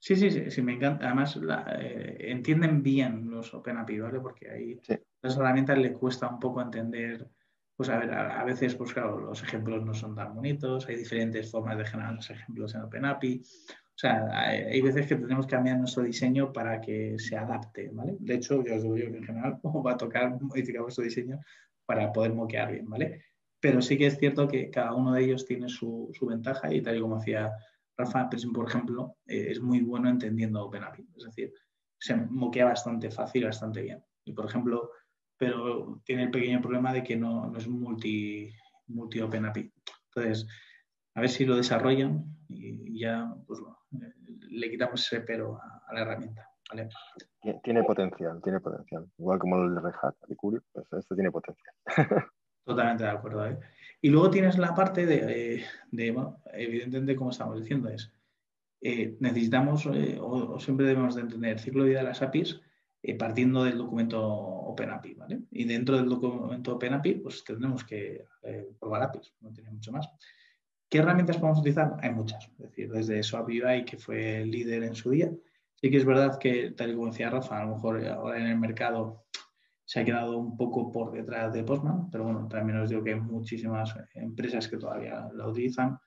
Sí, 0.05 0.17
sí, 0.17 0.31
sí, 0.31 0.51
sí, 0.51 0.61
me 0.61 0.75
encanta. 0.75 1.07
Además, 1.07 1.41
eh, 1.81 2.17
entienden 2.19 2.83
bien 2.83 3.31
los 3.31 3.55
OpenAPI, 3.55 4.01
¿vale? 4.01 4.21
Porque 4.21 4.51
ahí 4.51 4.79
las 5.23 5.35
herramientas 5.35 5.79
les 5.79 5.97
cuesta 5.97 6.29
un 6.29 6.39
poco 6.39 6.61
entender. 6.61 7.27
Pues 7.75 7.89
a 7.89 7.99
ver, 7.99 8.13
a, 8.13 8.45
veces, 8.45 8.75
pues 8.75 8.93
claro, 8.93 9.19
los 9.19 9.43
ejemplos 9.43 9.83
no 9.83 9.95
son 9.95 10.15
tan 10.15 10.35
bonitos, 10.35 10.87
hay 10.89 10.97
diferentes 10.97 11.51
formas 11.51 11.79
de 11.79 11.87
generar 11.87 12.13
los 12.13 12.29
ejemplos 12.29 12.75
en 12.75 12.83
OpenAPI. 12.83 13.43
O 13.71 13.97
sea, 13.99 14.27
hay, 14.31 14.83
veces 14.83 15.07
que 15.07 15.17
tenemos 15.17 15.47
que 15.47 15.57
cambiar 15.57 15.79
nuestro 15.79 16.03
diseño 16.03 16.53
para 16.53 16.83
que 16.83 17.19
se 17.19 17.39
adapte, 17.39 17.89
¿vale? 17.91 18.17
De 18.19 18.35
hecho, 18.35 18.63
yo 18.63 18.77
os 18.77 18.83
digo 18.83 18.99
yo 18.99 19.11
que 19.11 19.17
en 19.17 19.25
general 19.25 19.59
va 19.87 19.93
a 19.93 19.97
tocar 19.97 20.39
modificar 20.39 20.83
vuestro 20.83 21.05
diseño 21.05 21.41
para 21.87 22.13
poder 22.13 22.35
moquear 22.35 22.73
bien, 22.73 22.91
¿vale? 22.91 23.25
Pero 23.59 23.81
sí 23.81 23.97
que 23.97 24.09
es 24.09 24.19
cierto 24.19 24.49
que 24.49 24.69
cada 24.69 24.93
uno 24.93 25.15
de 25.15 25.25
ellos 25.25 25.47
tiene 25.47 25.71
su, 25.71 26.11
su 26.13 26.27
ventaja 26.27 26.71
y 26.75 26.83
tal 26.83 26.99
y 26.99 27.01
como 27.01 27.17
hacía 27.17 27.55
Rafa 27.97 28.29
por 28.53 28.69
ejemplo, 28.69 29.17
eh, 29.27 29.49
es 29.51 29.61
muy 29.61 29.81
bueno 29.81 30.09
entendiendo 30.09 30.65
OpenAPI. 30.65 31.07
Es 31.17 31.25
decir, 31.25 31.53
se 31.99 32.17
moquea 32.17 32.67
bastante 32.67 33.11
fácil, 33.11 33.45
bastante 33.45 33.83
bien. 33.83 34.05
Y, 34.25 34.33
por 34.33 34.47
ejemplo, 34.47 34.91
pero 35.37 36.01
tiene 36.05 36.25
el 36.25 36.31
pequeño 36.31 36.61
problema 36.61 36.93
de 36.93 37.03
que 37.03 37.17
no, 37.17 37.57
es 37.57 37.69
multi, 37.69 38.51
multi 38.89 39.21
OpenAPI. 39.21 39.73
Entonces, 40.09 40.47
a 41.15 41.21
ver 41.21 41.31
si 41.31 41.45
lo 41.45 41.57
desarrollan 41.57 42.25
y 42.49 43.01
ya 43.01 43.33
pues, 43.47 43.61
eh, 43.93 44.13
le 44.51 44.71
quitamos 44.71 45.01
ese 45.01 45.21
pero 45.21 45.59
a, 45.61 45.93
la 45.93 46.03
herramienta. 46.03 46.49
Tiene 47.63 47.85
potencial, 47.85 48.41
tiene 48.43 48.59
potencial. 48.59 49.07
Igual 49.19 49.39
como 49.39 49.63
el 49.63 49.75
de 49.75 49.81
Red 49.81 49.95
Hat, 50.03 50.17
el 50.29 50.37
Curio, 50.37 50.63
pues 50.73 50.87
esto 50.93 51.15
tiene 51.15 51.31
potencial. 51.31 51.75
Totalmente 52.65 53.05
de 53.05 53.11
acuerdo. 53.11 53.47
¿eh? 53.47 53.59
Y 54.05 54.11
luego 54.11 54.29
tienes 54.29 54.59
la 54.59 54.75
parte 54.75 55.07
de, 55.07 55.55
eh, 55.55 55.65
evidentemente, 56.53 57.17
como 57.17 57.31
estamos 57.31 57.59
diciendo, 57.59 57.89
es 57.89 58.13
eh, 58.83 59.17
necesitamos 59.19 59.87
o, 59.87 60.61
siempre 60.61 60.85
debemos 60.85 61.15
de 61.15 61.23
entender 61.23 61.53
el 61.53 61.59
ciclo 61.59 61.85
de 61.85 61.89
vida 61.89 62.01
de 62.01 62.09
las 62.09 62.21
APIs 62.21 62.61
partiendo 63.19 63.65
del 63.65 63.79
documento 63.79 64.23
OpenAPI, 64.23 65.15
¿vale? 65.15 65.41
Y 65.51 65.65
dentro 65.65 65.97
del 65.97 66.11
documento 66.11 66.75
OpenAPI, 66.75 67.15
pues 67.15 67.45
tendremos 67.45 67.83
que 67.83 68.27
probar 68.79 69.05
APIs, 69.05 69.33
no 69.41 69.51
tiene 69.55 69.71
mucho 69.71 69.91
más. 69.91 70.07
¿Qué 70.91 70.99
herramientas 70.99 71.39
podemos 71.39 71.61
utilizar? 71.61 71.97
Hay 72.03 72.11
muchas, 72.11 72.45
es 72.45 72.59
decir, 72.59 72.93
desde 72.93 73.23
SOAP 73.23 73.49
UI, 73.49 73.87
que 73.87 73.97
fue 73.97 74.43
el 74.43 74.51
líder 74.51 74.83
en 74.83 74.95
su 74.95 75.13
día. 75.13 75.33
Sí 75.77 75.91
que 75.91 75.97
es 75.97 76.05
verdad 76.05 76.39
que, 76.39 76.73
tal 76.73 76.91
y 76.91 76.95
como 76.95 77.07
decía 77.07 77.31
Rafa, 77.31 77.59
a 77.59 77.65
lo 77.65 77.77
mejor 77.77 78.07
ahora 78.07 78.39
en 78.39 78.49
el 78.49 78.59
mercado 78.59 79.25
se 79.85 80.01
ha 80.01 80.05
quedado 80.05 80.39
un 80.39 80.57
poco 80.57 80.91
por 80.91 81.13
detrás 81.13 81.53
de 81.53 81.63
Postman, 81.63 82.11
pero 82.11 82.25
bueno, 82.25 82.49
también 82.49 82.79
os 82.79 82.89
digo 82.89 83.05
que 83.05 83.13
hay 83.13 83.21
muchísimas 83.21 83.95
empresas 84.15 84.67
que 84.69 84.79
todavía 84.79 85.29
la 85.35 85.49
utilizan. 85.49 85.99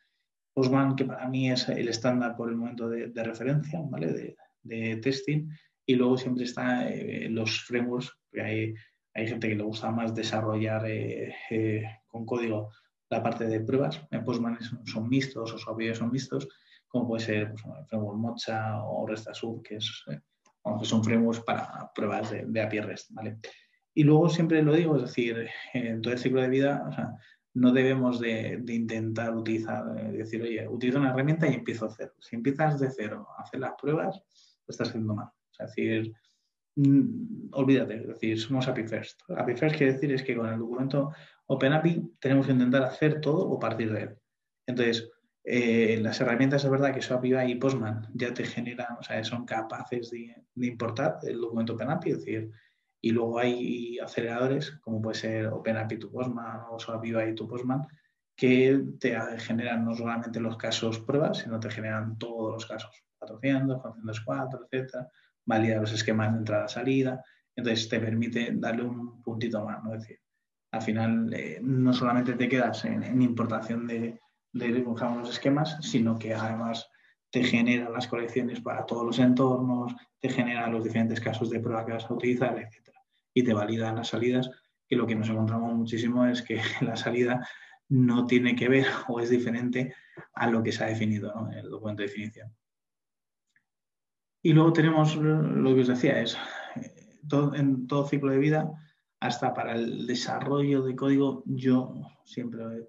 Postman, 0.53 0.95
que 0.95 1.05
para 1.05 1.27
mí 1.27 1.51
es 1.51 1.69
el 1.69 1.87
estándar 1.87 2.35
por 2.35 2.49
el 2.49 2.55
momento 2.55 2.89
de, 2.89 3.23
referencia, 3.23 3.79
¿vale? 3.83 4.35
De, 4.63 4.97
testing. 4.97 5.47
Y 5.85 5.95
luego 5.95 6.17
siempre 6.17 6.45
están 6.45 6.87
eh, 6.87 7.29
los 7.29 7.61
frameworks, 7.61 8.11
que 8.31 8.41
hay, 8.41 8.73
hay 9.13 9.27
gente 9.27 9.47
que 9.47 9.55
le 9.55 9.63
gusta 9.63 9.91
más 9.91 10.13
desarrollar 10.15 10.85
eh, 10.87 11.33
eh, 11.51 11.83
con 12.07 12.25
código 12.25 12.71
la 13.09 13.21
parte 13.21 13.45
de 13.45 13.61
pruebas. 13.61 14.01
En 14.09 14.23
Postman 14.23 14.57
son 14.85 15.07
mixtos 15.07 15.53
o 15.53 15.57
suavidad 15.57 15.93
son 15.93 16.11
mixtos, 16.11 16.47
como 16.87 17.07
puede 17.07 17.23
ser 17.23 17.51
pues, 17.51 17.63
el 17.79 17.85
framework 17.85 18.17
Mocha 18.17 18.83
o 18.83 19.05
RESTASUB, 19.05 19.61
que, 19.61 19.75
es, 19.75 20.03
son 20.81 21.03
frameworks 21.03 21.43
para 21.43 21.91
pruebas 21.93 22.31
de, 22.31 22.45
de 22.47 22.61
API 22.61 22.81
REST, 22.81 23.11
¿vale? 23.11 23.37
Y 23.97 24.03
luego 24.03 24.29
siempre 24.29 24.61
lo 24.61 24.75
digo, 24.75 24.95
es 24.95 25.01
decir, 25.01 25.47
en 25.73 26.03
todo 26.03 26.13
el 26.13 26.19
ciclo 26.19 26.39
de 26.39 26.49
vida, 26.49 27.19
no 27.55 27.71
debemos 27.73 28.19
de, 28.19 28.63
intentar 28.67 29.35
utilizar, 29.35 29.85
eh, 29.97 30.11
decir, 30.11 30.39
oye, 30.39 30.67
utilizo 30.67 30.99
una 30.99 31.09
herramienta 31.09 31.47
y 31.47 31.55
empiezo 31.55 31.89
cero. 31.89 32.13
Si 32.19 32.35
empiezas 32.35 32.79
de 32.79 32.91
cero 32.91 33.27
a 33.35 33.41
hacer 33.41 33.59
las 33.59 33.73
pruebas, 33.73 34.15
lo 34.15 34.71
estás 34.71 34.89
haciendo 34.89 35.15
mal. 35.15 35.29
es 35.57 35.75
decir, 35.75 36.13
mm, 36.75 37.49
olvídate, 37.53 37.95
es 37.95 38.07
decir, 38.07 38.39
somos 38.39 38.67
API 38.67 38.83
First. 38.83 39.21
API 39.35 39.55
First 39.55 39.75
quiere 39.77 39.93
decir 39.93 40.13
es 40.13 40.21
que 40.21 40.35
con 40.35 40.47
el 40.47 40.59
documento 40.59 41.11
OpenAPI 41.47 42.17
tenemos 42.19 42.45
que 42.45 42.51
intentar 42.51 42.83
hacer 42.83 43.19
todo 43.19 43.49
o 43.49 43.57
partir 43.57 43.91
de 43.91 44.01
él. 44.03 44.15
Entonces, 44.67 45.09
eh, 45.43 45.97
las 46.03 46.21
herramientas 46.21 46.63
es 46.63 46.69
verdad 46.69 46.93
que 46.93 47.13
UI 47.15 47.51
y 47.51 47.55
Postman 47.55 48.07
ya 48.13 48.31
te 48.31 48.45
generan, 48.45 48.97
o 48.99 49.01
sea, 49.01 49.23
son 49.23 49.43
capaces 49.47 50.11
de, 50.11 50.35
de 50.53 50.67
importar 50.67 51.17
el 51.23 51.41
documento 51.41 51.73
OpenAPI, 51.73 52.11
es 52.11 52.17
decir, 52.19 52.51
y 53.01 53.11
luego 53.11 53.39
hay 53.39 53.99
aceleradores, 53.99 54.71
como 54.81 55.01
puede 55.01 55.17
ser 55.17 55.47
OpenAPI 55.47 55.99
to 55.99 56.11
Postman 56.11 56.61
o 56.69 56.79
SwapUI 56.79 57.35
to 57.35 57.47
Postman, 57.47 57.87
que 58.35 58.83
te 58.99 59.17
generan 59.39 59.85
no 59.85 59.95
solamente 59.95 60.39
los 60.39 60.57
casos 60.57 60.99
pruebas, 60.99 61.39
sino 61.39 61.59
te 61.59 61.71
generan 61.71 62.17
todos 62.17 62.53
los 62.53 62.65
casos, 62.65 63.03
400, 63.19 63.81
404, 63.81 64.67
etcétera, 64.69 65.07
valida 65.45 65.81
los 65.81 65.93
esquemas 65.93 66.31
de 66.33 66.39
entrada-salida, 66.39 67.23
entonces 67.55 67.89
te 67.89 67.99
permite 67.99 68.51
darle 68.53 68.83
un 68.83 69.21
puntito 69.23 69.63
más, 69.65 69.83
¿no? 69.83 69.95
Es 69.95 70.01
decir, 70.01 70.19
al 70.71 70.81
final 70.81 71.33
eh, 71.33 71.59
no 71.61 71.93
solamente 71.93 72.33
te 72.33 72.47
quedas 72.47 72.85
en, 72.85 73.21
importación 73.21 73.87
de, 73.87 74.19
de 74.53 74.69
los 74.69 75.29
esquemas, 75.29 75.77
sino 75.81 76.19
que 76.19 76.33
además 76.33 76.87
te 77.29 77.43
genera 77.43 77.89
las 77.89 78.07
colecciones 78.07 78.61
para 78.61 78.85
todos 78.85 79.05
los 79.05 79.19
entornos, 79.19 79.95
te 80.19 80.29
genera 80.29 80.67
los 80.67 80.83
diferentes 80.83 81.19
casos 81.19 81.49
de 81.49 81.59
prueba 81.59 81.85
que 81.85 81.93
vas 81.93 82.05
a 82.05 82.13
utilizar, 82.13 82.57
etc 82.57 82.87
y 83.37 83.43
te 83.43 83.53
validan 83.53 83.97
las 83.97 84.07
salidas, 84.07 84.49
que 84.87 84.95
lo 84.95 85.05
que 85.05 85.13
nos 85.13 85.29
encontramos 85.29 85.71
muchísimo 85.75 86.25
es 86.25 86.41
que 86.41 86.59
la 86.81 86.95
salida 86.95 87.47
no 87.87 88.25
tiene 88.25 88.55
que 88.55 88.67
ver 88.67 88.87
o 89.07 89.19
es 89.19 89.29
diferente 89.29 89.93
a 90.33 90.49
lo 90.49 90.63
que 90.63 90.71
se 90.71 90.83
ha 90.83 90.87
definido 90.87 91.31
en 91.51 91.59
el 91.59 91.69
documento 91.69 92.01
de 92.01 92.07
definición. 92.07 92.51
Y 94.41 94.53
luego 94.53 94.73
tenemos 94.73 95.15
lo 95.15 95.75
que 95.75 95.81
os 95.81 95.87
decía, 95.87 96.19
es 96.19 96.35
eh, 96.77 97.19
en 97.53 97.85
todo 97.85 98.07
ciclo 98.07 98.31
de 98.31 98.39
vida, 98.39 98.71
hasta 99.19 99.53
para 99.53 99.75
el 99.75 100.07
desarrollo 100.07 100.81
de 100.81 100.95
código, 100.95 101.43
yo 101.45 101.93
siempre 102.25 102.87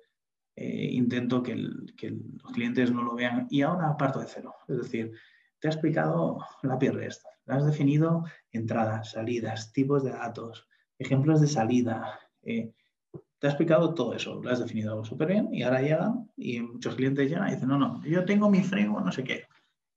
eh, 0.61 0.91
intento 0.93 1.41
que, 1.41 1.55
los 1.55 2.53
clientes 2.53 2.91
no 2.91 3.03
lo 3.03 3.15
vean. 3.15 3.47
Y 3.49 3.63
ahora 3.63 3.97
parto 3.97 4.19
de 4.19 4.27
cero. 4.27 4.55
Es 4.67 4.77
decir, 4.77 5.13
te 5.61 5.69
ha 5.69 5.71
explicado 5.71 6.39
la 6.63 6.75
API 6.75 6.89
REST, 6.89 7.23
has 7.47 7.65
definido 7.65 8.25
entradas, 8.51 9.13
salidas, 9.13 9.73
tipos 9.73 10.03
de 10.03 10.11
datos, 10.11 10.67
ejemplos 10.99 11.41
de 11.41 11.47
salida. 11.47 12.19
Eh, 12.43 12.73
te 13.39 13.47
ha 13.47 13.51
explicado 13.51 13.95
todo 13.95 14.15
eso, 14.15 14.41
lo 14.43 14.51
has 14.51 14.59
definido 14.59 15.05
súper 15.05 15.29
bien 15.29 15.49
y 15.55 15.63
ahora 15.63 15.81
llegan 15.81 16.29
y 16.37 16.61
muchos 16.61 16.97
clientes 16.97 17.31
llegan 17.31 17.49
y 17.49 17.53
dicen, 17.53 17.69
no, 17.69 17.79
no, 17.79 18.05
yo 18.05 18.25
tengo 18.25 18.51
mi 18.51 18.65
framework, 18.65 19.07
no 19.07 19.13
sé 19.13 19.23
qué. 19.23 19.45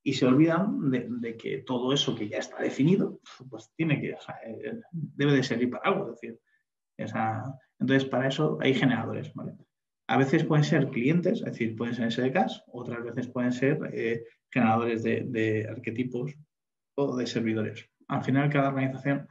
Y 0.04 0.14
se 0.14 0.28
olvidan 0.28 0.92
de, 0.92 1.38
que 1.38 1.60
todo 1.60 1.92
eso 1.92 2.16
que 2.16 2.30
ya 2.30 2.38
está 2.38 2.62
definido, 2.62 3.20
pues 3.50 3.72
tiene 3.76 4.00
que, 4.00 4.12
eh, 4.12 4.80
debe 4.92 5.34
de 5.34 5.44
servir 5.44 5.72
para 5.72 5.90
algo. 5.90 6.12
Decir, 6.12 6.40
entonces, 7.80 8.06
para 8.08 8.28
eso 8.28 8.60
hay 8.62 8.74
generadores. 8.74 9.34
¿vale? 9.34 9.54
A 10.12 10.18
veces 10.18 10.44
pueden 10.44 10.66
ser 10.66 10.90
clientes, 10.90 11.40
es 11.40 11.46
decir, 11.46 11.74
pueden 11.74 11.96
ser 11.96 12.12
SDKs, 12.12 12.66
otras 12.74 13.02
veces 13.02 13.30
pueden 13.30 13.54
ser 13.54 13.80
eh, 13.94 14.26
generadores 14.50 15.04
de, 15.04 15.66
arquetipos 15.72 16.34
o 16.96 17.16
de 17.16 17.26
servidores. 17.26 17.90
Al 18.10 18.22
final, 18.22 18.50
cada 18.50 18.68
organización 18.68 19.30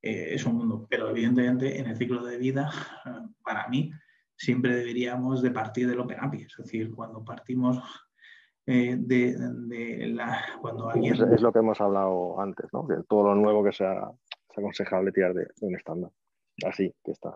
eh, 0.00 0.28
es 0.30 0.46
un 0.46 0.56
mundo, 0.56 0.86
pero 0.88 1.10
evidentemente 1.10 1.78
en 1.78 1.86
el 1.86 1.98
ciclo 1.98 2.24
de 2.24 2.38
vida, 2.38 2.70
para 3.44 3.68
mí, 3.68 3.92
siempre 4.34 4.74
deberíamos 4.74 5.42
de 5.42 5.50
partir 5.50 5.86
del 5.86 6.00
OpenAPI. 6.00 6.44
Es 6.44 6.54
decir, 6.56 6.90
cuando 6.94 7.22
partimos 7.22 7.82
eh, 8.64 8.96
de, 8.98 9.36
la... 10.14 10.42
Cuando 10.62 10.88
alguien... 10.88 11.12
Es, 11.12 11.42
lo 11.42 11.52
que 11.52 11.58
hemos 11.58 11.78
hablado 11.78 12.40
antes, 12.40 12.72
¿no? 12.72 12.88
Que 12.88 12.94
todo 13.06 13.24
lo 13.24 13.34
nuevo 13.34 13.62
que 13.62 13.72
sea, 13.72 14.10
es 14.48 14.58
aconsejable 14.58 15.12
tirar 15.12 15.34
de, 15.34 15.46
un 15.60 15.76
estándar. 15.76 16.10
Así 16.64 16.90
que 17.04 17.10
está. 17.10 17.34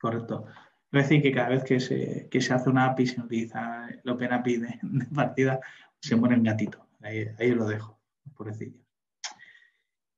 Correcto. 0.00 0.46
Es 0.92 1.08
decir, 1.08 1.22
que 1.22 1.32
cada 1.32 1.48
vez 1.48 1.64
que 1.64 1.80
se, 1.80 2.28
hace 2.52 2.70
una 2.70 2.84
API, 2.84 3.06
se 3.06 3.20
utiliza 3.20 3.88
el 3.88 4.10
OpenAPI 4.10 4.56
de, 4.58 4.78
de 4.82 5.06
partida, 5.06 5.58
se 5.98 6.16
muere 6.16 6.34
el 6.34 6.42
gatito. 6.42 6.86
Ahí, 7.00 7.26
ahí 7.38 7.52
lo 7.52 7.66
dejo, 7.66 7.98
pobrecillo. 8.36 8.78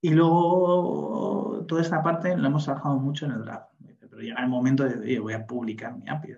Y 0.01 0.11
luego 0.11 1.65
toda 1.67 1.81
esta 1.81 2.03
parte 2.03 2.37
la 2.37 2.49
hemos 2.49 2.65
trabajado 2.65 2.99
mucho 2.99 3.25
en 3.25 3.33
el 3.33 3.45
draft. 3.45 3.71
Pero 4.01 4.21
llega 4.21 4.43
el 4.43 4.49
momento 4.49 4.85
de, 4.85 4.99
oye, 4.99 5.19
voy 5.19 5.33
a 5.33 5.47
publicar 5.47 5.97
mi 5.97 6.09
API. 6.09 6.35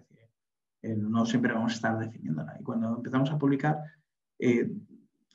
Eh, 0.82 0.94
no 0.96 1.26
siempre 1.26 1.52
vamos 1.52 1.72
a 1.72 1.74
estar 1.76 1.98
definiéndola. 1.98 2.56
Y 2.60 2.62
cuando 2.62 2.94
empezamos 2.94 3.30
a 3.30 3.38
publicar, 3.38 3.78
eh, 4.38 4.70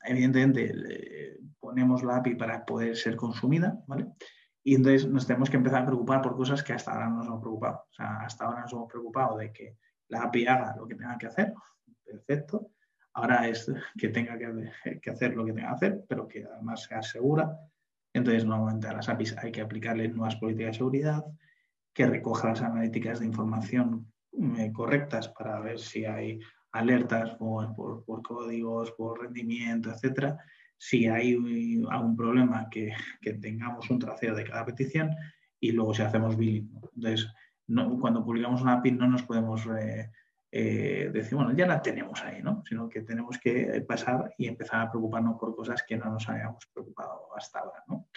evidentemente 0.06 1.40
ponemos 1.60 2.03
la 2.03 2.18
API 2.18 2.36
para 2.36 2.65
poder 2.65 2.95
ser 2.95 3.15
consumida, 3.15 3.84
¿vale? 3.88 4.07
Y 4.63 4.75
entonces 4.75 5.07
nos 5.07 5.25
tenemos 5.25 5.49
que 5.49 5.57
empezar 5.57 5.83
a 5.83 5.85
preocupar 5.85 6.21
por 6.21 6.35
cosas 6.35 6.63
que 6.63 6.73
hasta 6.73 6.91
ahora 6.91 7.09
no 7.09 7.17
nos 7.17 7.27
hemos 7.27 7.41
preocupado. 7.41 7.85
O 7.89 7.93
sea, 7.93 8.17
hasta 8.21 8.45
ahora 8.45 8.61
nos 8.61 8.73
hemos 8.73 8.89
preocupado 8.89 9.38
de 9.38 9.51
que 9.51 9.77
la 10.07 10.23
API 10.23 10.45
haga 10.47 10.75
lo 10.75 10.88
que 10.88 10.95
tenga 10.95 11.17
que 11.17 11.27
hacer, 11.27 11.53
perfecto. 12.03 12.71
Ahora 13.13 13.47
es 13.47 13.71
que 13.97 14.09
tenga 14.09 14.38
que, 14.38 15.09
hacer 15.09 15.35
lo 15.35 15.45
que 15.45 15.53
tenga 15.53 15.69
que 15.69 15.73
hacer, 15.73 16.05
pero 16.07 16.27
que 16.27 16.45
además 16.45 16.83
sea 16.83 17.01
segura. 17.01 17.57
Entonces, 18.13 18.45
nuevamente 18.45 18.88
a 18.88 18.93
las 18.93 19.09
APIs 19.09 19.38
hay 19.38 19.51
que 19.51 19.61
aplicarle 19.61 20.07
nuevas 20.07 20.35
políticas 20.35 20.73
de 20.73 20.77
seguridad, 20.77 21.25
que 21.93 22.05
recoja 22.05 22.49
las 22.49 22.61
analíticas 22.61 23.19
de 23.19 23.25
información 23.25 24.11
eh, 24.57 24.71
correctas 24.71 25.27
para 25.29 25.59
ver 25.59 25.79
si 25.79 26.05
hay 26.05 26.39
alertas 26.71 27.31
por, 27.31 27.75
por, 27.75 28.21
códigos, 28.21 28.91
por 28.91 29.21
rendimiento, 29.21 29.91
etcétera. 29.91 30.38
Si 30.83 31.05
hay 31.05 31.35
algún 31.91 32.15
problema, 32.15 32.67
que, 32.67 32.91
que, 33.21 33.33
tengamos 33.33 33.87
un 33.91 33.99
traceo 33.99 34.33
de 34.33 34.43
cada 34.43 34.65
petición 34.65 35.15
y 35.59 35.73
luego 35.73 35.93
si 35.93 36.01
hacemos 36.01 36.35
billing. 36.35 36.71
Entonces, 36.95 37.31
cuando 37.99 38.25
publicamos 38.25 38.63
una 38.63 38.73
API 38.73 38.93
no 38.93 39.07
nos 39.07 39.21
podemos 39.21 39.63
eh, 39.79 40.09
eh, 40.51 41.11
decir, 41.13 41.35
bueno, 41.35 41.53
ya 41.53 41.67
la 41.67 41.83
tenemos 41.83 42.23
ahí, 42.23 42.41
¿no? 42.41 42.63
Sino 42.65 42.89
que 42.89 43.01
tenemos 43.01 43.37
que 43.37 43.85
pasar 43.87 44.33
y 44.39 44.47
empezar 44.47 44.81
a 44.81 44.89
preocuparnos 44.89 45.37
por 45.39 45.55
cosas 45.55 45.83
que 45.87 45.97
no 45.97 46.05
nos 46.05 46.27
habíamos 46.27 46.65
preocupado 46.73 47.27
hasta 47.37 47.59
ahora, 47.59 47.83
¿no? 47.87 48.07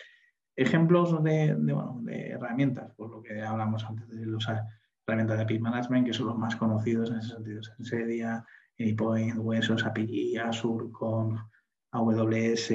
Ejemplos 0.56 1.22
de, 1.22 1.54
de, 1.58 2.30
herramientas, 2.30 2.94
por 2.94 3.10
lo 3.10 3.20
que 3.20 3.42
hablamos 3.42 3.84
antes 3.84 4.08
de 4.08 4.34
usar 4.34 4.62
herramientas 5.06 5.36
de 5.36 5.42
API 5.44 5.58
Management, 5.58 6.06
que 6.06 6.14
son 6.14 6.28
los 6.28 6.38
más 6.38 6.56
conocidos 6.56 7.10
en 7.10 7.18
ese 7.18 7.34
sentido. 7.34 7.62
Sensedia, 7.62 8.42
Anypoint, 8.78 9.36
Huesos, 9.36 9.84
API, 9.84 10.38
Azure, 10.38 10.90
con 10.92 11.38
AWS, 11.94 12.72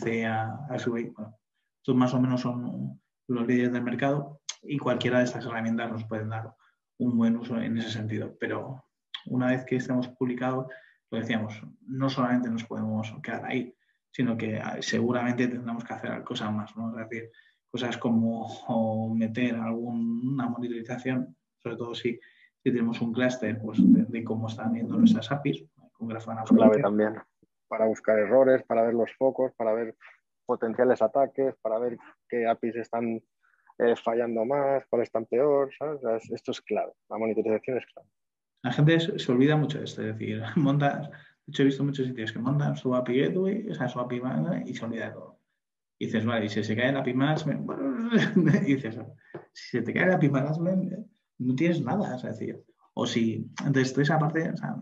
CA, 0.00 0.66
Azure. 0.70 1.12
Bueno, 1.14 1.36
estos 1.78 1.96
más 1.96 2.14
o 2.14 2.20
menos 2.20 2.40
son 2.40 3.00
los 3.28 3.46
líderes 3.46 3.72
del 3.72 3.82
mercado 3.82 4.40
y 4.62 4.78
cualquiera 4.78 5.18
de 5.18 5.24
estas 5.24 5.44
herramientas 5.44 5.90
nos 5.90 6.04
pueden 6.04 6.28
dar 6.28 6.54
un 6.98 7.16
buen 7.16 7.36
uso 7.36 7.60
en 7.60 7.76
ese 7.76 7.90
sentido. 7.90 8.36
Pero 8.38 8.84
una 9.26 9.48
vez 9.48 9.64
que 9.64 9.76
estemos 9.76 10.08
publicados, 10.08 10.66
lo 11.10 11.18
decíamos, 11.18 11.60
no 11.86 12.08
solamente 12.08 12.48
nos 12.48 12.64
podemos 12.64 13.12
quedar 13.22 13.44
ahí, 13.46 13.74
sino 14.12 14.36
que 14.36 14.58
ah, 14.58 14.76
seguramente 14.80 15.48
tendremos 15.48 15.84
que 15.84 15.94
hacer 15.94 16.22
cosas 16.22 16.52
más, 16.52 16.76
¿no? 16.76 16.90
Es 16.90 17.08
decir, 17.08 17.30
cosas 17.68 17.98
como 17.98 19.12
meter 19.14 19.56
alguna 19.56 20.48
monitorización, 20.48 21.36
sobre 21.58 21.76
todo 21.76 21.94
si, 21.96 22.12
si 22.62 22.70
tenemos 22.70 23.00
un 23.00 23.12
clúster 23.12 23.60
pues, 23.60 23.78
de, 23.82 24.24
cómo 24.24 24.46
están 24.46 24.74
yendo 24.74 24.96
nuestras 24.96 25.32
APIs, 25.32 25.64
con 25.92 26.08
Grafana 26.08 26.44
Clave 26.44 26.80
también, 26.80 27.14
para 27.68 27.86
buscar 27.86 28.18
errores, 28.18 28.62
para 28.64 28.82
ver 28.82 28.94
los 28.94 29.12
focos, 29.16 29.52
para 29.56 29.72
ver 29.72 29.96
potenciales 30.44 31.02
ataques, 31.02 31.54
para 31.60 31.78
ver 31.78 31.98
qué 32.28 32.46
APIs 32.46 32.76
están 32.76 33.20
eh, 33.78 33.94
fallando 34.02 34.44
más, 34.44 34.84
cuáles 34.88 35.08
están 35.08 35.26
peor, 35.26 35.70
¿sabes? 35.78 36.30
Esto 36.30 36.52
es 36.52 36.60
clave, 36.62 36.92
la 37.10 37.18
monitorización 37.18 37.78
es 37.78 37.86
clave. 37.86 38.08
La 38.62 38.72
gente 38.72 38.98
se, 39.00 39.32
olvida 39.32 39.56
mucho 39.56 39.78
de 39.78 39.84
esto, 39.84 40.02
es 40.02 40.08
decir, 40.08 40.42
montas, 40.56 41.10
de 41.10 41.16
hecho 41.50 41.62
he 41.62 41.66
visto 41.66 41.84
muchos 41.84 42.06
sitios 42.06 42.32
que 42.32 42.38
montan 42.38 42.76
su 42.76 42.94
API 42.94 43.20
Gateway, 43.20 43.68
o 43.70 43.74
sea, 43.74 43.88
su 43.88 44.00
API 44.00 44.20
y 44.64 44.74
se 44.74 44.84
olvida 44.84 45.08
de 45.08 45.12
todo. 45.12 45.40
Y 45.98 46.06
dices, 46.06 46.26
vale, 46.26 46.46
y 46.46 46.48
si 46.48 46.62
se 46.62 46.76
cae 46.76 46.90
el 46.90 46.96
API 46.96 47.14
Management, 47.14 47.70
y 48.66 48.74
dices, 48.74 48.98
si 49.52 49.78
se 49.78 49.82
te 49.82 49.92
cae 49.92 50.04
el 50.04 50.12
API 50.14 50.30
Management, 50.30 51.06
no 51.38 51.54
tienes 51.54 51.82
nada, 51.82 52.16
es 52.16 52.22
decir, 52.22 52.62
o 52.94 53.06
si, 53.06 53.46
entonces 53.64 53.92
toda 53.92 54.02
esa 54.02 54.18
parte, 54.18 54.50
o 54.50 54.56
sea, 54.56 54.76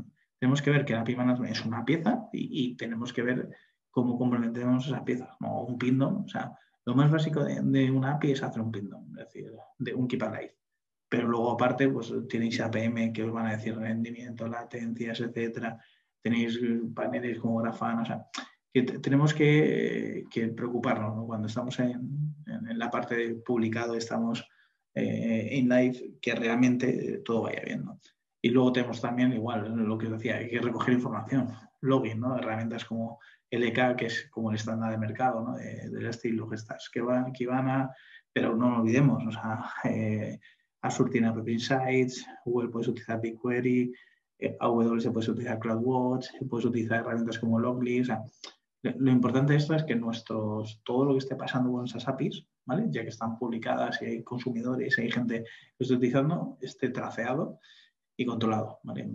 tenemos 0.44 0.60
que 0.60 0.70
ver 0.70 0.84
que 0.84 0.94
API 0.94 1.16
Management 1.16 1.52
es 1.52 1.64
una 1.64 1.86
pieza 1.86 2.28
y, 2.30 2.76
tenemos 2.76 3.14
que 3.14 3.22
ver 3.22 3.48
cómo 3.90 4.18
complementemos 4.18 4.86
esa 4.86 5.02
pieza, 5.02 5.34
como 5.38 5.64
un 5.64 5.78
pindom, 5.78 6.24
o 6.26 6.28
sea, 6.28 6.52
lo 6.84 6.94
más 6.94 7.10
básico 7.10 7.42
de, 7.42 7.90
una 7.90 8.16
API 8.16 8.32
es 8.32 8.42
hacer 8.42 8.60
un 8.60 8.70
pindom, 8.70 9.08
es 9.18 9.24
decir, 9.24 9.50
de 9.78 9.94
un 9.94 10.06
keep 10.06 10.22
alive. 10.22 10.54
Pero 11.08 11.28
luego 11.28 11.52
aparte, 11.52 11.88
pues 11.88 12.12
tenéis 12.28 12.60
APM 12.60 13.14
que 13.14 13.22
os 13.22 13.32
van 13.32 13.46
a 13.46 13.56
decir 13.56 13.74
rendimiento, 13.74 14.46
latencias, 14.46 15.20
etcétera. 15.20 15.82
Tenéis 16.20 16.60
paneles 16.94 17.38
como 17.38 17.62
Grafana, 17.62 18.02
o 18.02 18.04
sea, 18.04 18.26
tenemos 19.00 19.32
que, 19.32 20.26
preocuparnos 20.54 21.24
cuando 21.24 21.46
estamos 21.46 21.78
en, 21.78 22.38
la 22.78 22.90
parte 22.90 23.14
de 23.16 23.34
publicado, 23.36 23.96
estamos 23.96 24.46
eh, 24.92 25.48
en 25.52 25.70
live, 25.70 26.18
que 26.20 26.34
realmente 26.34 27.22
todo 27.24 27.44
vaya 27.44 27.62
bien. 27.64 27.86
Y 28.44 28.50
luego 28.50 28.72
tenemos 28.72 29.00
también, 29.00 29.32
igual, 29.32 29.74
lo 29.74 29.96
que 29.96 30.04
os 30.04 30.12
decía, 30.12 30.36
hay 30.36 30.50
que 30.50 30.60
recoger 30.60 30.92
información, 30.92 31.48
login, 31.80 32.20
¿no? 32.20 32.36
herramientas 32.36 32.84
como 32.84 33.18
LK, 33.50 33.96
que 33.96 34.04
es 34.04 34.28
como 34.30 34.50
el 34.50 34.56
estándar 34.56 34.90
de 34.90 34.98
mercado 34.98 35.40
¿no? 35.40 35.56
del 35.56 36.04
estilo 36.04 36.46
que 36.46 36.56
estás, 36.56 36.90
que 36.92 37.00
van, 37.00 37.32
que 37.32 37.46
van 37.46 37.70
a, 37.70 37.90
pero 38.34 38.54
no 38.54 38.82
olvidemos, 38.82 39.26
o 39.26 39.32
sea, 39.32 39.64
eh, 39.84 40.38
Azure 40.82 41.10
tiene 41.10 41.28
App 41.28 41.48
Insights, 41.48 42.26
Google 42.44 42.68
puedes 42.68 42.88
utilizar 42.88 43.18
BigQuery, 43.18 43.94
eh, 44.40 44.56
AWS 44.60 45.08
puedes 45.08 45.30
utilizar 45.30 45.58
CloudWatch, 45.58 46.26
puedes 46.46 46.66
utilizar 46.66 47.00
herramientas 47.00 47.38
como 47.38 47.58
Logly, 47.58 48.02
o 48.02 48.04
sea, 48.04 48.22
lo 48.82 49.10
importante 49.10 49.54
de 49.54 49.58
esto 49.58 49.74
es 49.74 49.84
que 49.84 49.96
nuestros, 49.96 50.82
todo 50.84 51.06
lo 51.06 51.12
que 51.12 51.20
esté 51.20 51.34
pasando 51.34 51.72
con 51.72 51.86
esas 51.86 52.06
APIs, 52.06 52.44
¿vale? 52.66 52.88
ya 52.90 53.04
que 53.04 53.08
están 53.08 53.38
publicadas 53.38 54.02
y 54.02 54.04
hay 54.04 54.22
consumidores, 54.22 54.98
hay 54.98 55.10
gente 55.10 55.44
que 55.44 55.82
está 55.82 55.94
utilizando, 55.94 56.58
esté 56.60 56.90
traceado 56.90 57.58
y 58.16 58.24
controlado. 58.24 58.80
¿vale? 58.82 59.06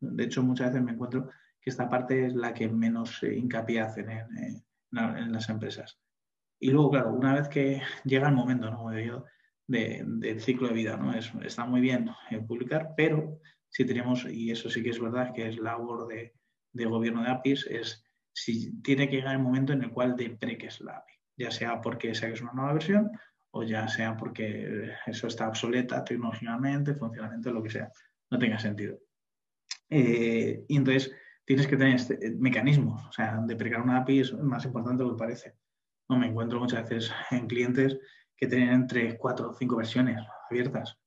de 0.00 0.24
hecho, 0.24 0.42
muchas 0.42 0.68
veces 0.68 0.82
me 0.82 0.92
encuentro 0.92 1.30
que 1.60 1.70
esta 1.70 1.88
parte 1.88 2.26
es 2.26 2.34
la 2.34 2.52
que 2.52 2.68
menos 2.68 3.22
eh, 3.22 3.36
hincapié 3.36 3.80
hacen 3.80 4.10
en, 4.10 4.62
las 4.90 5.48
empresas. 5.48 5.98
Y 6.58 6.70
luego, 6.70 6.90
claro, 6.90 7.12
una 7.12 7.34
vez 7.34 7.48
que 7.48 7.80
llega 8.04 8.28
el 8.28 8.34
momento 8.34 8.70
¿no? 8.70 8.90
de, 8.90 10.04
del 10.04 10.40
ciclo 10.40 10.68
de 10.68 10.74
vida, 10.74 10.96
¿no? 10.96 11.14
Es, 11.14 11.32
está 11.42 11.64
muy 11.64 11.80
bien 11.80 12.10
eh, 12.30 12.40
publicar, 12.40 12.94
pero 12.96 13.38
si 13.68 13.84
tenemos, 13.86 14.26
y 14.26 14.50
eso 14.50 14.68
sí 14.68 14.82
que 14.82 14.90
es 14.90 15.00
verdad, 15.00 15.32
que 15.32 15.48
es 15.48 15.56
labor 15.58 16.08
de, 16.08 16.34
de 16.72 16.84
gobierno 16.84 17.22
de 17.22 17.30
APIs, 17.30 17.66
es 17.70 18.04
si 18.34 18.80
tiene 18.82 19.08
que 19.08 19.16
llegar 19.16 19.34
el 19.34 19.42
momento 19.42 19.72
en 19.72 19.82
el 19.82 19.90
cual 19.90 20.16
depreques 20.16 20.80
la 20.80 20.98
API, 20.98 21.14
ya 21.36 21.50
sea 21.50 21.80
porque 21.80 22.14
saques 22.14 22.42
una 22.42 22.52
nueva 22.52 22.74
versión 22.74 23.10
o 23.50 23.62
ya 23.62 23.86
sea 23.88 24.16
porque 24.16 24.92
eso 25.06 25.26
está 25.26 25.48
obsoleta 25.48 26.04
tecnológicamente, 26.04 26.94
funcionalmente, 26.94 27.50
lo 27.50 27.62
que 27.62 27.70
sea, 27.70 27.92
no 28.32 28.38
tenga 28.38 28.58
sentido. 28.58 28.98
Eh, 29.90 30.64
y 30.66 30.76
entonces, 30.76 31.12
tienes 31.44 31.66
que 31.66 31.76
tener 31.76 31.96
este, 31.96 32.14
eh, 32.26 32.34
mecanismos. 32.38 33.06
O 33.06 33.12
sea, 33.12 33.38
deprecar 33.46 33.82
una 33.82 33.98
API 33.98 34.20
es 34.20 34.32
más 34.32 34.64
importante 34.64 35.02
de 35.02 35.10
lo 35.10 35.16
que 35.16 35.20
parece. 35.20 35.54
No, 36.08 36.18
me 36.18 36.28
encuentro 36.28 36.58
muchas 36.58 36.88
veces 36.88 37.12
en 37.30 37.46
clientes 37.46 37.98
que 38.34 38.46
tienen 38.46 38.70
entre 38.70 39.18
cuatro 39.18 39.50
o 39.50 39.54
cinco 39.54 39.76
versiones 39.76 40.18
abiertas. 40.50 40.98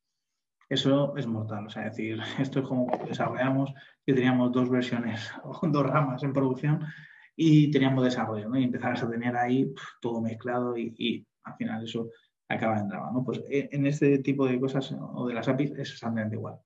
Eso 0.69 1.17
es 1.17 1.25
mortal. 1.25 1.65
O 1.65 1.69
sea, 1.69 1.85
decir, 1.85 2.19
esto 2.39 2.59
es 2.59 2.67
como 2.67 2.87
desarrollamos 3.07 3.73
que 4.05 4.13
teníamos 4.13 4.51
dos 4.51 4.69
versiones 4.69 5.31
o 5.43 5.59
dos 5.67 5.85
ramas 5.85 6.21
en 6.21 6.33
producción 6.33 6.85
y 7.35 7.71
teníamos 7.71 8.03
desarrollo. 8.03 8.55
Y 8.55 8.63
empezabas 8.63 9.01
a 9.01 9.09
tener 9.09 9.35
ahí 9.35 9.73
todo 9.99 10.21
mezclado 10.21 10.77
y, 10.77 11.25
al 11.43 11.55
final 11.55 11.83
eso 11.83 12.09
acaba 12.47 12.79
en 12.79 12.87
drama, 12.87 13.11
¿no? 13.11 13.23
Pues 13.23 13.41
eh, 13.49 13.69
en 13.71 13.87
este 13.87 14.19
tipo 14.19 14.47
de 14.47 14.59
cosas 14.59 14.95
o 14.99 15.27
de 15.27 15.33
las 15.33 15.47
APIs 15.47 15.71
es 15.71 15.91
exactamente 15.91 16.35
igual. 16.35 16.59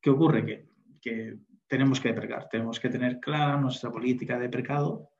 ¿Qué 0.00 0.10
ocurre? 0.10 0.44
Que, 0.44 0.68
que 1.00 1.38
tenemos 1.68 2.00
que 2.00 2.08
deprecar, 2.08 2.48
tenemos 2.48 2.80
que 2.80 2.88
tener 2.88 3.20
clara 3.20 3.60
nuestra 3.60 3.90
política 3.90 4.38
de 4.38 4.48
precado 4.48 5.10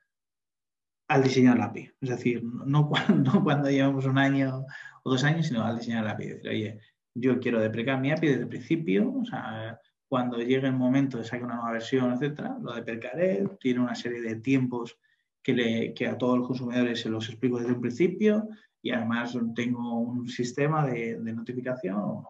al 1.09 1.23
diseñar 1.23 1.59
la 1.59 1.67
API. 1.67 1.91
Es 2.01 2.09
decir, 2.09 2.43
no 2.43 2.89
cuando, 2.89 3.43
cuando 3.43 3.71
llevamos 3.71 4.07
un 4.07 4.19
año 4.19 4.65
o 5.03 5.11
dos 5.11 5.25
años, 5.25 5.47
sino 5.47 5.65
al 5.65 5.79
diseñar 5.79 6.05
la 6.05 6.13
API. 6.13 6.27
Decir, 6.27 6.51
oye, 6.51 6.81
yo 7.15 7.39
quiero 7.39 7.61
deprecar 7.61 8.01
mi 8.01 8.11
API 8.11 8.29
desde 8.29 8.43
el 8.43 8.49
principio, 8.49 9.13
o 9.13 9.25
sea, 9.25 9.79
cuando 10.09 10.39
llegue 10.39 10.67
el 10.67 10.73
momento 10.73 11.19
de 11.19 11.25
sacar 11.25 11.45
una 11.45 11.57
nueva 11.57 11.73
versión, 11.73 12.13
etcétera, 12.13 12.57
lo 12.61 12.73
deprecaré, 12.75 13.45
tiene 13.61 13.81
una 13.81 13.95
serie 13.95 14.23
de 14.23 14.37
tiempos 14.37 14.99
que, 15.43 15.53
le, 15.53 15.95
que 15.95 16.07
a 16.07 16.17
todos 16.17 16.39
los 16.39 16.47
consumidores 16.47 17.01
se 17.01 17.11
los 17.11 17.29
explico 17.29 17.59
desde 17.59 17.73
el 17.73 17.81
principio 17.81 18.49
y 18.81 18.91
además 18.91 19.37
tengo 19.55 19.99
un 19.99 20.29
sistema 20.29 20.87
de, 20.87 21.19
de 21.21 21.33
notificación, 21.33 22.23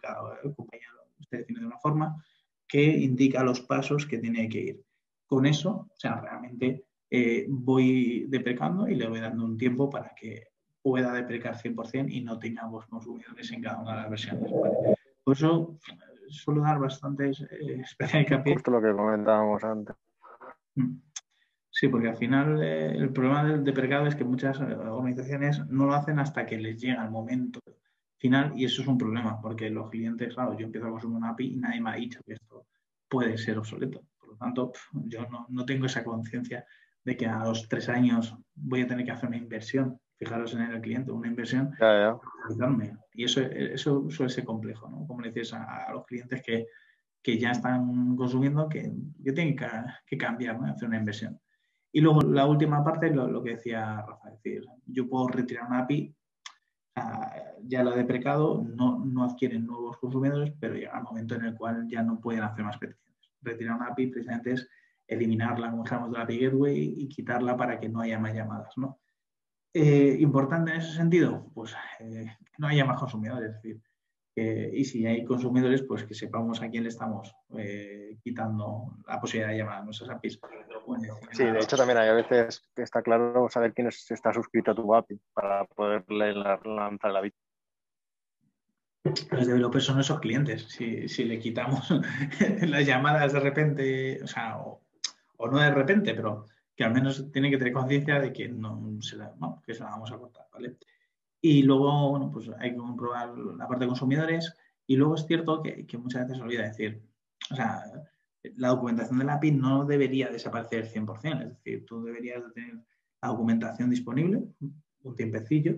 cada 0.00 0.40
compañero 0.54 0.91
usted 1.22 1.38
define 1.38 1.60
de 1.60 1.66
una 1.66 1.78
forma, 1.78 2.22
que 2.68 2.84
indica 2.84 3.42
los 3.42 3.60
pasos 3.60 4.06
que 4.06 4.18
tiene 4.18 4.48
que 4.48 4.60
ir. 4.60 4.84
Con 5.26 5.46
eso, 5.46 5.88
o 5.90 5.96
sea, 5.96 6.20
realmente 6.20 6.84
eh, 7.10 7.46
voy 7.48 8.26
deprecando 8.28 8.88
y 8.88 8.94
le 8.94 9.08
voy 9.08 9.20
dando 9.20 9.44
un 9.44 9.58
tiempo 9.58 9.90
para 9.90 10.14
que 10.14 10.48
pueda 10.80 11.12
deprecar 11.12 11.56
100% 11.56 12.10
y 12.10 12.22
no 12.22 12.38
tengamos 12.38 12.86
consumidores 12.86 13.50
en 13.52 13.62
cada 13.62 13.80
una 13.80 13.92
de 13.92 13.96
las 13.98 14.10
versiones. 14.10 14.50
Por 15.22 15.36
eso 15.36 15.78
suelo 16.28 16.62
dar 16.62 16.78
bastantes 16.78 17.44
eh, 17.50 17.82
Justo 18.44 18.70
lo 18.70 18.82
que 18.82 18.92
comentábamos 18.92 19.62
antes. 19.62 19.96
Mm. 20.74 20.96
Sí, 21.70 21.88
porque 21.88 22.08
al 22.08 22.16
final 22.16 22.62
eh, 22.62 22.92
el 22.96 23.12
problema 23.12 23.44
del 23.44 23.64
deprecado 23.64 24.06
es 24.06 24.14
que 24.14 24.24
muchas 24.24 24.60
organizaciones 24.60 25.66
no 25.68 25.86
lo 25.86 25.94
hacen 25.94 26.18
hasta 26.18 26.44
que 26.44 26.58
les 26.58 26.80
llega 26.80 27.04
el 27.04 27.10
momento 27.10 27.60
final 28.22 28.52
y 28.56 28.64
eso 28.64 28.82
es 28.82 28.88
un 28.88 28.96
problema 28.96 29.40
porque 29.40 29.68
los 29.68 29.90
clientes, 29.90 30.32
claro, 30.32 30.56
yo 30.56 30.64
empiezo 30.64 30.86
a 30.86 30.90
consumir 30.90 31.16
una 31.16 31.30
API 31.30 31.54
y 31.54 31.56
nadie 31.56 31.80
me 31.80 31.90
ha 31.90 31.94
dicho 31.94 32.20
que 32.24 32.34
esto 32.34 32.66
puede 33.08 33.36
ser 33.36 33.58
obsoleto. 33.58 34.00
Por 34.16 34.28
lo 34.30 34.36
tanto, 34.36 34.72
yo 34.92 35.26
no, 35.48 35.64
tengo 35.66 35.86
esa 35.86 36.04
conciencia 36.04 36.64
de 37.04 37.16
que 37.16 37.26
a 37.26 37.44
los 37.44 37.68
tres 37.68 37.88
años 37.88 38.34
voy 38.54 38.82
a 38.82 38.86
tener 38.86 39.04
que 39.04 39.10
hacer 39.10 39.28
una 39.28 39.38
inversión. 39.38 39.98
Fijaros 40.16 40.54
en 40.54 40.60
el 40.60 40.80
cliente, 40.80 41.10
una 41.10 41.26
inversión. 41.26 41.72
Y 43.12 43.24
eso, 43.24 43.40
eso 43.40 44.08
suele 44.08 44.32
ser 44.32 44.44
complejo, 44.44 44.88
¿no? 44.88 45.04
Como 45.04 45.20
le 45.20 45.32
dices 45.32 45.52
a, 45.52 45.90
los 45.92 46.06
clientes 46.06 46.40
que, 46.42 47.38
ya 47.40 47.50
están 47.50 48.14
consumiendo, 48.14 48.68
que, 48.68 48.92
tienen 49.34 49.56
que, 50.06 50.16
cambiar, 50.16 50.60
¿no? 50.60 50.66
hacer 50.66 50.86
una 50.86 50.98
inversión. 50.98 51.40
Y 51.90 52.00
luego 52.00 52.20
la 52.22 52.46
última 52.46 52.84
parte, 52.84 53.10
lo, 53.10 53.26
lo 53.26 53.42
que 53.42 53.56
decía 53.56 54.00
Rafa, 54.00 54.28
es 54.28 54.42
decir, 54.42 54.64
yo 54.86 55.08
puedo 55.08 55.26
retirar 55.26 55.66
una 55.66 55.80
API, 55.80 56.14
ya 57.64 57.82
la 57.82 57.94
de 57.96 58.04
precado 58.04 58.62
no, 58.62 59.04
no 59.04 59.24
adquieren 59.24 59.66
nuevos 59.66 59.96
consumidores, 59.98 60.52
pero 60.60 60.74
llega 60.74 60.98
el 60.98 61.04
momento 61.04 61.34
en 61.34 61.44
el 61.46 61.54
cual 61.54 61.86
ya 61.88 62.02
no 62.02 62.20
pueden 62.20 62.42
hacer 62.42 62.64
más 62.64 62.78
peticiones. 62.78 63.30
Retirar 63.40 63.76
una 63.76 63.88
API 63.88 64.08
precisamente 64.08 64.52
es 64.52 64.68
eliminarla, 65.06 65.70
como 65.70 65.84
dijéramos, 65.84 66.10
de 66.10 66.18
la 66.18 66.24
API 66.24 66.38
Gateway 66.38 66.94
y 66.98 67.08
quitarla 67.08 67.56
para 67.56 67.78
que 67.80 67.88
no 67.88 68.00
haya 68.00 68.18
más 68.18 68.34
llamadas. 68.34 68.76
¿no? 68.76 69.00
Eh, 69.74 70.16
importante 70.20 70.70
en 70.70 70.78
ese 70.78 70.92
sentido, 70.92 71.50
pues 71.54 71.74
eh, 72.00 72.26
no 72.58 72.66
haya 72.66 72.84
más 72.84 73.00
consumidores, 73.00 73.50
es 73.50 73.62
decir, 73.62 73.82
y 74.34 74.84
si 74.86 75.06
hay 75.06 75.24
consumidores, 75.24 75.82
pues 75.82 76.04
que 76.04 76.14
sepamos 76.14 76.62
a 76.62 76.70
quién 76.70 76.84
le 76.84 76.88
estamos 76.88 77.34
eh, 77.58 78.16
quitando 78.22 78.96
la 79.06 79.20
posibilidad 79.20 79.50
de 79.50 79.58
llamar 79.58 79.78
a 79.78 79.84
nuestras 79.84 80.08
APIs. 80.08 80.40
Sí, 81.32 81.44
de 81.44 81.58
hecho 81.58 81.76
también 81.76 81.98
hay 81.98 82.08
a 82.08 82.14
veces 82.14 82.62
que 82.74 82.82
está 82.82 83.02
claro 83.02 83.48
saber 83.48 83.72
quién 83.72 83.88
está 83.88 84.32
suscrito 84.32 84.72
a 84.72 84.74
tu 84.74 84.94
API 84.94 85.20
para 85.32 85.64
poderle 85.66 86.34
lanzar 86.34 87.12
la 87.12 87.20
vida. 87.20 87.36
Los 89.04 89.46
developers 89.46 89.84
son 89.84 90.00
esos 90.00 90.20
clientes. 90.20 90.68
Si, 90.68 91.24
le 91.24 91.38
quitamos 91.38 91.88
las 92.62 92.86
llamadas 92.86 93.32
de 93.32 93.40
repente, 93.40 94.22
o 94.22 94.26
sea, 94.26 94.58
o, 94.58 94.80
no 95.50 95.58
de 95.58 95.70
repente, 95.72 96.14
pero 96.14 96.46
que 96.76 96.84
al 96.84 96.92
menos 96.92 97.30
tiene 97.32 97.50
que 97.50 97.58
tener 97.58 97.72
conciencia 97.72 98.20
de 98.20 98.32
que 98.32 98.48
no 98.48 98.80
se 99.00 99.16
la, 99.16 99.32
que 99.64 99.74
se 99.74 99.82
la 99.82 99.90
vamos 99.90 100.12
a 100.12 100.18
cortar, 100.18 100.46
¿vale? 100.52 100.76
Y 101.40 101.64
luego, 101.64 102.10
bueno, 102.10 102.30
pues 102.30 102.48
hay 102.60 102.70
que 102.70 102.76
comprobar 102.76 103.36
la 103.36 103.66
parte 103.66 103.84
de 103.84 103.88
consumidores. 103.88 104.54
Y 104.86 104.96
luego 104.96 105.16
es 105.16 105.26
cierto 105.26 105.62
que, 105.62 105.86
muchas 105.98 106.22
veces 106.22 106.36
se 106.36 106.42
olvida 106.42 106.62
decir, 106.62 107.02
o 107.50 107.56
sea, 107.56 107.82
la 108.56 108.68
documentación 108.68 109.18
de 109.18 109.24
la 109.24 109.34
API 109.34 109.52
no 109.52 109.84
debería 109.84 110.28
desaparecer 110.28 110.88
100%, 110.88 111.42
es 111.42 111.48
decir, 111.56 111.86
tú 111.86 112.02
deberías 112.02 112.42
tener 112.54 112.74
la 113.20 113.28
documentación 113.28 113.90
disponible 113.90 114.42
un 115.04 115.16
tiempecillo, 115.16 115.76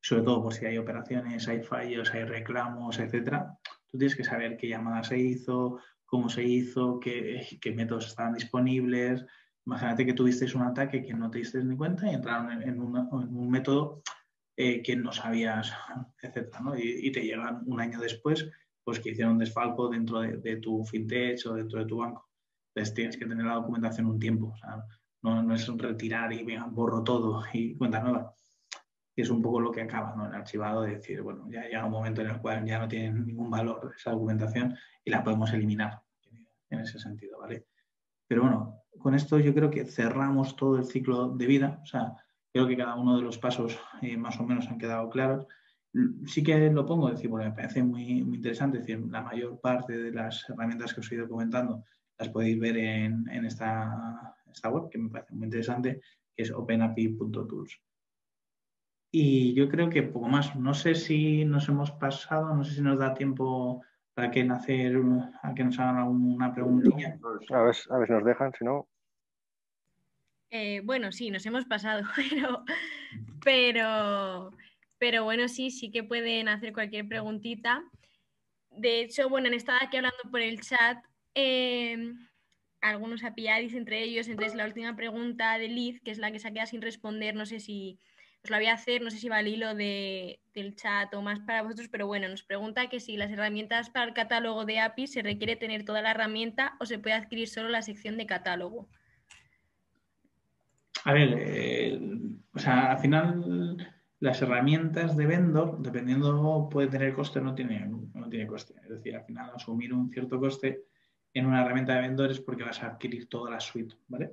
sobre 0.00 0.22
todo 0.22 0.42
por 0.42 0.54
si 0.54 0.66
hay 0.66 0.78
operaciones, 0.78 1.48
hay 1.48 1.62
fallos, 1.62 2.12
hay 2.12 2.24
reclamos, 2.24 2.98
etcétera. 2.98 3.58
Tú 3.86 3.98
tienes 3.98 4.16
que 4.16 4.24
saber 4.24 4.56
qué 4.56 4.68
llamada 4.68 5.02
se 5.04 5.18
hizo, 5.18 5.80
cómo 6.04 6.28
se 6.28 6.44
hizo, 6.44 7.00
qué, 7.00 7.58
métodos 7.74 8.06
estaban 8.06 8.34
disponibles. 8.34 9.24
Imagínate 9.64 10.06
que 10.06 10.12
tuviste 10.12 10.46
un 10.56 10.62
ataque 10.62 11.04
que 11.04 11.14
no 11.14 11.30
te 11.30 11.38
diste 11.38 11.62
ni 11.62 11.76
cuenta 11.76 12.10
y 12.10 12.14
entraron 12.14 12.62
en 12.62 12.80
un 12.80 13.50
método 13.50 14.02
eh, 14.56 14.82
que 14.82 14.96
no 14.96 15.12
sabías, 15.12 15.72
etcétera, 16.22 16.60
¿no? 16.60 16.78
y, 16.78 17.10
te 17.12 17.22
llegan 17.22 17.62
un 17.66 17.80
año 17.80 18.00
después, 18.00 18.48
pues 18.86 19.00
que 19.00 19.10
hicieron 19.10 19.36
desfalco 19.36 19.88
dentro 19.88 20.20
de, 20.20 20.56
tu 20.58 20.84
fintech 20.84 21.44
o 21.46 21.54
dentro 21.54 21.80
de 21.80 21.86
tu 21.86 21.96
banco. 21.96 22.30
Entonces 22.72 22.94
tienes 22.94 23.16
que 23.16 23.26
tener 23.26 23.44
la 23.44 23.54
documentación 23.54 24.06
un 24.06 24.20
tiempo, 24.20 24.52
o 24.54 24.56
sea, 24.56 24.84
no, 25.22 25.42
no, 25.42 25.54
es 25.56 25.66
retirar 25.66 26.32
y 26.32 26.44
venga, 26.44 26.66
borro 26.70 27.02
todo 27.02 27.42
y 27.52 27.74
cuenta 27.74 28.00
nueva. 28.00 28.32
Y 29.16 29.22
es 29.22 29.30
un 29.30 29.42
poco 29.42 29.58
lo 29.58 29.72
que 29.72 29.82
acaba 29.82 30.14
¿no? 30.14 30.26
el 30.26 30.34
archivado 30.34 30.82
de 30.82 30.96
decir, 30.96 31.20
bueno, 31.20 31.50
ya 31.50 31.62
llega 31.64 31.84
un 31.84 31.90
momento 31.90 32.20
en 32.20 32.28
el 32.28 32.40
cual 32.40 32.64
ya 32.64 32.78
no 32.78 32.86
tiene 32.86 33.18
ningún 33.18 33.50
valor 33.50 33.92
esa 33.96 34.12
documentación 34.12 34.76
y 35.04 35.10
la 35.10 35.24
podemos 35.24 35.52
eliminar 35.52 36.00
en 36.70 36.78
ese 36.78 37.00
sentido, 37.00 37.40
¿vale? 37.40 37.66
Pero 38.28 38.42
bueno, 38.42 38.82
con 38.98 39.16
esto 39.16 39.40
yo 39.40 39.52
creo 39.52 39.68
que 39.68 39.84
cerramos 39.84 40.54
todo 40.54 40.76
el 40.76 40.84
ciclo 40.84 41.30
de 41.30 41.46
vida, 41.46 41.80
o 41.82 41.86
sea, 41.86 42.16
Creo 42.56 42.68
que 42.68 42.76
cada 42.78 42.94
uno 42.94 43.18
de 43.18 43.22
los 43.22 43.36
pasos 43.36 43.78
eh, 44.00 44.16
más 44.16 44.40
o 44.40 44.44
menos 44.44 44.66
han 44.68 44.78
quedado 44.78 45.10
claros. 45.10 45.46
Sí 46.26 46.42
que 46.42 46.70
lo 46.70 46.84
pongo, 46.84 47.10
decir, 47.10 47.30
porque 47.30 47.46
me 47.46 47.54
parece 47.54 47.82
muy, 47.82 48.22
muy 48.22 48.36
interesante, 48.36 48.78
decir, 48.78 49.00
la 49.10 49.22
mayor 49.22 49.60
parte 49.60 49.96
de 49.96 50.12
las 50.12 50.48
herramientas 50.48 50.92
que 50.92 51.00
os 51.00 51.10
he 51.10 51.14
ido 51.14 51.28
comentando 51.28 51.84
las 52.18 52.28
podéis 52.30 52.58
ver 52.58 52.76
en, 52.76 53.28
esta, 53.44 54.34
esta 54.50 54.70
web, 54.70 54.88
que 54.90 54.98
me 54.98 55.10
parece 55.10 55.34
muy 55.34 55.44
interesante, 55.44 56.00
que 56.34 56.42
es 56.42 56.50
openapi.tools. 56.50 57.80
Y 59.10 59.54
yo 59.54 59.68
creo 59.68 59.88
que 59.88 60.02
poco 60.02 60.28
más. 60.28 60.56
No 60.56 60.74
sé 60.74 60.94
si 60.94 61.44
nos 61.44 61.68
hemos 61.68 61.90
pasado, 61.92 62.54
no 62.54 62.64
sé 62.64 62.74
si 62.74 62.82
nos 62.82 62.98
da 62.98 63.14
tiempo 63.14 63.82
para 64.14 64.30
que, 64.30 64.42
hacer, 64.42 64.96
a 65.42 65.54
que 65.54 65.64
nos 65.64 65.78
hagan 65.78 65.98
alguna 65.98 66.52
preguntilla. 66.52 67.18
A 67.50 67.62
ver, 67.62 67.76
a 67.90 67.98
ver 67.98 68.06
si 68.06 68.12
nos 68.12 68.24
dejan, 68.24 68.52
si 68.58 68.64
no. 68.64 68.88
Eh, 70.50 70.80
bueno, 70.84 71.12
sí, 71.12 71.30
nos 71.30 71.44
hemos 71.44 71.64
pasado, 71.64 72.02
pero, 72.16 72.64
pero, 73.44 74.50
pero 74.98 75.24
bueno, 75.24 75.48
sí, 75.48 75.70
sí 75.70 75.90
que 75.90 76.04
pueden 76.04 76.48
hacer 76.48 76.72
cualquier 76.72 77.06
preguntita. 77.08 77.84
De 78.70 79.00
hecho, 79.00 79.28
bueno, 79.28 79.48
han 79.48 79.54
estado 79.54 79.78
aquí 79.80 79.96
hablando 79.96 80.18
por 80.30 80.40
el 80.40 80.60
chat 80.60 80.98
em, 81.34 82.28
algunos 82.80 83.24
APIs 83.24 83.74
entre 83.74 84.02
ellos. 84.02 84.28
Entonces, 84.28 84.54
la 84.54 84.66
última 84.66 84.96
pregunta 84.96 85.58
de 85.58 85.68
Liz, 85.68 86.00
que 86.00 86.10
es 86.10 86.18
la 86.18 86.30
que 86.30 86.38
se 86.38 86.48
ha 86.48 86.52
quedado 86.52 86.68
sin 86.68 86.82
responder, 86.82 87.34
no 87.34 87.46
sé 87.46 87.60
si 87.60 87.98
os 88.44 88.50
la 88.50 88.58
voy 88.58 88.66
a 88.66 88.74
hacer, 88.74 89.02
no 89.02 89.10
sé 89.10 89.18
si 89.18 89.28
va 89.28 89.38
al 89.38 89.48
hilo 89.48 89.74
del 89.74 90.76
chat 90.76 91.12
o 91.14 91.22
más 91.22 91.40
para 91.40 91.62
vosotros, 91.62 91.88
pero 91.88 92.06
bueno, 92.06 92.28
nos 92.28 92.44
pregunta 92.44 92.88
que 92.88 93.00
si 93.00 93.16
las 93.16 93.30
herramientas 93.30 93.90
para 93.90 94.06
el 94.06 94.14
catálogo 94.14 94.64
de 94.64 94.78
API 94.78 95.06
se 95.08 95.22
requiere 95.22 95.56
tener 95.56 95.84
toda 95.84 96.00
la 96.00 96.12
herramienta 96.12 96.76
o 96.78 96.86
se 96.86 96.98
puede 96.98 97.16
adquirir 97.16 97.48
solo 97.48 97.68
la 97.68 97.82
sección 97.82 98.16
de 98.16 98.26
catálogo. 98.26 98.88
A 101.04 101.12
ver, 101.12 101.34
eh, 101.38 101.98
o 102.52 102.58
sea, 102.58 102.92
al 102.92 102.98
final 102.98 103.95
las 104.20 104.40
herramientas 104.40 105.16
de 105.16 105.26
vendor, 105.26 105.78
dependiendo, 105.80 106.68
puede 106.70 106.88
tener 106.88 107.14
coste 107.14 107.38
o 107.38 107.42
no 107.42 107.54
tiene, 107.54 107.86
no 108.14 108.28
tiene 108.28 108.46
coste. 108.46 108.74
Es 108.82 108.88
decir, 108.88 109.14
al 109.14 109.24
final 109.24 109.50
asumir 109.54 109.92
un 109.92 110.10
cierto 110.10 110.40
coste 110.40 110.84
en 111.34 111.46
una 111.46 111.62
herramienta 111.62 111.94
de 111.94 112.00
vendor 112.00 112.30
es 112.30 112.40
porque 112.40 112.64
vas 112.64 112.82
a 112.82 112.86
adquirir 112.86 113.28
toda 113.28 113.50
la 113.50 113.60
suite, 113.60 113.94
¿vale? 114.08 114.32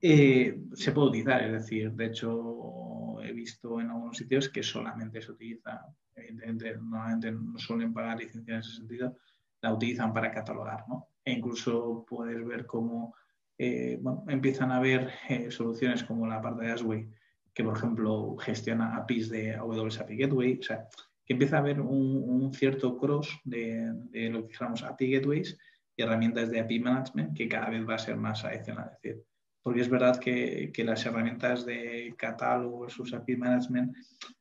Eh, 0.00 0.62
se 0.72 0.92
puede 0.92 1.08
utilizar, 1.08 1.42
es 1.42 1.52
decir, 1.52 1.92
de 1.92 2.06
hecho 2.06 3.20
he 3.22 3.32
visto 3.32 3.80
en 3.80 3.90
algunos 3.90 4.16
sitios 4.16 4.48
que 4.48 4.62
solamente 4.62 5.20
se 5.20 5.32
utiliza, 5.32 5.86
evidentemente 6.14 6.76
normalmente 6.76 7.32
no 7.32 7.58
suelen 7.58 7.92
pagar 7.92 8.18
licencia 8.18 8.54
en 8.54 8.60
ese 8.60 8.76
sentido, 8.76 9.16
la 9.60 9.74
utilizan 9.74 10.12
para 10.12 10.32
catalogar, 10.32 10.84
¿no? 10.88 11.08
E 11.24 11.32
incluso 11.32 12.04
puedes 12.08 12.44
ver 12.46 12.66
cómo 12.66 13.14
eh, 13.58 14.00
empiezan 14.28 14.72
a 14.72 14.76
haber 14.76 15.10
eh, 15.28 15.50
soluciones 15.50 16.02
como 16.02 16.26
la 16.26 16.40
parte 16.40 16.64
de 16.64 16.72
Asway, 16.72 17.08
que 17.54 17.64
por 17.64 17.76
ejemplo 17.76 18.36
gestiona 18.38 18.96
APIs 18.96 19.28
de 19.28 19.54
AWS 19.54 20.00
API 20.00 20.16
Gateway, 20.16 20.58
o 20.58 20.62
sea, 20.62 20.88
que 21.24 21.34
empieza 21.34 21.56
a 21.56 21.60
haber 21.60 21.80
un, 21.80 22.52
cierto 22.54 22.96
cross 22.96 23.28
de, 23.44 23.92
lo 24.30 24.46
que 24.46 24.54
llamamos 24.54 24.82
API 24.82 25.12
Gateways 25.12 25.58
y 25.96 26.02
herramientas 26.02 26.50
de 26.50 26.60
API 26.60 26.80
Management 26.80 27.36
que 27.36 27.48
cada 27.48 27.70
vez 27.70 27.88
va 27.88 27.94
a 27.94 27.98
ser 27.98 28.16
más 28.16 28.44
adicional. 28.44 28.90
Es 28.94 29.02
decir, 29.02 29.24
porque 29.62 29.80
es 29.80 29.88
verdad 29.88 30.18
que, 30.18 30.72
las 30.78 31.06
herramientas 31.06 31.64
de 31.64 32.14
catálogo 32.16 32.80
versus 32.80 33.14
API 33.14 33.36
Management 33.36 33.96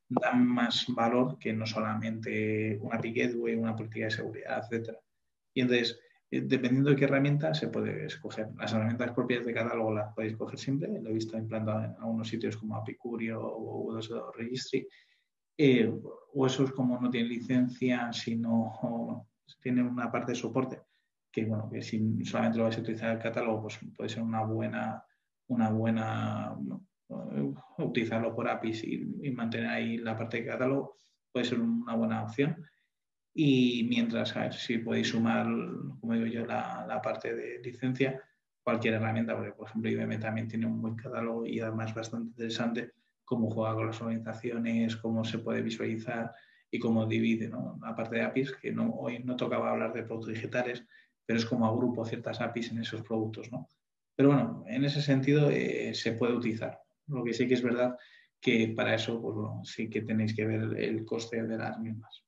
dan 0.10 0.46
más 0.46 0.86
valor 0.90 1.38
que 1.38 1.54
no 1.54 1.66
solamente 1.66 2.78
una 2.82 2.98
API 2.98 3.14
Gateway, 3.14 3.56
una 3.56 3.76
política 3.76 4.06
de 4.06 4.12
seguridad, 4.12 4.64
etc. 4.72 4.98
Y 5.54 5.62
entonces, 5.62 6.00
dependiendo 6.32 6.92
de 6.92 6.96
qué 6.96 7.04
herramienta 7.04 7.54
se 7.54 7.68
puede 7.68 8.06
escoger. 8.06 8.48
Las 8.58 8.72
herramientas 8.72 9.12
propias 9.12 9.46
de 9.46 9.54
catálogo 9.54 9.94
las 9.94 10.14
podéis 10.14 10.34
escoger 10.34 10.58
siempre, 10.58 11.02
lo 11.02 11.10
he 11.10 11.14
visto 11.14 11.38
implantado 11.38 11.84
en 11.84 11.96
algunos 12.00 12.30
sitios 12.30 12.56
como 12.56 12.78
Apicurio 12.78 13.42
o 13.42 13.94
w 13.94 14.22
Registry, 14.38 14.88
eh, 15.58 15.94
o 16.34 16.46
esos 16.46 16.72
como 16.72 17.00
no 17.00 17.10
tienen 17.10 17.30
licencia, 17.30 18.14
sino 18.14 19.28
tienen 19.62 19.88
una 19.88 20.10
parte 20.10 20.32
de 20.32 20.38
soporte, 20.38 20.82
que 21.30 21.46
bueno, 21.46 21.70
que 21.70 21.82
si 21.82 22.24
solamente 22.24 22.58
lo 22.58 22.64
vais 22.64 22.78
a 22.78 22.82
utilizar 22.82 23.12
el 23.12 23.22
catálogo, 23.22 23.64
pues 23.64 23.80
puede 23.98 24.10
ser 24.10 24.24
una 24.24 24.44
buena, 24.44 25.04
una 25.48 25.70
buena 25.70 26.56
eh, 27.10 27.54
utilizarlo 27.80 28.34
por 28.34 28.48
APIs 28.48 28.86
y 28.86 29.32
mantener 29.32 29.68
ahí 29.68 29.98
la 29.98 30.18
parte 30.18 30.38
de 30.38 30.46
catálogo, 30.46 30.96
puede 31.30 31.46
ser 31.46 31.60
una 31.60 31.96
buena 31.96 32.24
opción 32.24 32.56
y 33.34 33.86
mientras, 33.90 34.36
a 34.36 34.42
ver 34.42 34.54
si 34.54 34.78
podéis 34.80 35.10
sumar, 35.10 35.46
como 36.00 36.14
digo 36.14 36.26
yo, 36.26 36.46
la, 36.46 37.00
parte 37.02 37.34
de 37.34 37.60
licencia, 37.60 38.22
cualquier 38.64 38.96
herramienta, 38.96 39.36
porque 39.36 39.54
por 39.54 39.68
ejemplo 39.68 39.90
IBM 39.90 40.20
también 40.20 40.48
tiene 40.48 40.66
un 40.66 40.82
buen 40.82 40.96
catálogo 40.96 41.46
y 41.46 41.60
además 41.60 41.94
bastante 41.96 42.30
interesante 42.30 42.92
cómo 43.26 43.50
juega 43.50 43.74
con 43.76 43.88
las 43.88 44.02
organizaciones, 44.02 44.98
cómo 44.98 45.24
se 45.24 45.40
puede 45.40 45.62
visualizar 45.62 46.34
y 46.70 46.80
cómo 46.80 47.06
divide, 47.06 47.48
¿no? 47.48 47.80
Aparte 47.84 48.18
de 48.18 48.24
APIs, 48.24 48.52
que 48.54 48.72
no, 48.72 48.92
hoy 48.92 49.20
no 49.20 49.36
tocaba 49.36 49.72
hablar 49.72 49.94
de 49.94 50.04
productos 50.04 50.34
digitales, 50.34 50.86
pero 51.26 51.40
es 51.40 51.46
como 51.46 51.66
agrupo 51.66 52.06
ciertas 52.06 52.42
APIs 52.42 52.72
en 52.72 52.80
esos 52.80 53.02
productos, 53.02 53.52
¿no? 53.52 53.68
Pero 54.16 54.30
bueno, 54.30 54.64
en 54.68 54.84
ese 54.84 55.02
sentido 55.02 55.50
eh, 55.50 55.94
se 55.94 56.12
puede 56.12 56.34
utilizar. 56.34 56.80
Lo 57.08 57.24
que 57.24 57.34
sí 57.34 57.48
que 57.48 57.54
es 57.54 57.64
verdad 57.64 57.98
que 58.40 58.74
para 58.76 58.96
eso 58.96 59.22
pues, 59.22 59.70
sí 59.70 59.90
que 59.90 60.02
tenéis 60.02 60.36
que 60.36 60.46
ver 60.46 60.78
el 60.78 61.06
coste 61.06 61.42
de 61.44 61.58
las 61.58 61.80
mismas. 61.80 62.24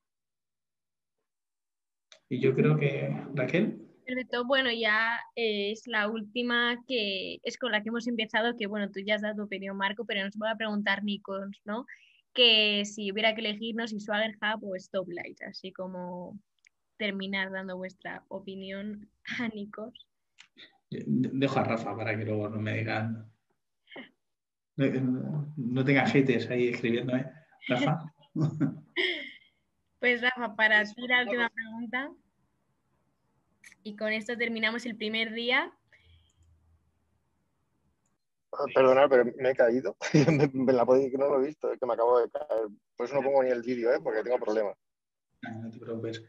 Y 2.33 2.39
yo 2.39 2.55
creo 2.55 2.75
que, 2.75 3.15
Raquel. 3.35 3.79
Perfecto, 4.07 4.43
bueno, 4.43 4.71
ya 4.71 5.19
es 5.35 5.85
la 5.85 6.09
última 6.09 6.83
que 6.87 7.37
es 7.43 7.59
con 7.59 7.71
la 7.71 7.83
que 7.83 7.89
hemos 7.89 8.07
empezado, 8.07 8.57
que 8.57 8.65
bueno, 8.65 8.89
tú 8.89 9.01
ya 9.01 9.15
has 9.15 9.21
dado 9.21 9.35
tu 9.35 9.43
opinión, 9.43 9.77
Marco, 9.77 10.03
pero 10.03 10.23
nos 10.23 10.35
voy 10.35 10.49
a 10.49 10.55
preguntar 10.55 11.03
Nikos, 11.03 11.61
¿no? 11.63 11.85
Que 12.33 12.85
si 12.85 13.11
hubiera 13.11 13.35
que 13.35 13.41
elegirnos 13.41 13.91
si 13.91 13.99
Swagger 13.99 14.35
Hub 14.41 14.63
o 14.63 14.79
Stoplight, 14.79 15.43
así 15.43 15.71
como 15.71 16.39
terminar 16.97 17.51
dando 17.51 17.77
vuestra 17.77 18.23
opinión 18.29 19.07
a 19.39 19.47
Nikos. 19.49 20.07
Dejo 20.89 21.59
a 21.59 21.63
Rafa 21.63 21.95
para 21.95 22.17
que 22.17 22.25
luego 22.25 22.49
no 22.49 22.59
me 22.59 22.79
digan, 22.79 23.31
no, 24.75 25.85
tenga 25.85 26.07
haters 26.07 26.49
ahí 26.49 26.69
escribiéndome. 26.69 27.27
Rafa. 27.67 27.99
Pues 30.03 30.21
Rafa, 30.21 30.53
para 30.57 30.83
ti 30.83 31.07
la 31.07 31.21
última 31.23 31.49
pregunta. 31.49 32.11
Y 33.83 33.95
con 33.95 34.11
esto 34.11 34.37
terminamos 34.37 34.85
el 34.85 34.95
primer 34.95 35.33
día. 35.33 35.71
Ah, 38.51 38.65
perdonad, 38.73 39.09
pero 39.09 39.25
me 39.37 39.51
he 39.51 39.55
caído. 39.55 39.95
me, 40.53 40.73
la 40.73 40.85
podéis 40.85 41.11
que 41.11 41.17
no 41.17 41.27
lo 41.27 41.41
he 41.41 41.47
visto, 41.47 41.71
es 41.71 41.79
que 41.79 41.85
me 41.85 41.93
acabo 41.93 42.19
de 42.19 42.29
caer. 42.29 42.67
Por 42.95 43.05
eso 43.05 43.15
no 43.15 43.23
pongo 43.23 43.43
ni 43.43 43.49
el 43.49 43.61
vídeo, 43.61 43.93
¿eh? 43.93 43.99
porque 44.01 44.23
tengo 44.23 44.37
problemas. 44.37 44.77
Ah, 45.43 45.51
no, 45.51 45.71
te 45.71 45.79
preocupes. 45.79 46.23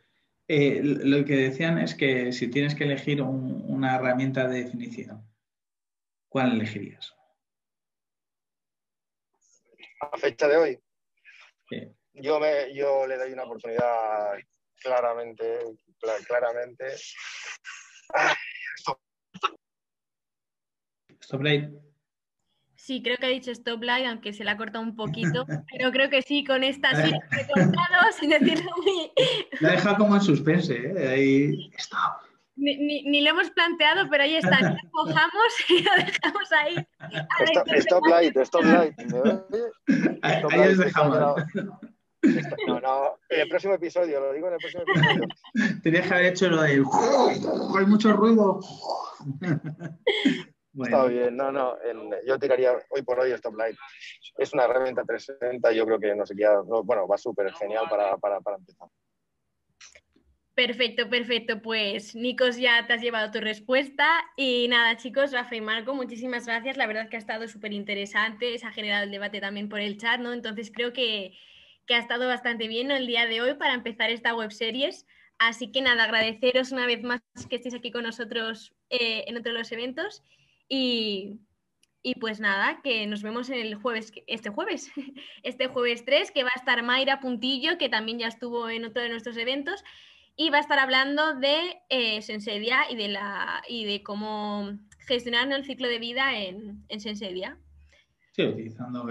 Eh, 0.49 0.81
lo 0.83 1.25
que 1.25 1.37
decían 1.37 1.79
es 1.79 1.95
que 1.95 2.33
si 2.33 2.49
tienes 2.49 2.75
que 2.75 2.85
elegir 2.85 3.23
una 3.23 3.97
herramienta 3.97 4.47
de 4.47 4.65
definición, 4.65 5.27
¿cuál 6.29 6.53
elegirías? 6.53 7.15
A 10.01 10.19
fecha 10.19 10.49
de 10.49 10.57
hoy. 10.57 10.81
Sí 11.69 11.95
yo, 12.15 12.39
me, 12.39 12.73
yo 12.75 13.07
le 13.07 13.17
doy 13.17 13.33
una 13.33 13.45
oportunidad 13.45 14.35
claramente, 14.85 15.59
claramente. 16.29 16.85
Stop 21.21 21.43
Light. 21.43 21.71
Sí, 22.77 23.03
creo 23.03 23.17
que 23.17 23.25
ha 23.25 23.31
dicho 23.31 23.51
Stop 23.51 23.83
Light, 23.83 24.07
aunque 24.07 24.35
se 24.35 24.45
la 24.45 24.53
ha 24.53 24.57
cortado 24.59 24.85
un 24.85 24.95
poquito, 24.95 25.47
pero 25.73 25.91
creo 25.91 26.11
que 26.11 26.21
sí, 26.21 26.45
con 26.45 26.63
esta 26.63 26.95
sí 26.95 27.13
cortado, 27.49 28.13
sin 28.21 28.31
decirlo 28.31 28.71
muy... 28.77 29.11
La 29.61 29.73
deja 29.73 29.97
como 29.97 30.17
en 30.17 30.21
suspense, 30.21 30.77
¿eh? 30.77 31.09
Ahí, 31.09 31.71
stop. 31.79 32.21
Ni, 32.57 33.03
ni, 33.03 33.21
lo 33.23 33.31
hemos 33.31 33.51
planteado, 33.51 34.09
pero 34.09 34.23
ahí 34.23 34.37
está, 34.37 34.61
lo 34.61 34.77
cojamos 34.93 35.71
y 35.71 35.83
lo 35.83 35.91
dejamos 35.97 36.53
ahí. 36.53 36.87
Stop, 37.79 38.07
light, 38.07 38.37
stop 38.37 38.63
light. 38.63 38.95
Ahí, 40.23 40.43
ahí 40.51 40.69
os 40.69 40.79
dejamos. 40.79 41.43
No, 42.67 42.81
no, 42.81 43.19
en 43.29 43.41
el 43.41 43.49
próximo 43.49 43.75
episodio, 43.75 44.21
lo 44.21 44.33
digo 44.33 44.49
en 44.49 44.55
el 44.55 44.59
próximo 44.59 44.83
episodio. 44.83 45.29
Tenías 45.83 46.07
que 46.07 46.15
haber 46.15 46.27
hecho 46.27 46.49
lo 46.49 46.63
del. 46.63 46.85
Hay 47.79 47.87
mucho 47.87 48.13
ruido. 48.13 48.61
Está 50.83 51.05
bien, 51.07 51.37
no, 51.37 51.53
no. 51.53 51.77
yo 52.27 52.37
tiraría 52.39 52.73
hoy 52.91 53.03
por 53.03 53.21
hoy 53.21 53.31
Stop 53.33 53.55
Light. 53.57 53.77
Es 54.39 54.53
una 54.53 54.65
herramienta 54.65 55.05
360, 55.05 55.71
yo 55.73 55.87
creo 55.87 56.01
que 56.01 56.15
no 56.17 56.27
sé 56.27 56.35
qué, 56.35 56.49
bueno, 56.85 57.07
va 57.07 57.17
súper 57.17 57.53
genial 57.55 57.85
para, 57.89 58.17
para, 58.17 58.41
para 58.41 58.57
empezar. 58.57 58.89
Perfecto, 60.55 61.09
perfecto. 61.09 61.63
Pues 61.63 62.15
Nikos, 62.15 62.57
ya 62.57 62.87
te 62.87 62.93
has 62.93 63.03
llevado 63.03 63.31
tu 63.33 63.41
respuesta. 63.41 64.25
Y 64.37 64.69
nada, 64.69 64.97
chicos, 64.97 65.33
Rafa 65.33 65.57
y 65.57 65.61
Marco, 65.61 65.95
muchísimas 65.95 66.47
gracias. 66.47 66.77
La 66.77 66.87
verdad 66.87 67.05
es 67.05 67.11
que 67.11 67.17
ha 67.17 67.19
estado 67.19 67.49
súper 67.49 67.73
interesante. 67.73 68.57
Se 68.59 68.67
ha 68.67 68.71
generado 68.73 69.05
el 69.05 69.11
debate 69.11 69.41
también 69.41 69.69
por 69.69 69.81
el 69.81 69.97
chat, 69.97 70.21
¿no? 70.21 70.33
Entonces 70.33 70.71
creo 70.73 70.93
que 70.93 71.37
que 71.87 71.95
ha 71.95 71.99
estado 71.99 72.27
bastante 72.27 72.69
bien 72.69 72.91
el 72.91 73.07
día 73.07 73.27
de 73.27 73.41
hoy 73.41 73.55
para 73.55 73.75
empezar 73.75 74.11
esta 74.11 74.35
web 74.35 74.53
series. 74.53 75.07
Así 75.39 75.73
que 75.73 75.83
nada, 75.83 76.05
agradeceros 76.05 76.73
una 76.73 76.87
vez 76.87 77.03
más 77.03 77.21
que 77.49 77.57
estéis 77.57 77.75
aquí 77.75 77.91
con 77.91 78.05
nosotros 78.05 78.75
eh, 78.91 79.25
en 79.27 79.37
otro 79.37 79.53
de 79.53 79.59
los 79.59 79.73
eventos. 79.73 80.23
Y, 80.69 81.41
pues 82.21 82.41
nada, 82.41 82.81
que 82.83 83.07
nos 83.07 83.23
vemos 83.23 83.51
en 83.51 83.59
el 83.59 83.75
jueves, 83.75 84.13
este 84.27 84.51
jueves, 84.51 84.91
este 85.43 85.69
jueves 85.69 86.05
3, 86.05 86.31
que 86.31 86.45
va 86.45 86.51
a 86.55 86.59
estar 86.59 86.83
Mayra 86.83 87.21
Puntillo, 87.21 87.79
que 87.79 87.89
también 87.89 88.19
ya 88.19 88.29
estuvo 88.29 88.69
en 88.69 88.85
otro 88.85 89.03
de 89.03 89.09
nuestros 89.09 89.37
eventos, 89.37 89.83
y 90.37 90.51
va 90.51 90.59
a 90.59 90.61
estar 90.61 90.79
hablando 90.79 91.35
de 91.35 91.81
eh, 91.89 92.21
Sensedia 92.23 92.91
y 92.91 92.97
de, 92.97 93.09
la, 93.09 93.63
y 93.69 93.85
de 93.85 94.03
cómo 94.03 94.79
gestionar 95.07 95.51
el 95.53 95.65
ciclo 95.65 95.89
de 95.89 95.99
vida 95.99 96.37
en, 96.39 96.85
en 96.89 97.01
Sensedia. 97.01 97.59
Sí, 98.33 98.45
utilizando 98.45 99.05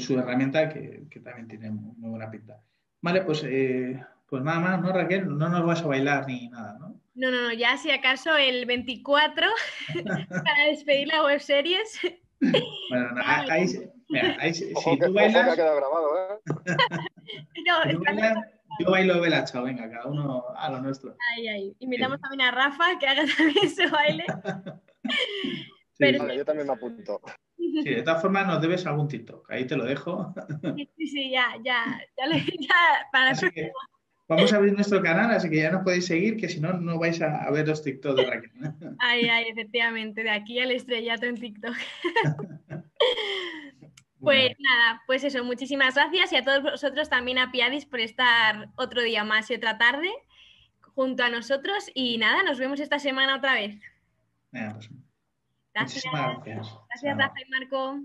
su 0.00 0.18
herramienta 0.18 0.68
que, 0.68 1.06
también 1.22 1.48
tiene 1.48 1.70
muy 1.70 2.10
buena 2.10 2.30
pinta. 2.30 2.60
Vale, 3.00 3.22
pues, 3.22 3.42
eh, 3.44 4.02
pues 4.28 4.42
nada 4.42 4.60
más, 4.60 4.80
¿no, 4.80 4.92
Raquel? 4.92 5.26
No 5.36 5.48
nos 5.48 5.66
vas 5.66 5.82
a 5.82 5.86
bailar 5.86 6.26
ni 6.26 6.48
nada, 6.48 6.78
¿no? 6.78 7.00
No, 7.14 7.30
no, 7.30 7.42
no, 7.42 7.52
ya 7.52 7.76
si 7.76 7.90
acaso 7.90 8.36
el 8.36 8.64
24 8.64 9.46
para 10.28 10.64
despedir 10.70 11.08
la 11.08 11.24
web 11.24 11.40
series. 11.40 12.00
Bueno, 12.40 13.12
no, 13.12 13.22
ahí, 13.24 13.66
mira, 14.08 14.36
ahí 14.40 14.54
si 14.54 14.72
tú 14.72 15.12
bailas... 15.12 15.48
ha 15.48 15.54
quedado 15.54 15.76
grabado, 15.76 16.16
¿eh? 16.16 16.40
no, 17.66 18.42
yo 18.78 18.90
bailo 18.90 19.20
vela, 19.20 19.44
chao, 19.44 19.64
venga, 19.64 19.88
cada 19.90 20.06
uno 20.06 20.44
a 20.56 20.70
lo 20.70 20.80
nuestro. 20.80 21.14
Ahí, 21.30 21.48
ahí. 21.48 21.76
Invitamos 21.80 22.20
también 22.20 22.48
a 22.48 22.50
Rafa 22.50 22.98
que 22.98 23.06
haga 23.06 23.24
también 23.36 23.68
su 23.68 23.90
baile. 23.90 24.24
Vale, 25.98 26.36
yo 26.36 26.44
también 26.44 26.66
me 26.66 26.72
apunto. 26.72 27.20
Sí, 27.56 27.82
de 27.82 28.02
todas 28.02 28.20
formas 28.20 28.46
nos 28.46 28.60
debes 28.60 28.84
algún 28.86 29.08
TikTok, 29.08 29.50
ahí 29.50 29.66
te 29.66 29.76
lo 29.76 29.84
dejo. 29.84 30.34
Sí, 30.96 31.06
sí, 31.06 31.30
ya, 31.30 31.54
ya, 31.64 32.00
ya, 32.16 32.26
ya 32.60 33.08
para 33.10 33.34
Vamos 34.28 34.52
a 34.52 34.56
abrir 34.56 34.72
nuestro 34.72 35.02
canal, 35.02 35.30
así 35.30 35.50
que 35.50 35.56
ya 35.56 35.70
nos 35.70 35.82
podéis 35.82 36.06
seguir, 36.06 36.36
que 36.36 36.48
si 36.48 36.60
no, 36.60 36.72
no 36.72 36.98
vais 36.98 37.20
a, 37.20 37.50
ver 37.50 37.68
los 37.68 37.82
TikTok 37.82 38.16
de 38.16 38.24
Raquel. 38.24 38.50
Ay, 38.98 39.28
ay, 39.28 39.44
efectivamente, 39.50 40.22
de 40.22 40.30
aquí 40.30 40.58
al 40.58 40.70
estrellato 40.70 41.26
en 41.26 41.36
TikTok. 41.36 41.76
Pues 44.22 44.52
nada, 44.60 45.02
pues 45.08 45.24
eso, 45.24 45.42
muchísimas 45.42 45.96
gracias 45.96 46.32
y 46.32 46.36
a 46.36 46.44
todos 46.44 46.62
vosotros 46.62 47.08
también 47.08 47.38
a 47.38 47.50
Piadis 47.50 47.86
por 47.86 47.98
estar 47.98 48.68
otro 48.76 49.02
día 49.02 49.24
más 49.24 49.50
y 49.50 49.54
otra 49.54 49.78
tarde 49.78 50.10
junto 50.94 51.24
a 51.24 51.28
nosotros 51.28 51.90
y 51.92 52.18
nada, 52.18 52.44
nos 52.44 52.60
vemos 52.60 52.78
esta 52.78 53.00
semana 53.00 53.34
otra 53.34 53.54
vez. 53.54 53.80
Pues 54.52 54.90
Gracias. 55.74 56.04
Gracias, 56.04 57.16
Rafa 57.16 57.40
y 57.40 57.50
Marco. 57.50 58.00